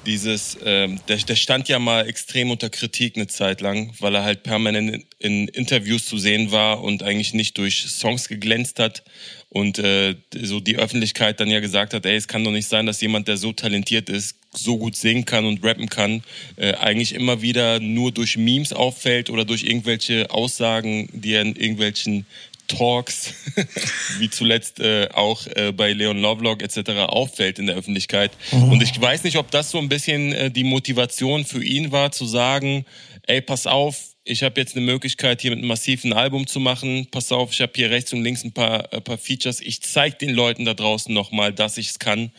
dieses, 0.07 0.57
ähm, 0.65 1.01
der, 1.09 1.17
der 1.19 1.37
stand 1.37 1.69
ja 1.69 1.79
mal 1.79 2.09
extrem 2.09 2.51
unter 2.51 2.71
Kritik 2.71 3.17
eine 3.17 3.27
Zeit 3.27 3.61
lang, 3.61 3.93
weil 4.01 4.15
er 4.15 4.25
halt 4.25 4.43
permanent 4.43 5.05
in 5.19 5.49
Interviews 5.49 6.07
zu 6.07 6.19
sehen 6.19 6.51
war 6.53 6.83
und 6.83 7.03
eigentlich 7.03 7.35
nicht 7.35 7.59
durch 7.59 7.87
Songs 7.89 8.29
geglänzt 8.29 8.79
hat. 8.79 9.03
Und 9.51 9.79
äh, 9.79 10.15
so 10.43 10.61
die 10.61 10.77
Öffentlichkeit 10.77 11.41
dann 11.41 11.51
ja 11.51 11.61
gesagt 11.61 11.95
hat, 11.95 12.05
ey, 12.05 12.17
es 12.17 12.29
kann 12.29 12.45
doch 12.45 12.51
nicht 12.51 12.69
sein, 12.69 12.87
dass 12.87 13.01
jemand, 13.01 13.29
der 13.29 13.39
so 13.39 13.53
talentiert 13.53 14.11
ist, 14.11 14.37
so 14.55 14.79
gut 14.79 14.97
singen 14.97 15.25
kann 15.25 15.47
und 15.47 15.65
rappen 15.65 15.89
kann, 15.89 16.23
äh, 16.57 16.75
eigentlich 16.75 17.15
immer 17.15 17.43
wieder 17.43 17.81
nur 17.81 18.13
durch 18.13 18.37
Memes 18.37 18.73
auffällt 18.73 19.31
oder 19.31 19.45
durch 19.45 19.65
irgendwelche 19.65 20.31
Aussagen, 20.31 21.09
die 21.13 21.33
er 21.33 21.43
in 21.43 21.57
irgendwelchen 21.57 22.27
Talks, 22.69 23.35
wie 24.19 24.31
zuletzt 24.31 24.81
äh, 24.81 25.09
auch 25.12 25.47
äh, 25.47 25.73
bei 25.73 25.93
Leon 25.93 26.21
Lovelock 26.21 26.62
etc. 26.62 26.91
auffällt 27.09 27.59
in 27.59 27.66
der 27.66 27.77
Öffentlichkeit. 27.77 28.31
Mhm. 28.53 28.73
Und 28.73 28.83
ich 28.83 29.01
weiß 29.01 29.25
nicht, 29.25 29.37
ob 29.37 29.51
das 29.51 29.71
so 29.71 29.79
ein 29.79 29.89
bisschen 29.89 30.33
äh, 30.33 30.51
die 30.51 30.64
Motivation 30.64 31.45
für 31.45 31.62
ihn 31.62 31.91
war, 31.91 32.12
zu 32.12 32.27
sagen, 32.27 32.85
ey, 33.27 33.41
pass 33.41 33.66
auf, 33.66 33.97
ich 34.29 34.43
habe 34.43 34.61
jetzt 34.61 34.77
eine 34.77 34.85
Möglichkeit, 34.85 35.41
hier 35.41 35.51
mit 35.51 35.59
einem 35.59 35.69
massiven 35.69 36.12
Album 36.12 36.47
zu 36.47 36.61
machen. 36.61 37.09
Pass 37.11 37.33
auf, 37.33 37.53
ich 37.53 37.61
habe 37.62 37.73
hier 37.75 37.91
rechts 37.91 38.12
und 38.12 38.23
links 38.23 38.45
ein 38.45 38.53
paar, 38.53 38.93
ein 38.93 38.99
äh, 38.99 39.01
paar 39.01 39.19
Features. 39.19 39.61
Ich 39.61 39.83
zeige 39.83 40.16
den 40.16 40.31
Leuten 40.31 40.64
da 40.64 40.75
draußen 40.75 41.12
nochmal, 41.12 41.53
dass 41.53 41.79
ich 41.79 41.89
es 41.89 41.99
kann. 41.99 42.31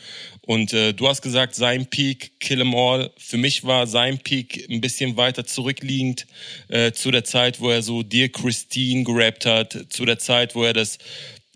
Und 0.50 0.74
äh, 0.74 0.96
du 0.96 1.08
hast 1.08 1.22
gesagt, 1.22 1.54
sein 1.54 1.86
Peak, 1.86 2.40
Kill 2.40 2.62
'em 2.62 2.74
All. 2.74 3.12
Für 3.20 3.38
mich 3.38 3.66
war 3.66 3.86
sein 3.86 4.18
Peak 4.18 4.68
ein 4.68 4.82
bisschen 4.82 5.16
weiter 5.16 5.46
zurückliegend 5.46 6.26
äh, 6.70 6.92
zu 6.92 7.12
der 7.12 7.24
Zeit, 7.24 7.62
wo 7.62 7.70
er 7.70 7.84
so 7.84 8.02
Dear 8.02 8.30
Christine 8.30 9.04
gerappt 9.04 9.46
hat, 9.46 9.78
zu 9.90 10.06
der 10.06 10.18
Zeit, 10.18 10.56
wo 10.56 10.64
er 10.64 10.74
das 10.74 10.98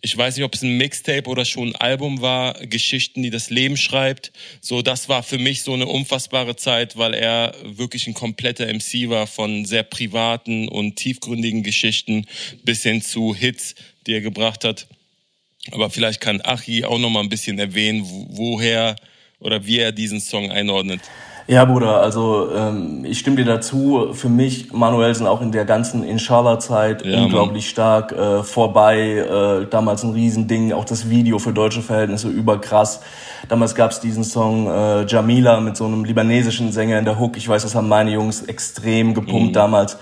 ich 0.01 0.15
weiß 0.15 0.35
nicht, 0.35 0.45
ob 0.45 0.53
es 0.53 0.61
ein 0.61 0.77
Mixtape 0.77 1.27
oder 1.27 1.43
schon 1.43 1.69
ein 1.69 1.75
Album 1.77 2.21
war, 2.21 2.53
Geschichten, 2.67 3.23
die 3.23 3.31
das 3.31 3.49
Leben 3.49 3.77
schreibt. 3.77 4.31
So, 4.61 4.83
das 4.83 5.09
war 5.09 5.23
für 5.23 5.39
mich 5.39 5.63
so 5.63 5.73
eine 5.73 5.87
unfassbare 5.87 6.55
Zeit, 6.55 6.95
weil 6.95 7.15
er 7.15 7.55
wirklich 7.63 8.05
ein 8.05 8.13
kompletter 8.13 8.67
MC 8.67 9.09
war 9.09 9.25
von 9.25 9.65
sehr 9.65 9.83
privaten 9.83 10.67
und 10.67 10.97
tiefgründigen 10.97 11.63
Geschichten 11.63 12.27
bis 12.63 12.83
hin 12.83 13.01
zu 13.01 13.33
Hits, 13.33 13.73
die 14.05 14.13
er 14.13 14.21
gebracht 14.21 14.65
hat. 14.65 14.87
Aber 15.72 15.89
vielleicht 15.89 16.22
kann 16.22 16.41
Achi 16.41 16.84
auch 16.84 16.99
noch 16.99 17.09
mal 17.09 17.22
ein 17.22 17.30
bisschen 17.30 17.57
erwähnen, 17.57 18.05
woher 18.32 18.95
oder 19.39 19.66
wie 19.66 19.80
er 19.80 19.91
diesen 19.91 20.20
Song 20.20 20.51
einordnet. 20.51 21.01
Ja, 21.45 21.66
Bruder, 21.66 21.99
also 21.99 22.49
ähm, 22.55 23.03
ich 23.03 23.20
stimme 23.20 23.36
dir 23.36 23.45
dazu. 23.45 24.14
Für 24.14 24.30
mich, 24.30 24.72
Manuelsen 24.72 25.28
auch 25.28 25.41
in 25.41 25.51
der 25.51 25.66
ganzen 25.66 26.03
Inshallah-Zeit 26.03 27.05
ja, 27.05 27.22
unglaublich 27.22 27.66
Mann. 27.66 27.72
stark 27.72 28.11
äh, 28.14 28.43
vorbei. 28.43 29.18
Äh, 29.18 29.68
damals 29.70 30.03
ein 30.03 30.11
Riesending, 30.11 30.72
auch 30.72 30.86
das 30.86 31.09
Video 31.09 31.39
für 31.39 31.51
deutsche 31.51 31.82
Verhältnisse 31.82 32.30
überkrass. 32.30 33.01
Damals 33.49 33.76
gab's 33.76 33.99
diesen 33.99 34.24
Song 34.24 34.68
äh, 34.68 35.05
Jamila 35.05 35.59
mit 35.59 35.76
so 35.76 35.86
einem 35.86 36.05
libanesischen 36.05 36.72
Sänger 36.72 36.97
in 36.97 37.03
der 37.03 37.20
Hook. 37.20 37.36
Ich 37.36 37.47
weiß, 37.47 37.64
das 37.64 37.76
haben 37.76 37.89
meine 37.89 38.11
Jungs 38.11 38.43
extrem 38.43 39.14
gepumpt 39.14 39.49
mhm. 39.49 39.53
damals. 39.53 39.97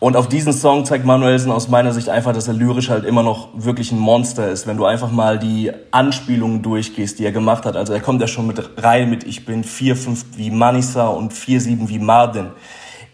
Und 0.00 0.16
auf 0.16 0.28
diesen 0.28 0.54
Song 0.54 0.86
zeigt 0.86 1.04
Manuelsen 1.04 1.52
aus 1.52 1.68
meiner 1.68 1.92
Sicht 1.92 2.08
einfach, 2.08 2.32
dass 2.32 2.48
er 2.48 2.54
lyrisch 2.54 2.88
halt 2.88 3.04
immer 3.04 3.22
noch 3.22 3.48
wirklich 3.52 3.92
ein 3.92 3.98
Monster 3.98 4.48
ist. 4.48 4.66
Wenn 4.66 4.78
du 4.78 4.86
einfach 4.86 5.10
mal 5.12 5.38
die 5.38 5.70
Anspielungen 5.90 6.62
durchgehst, 6.62 7.18
die 7.18 7.26
er 7.26 7.32
gemacht 7.32 7.66
hat. 7.66 7.76
Also 7.76 7.92
er 7.92 8.00
kommt 8.00 8.22
ja 8.22 8.26
schon 8.26 8.46
mit 8.46 8.62
rein 8.78 9.10
mit 9.10 9.24
Ich 9.24 9.44
bin 9.44 9.62
4-5 9.62 10.24
wie 10.36 10.50
Manisa 10.50 11.08
und 11.08 11.34
4-7 11.34 11.90
wie 11.90 11.98
Marden. 11.98 12.48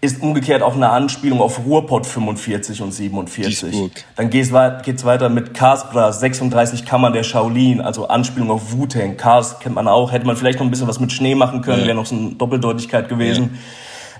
Ist 0.00 0.22
umgekehrt 0.22 0.62
auch 0.62 0.76
eine 0.76 0.90
Anspielung 0.90 1.40
auf 1.40 1.66
Ruhrpott 1.66 2.06
45 2.06 2.80
und 2.80 2.92
47. 2.92 3.60
Duisburg. 3.60 3.90
Dann 4.14 4.30
geht's, 4.30 4.52
geht's 4.84 5.04
weiter 5.04 5.28
mit 5.28 5.54
Kaspra, 5.54 6.12
36 6.12 6.84
Kammern 6.84 7.12
der 7.12 7.24
Shaolin, 7.24 7.80
also 7.80 8.06
Anspielung 8.06 8.50
auf 8.52 8.72
Wu-Tang. 8.72 9.16
Kars 9.16 9.58
kennt 9.58 9.74
man 9.74 9.88
auch, 9.88 10.12
hätte 10.12 10.26
man 10.26 10.36
vielleicht 10.36 10.60
noch 10.60 10.66
ein 10.66 10.70
bisschen 10.70 10.86
was 10.86 11.00
mit 11.00 11.10
Schnee 11.10 11.34
machen 11.34 11.62
können, 11.62 11.80
ja. 11.80 11.86
wäre 11.86 11.96
noch 11.96 12.06
so 12.06 12.14
eine 12.14 12.30
Doppeldeutigkeit 12.34 13.08
gewesen. 13.08 13.50
Ja. 13.54 13.58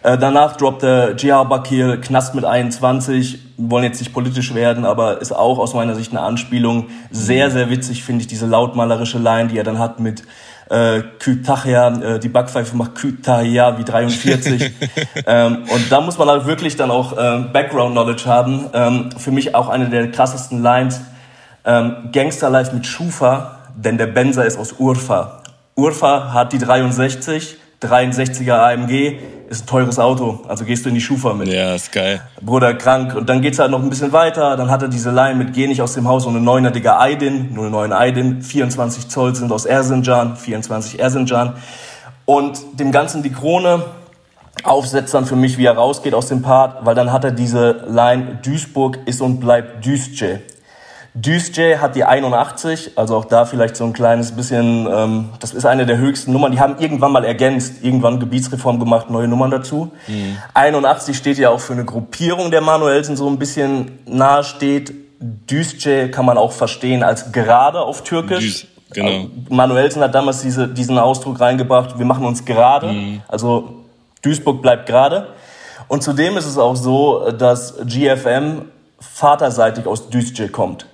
Äh, 0.03 0.19
danach 0.19 0.57
droppte 0.57 1.15
Jihar 1.19 1.49
Bakir 1.49 2.01
Knast 2.01 2.35
mit 2.35 2.45
21. 2.45 3.39
Wir 3.57 3.71
wollen 3.71 3.85
jetzt 3.85 4.01
nicht 4.01 4.13
politisch 4.13 4.55
werden, 4.55 4.85
aber 4.85 5.21
ist 5.21 5.33
auch 5.33 5.59
aus 5.59 5.75
meiner 5.75 5.95
Sicht 5.95 6.13
eine 6.13 6.21
Anspielung. 6.21 6.89
Sehr, 7.11 7.51
sehr 7.51 7.71
witzig 7.71 8.05
finde 8.05 8.23
ich 8.23 8.27
diese 8.27 8.47
lautmalerische 8.47 9.19
Line, 9.19 9.49
die 9.49 9.59
er 9.59 9.65
dann 9.65 9.79
hat 9.79 10.01
mit 10.01 10.23
äh, 10.69 11.03
Kütachia, 11.21 11.89
äh, 11.89 12.19
die 12.19 12.29
Backpfeife 12.29 12.77
macht 12.77 12.97
Kütahia 12.97 13.79
wie 13.79 13.85
43. 13.85 14.73
ähm, 15.27 15.65
und 15.73 15.91
da 15.93 16.01
muss 16.01 16.19
man 16.19 16.29
halt 16.29 16.47
wirklich 16.47 16.77
dann 16.77 16.91
auch 16.91 17.13
äh, 17.13 17.45
Background 17.53 17.93
Knowledge 17.93 18.27
haben. 18.27 18.67
Ähm, 18.73 19.11
für 19.17 19.31
mich 19.31 19.55
auch 19.55 19.69
eine 19.69 19.89
der 19.89 20.11
krassesten 20.11 20.63
Lines. 20.63 21.01
Ähm, 21.65 22.11
Gangster 22.13 22.51
Life 22.51 22.75
mit 22.75 22.87
Schufa, 22.87 23.59
denn 23.77 23.99
der 23.99 24.07
Benzer 24.07 24.45
ist 24.45 24.59
aus 24.59 24.75
Urfa. 24.79 25.43
Urfa 25.77 26.33
hat 26.33 26.53
die 26.53 26.59
63, 26.59 27.59
63er 27.87 28.53
AMG, 28.53 29.19
ist 29.49 29.65
ein 29.65 29.67
teures 29.67 29.99
Auto, 29.99 30.41
also 30.49 30.65
gehst 30.65 30.85
du 30.85 30.89
in 30.89 30.95
die 30.97 31.01
Schufa 31.01 31.33
mit. 31.33 31.49
Ja, 31.49 31.75
ist 31.75 31.93
geil. 31.93 32.21
Bruder, 32.41 32.75
krank. 32.75 33.15
Und 33.15 33.29
dann 33.29 33.43
geht's 33.43 33.59
halt 33.59 33.71
noch 33.71 33.83
ein 33.83 33.89
bisschen 33.89 34.13
weiter, 34.13 34.57
dann 34.57 34.71
hat 34.71 34.83
er 34.83 34.89
diese 34.89 35.11
Line 35.11 35.37
mit 35.37 35.53
Geh 35.53 35.67
nicht 35.67 35.83
aus 35.83 35.95
dem 35.95 36.09
Haus 36.09 36.27
und 36.27 36.37
eine 36.37 36.45
9er 36.45 36.71
Digga 36.71 37.01
Aydin, 37.01 37.55
09 37.55 37.93
Aydin, 37.93 38.43
24 38.43 39.09
Zoll 39.09 39.35
sind 39.35 39.53
aus 39.53 39.65
Erzincan, 39.65 40.37
24 40.37 40.99
Erzincan. 40.99 41.55
Und 42.25 42.59
dem 42.81 42.91
Ganzen 42.91 43.23
die 43.23 43.31
Krone 43.31 43.85
aufsetzt 44.65 45.15
dann 45.15 45.27
für 45.27 45.37
mich, 45.37 45.59
wie 45.59 45.67
er 45.67 45.77
rausgeht 45.77 46.15
aus 46.15 46.29
dem 46.29 46.43
Part, 46.43 46.85
weil 46.85 46.95
dann 46.95 47.13
hat 47.13 47.25
er 47.25 47.31
diese 47.31 47.85
Line, 47.89 48.39
Duisburg 48.43 48.99
ist 49.07 49.21
und 49.21 49.39
bleibt 49.39 49.85
Düsce. 49.85 50.41
Düsje 51.17 51.81
hat 51.81 51.97
die 51.97 52.05
81, 52.05 52.93
also 52.97 53.17
auch 53.17 53.25
da 53.25 53.47
vielleicht 53.47 53.75
so 53.75 53.85
ein 53.85 53.95
kleines 53.95 54.33
bisschen, 54.33 54.87
ähm, 54.87 55.31
das 55.41 55.55
ist 55.55 55.65
eine 55.65 55.87
der 55.87 55.97
höchsten 55.97 56.31
Nummern. 56.31 56.53
Die 56.53 56.61
haben 56.61 56.77
irgendwann 56.79 57.11
mal 57.11 57.25
ergänzt, 57.25 57.83
irgendwann 57.83 58.21
Gebietsreform 58.21 58.79
gemacht, 58.79 59.09
neue 59.09 59.27
Nummern 59.27 59.51
dazu. 59.51 59.93
Mhm. 60.09 60.37
81 60.53 61.17
steht 61.17 61.39
ja 61.39 61.49
auch 61.49 61.61
für 61.61 61.73
eine 61.73 61.87
Gruppierung 61.87 62.51
der 62.51 62.61
Manuelsen 62.61 63.17
so 63.17 63.27
ein 63.31 63.39
bisschen 63.39 63.99
nahe 64.05 64.45
steht. 64.45 64.93
Düsje 65.19 66.11
kann 66.11 66.27
man 66.27 66.37
auch 66.37 66.53
verstehen 66.53 67.03
als 67.03 67.33
gerade 67.33 67.81
auf 67.81 68.05
Türkisch. 68.05 68.45
Düs, 68.45 68.67
genau. 68.93 69.09
Äh, 69.09 69.29
Manuelsen 69.49 70.03
hat 70.03 70.15
damals 70.15 70.43
diese, 70.43 70.69
diesen 70.69 70.99
Ausdruck 70.99 71.41
reingebracht, 71.41 71.99
wir 71.99 72.05
machen 72.05 72.27
uns 72.27 72.45
gerade. 72.45 72.93
Mhm. 72.93 73.23
Also 73.27 73.87
Duisburg 74.21 74.61
bleibt 74.61 74.85
gerade. 74.85 75.29
Und 75.89 76.03
zudem 76.03 76.37
ist 76.37 76.45
es 76.45 76.59
auch 76.59 76.77
so, 76.77 77.31
dass 77.31 77.77
GFM 77.87 78.67
vaterseitig 79.01 79.87
aus 79.87 80.11
Düsje 80.11 80.49
kommt. 80.49 80.85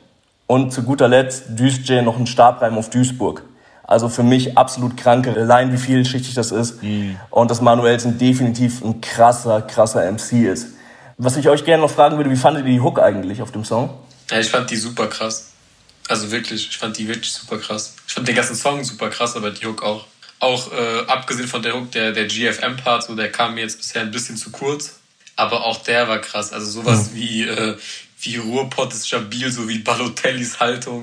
Und 0.53 0.71
zu 0.71 0.83
guter 0.83 1.09
Letzt 1.09 1.45
Düsje 1.49 2.03
noch 2.03 2.19
ein 2.19 2.27
Stabreim 2.27 2.77
auf 2.77 2.91
Duisburg. 2.91 3.43
Also 3.85 4.11
für 4.11 4.23
mich 4.23 4.59
absolut 4.59 4.99
kranke 4.99 5.31
Line, 5.31 5.73
wie 5.73 5.79
vielschichtig 5.79 6.35
das 6.35 6.53
ist. 6.53 6.83
Mhm. 6.83 7.19
Und 7.31 7.51
dass 7.51 7.63
Manuelsen 7.63 8.19
definitiv 8.19 8.85
ein 8.85 9.01
krasser, 9.01 9.63
krasser 9.63 10.13
MC 10.13 10.45
ist. 10.45 10.75
Was 11.17 11.39
ich 11.39 11.49
euch 11.49 11.65
gerne 11.65 11.83
noch 11.83 11.91
fragen 11.91 12.19
würde, 12.19 12.31
wie 12.31 12.37
fandet 12.37 12.67
ihr 12.67 12.73
die 12.73 12.81
Hook 12.83 13.01
eigentlich 13.01 13.41
auf 13.41 13.51
dem 13.51 13.65
Song? 13.65 13.99
Ja, 14.31 14.41
ich 14.41 14.51
fand 14.51 14.71
die 14.71 14.77
super 14.77 15.07
krass. 15.07 15.53
Also 16.07 16.31
wirklich, 16.31 16.69
ich 16.69 16.77
fand 16.77 16.99
die 16.99 17.09
wirklich 17.09 17.33
super 17.33 17.57
krass. 17.57 17.95
Ich 18.07 18.13
fand 18.13 18.29
den 18.29 18.37
ganzen 18.37 18.55
Song 18.55 18.85
super 18.85 19.09
krass, 19.09 19.35
aber 19.35 19.53
die 19.53 19.65
Hook 19.65 19.83
auch. 19.83 20.05
Auch 20.39 20.71
äh, 20.71 21.07
abgesehen 21.07 21.49
von 21.49 21.63
der 21.63 21.73
Hook, 21.73 21.93
der, 21.93 22.13
der 22.13 22.27
GFM-Part, 22.27 23.05
so, 23.05 23.15
der 23.15 23.33
kam 23.33 23.55
mir 23.55 23.63
jetzt 23.63 23.79
bisher 23.79 24.03
ein 24.03 24.11
bisschen 24.11 24.37
zu 24.37 24.51
kurz. 24.51 24.99
Aber 25.35 25.65
auch 25.65 25.79
der 25.79 26.09
war 26.09 26.19
krass. 26.19 26.53
Also 26.53 26.83
sowas 26.83 27.13
mhm. 27.13 27.15
wie, 27.15 27.43
äh, 27.45 27.77
wie 28.23 28.37
Ruhrpott 28.37 28.93
ist 28.93 29.09
stabil, 29.09 29.51
so 29.51 29.69
wie 29.69 29.79
Balotellis 29.79 30.61
Haltung. 30.61 31.03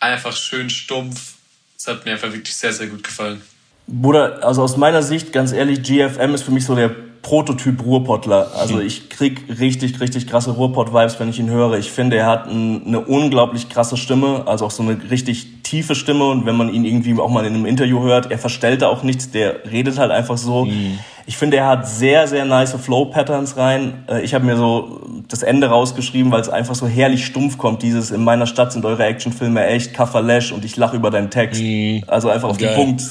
Einfach 0.00 0.36
schön 0.36 0.70
stumpf. 0.70 1.34
Das 1.76 1.88
hat 1.88 2.04
mir 2.04 2.12
einfach 2.12 2.32
wirklich 2.32 2.54
sehr, 2.54 2.72
sehr 2.72 2.86
gut 2.86 3.02
gefallen. 3.02 3.42
Bruder, 3.86 4.44
also 4.44 4.62
aus 4.62 4.76
meiner 4.76 5.02
Sicht, 5.02 5.32
ganz 5.32 5.52
ehrlich, 5.52 5.82
GFM 5.82 6.34
ist 6.34 6.42
für 6.42 6.52
mich 6.52 6.64
so 6.64 6.74
der 6.74 6.90
Prototyp 7.22 7.84
Ruhrpottler. 7.84 8.52
Also 8.56 8.78
hm. 8.78 8.86
ich 8.86 9.08
krieg 9.08 9.44
richtig, 9.60 10.00
richtig 10.00 10.26
krasse 10.26 10.50
Ruhrpott-Vibes, 10.50 11.18
wenn 11.20 11.28
ich 11.28 11.38
ihn 11.38 11.48
höre. 11.48 11.78
Ich 11.78 11.90
finde, 11.90 12.16
er 12.16 12.26
hat 12.26 12.48
ein, 12.48 12.86
eine 12.86 13.00
unglaublich 13.00 13.68
krasse 13.68 13.96
Stimme, 13.96 14.44
also 14.46 14.66
auch 14.66 14.70
so 14.70 14.82
eine 14.82 14.98
richtig 15.10 15.62
tiefe 15.62 15.94
Stimme. 15.94 16.24
Und 16.24 16.46
wenn 16.46 16.56
man 16.56 16.72
ihn 16.72 16.84
irgendwie 16.84 17.18
auch 17.20 17.30
mal 17.30 17.44
in 17.46 17.54
einem 17.54 17.66
Interview 17.66 18.02
hört, 18.02 18.30
er 18.30 18.38
verstellt 18.38 18.82
da 18.82 18.88
auch 18.88 19.04
nichts, 19.04 19.30
der 19.30 19.64
redet 19.70 19.98
halt 19.98 20.10
einfach 20.10 20.36
so. 20.36 20.64
Mhm. 20.64 20.98
Ich 21.26 21.36
finde, 21.36 21.58
er 21.58 21.66
hat 21.66 21.88
sehr, 21.88 22.26
sehr 22.26 22.44
nice 22.44 22.74
Flow-Patterns 22.74 23.56
rein. 23.56 24.04
Äh, 24.08 24.22
ich 24.22 24.34
habe 24.34 24.44
mir 24.44 24.56
so 24.56 25.00
das 25.28 25.42
Ende 25.42 25.68
rausgeschrieben, 25.68 26.32
weil 26.32 26.40
es 26.40 26.48
einfach 26.48 26.74
so 26.74 26.86
herrlich 26.86 27.24
stumpf 27.24 27.58
kommt. 27.58 27.82
Dieses 27.82 28.10
in 28.10 28.24
meiner 28.24 28.46
Stadt 28.46 28.72
sind 28.72 28.84
eure 28.84 29.04
Actionfilme 29.04 29.64
echt 29.66 29.94
Kafferlash 29.94 30.52
und 30.52 30.64
ich 30.64 30.76
lache 30.76 30.96
über 30.96 31.10
deinen 31.10 31.30
Text. 31.30 31.62
Mhm. 31.62 32.04
Also 32.06 32.28
einfach 32.28 32.48
auf 32.48 32.58
Geil. 32.58 32.68
den 32.68 32.76
Punkt. 32.76 33.02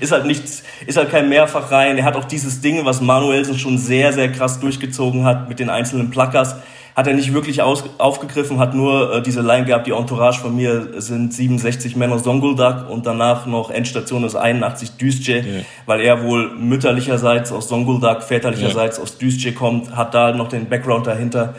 Ist 0.00 0.12
halt 0.12 0.26
nichts, 0.26 0.62
ist 0.86 0.96
halt 0.96 1.10
kein 1.10 1.28
Mehrfach 1.28 1.70
rein. 1.70 1.96
Er 1.98 2.04
hat 2.04 2.16
auch 2.16 2.24
dieses 2.24 2.60
Ding, 2.60 2.84
was 2.84 3.00
Manuelsen 3.00 3.58
schon 3.58 3.78
sehr, 3.78 4.12
sehr 4.12 4.30
krass 4.30 4.60
durchgezogen 4.60 5.24
hat 5.24 5.48
mit 5.48 5.58
den 5.58 5.70
einzelnen 5.70 6.10
Plackers 6.10 6.56
hat 6.94 7.06
er 7.08 7.14
nicht 7.14 7.32
wirklich 7.34 7.60
aus, 7.60 7.84
aufgegriffen, 7.98 8.58
hat 8.58 8.74
nur 8.74 9.14
äh, 9.14 9.22
diese 9.22 9.40
Line 9.40 9.66
gehabt, 9.66 9.86
die 9.86 9.90
Entourage 9.90 10.40
von 10.40 10.54
mir 10.54 11.00
sind 11.00 11.34
67 11.34 11.96
Männer 11.96 12.18
Songuldak 12.18 12.88
und 12.88 13.04
danach 13.04 13.46
noch 13.46 13.70
Endstation 13.70 14.22
ist 14.24 14.36
81 14.36 14.96
Düsce, 14.96 15.28
yeah. 15.28 15.44
weil 15.86 16.00
er 16.00 16.22
wohl 16.22 16.50
mütterlicherseits 16.56 17.50
aus 17.50 17.68
Songuldak, 17.68 18.22
väterlicherseits 18.22 18.98
yeah. 18.98 19.02
aus 19.02 19.18
Düsce 19.18 19.52
kommt, 19.52 19.96
hat 19.96 20.14
da 20.14 20.32
noch 20.32 20.48
den 20.48 20.68
Background 20.68 21.06
dahinter. 21.06 21.54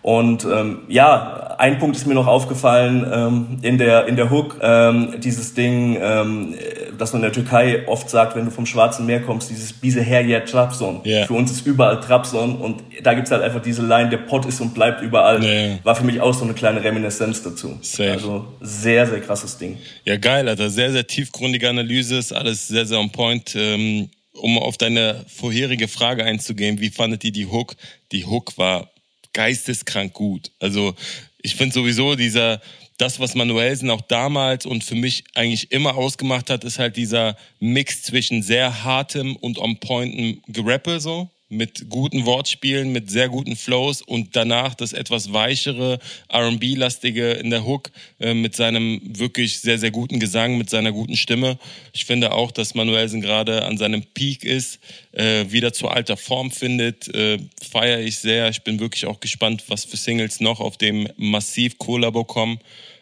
Und 0.00 0.44
ähm, 0.44 0.82
ja, 0.86 1.56
ein 1.58 1.80
Punkt 1.80 1.96
ist 1.96 2.06
mir 2.06 2.14
noch 2.14 2.28
aufgefallen 2.28 3.04
ähm, 3.12 3.58
in 3.62 3.78
der 3.78 4.06
in 4.06 4.14
der 4.14 4.30
Hook, 4.30 4.56
ähm, 4.62 5.14
dieses 5.18 5.54
Ding, 5.54 5.98
ähm, 6.00 6.54
das 6.98 7.12
man 7.12 7.22
in 7.22 7.22
der 7.22 7.32
Türkei 7.32 7.86
oft 7.86 8.10
sagt, 8.10 8.36
wenn 8.36 8.44
du 8.44 8.50
vom 8.50 8.66
Schwarzen 8.66 9.06
Meer 9.06 9.20
kommst, 9.22 9.50
dieses 9.50 9.72
Bise 9.72 10.02
her 10.02 10.44
Trabzon. 10.44 11.00
Yeah. 11.04 11.26
Für 11.26 11.34
uns 11.34 11.50
ist 11.50 11.66
überall 11.66 12.00
Trabzon 12.00 12.56
und 12.56 12.82
da 13.02 13.14
gibt's 13.14 13.30
halt 13.30 13.42
einfach 13.42 13.62
diese 13.62 13.82
Line, 13.86 14.10
der 14.10 14.18
Pott 14.18 14.44
ist 14.46 14.60
und 14.60 14.74
bleibt 14.74 15.02
überall. 15.02 15.42
Yeah. 15.42 15.78
War 15.84 15.94
für 15.94 16.04
mich 16.04 16.20
auch 16.20 16.34
so 16.34 16.44
eine 16.44 16.54
kleine 16.54 16.82
Reminiszenz 16.82 17.42
dazu. 17.42 17.78
Safe. 17.80 18.12
Also 18.12 18.46
sehr, 18.60 19.06
sehr 19.06 19.20
krasses 19.20 19.56
Ding. 19.56 19.78
Ja, 20.04 20.16
geil, 20.16 20.48
Alter. 20.48 20.70
Sehr, 20.70 20.92
sehr 20.92 21.06
tiefgründige 21.06 21.68
Analyse, 21.68 22.18
ist 22.18 22.32
alles 22.32 22.68
sehr, 22.68 22.84
sehr 22.84 22.98
on 22.98 23.10
point. 23.10 23.54
Ähm, 23.56 24.10
um 24.32 24.58
auf 24.58 24.78
deine 24.78 25.24
vorherige 25.28 25.88
Frage 25.88 26.24
einzugehen, 26.24 26.80
wie 26.80 26.90
fandet 26.90 27.24
ihr 27.24 27.32
die 27.32 27.46
Hook? 27.46 27.74
Die 28.12 28.24
Hook 28.24 28.56
war 28.56 28.90
geisteskrank 29.32 30.12
gut. 30.14 30.50
Also 30.60 30.94
ich 31.42 31.54
finde 31.54 31.74
sowieso 31.74 32.14
dieser, 32.14 32.60
das, 32.98 33.20
was 33.20 33.34
Manuelsen 33.34 33.90
auch 33.90 34.02
damals 34.02 34.66
und 34.66 34.84
für 34.84 34.96
mich 34.96 35.24
eigentlich 35.34 35.72
immer 35.72 35.96
ausgemacht 35.96 36.50
hat, 36.50 36.64
ist 36.64 36.78
halt 36.78 36.96
dieser 36.96 37.36
Mix 37.60 38.02
zwischen 38.02 38.42
sehr 38.42 38.84
hartem 38.84 39.36
und 39.36 39.58
on 39.58 39.78
pointen 39.78 40.42
Gerappe 40.48 41.00
so 41.00 41.30
mit 41.48 41.88
guten 41.88 42.26
Wortspielen, 42.26 42.92
mit 42.92 43.10
sehr 43.10 43.28
guten 43.28 43.56
Flows 43.56 44.02
und 44.02 44.36
danach 44.36 44.74
das 44.74 44.92
etwas 44.92 45.32
weichere, 45.32 45.98
RB-lastige 46.30 47.32
in 47.32 47.50
der 47.50 47.64
Hook 47.64 47.90
äh, 48.20 48.34
mit 48.34 48.54
seinem 48.54 49.00
wirklich 49.04 49.60
sehr, 49.60 49.78
sehr 49.78 49.90
guten 49.90 50.20
Gesang, 50.20 50.58
mit 50.58 50.68
seiner 50.68 50.92
guten 50.92 51.16
Stimme. 51.16 51.58
Ich 51.94 52.04
finde 52.04 52.32
auch, 52.32 52.50
dass 52.50 52.74
Manuelsen 52.74 53.22
gerade 53.22 53.64
an 53.64 53.78
seinem 53.78 54.02
Peak 54.02 54.44
ist, 54.44 54.78
äh, 55.12 55.46
wieder 55.48 55.72
zu 55.72 55.88
alter 55.88 56.16
Form 56.16 56.50
findet. 56.50 57.08
Äh, 57.14 57.38
Feiere 57.70 58.00
ich 58.00 58.18
sehr. 58.18 58.50
Ich 58.50 58.62
bin 58.62 58.78
wirklich 58.78 59.06
auch 59.06 59.20
gespannt, 59.20 59.64
was 59.68 59.84
für 59.84 59.96
Singles 59.96 60.40
noch 60.40 60.60
auf 60.60 60.76
dem 60.76 61.08
massiv 61.16 61.78
Kollabo 61.78 62.24
kommen. 62.24 62.58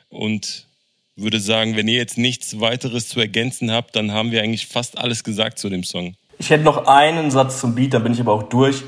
Und 0.09 0.67
würde 1.17 1.41
sagen, 1.41 1.77
wenn 1.77 1.89
ihr 1.89 1.97
jetzt 1.97 2.19
nichts 2.19 2.61
weiteres 2.61 3.09
zu 3.09 3.21
ergänzen 3.21 3.73
habt, 3.73 3.97
dann 3.97 4.13
haben 4.13 4.31
wir 4.31 4.43
eigentlich 4.43 4.67
fast 4.67 4.99
alles 4.99 5.25
gesagt 5.25 5.59
zu 5.59 5.69
dem 5.69 5.83
Song. 5.83 6.15
Ich 6.39 6.51
hätte 6.51 6.65
noch 6.65 6.87
einen 6.87 7.31
Satz 7.31 7.61
zum 7.61 7.75
Beat, 7.75 7.95
dann 7.95 8.03
bin 8.03 8.13
ich 8.13 8.21
aber 8.21 8.35
auch 8.35 8.43
durch. 8.45 8.83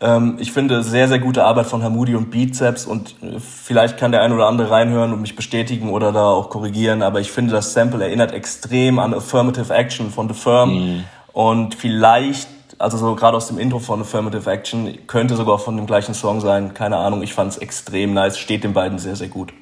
Ähm, 0.00 0.38
ich 0.40 0.52
finde 0.52 0.82
sehr, 0.82 1.08
sehr 1.08 1.18
gute 1.18 1.44
Arbeit 1.44 1.66
von 1.66 1.82
Hamudi 1.82 2.14
und 2.14 2.30
Beatseps 2.30 2.86
und 2.86 3.16
äh, 3.22 3.38
vielleicht 3.40 3.98
kann 3.98 4.12
der 4.12 4.22
ein 4.22 4.32
oder 4.32 4.46
andere 4.46 4.70
reinhören 4.70 5.12
und 5.12 5.20
mich 5.20 5.36
bestätigen 5.36 5.90
oder 5.90 6.12
da 6.12 6.26
auch 6.26 6.50
korrigieren, 6.50 7.02
aber 7.02 7.20
ich 7.20 7.30
finde, 7.30 7.52
das 7.52 7.72
Sample 7.72 8.02
erinnert 8.02 8.32
extrem 8.32 8.98
an 8.98 9.12
Affirmative 9.12 9.74
Action 9.74 10.10
von 10.10 10.28
The 10.28 10.34
Firm. 10.34 10.74
Mhm. 10.74 11.04
Und 11.32 11.74
vielleicht, 11.74 12.48
also 12.78 12.96
so 12.96 13.14
gerade 13.14 13.36
aus 13.36 13.48
dem 13.48 13.58
Intro 13.58 13.80
von 13.80 14.00
Affirmative 14.00 14.50
Action, 14.50 15.06
könnte 15.06 15.36
sogar 15.36 15.58
von 15.58 15.76
dem 15.76 15.86
gleichen 15.86 16.14
Song 16.14 16.40
sein. 16.40 16.74
Keine 16.74 16.96
Ahnung, 16.96 17.22
ich 17.22 17.34
fand 17.34 17.52
es 17.52 17.58
extrem 17.58 18.14
nice, 18.14 18.38
steht 18.38 18.64
den 18.64 18.72
beiden 18.72 18.98
sehr, 18.98 19.16
sehr 19.16 19.28
gut. 19.28 19.52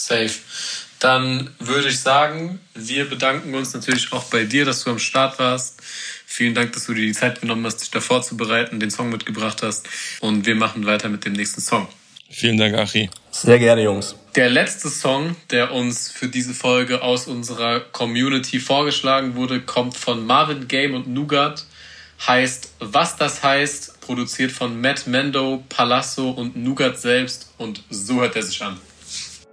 Safe. 0.00 0.32
Dann 0.98 1.50
würde 1.58 1.88
ich 1.88 1.98
sagen, 1.98 2.60
wir 2.74 3.08
bedanken 3.08 3.54
uns 3.54 3.74
natürlich 3.74 4.12
auch 4.12 4.24
bei 4.24 4.44
dir, 4.44 4.64
dass 4.64 4.84
du 4.84 4.90
am 4.90 4.98
Start 4.98 5.38
warst. 5.38 5.80
Vielen 6.26 6.54
Dank, 6.54 6.72
dass 6.72 6.86
du 6.86 6.94
dir 6.94 7.02
die 7.02 7.12
Zeit 7.12 7.40
genommen 7.40 7.66
hast, 7.66 7.78
dich 7.78 7.90
da 7.90 8.00
vorzubereiten, 8.00 8.78
den 8.78 8.90
Song 8.90 9.10
mitgebracht 9.10 9.62
hast. 9.62 9.88
Und 10.20 10.46
wir 10.46 10.54
machen 10.54 10.86
weiter 10.86 11.08
mit 11.08 11.24
dem 11.24 11.32
nächsten 11.32 11.60
Song. 11.60 11.88
Vielen 12.30 12.56
Dank, 12.56 12.74
Achi. 12.76 13.10
Sehr 13.30 13.58
gerne, 13.58 13.82
Jungs. 13.82 14.14
Der 14.36 14.48
letzte 14.48 14.88
Song, 14.88 15.36
der 15.50 15.72
uns 15.72 16.10
für 16.10 16.28
diese 16.28 16.54
Folge 16.54 17.02
aus 17.02 17.26
unserer 17.26 17.80
Community 17.80 18.60
vorgeschlagen 18.60 19.34
wurde, 19.34 19.60
kommt 19.60 19.96
von 19.96 20.24
Marvin 20.24 20.68
Game 20.68 20.94
und 20.94 21.06
Nougat. 21.08 21.66
Heißt 22.26 22.72
Was 22.78 23.16
das 23.16 23.42
heißt, 23.42 24.00
produziert 24.00 24.52
von 24.52 24.80
Matt 24.80 25.06
Mendo, 25.06 25.62
Palazzo 25.68 26.30
und 26.30 26.56
Nougat 26.56 26.98
selbst. 26.98 27.52
Und 27.58 27.82
so 27.90 28.20
hört 28.20 28.36
er 28.36 28.42
sich 28.42 28.62
an. 28.62 28.78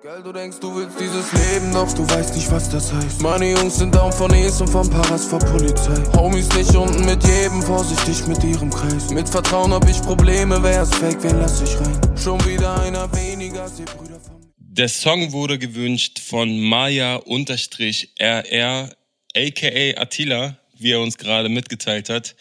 Geil, 0.02 0.24
du 0.24 0.32
denkst, 0.32 0.62
du 0.62 0.74
willst 0.74 0.98
dieses 0.98 1.30
Leben, 1.34 1.74
doch 1.74 1.92
du 1.92 2.10
weißt 2.10 2.34
nicht, 2.34 2.50
was 2.50 2.70
das 2.70 2.94
heißt. 2.94 3.22
Meine 3.22 3.52
Jungs 3.52 3.80
sind 3.80 3.94
down 3.94 4.14
von 4.14 4.34
Es 4.34 4.62
und 4.62 4.70
von 4.70 4.90
Paras 4.90 5.26
vor 5.26 5.40
Polizei. 5.40 6.02
Homies 6.16 6.48
nicht 6.56 6.74
unten 6.74 7.04
mit 7.04 7.22
jedem, 7.28 7.62
vorsichtig 7.62 8.26
mit 8.26 8.42
ihrem 8.46 8.70
Kreis. 8.70 9.10
Mit 9.10 9.28
Vertrauen 9.28 9.74
hab 9.74 9.90
ich 9.90 10.02
Probleme, 10.02 10.64
wer 10.64 10.84
ist 10.84 10.96
fake, 10.96 11.22
wen 11.24 11.40
lass 11.42 11.62
ich 11.62 11.76
rein? 11.82 12.00
Schon 12.16 12.40
wieder 12.46 12.82
einer 12.82 13.14
weniger, 13.14 13.68
sie 13.68 13.84
Brüder 13.84 14.22
von 14.22 14.40
Der 14.58 14.88
Song 14.88 15.34
wurde 15.34 15.60
gewünscht 15.60 16.20
von 16.20 16.58
Maya-RR, 16.62 17.20
aka 19.36 20.02
Attila, 20.02 20.58
wie 20.78 20.92
er 20.94 21.02
uns 21.02 21.18
gerade 21.18 21.50
mitgeteilt 21.50 22.08
hat. 22.08 22.38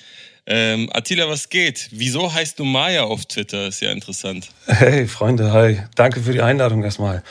Ähm, 0.50 0.88
Attila, 0.94 1.28
was 1.28 1.50
geht? 1.50 1.90
Wieso 1.92 2.32
heißt 2.32 2.58
du 2.58 2.64
Maya 2.64 3.02
auf 3.02 3.26
Twitter? 3.26 3.68
Ist 3.68 3.82
ja 3.82 3.92
interessant. 3.92 4.48
Hey 4.66 5.06
Freunde, 5.06 5.52
hi. 5.52 5.82
Danke 5.94 6.22
für 6.22 6.32
die 6.32 6.40
Einladung 6.40 6.82
erstmal. 6.82 7.22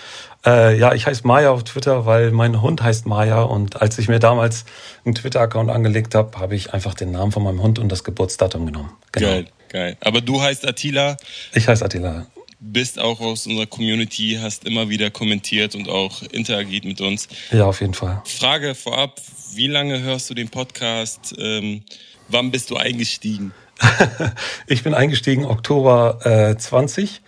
Äh, 0.46 0.78
ja, 0.78 0.94
ich 0.94 1.08
heiße 1.08 1.26
Maya 1.26 1.50
auf 1.50 1.64
Twitter, 1.64 2.06
weil 2.06 2.30
mein 2.30 2.62
Hund 2.62 2.84
heißt 2.84 3.08
Maya 3.08 3.42
und 3.42 3.82
als 3.82 3.98
ich 3.98 4.08
mir 4.08 4.20
damals 4.20 4.66
einen 5.04 5.16
Twitter-Account 5.16 5.72
angelegt 5.72 6.14
habe, 6.14 6.38
habe 6.38 6.56
ich 6.56 6.76
einfach 6.76 6.94
den 6.94 7.10
Namen 7.10 7.32
von 7.32 7.42
meinem 7.42 7.64
Hund 7.64 7.80
und 7.80 7.92
das 7.92 8.04
Geburtsdatum 8.04 8.68
genommen. 8.68 8.92
Genau. 9.14 9.28
Geil, 9.28 9.48
geil. 9.70 9.98
Aber 10.02 10.22
du 10.22 10.40
heißt 10.40 10.68
Attila. 10.68 11.18
Ich 11.56 11.68
heiße 11.68 11.84
Attila. 11.84 12.28
Bist 12.60 13.00
auch 13.00 13.20
aus 13.20 13.48
unserer 13.48 13.66
Community, 13.66 14.38
hast 14.40 14.64
immer 14.66 14.90
wieder 14.90 15.10
kommentiert 15.10 15.74
und 15.74 15.90
auch 15.90 16.22
interagiert 16.22 16.86
mit 16.86 17.02
uns. 17.02 17.28
Ja, 17.52 17.66
auf 17.66 17.82
jeden 17.82 17.96
Fall. 17.96 18.22
Frage 18.26 18.76
vorab, 18.76 19.20
wie 19.56 19.68
lange 19.68 20.02
hörst 20.02 20.30
du 20.30 20.36
den 20.36 20.50
Podcast? 20.50 21.34
Ähm, 21.40 21.82
Wann 22.30 22.52
bist 22.52 22.70
du 22.70 22.78
eingestiegen? 22.78 23.54
ich 24.68 24.84
bin 24.84 24.94
eingestiegen 24.94 25.46
Oktober 25.46 26.20
äh, 26.24 26.58
20 26.58 27.22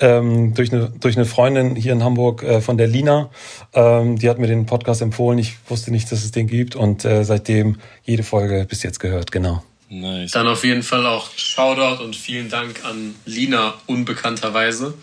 ähm, 0.00 0.54
durch, 0.54 0.72
eine, 0.72 0.90
durch 0.90 1.16
eine 1.16 1.24
Freundin 1.24 1.76
hier 1.76 1.92
in 1.92 2.02
Hamburg 2.02 2.42
äh, 2.42 2.60
von 2.60 2.76
der 2.76 2.88
Lina. 2.88 3.30
Ähm, 3.72 4.18
die 4.18 4.28
hat 4.28 4.38
mir 4.38 4.48
den 4.48 4.66
Podcast 4.66 5.02
empfohlen. 5.02 5.38
Ich 5.38 5.54
wusste 5.68 5.90
nicht, 5.90 6.10
dass 6.10 6.24
es 6.24 6.32
den 6.32 6.46
gibt 6.46 6.76
und 6.76 7.04
äh, 7.04 7.24
seitdem 7.24 7.76
jede 8.02 8.22
Folge 8.22 8.66
bis 8.68 8.82
jetzt 8.82 8.98
gehört, 8.98 9.30
genau. 9.32 9.62
Nice. 9.94 10.32
Dann 10.32 10.48
auf 10.48 10.64
jeden 10.64 10.82
Fall 10.82 11.06
auch 11.06 11.30
Shoutout 11.36 12.02
und 12.02 12.16
vielen 12.16 12.48
Dank 12.48 12.84
an 12.84 13.14
Lina 13.26 13.74
unbekannterweise. 13.86 14.94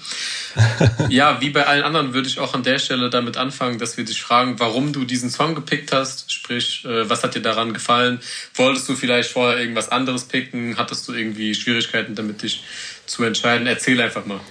ja, 1.10 1.40
wie 1.40 1.50
bei 1.50 1.66
allen 1.66 1.84
anderen 1.84 2.14
würde 2.14 2.28
ich 2.28 2.40
auch 2.40 2.54
an 2.54 2.64
der 2.64 2.78
Stelle 2.78 3.10
damit 3.10 3.38
anfangen, 3.38 3.80
dass 3.80 3.96
wir 3.96 4.04
dich 4.04 4.22
fragen, 4.22 4.60
warum 4.60 4.92
du 4.92 5.06
diesen 5.06 5.30
Song 5.30 5.56
gepickt 5.56 5.94
hast. 5.94 6.30
Sprich, 6.30 6.84
äh, 6.84 7.10
was 7.10 7.24
hat 7.24 7.36
dir 7.36 7.42
daran 7.42 7.74
gefallen? 7.74 8.20
Wolltest 8.56 8.90
du 8.90 8.96
vielleicht 8.96 9.32
vorher 9.32 9.60
irgendwas 9.60 9.90
anderes 9.90 10.26
picken? 10.26 10.78
Hattest 10.78 11.08
du 11.08 11.14
irgendwie 11.14 11.56
Schwierigkeiten 11.56 12.14
damit, 12.16 12.42
dich 12.44 12.62
zu 13.06 13.24
entscheiden? 13.24 13.68
Erzähl 13.68 14.02
einfach 14.02 14.26
mal. 14.26 14.42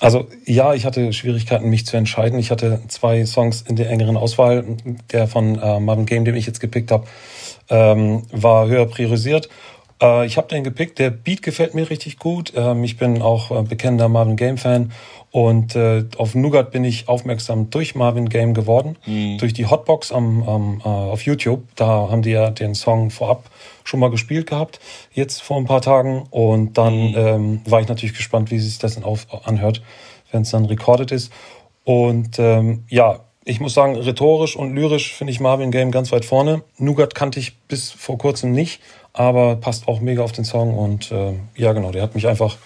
Also 0.00 0.28
ja, 0.46 0.72
ich 0.72 0.86
hatte 0.86 1.12
Schwierigkeiten, 1.12 1.68
mich 1.68 1.84
zu 1.84 1.98
entscheiden. 1.98 2.38
Ich 2.38 2.50
hatte 2.50 2.80
zwei 2.88 3.26
Songs 3.26 3.62
in 3.62 3.76
der 3.76 3.90
engeren 3.90 4.16
Auswahl. 4.16 4.64
Der 5.12 5.28
von 5.28 5.58
äh, 5.58 5.78
Marvin 5.78 6.06
Game, 6.06 6.24
den 6.24 6.36
ich 6.36 6.46
jetzt 6.46 6.60
gepickt 6.60 6.90
habe, 6.90 7.06
ähm, 7.68 8.22
war 8.30 8.66
höher 8.68 8.86
priorisiert. 8.86 9.48
Äh, 10.00 10.26
ich 10.26 10.36
habe 10.36 10.48
den 10.48 10.64
gepickt. 10.64 10.98
Der 10.98 11.10
Beat 11.10 11.42
gefällt 11.42 11.74
mir 11.74 11.90
richtig 11.90 12.18
gut. 12.18 12.52
Ähm, 12.56 12.84
ich 12.84 12.96
bin 12.96 13.22
auch 13.22 13.50
äh, 13.50 13.62
bekennender 13.62 14.08
Marvin 14.08 14.36
Game 14.36 14.58
Fan 14.58 14.92
und 15.30 15.74
äh, 15.74 16.04
auf 16.16 16.34
Nougat 16.34 16.70
bin 16.70 16.84
ich 16.84 17.08
aufmerksam 17.08 17.68
durch 17.70 17.94
Marvin 17.96 18.28
Game 18.28 18.54
geworden, 18.54 18.96
mhm. 19.04 19.38
durch 19.38 19.52
die 19.52 19.66
Hotbox 19.66 20.12
am, 20.12 20.42
am, 20.48 20.80
äh, 20.84 20.88
auf 20.88 21.22
YouTube. 21.22 21.64
Da 21.74 21.86
haben 21.86 22.22
die 22.22 22.30
ja 22.30 22.50
den 22.50 22.74
Song 22.74 23.10
vorab 23.10 23.50
schon 23.82 24.00
mal 24.00 24.10
gespielt 24.10 24.48
gehabt, 24.48 24.78
jetzt 25.12 25.42
vor 25.42 25.56
ein 25.56 25.64
paar 25.64 25.82
Tagen. 25.82 26.24
Und 26.30 26.78
dann 26.78 27.10
mhm. 27.10 27.16
ähm, 27.16 27.60
war 27.66 27.80
ich 27.80 27.88
natürlich 27.88 28.14
gespannt, 28.14 28.50
wie 28.50 28.58
sich 28.58 28.78
das 28.78 28.94
dann 28.94 29.04
auf, 29.04 29.26
anhört, 29.44 29.82
wenn 30.30 30.42
es 30.42 30.50
dann 30.50 30.66
recorded 30.66 31.10
ist. 31.10 31.32
Und 31.84 32.38
ähm, 32.38 32.84
ja, 32.88 33.20
ich 33.44 33.60
muss 33.60 33.74
sagen, 33.74 33.96
rhetorisch 33.96 34.56
und 34.56 34.74
lyrisch 34.74 35.12
finde 35.14 35.32
ich 35.32 35.40
Marvin 35.40 35.70
Game 35.70 35.90
ganz 35.90 36.12
weit 36.12 36.24
vorne. 36.24 36.62
Nougat 36.78 37.14
kannte 37.14 37.40
ich 37.40 37.58
bis 37.68 37.90
vor 37.90 38.16
kurzem 38.18 38.52
nicht, 38.52 38.80
aber 39.14 39.56
passt 39.56 39.88
auch 39.88 40.00
mega 40.00 40.22
auf 40.22 40.32
den 40.32 40.44
Song. 40.44 40.76
Und 40.76 41.10
äh, 41.10 41.32
ja, 41.56 41.72
genau, 41.72 41.90
der 41.90 42.02
hat 42.02 42.14
mich 42.14 42.28
einfach 42.28 42.58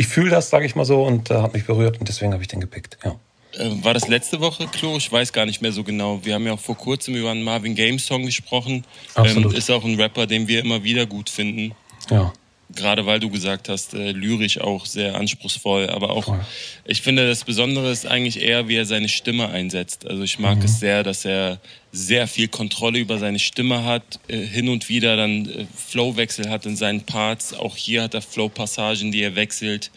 ich 0.00 0.06
fühle 0.06 0.30
das, 0.30 0.48
sage 0.48 0.64
ich 0.64 0.74
mal 0.74 0.86
so, 0.86 1.04
und 1.04 1.30
äh, 1.30 1.34
hat 1.34 1.52
mich 1.52 1.66
berührt 1.66 2.00
und 2.00 2.08
deswegen 2.08 2.32
habe 2.32 2.42
ich 2.42 2.48
den 2.48 2.60
gepickt. 2.60 2.96
Ja. 3.04 3.16
Äh, 3.58 3.84
war 3.84 3.92
das 3.92 4.08
letzte 4.08 4.40
Woche, 4.40 4.66
Klo? 4.66 4.96
Ich 4.96 5.12
weiß 5.12 5.30
gar 5.30 5.44
nicht 5.44 5.60
mehr 5.60 5.72
so 5.72 5.84
genau. 5.84 6.24
Wir 6.24 6.34
haben 6.34 6.46
ja 6.46 6.54
auch 6.54 6.60
vor 6.60 6.74
kurzem 6.74 7.16
über 7.16 7.30
einen 7.30 7.42
Marvin 7.42 7.74
Games 7.74 8.06
Song 8.06 8.24
gesprochen. 8.24 8.86
Absolut. 9.14 9.52
Ähm, 9.52 9.58
ist 9.58 9.70
auch 9.70 9.84
ein 9.84 10.00
Rapper, 10.00 10.26
den 10.26 10.48
wir 10.48 10.60
immer 10.60 10.84
wieder 10.84 11.04
gut 11.04 11.28
finden. 11.28 11.74
Ja 12.08 12.32
gerade 12.74 13.06
weil 13.06 13.20
du 13.20 13.30
gesagt 13.30 13.68
hast, 13.68 13.94
äh, 13.94 14.12
lyrisch 14.12 14.60
auch 14.60 14.86
sehr 14.86 15.14
anspruchsvoll. 15.14 15.90
Aber 15.90 16.10
auch, 16.10 16.24
Voll. 16.24 16.40
ich 16.84 17.02
finde, 17.02 17.28
das 17.28 17.44
Besondere 17.44 17.90
ist 17.90 18.06
eigentlich 18.06 18.40
eher, 18.40 18.68
wie 18.68 18.76
er 18.76 18.86
seine 18.86 19.08
Stimme 19.08 19.48
einsetzt. 19.48 20.06
Also 20.06 20.22
ich 20.22 20.38
mag 20.38 20.58
mhm. 20.58 20.64
es 20.64 20.80
sehr, 20.80 21.02
dass 21.02 21.24
er 21.24 21.58
sehr 21.92 22.28
viel 22.28 22.48
Kontrolle 22.48 22.98
über 22.98 23.18
seine 23.18 23.38
Stimme 23.38 23.84
hat, 23.84 24.20
äh, 24.28 24.38
hin 24.38 24.68
und 24.68 24.88
wieder 24.88 25.16
dann 25.16 25.46
äh, 25.46 25.66
Flowwechsel 25.88 26.48
hat 26.48 26.66
in 26.66 26.76
seinen 26.76 27.02
Parts. 27.02 27.54
Auch 27.54 27.76
hier 27.76 28.02
hat 28.02 28.14
er 28.14 28.22
Flow-Passagen, 28.22 29.12
die 29.12 29.22
er 29.22 29.34
wechselt. 29.34 29.90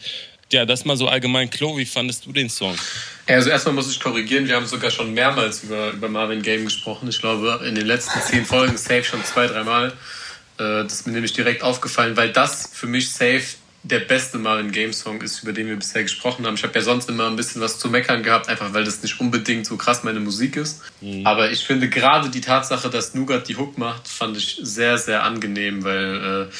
Ja, 0.52 0.64
das 0.64 0.84
mal 0.84 0.96
so 0.96 1.08
allgemein. 1.08 1.50
Klo, 1.50 1.76
wie 1.76 1.84
fandest 1.84 2.26
du 2.26 2.32
den 2.32 2.48
Song? 2.48 2.76
Also 3.26 3.50
erstmal 3.50 3.74
muss 3.74 3.90
ich 3.90 3.98
korrigieren, 3.98 4.46
wir 4.46 4.54
haben 4.54 4.66
sogar 4.66 4.90
schon 4.90 5.14
mehrmals 5.14 5.64
über, 5.64 5.90
über 5.92 6.08
Marvin 6.08 6.42
Game 6.42 6.64
gesprochen. 6.64 7.08
Ich 7.08 7.18
glaube, 7.18 7.64
in 7.66 7.74
den 7.74 7.86
letzten 7.86 8.20
zehn 8.20 8.44
Folgen 8.44 8.76
safe 8.76 9.04
schon 9.04 9.24
zwei, 9.24 9.46
dreimal. 9.46 9.88
Äh, 9.88 9.92
das 10.62 10.92
ist 10.92 11.06
mir 11.06 11.12
nämlich 11.12 11.32
direkt 11.32 11.62
aufgefallen, 11.62 12.16
weil 12.16 12.32
das 12.32 12.70
für 12.72 12.86
mich 12.86 13.10
safe 13.12 13.44
der 13.84 14.00
beste 14.00 14.38
Marvin 14.38 14.72
Game 14.72 14.94
Song 14.94 15.20
ist, 15.20 15.42
über 15.42 15.52
den 15.52 15.66
wir 15.66 15.76
bisher 15.76 16.02
gesprochen 16.02 16.46
haben. 16.46 16.54
Ich 16.54 16.62
habe 16.62 16.74
ja 16.74 16.80
sonst 16.80 17.08
immer 17.10 17.26
ein 17.26 17.36
bisschen 17.36 17.60
was 17.60 17.78
zu 17.78 17.90
meckern 17.90 18.22
gehabt, 18.22 18.48
einfach 18.48 18.72
weil 18.72 18.84
das 18.84 19.02
nicht 19.02 19.20
unbedingt 19.20 19.66
so 19.66 19.76
krass 19.76 20.04
meine 20.04 20.20
Musik 20.20 20.56
ist. 20.56 20.80
Mhm. 21.02 21.26
Aber 21.26 21.50
ich 21.50 21.64
finde 21.64 21.90
gerade 21.90 22.30
die 22.30 22.40
Tatsache, 22.40 22.88
dass 22.88 23.12
Nougat 23.12 23.46
die 23.46 23.56
Hook 23.56 23.76
macht, 23.76 24.08
fand 24.08 24.38
ich 24.38 24.58
sehr, 24.62 24.96
sehr 24.96 25.22
angenehm, 25.22 25.84
weil 25.84 26.48
äh, 26.48 26.54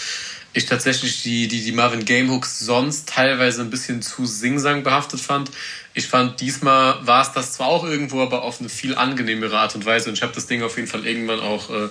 ich 0.53 0.67
tatsächlich 0.67 1.23
die, 1.23 1.49
die, 1.49 1.65
die 1.65 1.73
Marvin 1.73 2.05
Game 2.05 2.31
Hooks 2.31 2.61
sonst 2.61 3.09
teilweise 3.09 3.63
ein 3.63 3.71
bisschen 3.71 4.03
zu 4.03 4.27
Singsang 4.27 4.83
behaftet 4.83 5.21
fand. 5.21 5.51
Ich 5.95 6.07
fand, 6.07 6.41
diesmal 6.41 7.07
war 7.07 7.23
es 7.23 7.33
das 7.33 7.55
zwar 7.55 7.69
auch 7.69 7.85
irgendwo, 7.85 8.21
aber 8.21 8.43
auf 8.43 8.61
eine 8.61 8.69
viel 8.69 8.95
angenehmere 8.95 9.59
Art 9.59 9.75
und 9.75 9.87
Weise. 9.87 10.11
Und 10.11 10.17
ich 10.17 10.23
habe 10.23 10.35
das 10.35 10.47
Ding 10.47 10.63
auf 10.63 10.77
jeden 10.77 10.89
Fall 10.89 11.07
irgendwann 11.07 11.41
auch 11.41 11.71
äh, 11.71 11.89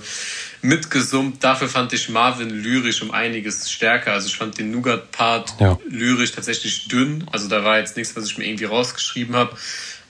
mitgesummt. 0.63 1.43
Dafür 1.43 1.67
fand 1.67 1.93
ich 1.93 2.09
Marvin 2.09 2.49
lyrisch 2.49 3.01
um 3.01 3.11
einiges 3.11 3.69
stärker. 3.69 4.13
Also 4.13 4.27
ich 4.27 4.37
fand 4.37 4.57
den 4.57 4.71
Nougat-Part 4.71 5.55
ja. 5.59 5.77
lyrisch 5.87 6.31
tatsächlich 6.31 6.87
dünn. 6.87 7.25
Also 7.31 7.47
da 7.49 7.63
war 7.63 7.79
jetzt 7.79 7.97
nichts, 7.97 8.15
was 8.15 8.25
ich 8.25 8.37
mir 8.37 8.45
irgendwie 8.45 8.65
rausgeschrieben 8.65 9.35
habe. 9.35 9.55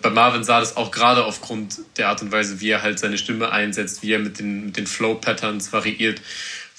Bei 0.01 0.09
Marvin 0.09 0.43
sah 0.43 0.59
das 0.59 0.75
auch 0.75 0.91
gerade 0.91 1.23
aufgrund 1.23 1.79
der 1.97 2.09
Art 2.09 2.21
und 2.21 2.31
Weise, 2.31 2.59
wie 2.59 2.69
er 2.69 2.81
halt 2.81 2.99
seine 2.99 3.17
Stimme 3.17 3.51
einsetzt, 3.51 4.03
wie 4.03 4.11
er 4.11 4.19
mit 4.19 4.37
den, 4.39 4.65
mit 4.65 4.77
den 4.77 4.85
Flow-Patterns 4.85 5.71
variiert, 5.71 6.21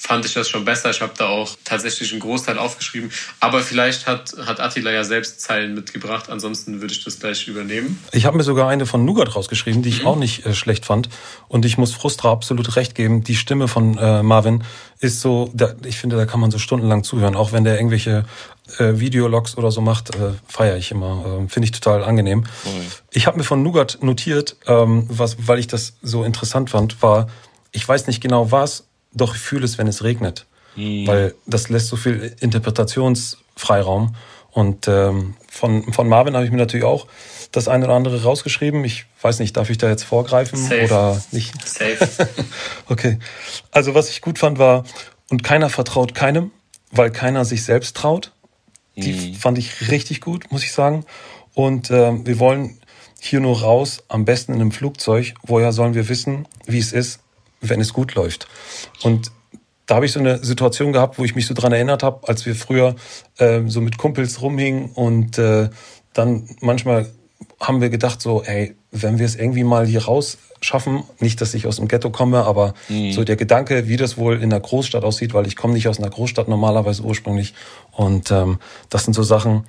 fand 0.07 0.27
ich 0.27 0.35
das 0.35 0.51
schon 0.51 0.67
besser. 0.67 0.91
Ich 0.91 1.01
habe 1.01 1.15
da 1.17 1.29
auch 1.29 1.57
tatsächlich 1.65 2.13
einen 2.13 2.21
Großteil 2.21 2.59
aufgeschrieben. 2.59 3.11
Aber 3.41 3.61
vielleicht 3.61 4.07
hat, 4.07 4.35
hat 4.45 4.61
Attila 4.61 4.93
ja 4.93 5.03
selbst 5.03 5.41
Zeilen 5.41 5.75
mitgebracht. 5.75 6.29
Ansonsten 6.29 6.83
würde 6.83 6.93
ich 6.93 7.03
das 7.03 7.19
gleich 7.19 7.49
übernehmen. 7.49 7.99
Ich 8.13 8.27
habe 8.27 8.37
mir 8.37 8.43
sogar 8.43 8.69
eine 8.69 8.85
von 8.85 9.07
Nougat 9.07 9.35
rausgeschrieben, 9.35 9.81
die 9.81 9.89
ich 9.89 10.03
mhm. 10.03 10.07
auch 10.07 10.17
nicht 10.17 10.45
äh, 10.45 10.55
schlecht 10.55 10.85
fand. 10.85 11.09
Und 11.49 11.65
ich 11.65 11.79
muss 11.79 11.95
Frustra 11.95 12.31
absolut 12.31 12.77
recht 12.77 12.95
geben. 12.95 13.25
Die 13.25 13.35
Stimme 13.35 13.67
von 13.67 13.97
äh, 13.97 14.23
Marvin 14.23 14.63
ist 15.01 15.23
so, 15.23 15.51
da, 15.55 15.75
ich 15.87 15.97
finde, 15.97 16.17
da 16.17 16.27
kann 16.27 16.39
man 16.39 16.51
so 16.51 16.59
stundenlang 16.59 17.03
zuhören. 17.03 17.35
Auch 17.35 17.53
wenn 17.53 17.65
der 17.65 17.77
irgendwelche 17.77 18.27
äh, 18.79 18.99
Videologs 19.01 19.57
oder 19.57 19.71
so 19.71 19.81
macht, 19.81 20.15
äh, 20.17 20.33
feiere 20.47 20.77
ich 20.77 20.91
immer. 20.91 21.45
Äh, 21.45 21.49
finde 21.49 21.65
ich 21.65 21.73
total 21.73 22.05
angenehm. 22.05 22.45
Oh 22.67 22.69
Ich 23.11 23.27
habe 23.27 23.39
mir 23.39 23.45
von 23.45 23.63
Nougat 23.63 23.99
notiert, 24.03 24.57
ähm, 24.67 25.07
was, 25.09 25.49
weil 25.49 25.59
ich 25.61 25.67
das 25.67 25.95
so 26.03 26.25
interessant 26.25 26.69
fand, 26.69 27.01
war, 27.01 27.29
ich 27.73 27.89
weiß 27.89 28.07
nicht 28.07 28.21
genau 28.21 28.53
was, 28.53 28.85
doch 29.15 29.35
ich 29.35 29.41
fühle 29.41 29.65
es, 29.65 29.79
wenn 29.79 29.87
es 29.87 30.03
regnet. 30.05 30.47
Mhm. 30.77 31.07
Weil 31.07 31.35
das 31.47 31.69
lässt 31.69 31.89
so 31.89 31.97
viel 31.97 32.35
Interpretationsfreiraum. 32.41 34.15
Und 34.51 34.87
ähm, 34.87 35.35
von, 35.51 35.93
von 35.93 36.09
Marvin 36.09 36.35
habe 36.35 36.45
ich 36.45 36.53
mir 36.53 36.59
natürlich 36.59 36.85
auch 36.85 37.07
das 37.51 37.69
eine 37.69 37.87
oder 37.87 37.95
andere 37.95 38.23
rausgeschrieben. 38.23 38.85
Ich 38.85 39.07
weiß 39.23 39.39
nicht, 39.39 39.57
darf 39.57 39.71
ich 39.71 39.79
da 39.79 39.89
jetzt 39.89 40.05
vorgreifen 40.05 40.59
Safe. 40.59 40.85
oder 40.85 41.23
nicht? 41.33 41.53
Safe. 41.67 42.09
okay. 42.89 43.19
Also 43.71 43.95
was 43.95 44.11
ich 44.11 44.21
gut 44.21 44.39
fand 44.39 44.59
war, 44.59 44.85
und 45.31 45.43
keiner 45.43 45.71
vertraut 45.71 46.15
keinem, 46.15 46.51
weil 46.91 47.11
keiner 47.11 47.45
sich 47.45 47.65
selbst 47.65 47.97
traut. 47.97 48.33
Die 48.97 49.31
mhm. 49.31 49.35
fand 49.35 49.59
ich 49.59 49.91
richtig 49.91 50.21
gut, 50.21 50.53
muss 50.53 50.63
ich 50.63 50.73
sagen. 50.73 51.05
Und 51.55 51.91
äh, 51.91 52.25
wir 52.25 52.39
wollen 52.39 52.79
hier 53.21 53.41
nur 53.41 53.61
raus, 53.63 54.05
am 54.09 54.25
besten 54.25 54.53
in 54.53 54.61
einem 54.61 54.71
Flugzeug. 54.71 55.35
Woher 55.43 55.73
sollen 55.73 55.95
wir 55.95 56.09
wissen, 56.09 56.47
wie 56.67 56.79
es 56.79 56.93
ist, 56.93 57.21
wenn 57.69 57.81
es 57.81 57.93
gut 57.93 58.15
läuft? 58.15 58.49
Und 59.03 59.31
da 59.87 59.97
habe 59.97 60.07
ich 60.07 60.13
so 60.13 60.21
eine 60.21 60.43
Situation 60.43 60.93
gehabt, 60.93 61.19
wo 61.19 61.25
ich 61.25 61.35
mich 61.35 61.47
so 61.47 61.55
dran 61.55 61.73
erinnert 61.73 62.03
habe, 62.03 62.27
als 62.29 62.47
wir 62.47 62.55
früher 62.55 62.95
äh, 63.39 63.61
so 63.67 63.81
mit 63.81 63.99
Kumpels 63.99 64.41
rumhingen 64.41 64.91
und 64.91 65.39
äh, 65.39 65.69
dann 66.15 66.49
manchmal 66.61 67.11
haben 67.61 67.81
wir 67.81 67.91
gedacht 67.91 68.21
so, 68.21 68.43
ey, 68.43 68.77
wenn 68.91 69.19
wir 69.19 69.27
es 69.27 69.37
irgendwie 69.37 69.65
mal 69.65 69.87
hier 69.87 70.05
raus 70.05 70.39
schaffen, 70.61 71.05
nicht, 71.19 71.41
dass 71.41 71.53
ich 71.53 71.67
aus 71.67 71.77
dem 71.77 71.89
Ghetto 71.89 72.11
komme, 72.11 72.45
aber 72.45 72.75
mhm. 72.89 73.13
so 73.13 73.25
der 73.25 73.37
Gedanke, 73.37 73.87
wie 73.87 73.97
das 73.97 74.17
wohl 74.17 74.43
in 74.43 74.51
der 74.51 74.61
Großstadt 74.61 75.05
aussieht, 75.05 75.35
weil 75.35 75.47
ich 75.47 75.57
komme 75.57 75.75
nicht 75.75 75.89
aus 75.89 75.99
einer 75.99 76.11
Großstadt 76.11 76.49
normalerweise 76.49 77.03
ursprünglich 77.03 77.55
und 77.93 78.31
ähm, 78.31 78.59
das 78.89 79.05
sind 79.05 79.15
so 79.15 79.23
Sachen, 79.23 79.65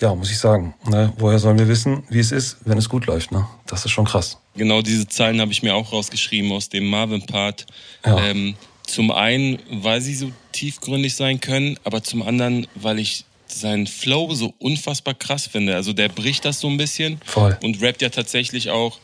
ja, 0.00 0.14
muss 0.14 0.30
ich 0.30 0.38
sagen, 0.38 0.74
ne, 0.88 1.12
woher 1.18 1.38
sollen 1.38 1.58
wir 1.58 1.68
wissen, 1.68 2.04
wie 2.08 2.20
es 2.20 2.32
ist, 2.32 2.58
wenn 2.64 2.78
es 2.78 2.88
gut 2.88 3.06
läuft, 3.06 3.32
ne? 3.32 3.46
Das 3.66 3.84
ist 3.84 3.90
schon 3.90 4.06
krass. 4.06 4.38
Genau 4.60 4.82
diese 4.82 5.08
Zahlen 5.08 5.40
habe 5.40 5.52
ich 5.52 5.62
mir 5.62 5.74
auch 5.74 5.90
rausgeschrieben 5.90 6.52
aus 6.52 6.68
dem 6.68 6.84
Marvin-Part. 6.84 7.64
Ja. 8.04 8.26
Ähm, 8.26 8.56
zum 8.86 9.10
einen, 9.10 9.58
weil 9.70 10.02
sie 10.02 10.14
so 10.14 10.32
tiefgründig 10.52 11.14
sein 11.14 11.40
können, 11.40 11.78
aber 11.82 12.02
zum 12.02 12.20
anderen, 12.20 12.66
weil 12.74 12.98
ich 12.98 13.24
seinen 13.46 13.86
Flow 13.86 14.34
so 14.34 14.52
unfassbar 14.58 15.14
krass 15.14 15.46
finde. 15.46 15.76
Also 15.76 15.94
der 15.94 16.10
bricht 16.10 16.44
das 16.44 16.60
so 16.60 16.68
ein 16.68 16.76
bisschen 16.76 17.22
Voll. 17.24 17.56
und 17.62 17.80
rappt 17.80 18.02
ja 18.02 18.10
tatsächlich 18.10 18.68
auch. 18.68 18.98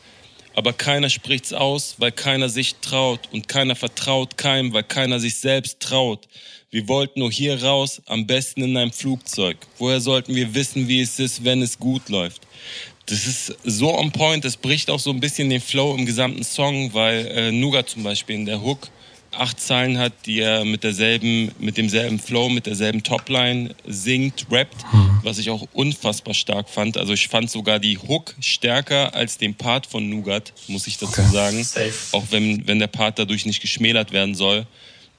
Aber 0.53 0.73
keiner 0.73 1.09
spricht's 1.09 1.53
aus, 1.53 1.95
weil 1.97 2.11
keiner 2.11 2.49
sich 2.49 2.75
traut 2.75 3.21
und 3.31 3.47
keiner 3.47 3.75
vertraut 3.75 4.37
keinem, 4.37 4.73
weil 4.73 4.83
keiner 4.83 5.19
sich 5.19 5.39
selbst 5.39 5.79
traut. 5.79 6.27
Wir 6.69 6.87
wollten 6.87 7.21
nur 7.21 7.31
hier 7.31 7.63
raus, 7.63 7.99
am 8.05 8.27
besten 8.27 8.61
in 8.61 8.77
einem 8.77 8.91
Flugzeug. 8.91 9.57
Woher 9.79 10.01
sollten 10.01 10.35
wir 10.35 10.53
wissen, 10.53 10.87
wie 10.87 11.01
es 11.01 11.17
ist, 11.17 11.43
wenn 11.43 11.63
es 11.63 11.79
gut 11.79 12.09
läuft? 12.09 12.43
Das 13.07 13.25
ist 13.25 13.55
so 13.63 13.97
on 13.97 14.11
point, 14.11 14.43
es 14.43 14.57
bricht 14.57 14.89
auch 14.89 14.99
so 14.99 15.11
ein 15.11 15.19
bisschen 15.19 15.49
den 15.49 15.61
Flow 15.61 15.95
im 15.95 16.05
gesamten 16.05 16.43
Song, 16.43 16.93
weil 16.93 17.25
äh, 17.27 17.51
Nuga 17.51 17.85
zum 17.85 18.03
Beispiel 18.03 18.35
in 18.35 18.45
der 18.45 18.61
Hook 18.61 18.89
acht 19.31 19.59
Zeilen 19.59 19.97
hat, 19.97 20.13
die 20.25 20.39
er 20.39 20.65
mit 20.65 20.83
derselben, 20.83 21.51
mit 21.59 21.77
demselben 21.77 22.19
Flow, 22.19 22.49
mit 22.49 22.65
derselben 22.65 23.03
Topline 23.03 23.75
singt, 23.85 24.47
rappt, 24.51 24.83
mhm. 24.91 25.19
was 25.23 25.37
ich 25.37 25.49
auch 25.49 25.67
unfassbar 25.73 26.33
stark 26.33 26.69
fand. 26.69 26.97
Also 26.97 27.13
ich 27.13 27.27
fand 27.27 27.49
sogar 27.49 27.79
die 27.79 27.97
Hook 27.97 28.35
stärker 28.39 29.13
als 29.13 29.37
den 29.37 29.55
Part 29.55 29.85
von 29.85 30.09
Nougat, 30.09 30.53
muss 30.67 30.87
ich 30.87 30.97
dazu 30.97 31.21
okay. 31.21 31.31
sagen. 31.31 31.63
Safe. 31.63 31.93
Auch 32.11 32.25
wenn, 32.31 32.67
wenn 32.67 32.79
der 32.79 32.87
Part 32.87 33.19
dadurch 33.19 33.45
nicht 33.45 33.61
geschmälert 33.61 34.11
werden 34.11 34.35
soll. 34.35 34.65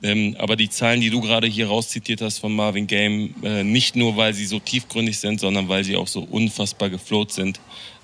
Ähm, 0.03 0.37
aber 0.39 0.57
die 0.57 0.71
Zahlen, 0.71 1.01
die 1.01 1.11
du 1.11 1.21
gerade 1.21 1.47
hier 1.47 1.69
rauszitiert 1.69 2.21
hast 2.21 2.39
von 2.39 2.55
Marvin 2.55 2.87
Game, 2.87 3.35
äh, 3.43 3.65
nicht 3.65 3.97
nur, 3.97 4.17
weil 4.17 4.33
sie 4.33 4.47
so 4.47 4.61
tiefgründig 4.61 5.19
sind, 5.19 5.41
sondern 5.41 5.69
weil 5.69 5.83
sie 5.85 5.97
auch 5.97 6.07
so 6.07 6.21
unfassbar 6.21 6.89
gefloht 6.89 7.33
sind, 7.33 7.61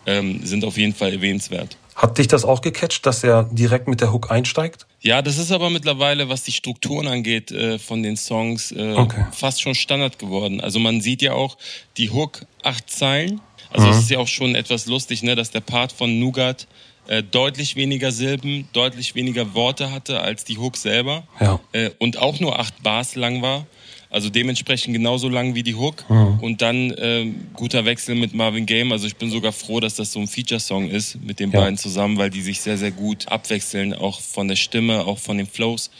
ähm, 0.06 0.44
sind 0.44 0.64
auf 0.64 0.76
jeden 0.76 0.94
Fall 0.94 1.12
erwähnenswert. 1.12 1.76
Hat 1.94 2.18
dich 2.18 2.26
das 2.26 2.44
auch 2.44 2.60
gecatcht, 2.60 3.06
dass 3.06 3.22
er 3.22 3.44
direkt 3.44 3.86
mit 3.86 4.00
der 4.00 4.12
Hook 4.12 4.30
einsteigt? 4.30 4.86
Ja, 5.00 5.22
das 5.22 5.38
ist 5.38 5.52
aber 5.52 5.70
mittlerweile, 5.70 6.28
was 6.28 6.42
die 6.42 6.50
Strukturen 6.50 7.06
angeht, 7.06 7.52
äh, 7.52 7.78
von 7.78 8.02
den 8.02 8.16
Songs 8.16 8.72
äh, 8.72 8.94
okay. 8.96 9.26
fast 9.30 9.62
schon 9.62 9.76
Standard 9.76 10.18
geworden. 10.18 10.60
Also 10.60 10.80
man 10.80 11.00
sieht 11.00 11.22
ja 11.22 11.34
auch 11.34 11.56
die 11.96 12.10
Hook 12.10 12.46
acht 12.64 12.90
Zeilen. 12.90 13.40
Also 13.70 13.88
es 13.88 13.96
mhm. 13.96 14.02
ist 14.02 14.10
ja 14.10 14.18
auch 14.18 14.28
schon 14.28 14.54
etwas 14.56 14.86
lustig, 14.86 15.22
ne, 15.22 15.36
dass 15.36 15.50
der 15.50 15.60
Part 15.60 15.92
von 15.92 16.18
Nougat 16.18 16.66
äh, 17.08 17.22
deutlich 17.22 17.76
weniger 17.76 18.12
Silben, 18.12 18.68
deutlich 18.72 19.14
weniger 19.14 19.54
Worte 19.54 19.92
hatte 19.92 20.20
als 20.20 20.44
die 20.44 20.58
Hook 20.58 20.76
selber. 20.76 21.24
Ja. 21.40 21.60
Äh, 21.72 21.90
und 21.98 22.18
auch 22.18 22.40
nur 22.40 22.58
acht 22.58 22.82
Bars 22.82 23.14
lang 23.14 23.42
war. 23.42 23.66
Also 24.10 24.30
dementsprechend 24.30 24.94
genauso 24.94 25.28
lang 25.28 25.56
wie 25.56 25.64
die 25.64 25.74
Hook. 25.74 26.08
Mhm. 26.08 26.38
Und 26.40 26.62
dann 26.62 26.92
äh, 26.92 27.32
guter 27.54 27.84
Wechsel 27.84 28.14
mit 28.14 28.32
Marvin 28.32 28.64
Game. 28.64 28.92
Also 28.92 29.08
ich 29.08 29.16
bin 29.16 29.28
sogar 29.28 29.50
froh, 29.50 29.80
dass 29.80 29.96
das 29.96 30.12
so 30.12 30.20
ein 30.20 30.28
Feature-Song 30.28 30.88
ist 30.88 31.20
mit 31.20 31.40
den 31.40 31.50
ja. 31.50 31.60
beiden 31.60 31.76
zusammen, 31.76 32.16
weil 32.16 32.30
die 32.30 32.40
sich 32.40 32.60
sehr, 32.60 32.78
sehr 32.78 32.92
gut 32.92 33.26
abwechseln, 33.26 33.92
auch 33.92 34.20
von 34.20 34.46
der 34.46 34.56
Stimme, 34.56 35.04
auch 35.04 35.18
von 35.18 35.36
den 35.36 35.48
Flows. 35.48 35.90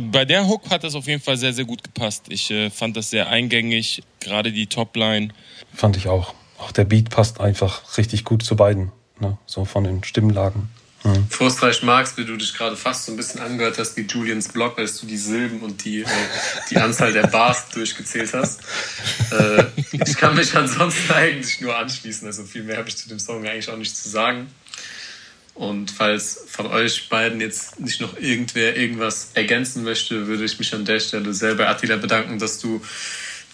Bei 0.00 0.24
der 0.24 0.48
Hook 0.48 0.70
hat 0.70 0.84
das 0.84 0.94
auf 0.94 1.06
jeden 1.06 1.22
Fall 1.22 1.36
sehr, 1.36 1.52
sehr 1.52 1.64
gut 1.64 1.84
gepasst. 1.84 2.26
Ich 2.28 2.50
äh, 2.50 2.68
fand 2.68 2.96
das 2.96 3.10
sehr 3.10 3.28
eingängig, 3.28 4.02
gerade 4.20 4.52
die 4.52 4.66
Topline. 4.66 5.28
Fand 5.72 5.96
ich 5.96 6.08
auch. 6.08 6.34
Auch 6.58 6.72
der 6.72 6.84
Beat 6.84 7.10
passt 7.10 7.40
einfach 7.40 7.96
richtig 7.96 8.24
gut 8.24 8.44
zu 8.44 8.54
beiden, 8.54 8.92
ne? 9.22 9.38
so 9.46 9.64
von 9.64 9.84
den 9.84 10.04
Stimmlagen. 10.04 10.68
Mhm. 11.04 11.26
Frustreich 11.30 11.82
magst, 11.82 12.16
wie 12.16 12.24
du 12.24 12.36
dich 12.36 12.54
gerade 12.54 12.76
fast 12.76 13.06
so 13.06 13.12
ein 13.12 13.16
bisschen 13.16 13.40
angehört 13.40 13.78
hast 13.78 13.96
wie 13.96 14.02
Julians 14.02 14.48
Blog, 14.48 14.78
als 14.78 15.00
du 15.00 15.06
die 15.06 15.16
Silben 15.16 15.60
und 15.60 15.84
die, 15.84 16.02
äh, 16.02 16.06
die 16.70 16.76
Anzahl 16.76 17.12
der 17.12 17.26
Bars 17.26 17.70
durchgezählt 17.70 18.32
hast. 18.34 18.60
Äh, 19.32 19.64
ich 19.92 20.16
kann 20.16 20.36
mich 20.36 20.54
ansonsten 20.56 21.12
eigentlich 21.12 21.60
nur 21.60 21.76
anschließen. 21.76 22.26
Also 22.26 22.44
viel 22.44 22.62
mehr 22.62 22.76
habe 22.76 22.88
ich 22.88 22.96
zu 22.96 23.08
dem 23.08 23.18
Song 23.18 23.44
eigentlich 23.46 23.68
auch 23.68 23.76
nicht 23.76 23.96
zu 23.96 24.08
sagen. 24.08 24.48
Und 25.54 25.90
falls 25.90 26.44
von 26.48 26.66
euch 26.66 27.08
beiden 27.08 27.40
jetzt 27.40 27.78
nicht 27.78 28.00
noch 28.00 28.16
irgendwer 28.18 28.76
irgendwas 28.76 29.30
ergänzen 29.34 29.84
möchte, 29.84 30.26
würde 30.26 30.44
ich 30.44 30.58
mich 30.58 30.74
an 30.74 30.84
der 30.84 31.00
Stelle 31.00 31.34
sehr 31.34 31.54
bei 31.56 31.68
Attila 31.68 31.96
bedanken, 31.96 32.38
dass 32.38 32.58
du 32.58 32.80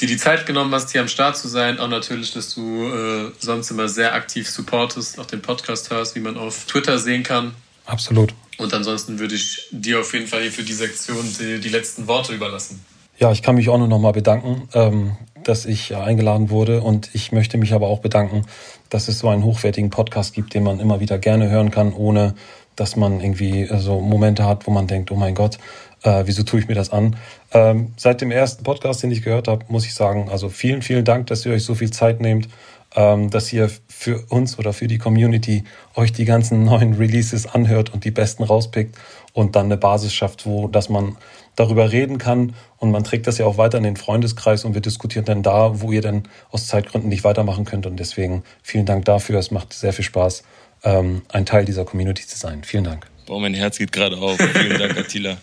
dir 0.00 0.06
die 0.06 0.16
Zeit 0.16 0.46
genommen 0.46 0.72
hast, 0.74 0.90
hier 0.90 1.00
am 1.00 1.08
Start 1.08 1.36
zu 1.36 1.48
sein. 1.48 1.78
Auch 1.78 1.88
natürlich, 1.88 2.32
dass 2.32 2.54
du 2.54 2.86
äh, 2.86 3.32
sonst 3.38 3.70
immer 3.70 3.88
sehr 3.88 4.14
aktiv 4.14 4.48
supportest, 4.48 5.18
auch 5.18 5.26
den 5.26 5.42
Podcast 5.42 5.90
hörst, 5.90 6.14
wie 6.14 6.20
man 6.20 6.36
auf 6.36 6.66
Twitter 6.66 6.98
sehen 6.98 7.22
kann. 7.22 7.54
Absolut. 7.86 8.34
Und 8.58 8.74
ansonsten 8.74 9.18
würde 9.18 9.34
ich 9.34 9.68
dir 9.70 10.00
auf 10.00 10.12
jeden 10.12 10.26
Fall 10.26 10.42
hier 10.42 10.52
für 10.52 10.62
die 10.62 10.72
Sektion 10.72 11.24
die, 11.40 11.60
die 11.60 11.68
letzten 11.68 12.06
Worte 12.06 12.34
überlassen. 12.34 12.84
Ja, 13.18 13.32
ich 13.32 13.42
kann 13.42 13.56
mich 13.56 13.68
auch 13.68 13.78
nur 13.78 13.88
noch 13.88 13.98
mal 13.98 14.12
bedanken, 14.12 14.68
ähm, 14.74 15.16
dass 15.42 15.64
ich 15.64 15.96
eingeladen 15.96 16.50
wurde. 16.50 16.82
Und 16.82 17.10
ich 17.14 17.32
möchte 17.32 17.58
mich 17.58 17.72
aber 17.72 17.88
auch 17.88 18.00
bedanken, 18.00 18.46
dass 18.90 19.08
es 19.08 19.18
so 19.18 19.28
einen 19.28 19.42
hochwertigen 19.42 19.90
Podcast 19.90 20.34
gibt, 20.34 20.54
den 20.54 20.62
man 20.62 20.78
immer 20.78 21.00
wieder 21.00 21.18
gerne 21.18 21.50
hören 21.50 21.70
kann, 21.70 21.92
ohne 21.92 22.34
dass 22.76 22.94
man 22.94 23.20
irgendwie 23.20 23.68
so 23.78 24.00
Momente 24.00 24.44
hat, 24.44 24.66
wo 24.68 24.70
man 24.70 24.86
denkt, 24.86 25.10
oh 25.10 25.16
mein 25.16 25.34
Gott, 25.34 25.58
äh, 26.02 26.22
wieso 26.26 26.42
tue 26.42 26.60
ich 26.60 26.68
mir 26.68 26.74
das 26.74 26.90
an? 26.90 27.16
Ähm, 27.52 27.92
seit 27.96 28.20
dem 28.20 28.30
ersten 28.30 28.64
Podcast, 28.64 29.02
den 29.02 29.10
ich 29.10 29.22
gehört 29.22 29.48
habe, 29.48 29.64
muss 29.68 29.84
ich 29.84 29.94
sagen, 29.94 30.28
also 30.30 30.48
vielen, 30.48 30.82
vielen 30.82 31.04
Dank, 31.04 31.26
dass 31.28 31.44
ihr 31.44 31.52
euch 31.52 31.64
so 31.64 31.74
viel 31.74 31.90
Zeit 31.90 32.20
nehmt, 32.20 32.48
ähm, 32.96 33.30
dass 33.30 33.52
ihr 33.52 33.70
für 33.88 34.24
uns 34.28 34.58
oder 34.58 34.72
für 34.72 34.86
die 34.86 34.98
Community 34.98 35.64
euch 35.94 36.12
die 36.12 36.24
ganzen 36.24 36.64
neuen 36.66 36.94
Releases 36.94 37.46
anhört 37.46 37.92
und 37.92 38.04
die 38.04 38.10
besten 38.10 38.44
rauspickt 38.44 38.96
und 39.32 39.56
dann 39.56 39.66
eine 39.66 39.76
Basis 39.76 40.14
schafft, 40.14 40.46
wo 40.46 40.68
dass 40.68 40.88
man 40.88 41.16
darüber 41.56 41.90
reden 41.90 42.18
kann 42.18 42.54
und 42.78 42.92
man 42.92 43.02
trägt 43.04 43.26
das 43.26 43.38
ja 43.38 43.46
auch 43.46 43.58
weiter 43.58 43.78
in 43.78 43.84
den 43.84 43.96
Freundeskreis 43.96 44.64
und 44.64 44.74
wir 44.74 44.80
diskutieren 44.80 45.24
dann 45.24 45.42
da, 45.42 45.80
wo 45.80 45.90
ihr 45.90 46.02
dann 46.02 46.22
aus 46.50 46.68
Zeitgründen 46.68 47.08
nicht 47.08 47.24
weitermachen 47.24 47.64
könnt 47.64 47.86
und 47.86 47.96
deswegen 47.96 48.44
vielen 48.62 48.86
Dank 48.86 49.04
dafür. 49.04 49.38
Es 49.38 49.50
macht 49.50 49.72
sehr 49.72 49.92
viel 49.92 50.04
Spaß, 50.04 50.44
ähm, 50.84 51.22
ein 51.32 51.46
Teil 51.46 51.64
dieser 51.64 51.84
Community 51.84 52.26
zu 52.26 52.38
sein. 52.38 52.62
Vielen 52.62 52.84
Dank. 52.84 53.17
Boah, 53.28 53.40
mein 53.40 53.52
Herz 53.52 53.76
geht 53.76 53.92
gerade 53.92 54.16
auf. 54.16 54.38
Vielen 54.38 54.78
Dank, 54.78 54.96
Attila. 54.96 55.36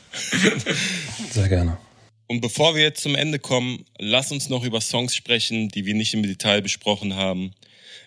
Sehr 1.30 1.48
gerne. 1.48 1.78
Und 2.26 2.42
bevor 2.42 2.74
wir 2.74 2.82
jetzt 2.82 3.04
zum 3.04 3.14
Ende 3.14 3.38
kommen, 3.38 3.86
lass 4.00 4.32
uns 4.32 4.50
noch 4.50 4.64
über 4.64 4.82
Songs 4.82 5.16
sprechen, 5.16 5.70
die 5.70 5.86
wir 5.86 5.94
nicht 5.94 6.16
im 6.16 6.24
Detail 6.24 6.64
besprochen 6.64 7.16
haben. 7.16 7.54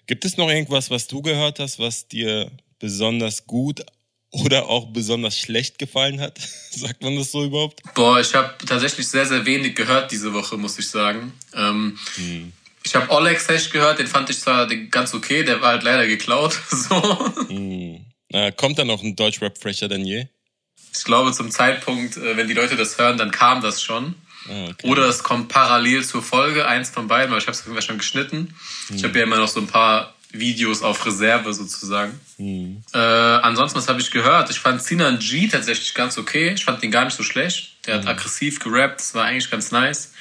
Gibt 0.08 0.24
es 0.24 0.36
noch 0.36 0.48
irgendwas, 0.50 0.90
was 0.90 1.06
du 1.06 1.22
gehört 1.22 1.60
hast, 1.60 1.78
was 1.78 2.08
dir 2.08 2.50
besonders 2.80 3.46
gut 3.46 3.86
oder 4.32 4.68
auch 4.68 4.86
besonders 4.86 5.38
schlecht 5.38 5.78
gefallen 5.78 6.20
hat? 6.20 6.38
Sagt 6.70 7.00
man 7.04 7.14
das 7.14 7.30
so 7.30 7.44
überhaupt? 7.44 7.80
Boah, 7.94 8.18
ich 8.18 8.34
habe 8.34 8.54
tatsächlich 8.66 9.06
sehr, 9.06 9.26
sehr 9.26 9.46
wenig 9.46 9.76
gehört 9.76 10.10
diese 10.10 10.34
Woche, 10.34 10.56
muss 10.56 10.76
ich 10.80 10.88
sagen. 10.88 11.32
Ähm, 11.54 11.96
hm. 12.16 12.52
Ich 12.82 12.96
habe 12.96 13.08
Oleg 13.12 13.38
Sesh 13.38 13.70
gehört, 13.70 14.00
den 14.00 14.08
fand 14.08 14.28
ich 14.28 14.40
zwar 14.40 14.66
ganz 14.66 15.14
okay, 15.14 15.44
der 15.44 15.60
war 15.60 15.68
halt 15.68 15.84
leider 15.84 16.08
geklaut. 16.08 16.58
So. 16.68 17.32
Hm. 17.46 18.07
Äh, 18.30 18.52
kommt 18.52 18.78
da 18.78 18.84
noch 18.84 19.02
ein 19.02 19.16
Deutschrap 19.16 19.58
fresher 19.58 19.88
denn 19.88 20.04
je? 20.04 20.26
Ich 20.94 21.04
glaube, 21.04 21.32
zum 21.32 21.50
Zeitpunkt, 21.50 22.16
äh, 22.16 22.36
wenn 22.36 22.48
die 22.48 22.54
Leute 22.54 22.76
das 22.76 22.98
hören, 22.98 23.18
dann 23.18 23.30
kam 23.30 23.62
das 23.62 23.82
schon. 23.82 24.14
Ah, 24.48 24.68
okay. 24.70 24.86
Oder 24.88 25.04
es 25.06 25.22
kommt 25.22 25.48
parallel 25.48 26.04
zur 26.04 26.22
Folge, 26.22 26.66
eins 26.66 26.90
von 26.90 27.08
beiden, 27.08 27.30
weil 27.30 27.38
ich 27.38 27.46
habe 27.46 27.56
es 27.56 27.84
schon 27.84 27.98
geschnitten. 27.98 28.54
Hm. 28.88 28.96
Ich 28.96 29.04
habe 29.04 29.18
ja 29.18 29.24
immer 29.24 29.36
noch 29.36 29.48
so 29.48 29.60
ein 29.60 29.66
paar 29.66 30.14
Videos 30.30 30.82
auf 30.82 31.04
Reserve 31.06 31.52
sozusagen. 31.54 32.18
Hm. 32.36 32.82
Äh, 32.92 32.98
ansonsten, 32.98 33.78
was 33.78 33.88
habe 33.88 34.00
ich 34.00 34.10
gehört? 34.10 34.50
Ich 34.50 34.60
fand 34.60 34.82
Sinan 34.82 35.18
G 35.18 35.48
tatsächlich 35.48 35.94
ganz 35.94 36.18
okay. 36.18 36.52
Ich 36.54 36.64
fand 36.64 36.82
den 36.82 36.90
gar 36.90 37.04
nicht 37.04 37.16
so 37.16 37.22
schlecht. 37.22 37.76
Der 37.86 37.94
hm. 37.94 38.02
hat 38.02 38.08
aggressiv 38.08 38.60
gerappt, 38.60 39.00
das 39.00 39.14
war 39.14 39.24
eigentlich 39.24 39.50
ganz 39.50 39.70
nice. 39.70 40.12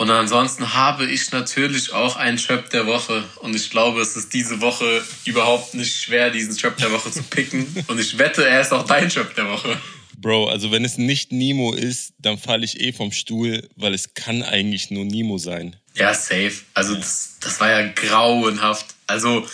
Und 0.00 0.10
ansonsten 0.10 0.72
habe 0.72 1.04
ich 1.04 1.30
natürlich 1.30 1.92
auch 1.92 2.16
einen 2.16 2.38
Trap 2.38 2.70
der 2.70 2.86
Woche. 2.86 3.22
Und 3.40 3.54
ich 3.54 3.68
glaube, 3.68 4.00
es 4.00 4.16
ist 4.16 4.32
diese 4.32 4.62
Woche 4.62 5.04
überhaupt 5.26 5.74
nicht 5.74 5.94
schwer, 5.94 6.30
diesen 6.30 6.56
Trap 6.56 6.78
der 6.78 6.90
Woche 6.90 7.10
zu 7.10 7.22
picken. 7.22 7.66
Und 7.86 8.00
ich 8.00 8.16
wette, 8.16 8.48
er 8.48 8.62
ist 8.62 8.72
auch 8.72 8.86
dein 8.86 9.10
Trap 9.10 9.34
der 9.34 9.50
Woche. 9.50 9.78
Bro, 10.16 10.48
also 10.48 10.70
wenn 10.70 10.86
es 10.86 10.96
nicht 10.96 11.32
Nemo 11.32 11.74
ist, 11.74 12.14
dann 12.18 12.38
falle 12.38 12.64
ich 12.64 12.80
eh 12.80 12.94
vom 12.94 13.12
Stuhl, 13.12 13.68
weil 13.76 13.92
es 13.92 14.14
kann 14.14 14.42
eigentlich 14.42 14.90
nur 14.90 15.04
Nemo 15.04 15.36
sein. 15.36 15.76
Ja, 15.94 16.14
safe. 16.14 16.62
Also 16.72 16.94
das, 16.94 17.36
das 17.42 17.60
war 17.60 17.68
ja 17.68 17.86
grauenhaft. 17.88 18.86
Also 19.06 19.46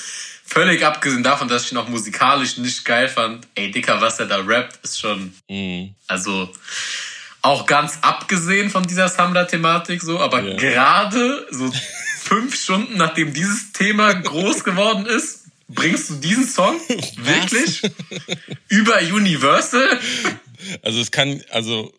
völlig 0.44 0.86
abgesehen 0.86 1.24
davon, 1.24 1.48
dass 1.48 1.64
ich 1.64 1.72
ihn 1.72 1.78
auch 1.78 1.88
musikalisch 1.88 2.56
nicht 2.58 2.84
geil 2.84 3.08
fand. 3.08 3.48
Ey, 3.56 3.72
Dicker, 3.72 4.00
was 4.00 4.20
er 4.20 4.26
da 4.26 4.36
rappt, 4.36 4.78
ist 4.84 5.00
schon... 5.00 5.34
Mhm. 5.48 5.96
Also 6.06 6.52
auch 7.46 7.66
ganz 7.66 7.98
abgesehen 8.02 8.70
von 8.70 8.82
dieser 8.84 9.08
Samra-Thematik 9.08 10.02
so, 10.02 10.20
aber 10.20 10.42
yeah. 10.42 10.56
gerade 10.56 11.46
so 11.50 11.72
fünf 12.20 12.56
Stunden 12.56 12.96
nachdem 12.96 13.32
dieses 13.32 13.72
Thema 13.72 14.12
groß 14.12 14.64
geworden 14.64 15.06
ist, 15.06 15.44
bringst 15.68 16.10
du 16.10 16.14
diesen 16.14 16.46
Song 16.46 16.74
wirklich 17.16 17.82
über 18.68 18.98
Universal? 18.98 19.98
Also 20.82 21.00
es 21.00 21.10
kann, 21.10 21.42
also 21.50 21.92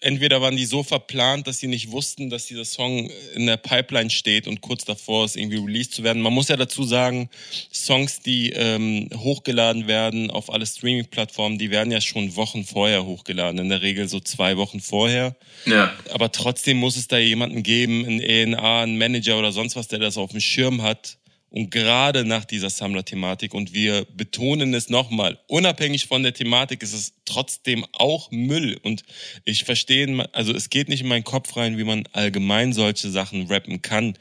entweder 0.00 0.40
waren 0.40 0.56
die 0.56 0.66
so 0.66 0.82
verplant, 0.82 1.46
dass 1.46 1.58
sie 1.58 1.66
nicht 1.66 1.90
wussten, 1.90 2.30
dass 2.30 2.46
dieser 2.46 2.64
Song 2.64 3.10
in 3.34 3.46
der 3.46 3.56
Pipeline 3.56 4.10
steht 4.10 4.46
und 4.46 4.60
kurz 4.60 4.84
davor 4.84 5.24
ist, 5.24 5.36
irgendwie 5.36 5.58
released 5.58 5.94
zu 5.94 6.02
werden. 6.02 6.22
Man 6.22 6.32
muss 6.32 6.48
ja 6.48 6.56
dazu 6.56 6.84
sagen, 6.84 7.28
Songs, 7.72 8.20
die 8.20 8.50
ähm, 8.50 9.08
hochgeladen 9.14 9.86
werden 9.86 10.30
auf 10.30 10.52
alle 10.52 10.66
Streaming-Plattformen, 10.66 11.58
die 11.58 11.70
werden 11.70 11.90
ja 11.90 12.00
schon 12.00 12.36
Wochen 12.36 12.64
vorher 12.64 13.04
hochgeladen, 13.04 13.58
in 13.60 13.68
der 13.68 13.82
Regel 13.82 14.08
so 14.08 14.20
zwei 14.20 14.56
Wochen 14.56 14.80
vorher. 14.80 15.36
Ja. 15.64 15.92
Aber 16.12 16.32
trotzdem 16.32 16.78
muss 16.78 16.96
es 16.96 17.08
da 17.08 17.18
jemanden 17.18 17.62
geben, 17.62 18.04
ein 18.04 18.20
ENA, 18.20 18.82
ein 18.82 18.98
Manager 18.98 19.38
oder 19.38 19.52
sonst 19.52 19.76
was, 19.76 19.88
der 19.88 19.98
das 19.98 20.16
auf 20.16 20.30
dem 20.30 20.40
Schirm 20.40 20.82
hat, 20.82 21.18
und 21.48 21.70
gerade 21.70 22.24
nach 22.24 22.44
dieser 22.44 22.70
Sammler-Thematik, 22.70 23.54
und 23.54 23.72
wir 23.72 24.04
betonen 24.16 24.74
es 24.74 24.90
nochmal, 24.90 25.38
unabhängig 25.46 26.06
von 26.06 26.22
der 26.22 26.34
Thematik 26.34 26.82
ist 26.82 26.92
es 26.92 27.14
trotzdem 27.24 27.86
auch 27.92 28.30
Müll. 28.30 28.78
Und 28.82 29.04
ich 29.44 29.64
verstehe, 29.64 30.28
also 30.34 30.52
es 30.52 30.70
geht 30.70 30.88
nicht 30.88 31.02
in 31.02 31.08
meinen 31.08 31.24
Kopf 31.24 31.56
rein, 31.56 31.78
wie 31.78 31.84
man 31.84 32.06
allgemein 32.12 32.72
solche 32.72 33.10
Sachen 33.10 33.46
rappen 33.46 33.80
kann. 33.80 34.18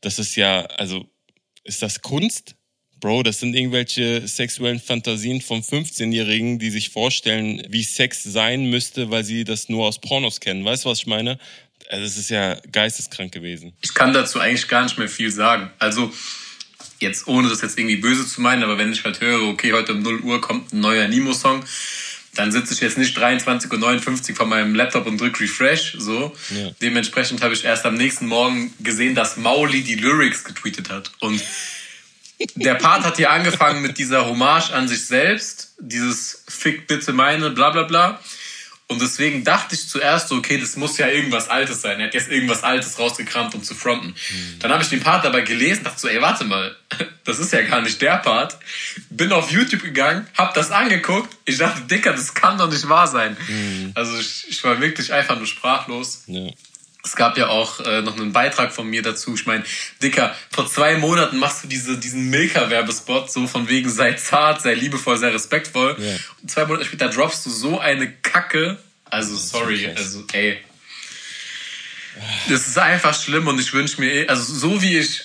Das 0.00 0.18
ist 0.18 0.36
ja, 0.36 0.62
also, 0.66 1.06
ist 1.62 1.80
das 1.80 2.02
Kunst? 2.02 2.56
Bro, 3.00 3.22
das 3.22 3.40
sind 3.40 3.54
irgendwelche 3.54 4.26
sexuellen 4.26 4.80
Fantasien 4.80 5.42
von 5.42 5.62
15-Jährigen, 5.62 6.58
die 6.58 6.70
sich 6.70 6.90
vorstellen, 6.90 7.62
wie 7.68 7.82
Sex 7.82 8.22
sein 8.22 8.66
müsste, 8.66 9.10
weil 9.10 9.24
sie 9.24 9.44
das 9.44 9.68
nur 9.68 9.86
aus 9.86 10.00
Pornos 10.00 10.40
kennen. 10.40 10.64
Weißt 10.64 10.84
du, 10.84 10.88
was 10.88 10.98
ich 10.98 11.06
meine? 11.06 11.38
Also, 11.88 12.04
es 12.04 12.16
ist 12.16 12.30
ja 12.30 12.56
geisteskrank 12.72 13.32
gewesen. 13.32 13.74
Ich 13.82 13.94
kann 13.94 14.12
dazu 14.12 14.40
eigentlich 14.40 14.68
gar 14.68 14.82
nicht 14.82 14.98
mehr 14.98 15.08
viel 15.08 15.30
sagen. 15.30 15.70
Also, 15.78 16.12
jetzt 17.04 17.28
ohne 17.28 17.48
das 17.48 17.62
jetzt 17.62 17.78
irgendwie 17.78 17.96
böse 17.96 18.26
zu 18.26 18.40
meinen, 18.40 18.64
aber 18.64 18.78
wenn 18.78 18.92
ich 18.92 19.04
halt 19.04 19.20
höre, 19.20 19.48
okay, 19.48 19.72
heute 19.72 19.92
um 19.92 20.02
0 20.02 20.20
Uhr 20.20 20.40
kommt 20.40 20.72
ein 20.72 20.80
neuer 20.80 21.06
Nemo-Song, 21.06 21.64
dann 22.34 22.50
sitze 22.50 22.74
ich 22.74 22.80
jetzt 22.80 22.98
nicht 22.98 23.16
23.59 23.16 24.30
Uhr 24.30 24.36
vor 24.36 24.46
meinem 24.46 24.74
Laptop 24.74 25.06
und 25.06 25.20
drücke 25.20 25.40
Refresh. 25.40 25.94
So. 25.98 26.34
Ja. 26.50 26.70
Dementsprechend 26.82 27.42
habe 27.42 27.54
ich 27.54 27.64
erst 27.64 27.86
am 27.86 27.94
nächsten 27.94 28.26
Morgen 28.26 28.74
gesehen, 28.80 29.14
dass 29.14 29.36
Mauli 29.36 29.82
die 29.82 29.94
Lyrics 29.94 30.42
getweetet 30.42 30.90
hat. 30.90 31.12
Und 31.20 31.40
der 32.56 32.74
Part 32.74 33.04
hat 33.04 33.16
hier 33.16 33.30
angefangen 33.30 33.82
mit 33.82 33.98
dieser 33.98 34.26
Hommage 34.26 34.72
an 34.72 34.88
sich 34.88 35.06
selbst, 35.06 35.74
dieses 35.78 36.44
Fick 36.48 36.88
bitte 36.88 37.12
meine, 37.12 37.50
bla 37.50 37.70
bla 37.70 37.84
bla. 37.84 38.20
Und 38.86 39.00
deswegen 39.00 39.44
dachte 39.44 39.74
ich 39.74 39.88
zuerst 39.88 40.28
so, 40.28 40.36
okay, 40.36 40.58
das 40.58 40.76
muss 40.76 40.98
ja 40.98 41.08
irgendwas 41.08 41.48
Altes 41.48 41.80
sein. 41.80 42.00
Er 42.00 42.08
hat 42.08 42.14
jetzt 42.14 42.30
irgendwas 42.30 42.62
Altes 42.64 42.98
rausgekramt, 42.98 43.54
um 43.54 43.62
zu 43.62 43.74
fronten. 43.74 44.08
Mhm. 44.08 44.58
Dann 44.58 44.72
habe 44.72 44.82
ich 44.82 44.90
den 44.90 45.00
Part 45.00 45.24
dabei 45.24 45.40
gelesen, 45.40 45.84
dachte 45.84 46.00
so, 46.00 46.08
ey, 46.08 46.20
warte 46.20 46.44
mal, 46.44 46.76
das 47.24 47.38
ist 47.38 47.52
ja 47.54 47.62
gar 47.62 47.80
nicht 47.80 48.02
der 48.02 48.18
Part. 48.18 48.58
Bin 49.08 49.32
auf 49.32 49.50
YouTube 49.50 49.82
gegangen, 49.82 50.26
hab 50.36 50.52
das 50.52 50.70
angeguckt. 50.70 51.34
Ich 51.46 51.56
dachte, 51.56 51.80
Dicker, 51.82 52.12
das 52.12 52.34
kann 52.34 52.58
doch 52.58 52.70
nicht 52.70 52.86
wahr 52.86 53.06
sein. 53.06 53.38
Mhm. 53.48 53.92
Also 53.94 54.18
ich, 54.18 54.48
ich, 54.50 54.62
war 54.64 54.78
wirklich 54.80 55.12
einfach 55.14 55.38
nur 55.38 55.46
sprachlos. 55.46 56.24
Ja. 56.26 56.50
Es 57.04 57.16
gab 57.16 57.36
ja 57.36 57.48
auch 57.48 57.80
äh, 57.80 58.00
noch 58.00 58.16
einen 58.16 58.32
Beitrag 58.32 58.72
von 58.72 58.88
mir 58.88 59.02
dazu. 59.02 59.34
Ich 59.34 59.44
meine, 59.44 59.62
Dicker, 60.02 60.34
vor 60.50 60.66
zwei 60.66 60.96
Monaten 60.96 61.38
machst 61.38 61.62
du 61.62 61.68
diese, 61.68 61.98
diesen 61.98 62.30
Milka-Werbespot, 62.30 63.30
so 63.30 63.46
von 63.46 63.68
wegen 63.68 63.90
sei 63.90 64.14
zart, 64.14 64.62
sei 64.62 64.72
liebevoll, 64.72 65.18
sei 65.18 65.28
respektvoll. 65.28 65.96
Yeah. 65.98 66.18
Und 66.40 66.50
zwei 66.50 66.64
Monate 66.64 66.86
später 66.86 67.08
droppst 67.08 67.44
du 67.44 67.50
so 67.50 67.78
eine 67.78 68.10
Kacke. 68.10 68.78
Also, 69.04 69.36
sorry, 69.36 69.86
also, 69.94 70.24
ey. 70.32 70.58
Das 72.48 72.66
ist 72.66 72.78
einfach 72.78 73.20
schlimm 73.20 73.46
und 73.48 73.60
ich 73.60 73.72
wünsche 73.74 74.00
mir, 74.00 74.28
also 74.30 74.54
so 74.54 74.80
wie 74.80 74.98
ich 74.98 75.20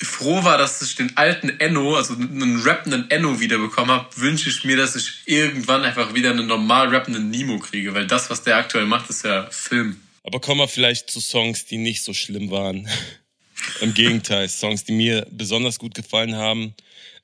froh 0.00 0.42
war, 0.42 0.58
dass 0.58 0.82
ich 0.82 0.96
den 0.96 1.16
alten 1.16 1.50
Enno, 1.60 1.96
also 1.96 2.14
einen 2.14 2.60
rappenden 2.62 3.10
Enno 3.10 3.38
wiederbekommen 3.38 3.94
habe, 3.94 4.08
wünsche 4.16 4.48
ich 4.48 4.64
mir, 4.64 4.76
dass 4.76 4.96
ich 4.96 5.22
irgendwann 5.26 5.84
einfach 5.84 6.14
wieder 6.14 6.30
einen 6.30 6.46
normal 6.46 6.88
rappenden 6.88 7.30
Nemo 7.30 7.58
kriege, 7.58 7.94
weil 7.94 8.06
das, 8.06 8.30
was 8.30 8.42
der 8.42 8.56
aktuell 8.56 8.86
macht, 8.86 9.10
ist 9.10 9.24
ja 9.24 9.46
Film. 9.50 10.00
Aber 10.22 10.40
kommen 10.40 10.60
wir 10.60 10.68
vielleicht 10.68 11.10
zu 11.10 11.20
Songs, 11.20 11.66
die 11.66 11.78
nicht 11.78 12.02
so 12.02 12.14
schlimm 12.14 12.50
waren. 12.50 12.88
Im 13.80 13.94
Gegenteil, 13.94 14.48
Songs, 14.48 14.84
die 14.84 14.92
mir 14.92 15.26
besonders 15.30 15.78
gut 15.78 15.94
gefallen 15.94 16.36
haben. 16.36 16.74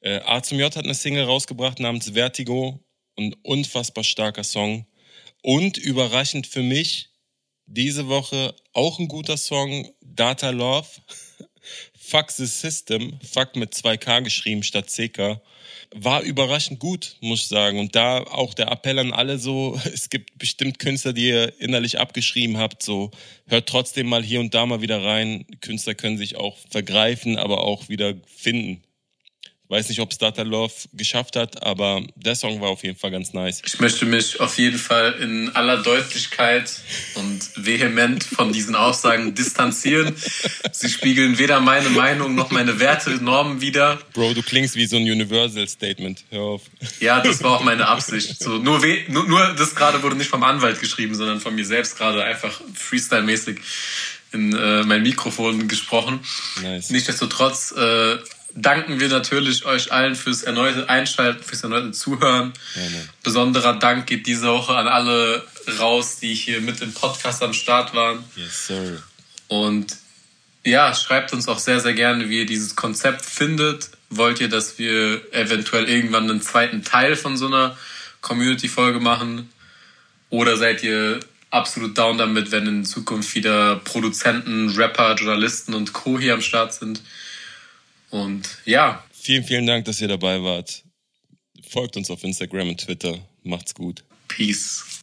Äh, 0.01 0.21
A 0.21 0.43
zum 0.43 0.59
J 0.59 0.75
hat 0.75 0.85
eine 0.85 0.95
Single 0.95 1.25
rausgebracht 1.25 1.81
namens 1.81 2.11
Vertigo. 2.11 2.85
Ein 3.17 3.35
unfassbar 3.43 4.05
starker 4.05 4.45
Song. 4.45 4.87
Und 5.43 5.77
überraschend 5.77 6.47
für 6.47 6.63
mich, 6.63 7.11
diese 7.67 8.09
Woche 8.09 8.55
auch 8.73 8.99
ein 8.99 9.09
guter 9.09 9.37
Song, 9.37 9.91
Data 10.01 10.51
Love. 10.51 10.89
Fuck 11.99 12.31
the 12.31 12.47
System. 12.47 13.19
Fuck 13.21 13.57
mit 13.57 13.75
2K 13.75 14.23
geschrieben 14.23 14.63
statt 14.63 14.89
CK 14.89 15.41
war 15.95 16.23
überraschend 16.23 16.79
gut, 16.81 17.17
muss 17.21 17.43
ich 17.43 17.49
sagen. 17.49 17.79
Und 17.79 17.95
da 17.95 18.19
auch 18.19 18.55
der 18.55 18.71
Appell 18.71 18.99
an 18.99 19.13
alle 19.13 19.39
so, 19.39 19.81
es 19.93 20.11
gibt 20.11 20.39
bestimmt 20.39 20.79
Künstler, 20.79 21.13
die 21.13 21.29
ihr 21.29 21.61
innerlich 21.61 21.99
abgeschrieben 21.99 22.59
habt, 22.59 22.83
so 22.83 23.11
hört 23.47 23.69
trotzdem 23.69 24.09
mal 24.09 24.23
hier 24.23 24.41
und 24.41 24.55
da 24.55 24.67
mal 24.67 24.81
wieder 24.81 25.03
rein. 25.03 25.47
Künstler 25.61 25.95
können 25.95 26.19
sich 26.19 26.37
auch 26.37 26.57
vergreifen, 26.71 27.39
aber 27.39 27.65
auch 27.65 27.89
wieder 27.89 28.15
finden. 28.27 28.83
Weiß 29.71 29.91
nicht, 29.91 30.01
ob 30.01 30.11
es 30.11 30.17
Data 30.17 30.43
Love 30.43 30.73
geschafft 30.95 31.37
hat, 31.37 31.63
aber 31.63 32.03
der 32.15 32.35
Song 32.35 32.59
war 32.63 32.71
auf 32.71 32.85
jeden 32.85 32.99
Fall 32.99 33.11
ganz 33.11 33.35
nice. 33.35 33.61
Ich 33.67 33.79
möchte 33.81 34.07
mich 34.07 34.41
auf 34.41 34.57
jeden 34.57 34.79
Fall 34.79 35.13
in 35.21 35.55
aller 35.55 35.83
Deutlichkeit 35.83 36.73
und 37.15 37.41
vehement 37.55 38.25
von 38.25 38.51
diesen 38.51 38.75
Aussagen 38.75 39.35
distanzieren. 39.35 40.15
Sie 40.73 40.89
spiegeln 40.89 41.39
weder 41.39 41.61
meine 41.61 41.91
Meinung 41.91 42.35
noch 42.35 42.51
meine 42.51 42.81
Werte, 42.81 43.11
Normen 43.23 43.61
wider. 43.61 43.99
Bro, 44.15 44.33
du 44.33 44.43
klingst 44.43 44.75
wie 44.77 44.87
so 44.87 44.97
ein 44.97 45.03
Universal 45.03 45.69
Statement. 45.69 46.25
Hör 46.31 46.43
auf. 46.43 46.63
Ja, 47.01 47.21
das 47.21 47.43
war 47.43 47.53
auch 47.53 47.63
meine 47.63 47.89
Absicht. 47.89 48.43
So, 48.43 48.57
nur, 48.57 48.81
nur, 49.09 49.29
nur 49.29 49.55
das 49.55 49.75
gerade 49.75 50.03
wurde 50.03 50.17
nicht 50.17 50.31
vom 50.31 50.45
Anwalt 50.45 50.81
geschrieben, 50.81 51.15
sondern 51.15 51.41
von 51.41 51.55
mir 51.55 51.67
selbst 51.67 51.99
gerade 51.99 52.25
einfach 52.25 52.63
freestyle-mäßig 52.75 53.59
in 54.33 54.55
äh, 54.55 54.83
mein 54.85 55.03
Mikrofon 55.03 55.69
gesprochen. 55.69 56.21
Nice. 56.63 56.91
Nichtsdestotrotz 56.91 57.73
äh, 57.73 58.19
danken 58.55 59.01
wir 59.01 59.09
natürlich 59.09 59.65
euch 59.65 59.93
allen 59.93 60.15
fürs 60.15 60.43
erneute 60.43 60.89
Einschalten, 60.89 61.43
fürs 61.43 61.63
erneute 61.63 61.93
Zuhören. 61.93 62.53
Ja, 62.75 62.83
Besonderer 63.23 63.79
Dank 63.79 64.07
geht 64.07 64.27
diese 64.27 64.49
Woche 64.49 64.75
an 64.75 64.89
alle 64.89 65.45
raus, 65.79 66.19
die 66.19 66.35
hier 66.35 66.61
mit 66.61 66.81
im 66.81 66.93
Podcast 66.93 67.43
am 67.43 67.53
Start 67.53 67.95
waren. 67.95 68.25
Yes, 68.37 68.67
sir. 68.69 69.03
Und 69.49 69.97
ja, 70.65 70.95
schreibt 70.95 71.33
uns 71.33 71.49
auch 71.49 71.59
sehr, 71.59 71.81
sehr 71.81 71.95
gerne, 71.95 72.29
wie 72.29 72.41
ihr 72.41 72.47
dieses 72.47 72.77
Konzept 72.77 73.25
findet. 73.25 73.91
Wollt 74.11 74.41
ihr, 74.41 74.49
dass 74.49 74.79
wir 74.79 75.23
eventuell 75.33 75.89
irgendwann 75.89 76.31
einen 76.31 76.43
zweiten 76.43 76.83
Teil 76.83 77.17
von 77.17 77.37
so 77.37 77.47
einer 77.47 77.77
Community-Folge 78.21 79.01
machen? 79.01 79.51
Oder 80.31 80.57
seid 80.57 80.83
ihr 80.83 81.21
absolut 81.51 81.97
down 81.97 82.19
damit, 82.19 82.51
wenn 82.51 82.67
in 82.67 82.85
Zukunft 82.85 83.35
wieder 83.35 83.77
Produzenten, 83.77 84.71
Rapper, 84.71 85.15
Journalisten 85.15 85.75
und 85.75 85.93
Co. 85.93 86.19
hier 86.19 86.35
am 86.35 86.43
Start 86.43 86.75
sind? 86.75 87.01
Und 88.11 88.59
ja. 88.65 89.05
Vielen, 89.13 89.45
vielen 89.45 89.67
Dank, 89.67 89.85
dass 89.85 90.01
ihr 90.01 90.09
dabei 90.09 90.43
wart. 90.43 90.85
Folgt 91.69 91.97
uns 91.97 92.11
auf 92.11 92.25
Instagram 92.25 92.71
und 92.71 92.81
Twitter. 92.81 93.19
Macht's 93.43 93.75
gut. 93.75 94.05
Peace. 94.29 94.98